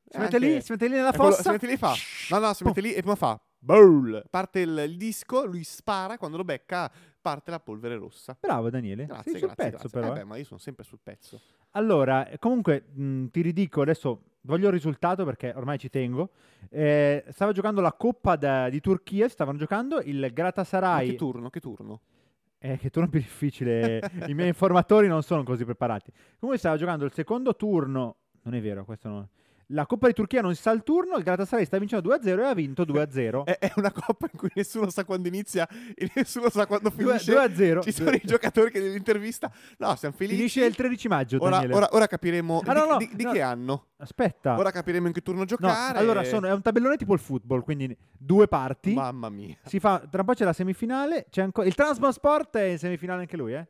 Si 0.08 0.18
mette, 0.18 0.36
Anche- 0.36 0.46
lì, 0.46 0.60
si 0.62 0.72
mette 0.72 0.86
lì 0.88 0.94
nella 0.94 1.10
È 1.10 1.16
quello- 1.16 1.30
fossa. 1.30 1.42
si 1.42 1.48
mette 1.50 1.66
lì 1.66 1.72
e 1.72 1.76
fa. 1.78 1.94
No, 2.30 2.38
no, 2.38 2.52
si 2.54 2.64
mette 2.64 2.80
lì 2.80 2.92
e 2.92 3.00
prima 3.00 3.14
fa. 3.16 3.40
Bowl. 3.58 4.22
Parte 4.28 4.60
il, 4.60 4.76
il 4.86 4.96
disco, 4.98 5.46
lui 5.46 5.64
spara, 5.64 6.18
quando 6.18 6.36
lo 6.36 6.44
becca 6.44 6.90
parte 7.22 7.50
la 7.50 7.58
polvere 7.60 7.96
rossa. 7.96 8.36
Bravo 8.38 8.68
Daniele. 8.68 9.06
Grazie, 9.06 9.30
Sei 9.32 9.40
sul 9.40 9.48
grazie, 9.54 9.64
pezzo 9.72 9.88
grazie. 9.88 10.00
però. 10.00 10.06
Eh 10.12 10.16
eh. 10.16 10.20
beh, 10.20 10.24
ma 10.28 10.36
io 10.36 10.44
sono 10.44 10.60
sempre 10.60 10.84
sul 10.84 10.98
pezzo. 11.02 11.40
Allora, 11.70 12.28
eh, 12.28 12.38
comunque 12.38 12.84
mh, 12.92 13.26
ti 13.28 13.40
ridico 13.40 13.80
adesso, 13.80 14.20
voglio 14.44 14.66
il 14.68 14.72
risultato 14.72 15.24
perché 15.24 15.52
ormai 15.54 15.78
ci 15.78 15.90
tengo. 15.90 16.30
Eh, 16.70 17.24
stava 17.30 17.52
giocando 17.52 17.80
la 17.80 17.92
Coppa 17.92 18.36
da- 18.36 18.68
di 18.68 18.80
Turchia, 18.80 19.28
stavano 19.28 19.58
giocando 19.58 20.00
il 20.00 20.18
Ma 20.20 20.28
Galatasaray. 20.28 21.10
che 21.10 21.14
turno, 21.16 21.50
che 21.50 21.60
turno. 21.60 22.00
Eh, 22.58 22.78
che 22.78 22.88
turno 22.90 23.08
più 23.08 23.20
difficile. 23.20 24.00
I 24.26 24.32
miei 24.34 24.48
informatori 24.48 25.06
non 25.06 25.22
sono 25.22 25.42
così 25.42 25.64
preparati. 25.64 26.10
Comunque 26.38 26.56
stava 26.58 26.76
giocando 26.78 27.04
il 27.04 27.12
secondo 27.12 27.54
turno. 27.56 28.16
Non 28.42 28.54
è 28.54 28.60
vero, 28.60 28.84
questo 28.84 29.08
no. 29.08 29.28
La 29.68 29.86
Coppa 29.86 30.08
di 30.08 30.12
Turchia 30.12 30.42
non 30.42 30.54
si 30.54 30.60
sa 30.60 30.70
il 30.72 30.82
turno, 30.82 31.16
il 31.16 31.22
Galatasaray 31.22 31.64
sta 31.64 31.78
vincendo 31.78 32.14
2-0 32.14 32.38
e 32.38 32.44
ha 32.44 32.52
vinto 32.54 32.82
2-0. 32.84 33.44
È, 33.44 33.58
è 33.58 33.72
una 33.76 33.90
coppa 33.92 34.28
in 34.30 34.38
cui 34.38 34.50
nessuno 34.54 34.90
sa 34.90 35.04
quando 35.04 35.28
inizia 35.28 35.66
e 35.94 36.10
nessuno 36.14 36.50
sa 36.50 36.66
quando 36.66 36.90
finisce. 36.90 37.32
2-0. 37.32 37.80
Ci 37.80 37.92
sono 37.92 38.10
i 38.10 38.20
giocatori 38.22 38.70
che 38.70 38.80
nell'intervista. 38.80 39.50
No, 39.78 39.94
siamo 39.96 40.14
felici. 40.14 40.36
Finisce 40.36 40.64
il 40.64 40.74
13 40.74 41.08
maggio, 41.08 41.38
Ora, 41.40 41.64
ora- 41.70 41.88
ora 41.92 42.06
capiremo 42.06 42.62
Ah, 42.64 42.72
di, 42.74 42.78
no, 42.78 42.84
no, 42.86 42.96
di- 42.98 43.10
di 43.14 43.24
no. 43.24 43.32
che 43.32 43.40
anno. 43.40 43.86
Aspetta. 43.96 44.58
Ora 44.58 44.70
capiremo 44.70 45.06
in 45.06 45.12
che 45.14 45.22
turno 45.22 45.40
No, 45.40 45.46
giocare. 45.46 45.98
allora 45.98 46.22
sono- 46.24 46.46
è 46.46 46.52
un 46.52 46.60
tabellone 46.62 46.96
tipo 46.96 47.14
il 47.14 47.20
football, 47.20 47.62
quindi 47.62 47.96
due 48.12 48.46
parti. 48.48 48.92
Mamma 48.92 49.30
mia. 49.30 49.56
Si 49.64 49.80
fa, 49.80 49.98
tra 50.10 50.20
un 50.20 50.26
po' 50.26 50.34
c'è 50.34 50.44
la 50.44 50.52
semifinale, 50.52 51.26
c'è 51.30 51.40
ancora 51.40 51.66
il 51.66 51.74
Transman 51.74 52.12
Sport 52.12 52.56
è 52.58 52.64
in 52.64 52.78
semifinale 52.78 53.20
anche 53.22 53.36
lui, 53.38 53.54
eh. 53.54 53.66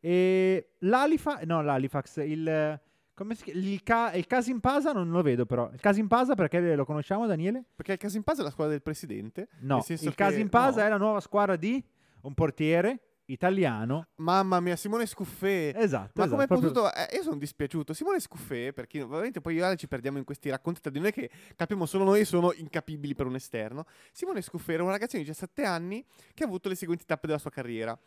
E 0.00 0.70
l'Alifax, 0.80 1.42
no, 1.44 1.62
l'Halifax, 1.62 2.16
il 2.24 2.80
come 3.22 3.34
si 3.34 3.44
chiama? 3.44 3.60
Il, 3.60 3.82
Ca- 3.82 4.12
il 4.12 4.26
Casimpasa 4.26 4.92
non 4.92 5.10
lo 5.10 5.22
vedo 5.22 5.46
però. 5.46 5.70
Il 5.72 5.80
Casimpasa 5.80 6.34
perché 6.34 6.74
lo 6.74 6.84
conosciamo 6.84 7.26
Daniele? 7.26 7.64
Perché 7.74 7.92
il 7.92 7.98
Casimpasa 7.98 8.40
è 8.40 8.44
la 8.44 8.50
squadra 8.50 8.72
del 8.72 8.82
presidente. 8.82 9.48
No, 9.60 9.84
il 9.88 10.14
Casimpasa 10.14 10.80
no. 10.80 10.86
è 10.86 10.88
la 10.88 10.96
nuova 10.98 11.20
squadra 11.20 11.56
di 11.56 11.82
un 12.22 12.34
portiere 12.34 13.00
italiano. 13.26 14.08
Mamma 14.16 14.60
mia, 14.60 14.76
Simone 14.76 15.06
Scuffè. 15.06 15.72
Esatto. 15.74 16.12
Ma 16.14 16.24
esatto, 16.24 16.28
come 16.30 16.44
è 16.44 16.46
proprio- 16.46 16.70
potuto? 16.70 16.92
eh, 16.94 17.16
io 17.16 17.22
sono 17.22 17.36
dispiaciuto. 17.36 17.94
Simone 17.94 18.20
Scuffè, 18.20 18.72
perché 18.72 19.04
veramente 19.04 19.40
poi 19.40 19.54
io 19.54 19.68
e 19.70 19.76
ci 19.76 19.88
perdiamo 19.88 20.18
in 20.18 20.24
questi 20.24 20.50
racconti 20.50 20.80
tra 20.80 20.90
di 20.90 20.98
noi 21.00 21.12
che 21.12 21.30
capiamo 21.56 21.86
solo 21.86 22.04
noi 22.04 22.20
e 22.20 22.24
sono 22.24 22.52
incapibili 22.52 23.14
per 23.14 23.26
un 23.26 23.34
esterno. 23.34 23.86
Simone 24.12 24.42
Scuffè 24.42 24.72
era 24.72 24.82
un 24.82 24.90
ragazzino 24.90 25.22
di 25.22 25.28
17 25.28 25.64
anni 25.64 26.04
che 26.34 26.42
ha 26.42 26.46
avuto 26.46 26.68
le 26.68 26.74
seguenti 26.74 27.04
tappe 27.04 27.26
della 27.26 27.38
sua 27.38 27.50
carriera. 27.50 27.98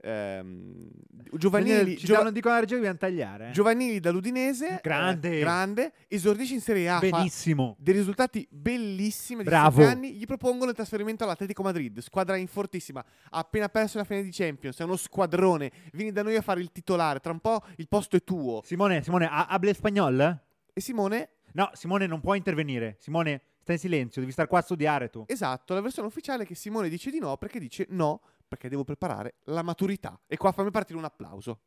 Ehm, 0.00 0.90
giovanili, 1.32 1.96
giova- 1.96 2.18
danno 2.20 2.30
dicono 2.30 2.54
la 2.54 2.60
regia 2.60 2.74
dobbiamo 2.74 2.96
tagliare. 2.98 3.48
eh. 3.48 3.50
giovanili 3.52 4.00
dall'Udinese. 4.00 4.80
Grande. 4.82 5.36
eh, 5.36 5.40
grande. 5.40 5.92
Esordisce 6.08 6.54
in 6.54 6.60
Serie 6.60 6.88
A. 6.88 6.98
Benissimo. 6.98 7.76
dei 7.78 7.94
risultati 7.94 8.46
bellissimi 8.50 9.42
Bravo. 9.42 9.76
17 9.78 9.90
anni. 9.96 10.14
Gli 10.16 10.26
propongono 10.26 10.70
il 10.70 10.76
trasferimento 10.76 11.24
all'Atletico 11.24 11.62
Madrid, 11.62 11.98
squadra 12.00 12.36
in 12.36 12.46
fortissima. 12.46 13.04
Ha 13.30 13.38
appena 13.38 13.68
perso 13.68 13.98
la 13.98 14.04
finale 14.04 14.24
di 14.24 14.32
Champions. 14.32 14.78
È 14.78 14.84
uno 14.84 14.96
squadrone. 14.96 15.70
Vieni 15.92 16.12
da 16.12 16.22
noi 16.22 16.36
a 16.36 16.42
fare 16.42 16.60
il 16.60 16.70
titolare. 16.72 17.20
Tra 17.20 17.32
un 17.32 17.40
po' 17.40 17.62
il 17.76 17.88
posto 17.88 18.16
è 18.16 18.24
tuo. 18.24 18.62
Simone, 18.64 19.02
Simone, 19.02 19.26
ha- 19.26 19.46
habla 19.46 19.72
spagnol? 19.72 20.40
E 20.72 20.80
Simone, 20.80 21.28
No, 21.52 21.70
Simone 21.74 22.06
non 22.08 22.20
può 22.20 22.34
intervenire. 22.34 22.96
Simone, 22.98 23.42
stai 23.62 23.76
in 23.76 23.80
silenzio, 23.80 24.20
devi 24.20 24.32
stare 24.32 24.48
qua 24.48 24.58
a 24.58 24.62
studiare 24.62 25.08
tu. 25.08 25.24
esatto, 25.28 25.72
la 25.72 25.80
versione 25.80 26.08
ufficiale 26.08 26.42
è 26.42 26.46
che 26.46 26.56
Simone 26.56 26.88
dice 26.88 27.10
di 27.12 27.20
no 27.20 27.36
perché 27.36 27.60
dice 27.60 27.86
no 27.90 28.20
perché 28.46 28.68
devo 28.68 28.84
preparare 28.84 29.34
la 29.44 29.62
maturità. 29.62 30.18
E 30.26 30.36
qua 30.36 30.52
fammi 30.52 30.70
partire 30.70 30.98
un 30.98 31.04
applauso. 31.04 31.60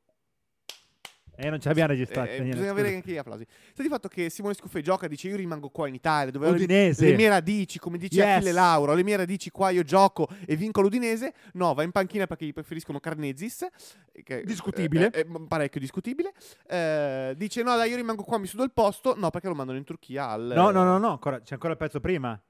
Eh, 1.40 1.52
non 1.52 1.60
ce 1.60 1.68
l'abbiamo 1.68 1.90
registrato. 1.92 2.30
Eh, 2.32 2.38
Daniele, 2.38 2.54
bisogna 2.56 2.72
avere 2.72 2.96
anche 2.96 3.12
gli 3.12 3.18
applausi. 3.18 3.46
Sta 3.72 3.84
di 3.84 3.90
fatto 3.90 4.08
che 4.08 4.28
Simone 4.32 4.56
Scuffè 4.56 4.82
gioca, 4.82 5.08
dice 5.08 5.28
io 5.28 5.36
rimango 5.36 5.70
qua 5.70 5.88
in 5.88 5.94
Italia 5.94 6.32
dove 6.32 6.48
ho 6.48 6.50
le, 6.50 6.56
Udinese. 6.56 7.06
le 7.12 7.16
mie 7.16 7.30
radici, 7.30 7.78
come 7.78 8.00
dice 8.00 8.16
Yes. 8.16 8.38
Achille 8.38 8.52
Lauro, 8.54 8.96
le 8.96 9.04
mie 9.04 9.18
radici 9.18 9.52
qua 9.52 9.70
io 9.70 9.84
gioco 9.84 10.28
e 10.48 10.56
vinco 10.56 10.82
l'Udinese. 10.82 11.36
No, 11.54 11.76
va 11.76 11.84
in 11.84 11.92
panchina 11.92 12.26
perché 12.26 12.46
gli 12.48 12.54
preferiscono 12.54 13.00
Carnezis. 13.00 13.68
Che, 14.24 14.44
Discutibile. 14.46 15.12
eh, 15.12 15.22
È, 15.22 15.26
parecchio 15.48 15.80
discutibile. 15.80 16.34
Eh, 16.68 17.36
dice 17.38 17.62
no 17.62 17.76
dai 17.76 17.92
io 17.92 17.98
rimango 17.98 18.24
qua, 18.24 18.40
mi 18.40 18.48
sudo 18.48 18.64
il 18.64 18.72
posto. 18.72 19.14
No 19.16 19.30
perché 19.30 19.48
lo 19.48 19.54
mandano 19.54 19.78
in 19.78 19.84
Turchia 19.84 20.30
al... 20.30 20.54
No, 20.56 20.72
no, 20.72 20.84
no, 20.84 20.98
no, 20.98 21.12
ancora- 21.12 21.40
c'è 21.42 21.54
ancora 21.54 21.74
il 21.74 21.78
pezzo 21.78 22.00
prima. 22.00 22.42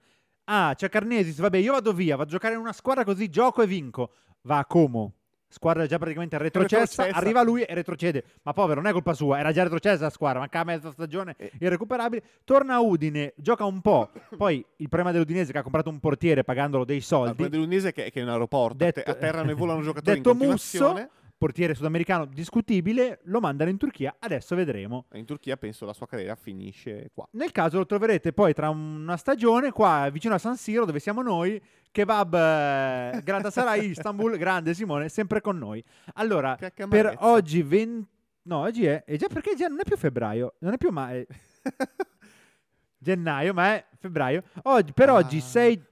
Ah, 0.49 0.73
c'è 0.75 0.87
Carnesis, 0.89 1.39
vabbè, 1.39 1.57
io 1.57 1.73
vado 1.73 1.91
via, 1.91 2.15
vado 2.15 2.29
a 2.29 2.31
giocare 2.31 2.53
in 2.53 2.59
una 2.61 2.71
squadra 2.73 3.03
così 3.03 3.29
gioco 3.29 3.61
e 3.61 3.67
vinco. 3.67 4.11
Va 4.43 4.59
a 4.59 4.65
Como. 4.65 5.13
Squadra 5.49 5.85
già 5.85 5.97
praticamente 5.97 6.37
retrocessa, 6.37 7.03
Retrocessa. 7.03 7.17
arriva 7.17 7.41
lui 7.41 7.61
e 7.63 7.73
retrocede. 7.73 8.23
Ma 8.43 8.51
povero, 8.53 8.81
non 8.81 8.89
è 8.89 8.93
colpa 8.93 9.13
sua, 9.13 9.39
era 9.39 9.51
già 9.53 9.63
retrocessa 9.63 10.03
la 10.03 10.09
squadra, 10.09 10.39
mancava 10.39 10.65
mezza 10.71 10.91
stagione, 10.91 11.35
Eh. 11.37 11.51
irrecuperabile. 11.59 12.21
Torna 12.43 12.75
a 12.75 12.79
Udine, 12.81 13.33
gioca 13.37 13.63
un 13.65 13.79
po'. 13.81 14.09
Poi 14.37 14.63
il 14.77 14.87
problema 14.89 15.11
dell'Udinese 15.13 15.51
che 15.53 15.57
ha 15.57 15.63
comprato 15.63 15.89
un 15.89 15.99
portiere 15.99 16.43
pagandolo 16.43 16.83
dei 16.85 16.97
Il 16.97 17.03
soldi. 17.03 17.27
problema 17.27 17.49
dell'Udinese 17.49 17.91
che, 17.93 18.09
che 18.11 18.19
è 18.19 18.23
un 18.23 18.29
aeroporto. 18.29 18.75
Detto- 18.77 19.09
atterrano 19.09 19.51
e 19.51 19.53
volano 19.53 19.81
giocatori 19.83 20.17
Detto 20.17 20.31
in. 20.31 20.37
Musso, 20.37 21.09
portiere 21.37 21.75
sudamericano 21.75 22.25
discutibile, 22.25 23.19
lo 23.25 23.39
mandano 23.39 23.69
in 23.69 23.77
Turchia, 23.77 24.15
adesso 24.19 24.55
vedremo. 24.55 25.05
In 25.13 25.25
Turchia 25.25 25.55
penso 25.57 25.85
la 25.85 25.93
sua 25.93 26.07
carriera 26.07 26.35
finisce 26.35 27.09
qua. 27.13 27.27
Nel 27.31 27.51
caso 27.51 27.77
lo 27.77 27.85
troverete 27.85 28.33
poi 28.33 28.53
tra 28.53 28.69
una 28.69 29.17
stagione 29.17 29.71
qua 29.71 30.09
vicino 30.11 30.33
a 30.33 30.39
San 30.39 30.57
Siro 30.57 30.85
dove 30.85 30.99
siamo 30.99 31.21
noi, 31.21 31.61
kebab 31.91 32.33
eh, 32.33 33.21
Galatasaray 33.23 33.89
Istanbul, 33.91 34.37
grande 34.37 34.73
Simone, 34.73 35.09
sempre 35.09 35.41
con 35.41 35.57
noi. 35.57 35.83
Allora, 36.15 36.57
per 36.89 37.15
oggi 37.19 37.61
20 37.61 38.15
No, 38.47 38.59
oggi 38.59 38.85
è, 38.85 39.03
è 39.03 39.17
già 39.17 39.27
perché 39.27 39.55
già 39.55 39.67
non 39.67 39.81
è 39.81 39.83
più 39.83 39.97
febbraio, 39.97 40.55
non 40.59 40.71
è 40.73 40.77
più 40.77 40.89
mai 40.89 41.25
gennaio, 42.97 43.53
ma 43.53 43.73
è 43.73 43.85
febbraio. 43.99 44.43
Oggi, 44.63 44.93
per 44.93 45.09
oggi 45.09 45.41
6 45.41 45.83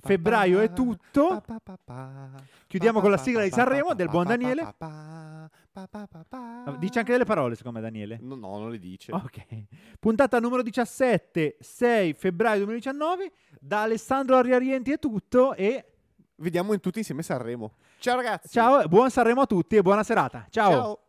febbraio 0.00 0.60
è 0.60 0.72
tutto. 0.72 1.42
Chiudiamo 2.66 3.00
con 3.00 3.10
la 3.10 3.16
sigla 3.16 3.42
di 3.42 3.50
Sanremo 3.50 3.94
del 3.94 4.08
buon 4.08 4.26
Daniele. 4.26 4.74
Dice 6.78 6.98
anche 6.98 7.12
delle 7.12 7.24
parole, 7.24 7.54
secondo 7.54 7.78
me, 7.78 7.84
Daniele. 7.84 8.18
No, 8.20 8.34
no, 8.34 8.58
non 8.58 8.70
le 8.70 8.78
dice. 8.78 9.12
Ok. 9.12 9.64
Puntata 9.98 10.40
numero 10.40 10.62
17, 10.62 11.56
6 11.60 12.14
febbraio 12.14 12.58
2019. 12.64 13.32
Da 13.60 13.82
Alessandro 13.82 14.36
Ariarienti 14.36 14.92
è 14.92 14.98
tutto 14.98 15.54
e 15.54 15.92
Vediamo 16.40 16.72
in 16.72 16.80
tutti 16.80 16.98
insieme 16.98 17.22
Sanremo. 17.22 17.74
Ciao 17.98 18.14
ragazzi. 18.14 18.48
ciao, 18.48 18.86
buon 18.86 19.10
Sanremo 19.10 19.40
a 19.40 19.46
tutti 19.46 19.74
e 19.74 19.82
buona 19.82 20.04
serata. 20.04 20.46
Ciao. 20.50 20.70
Ciao. 20.70 21.07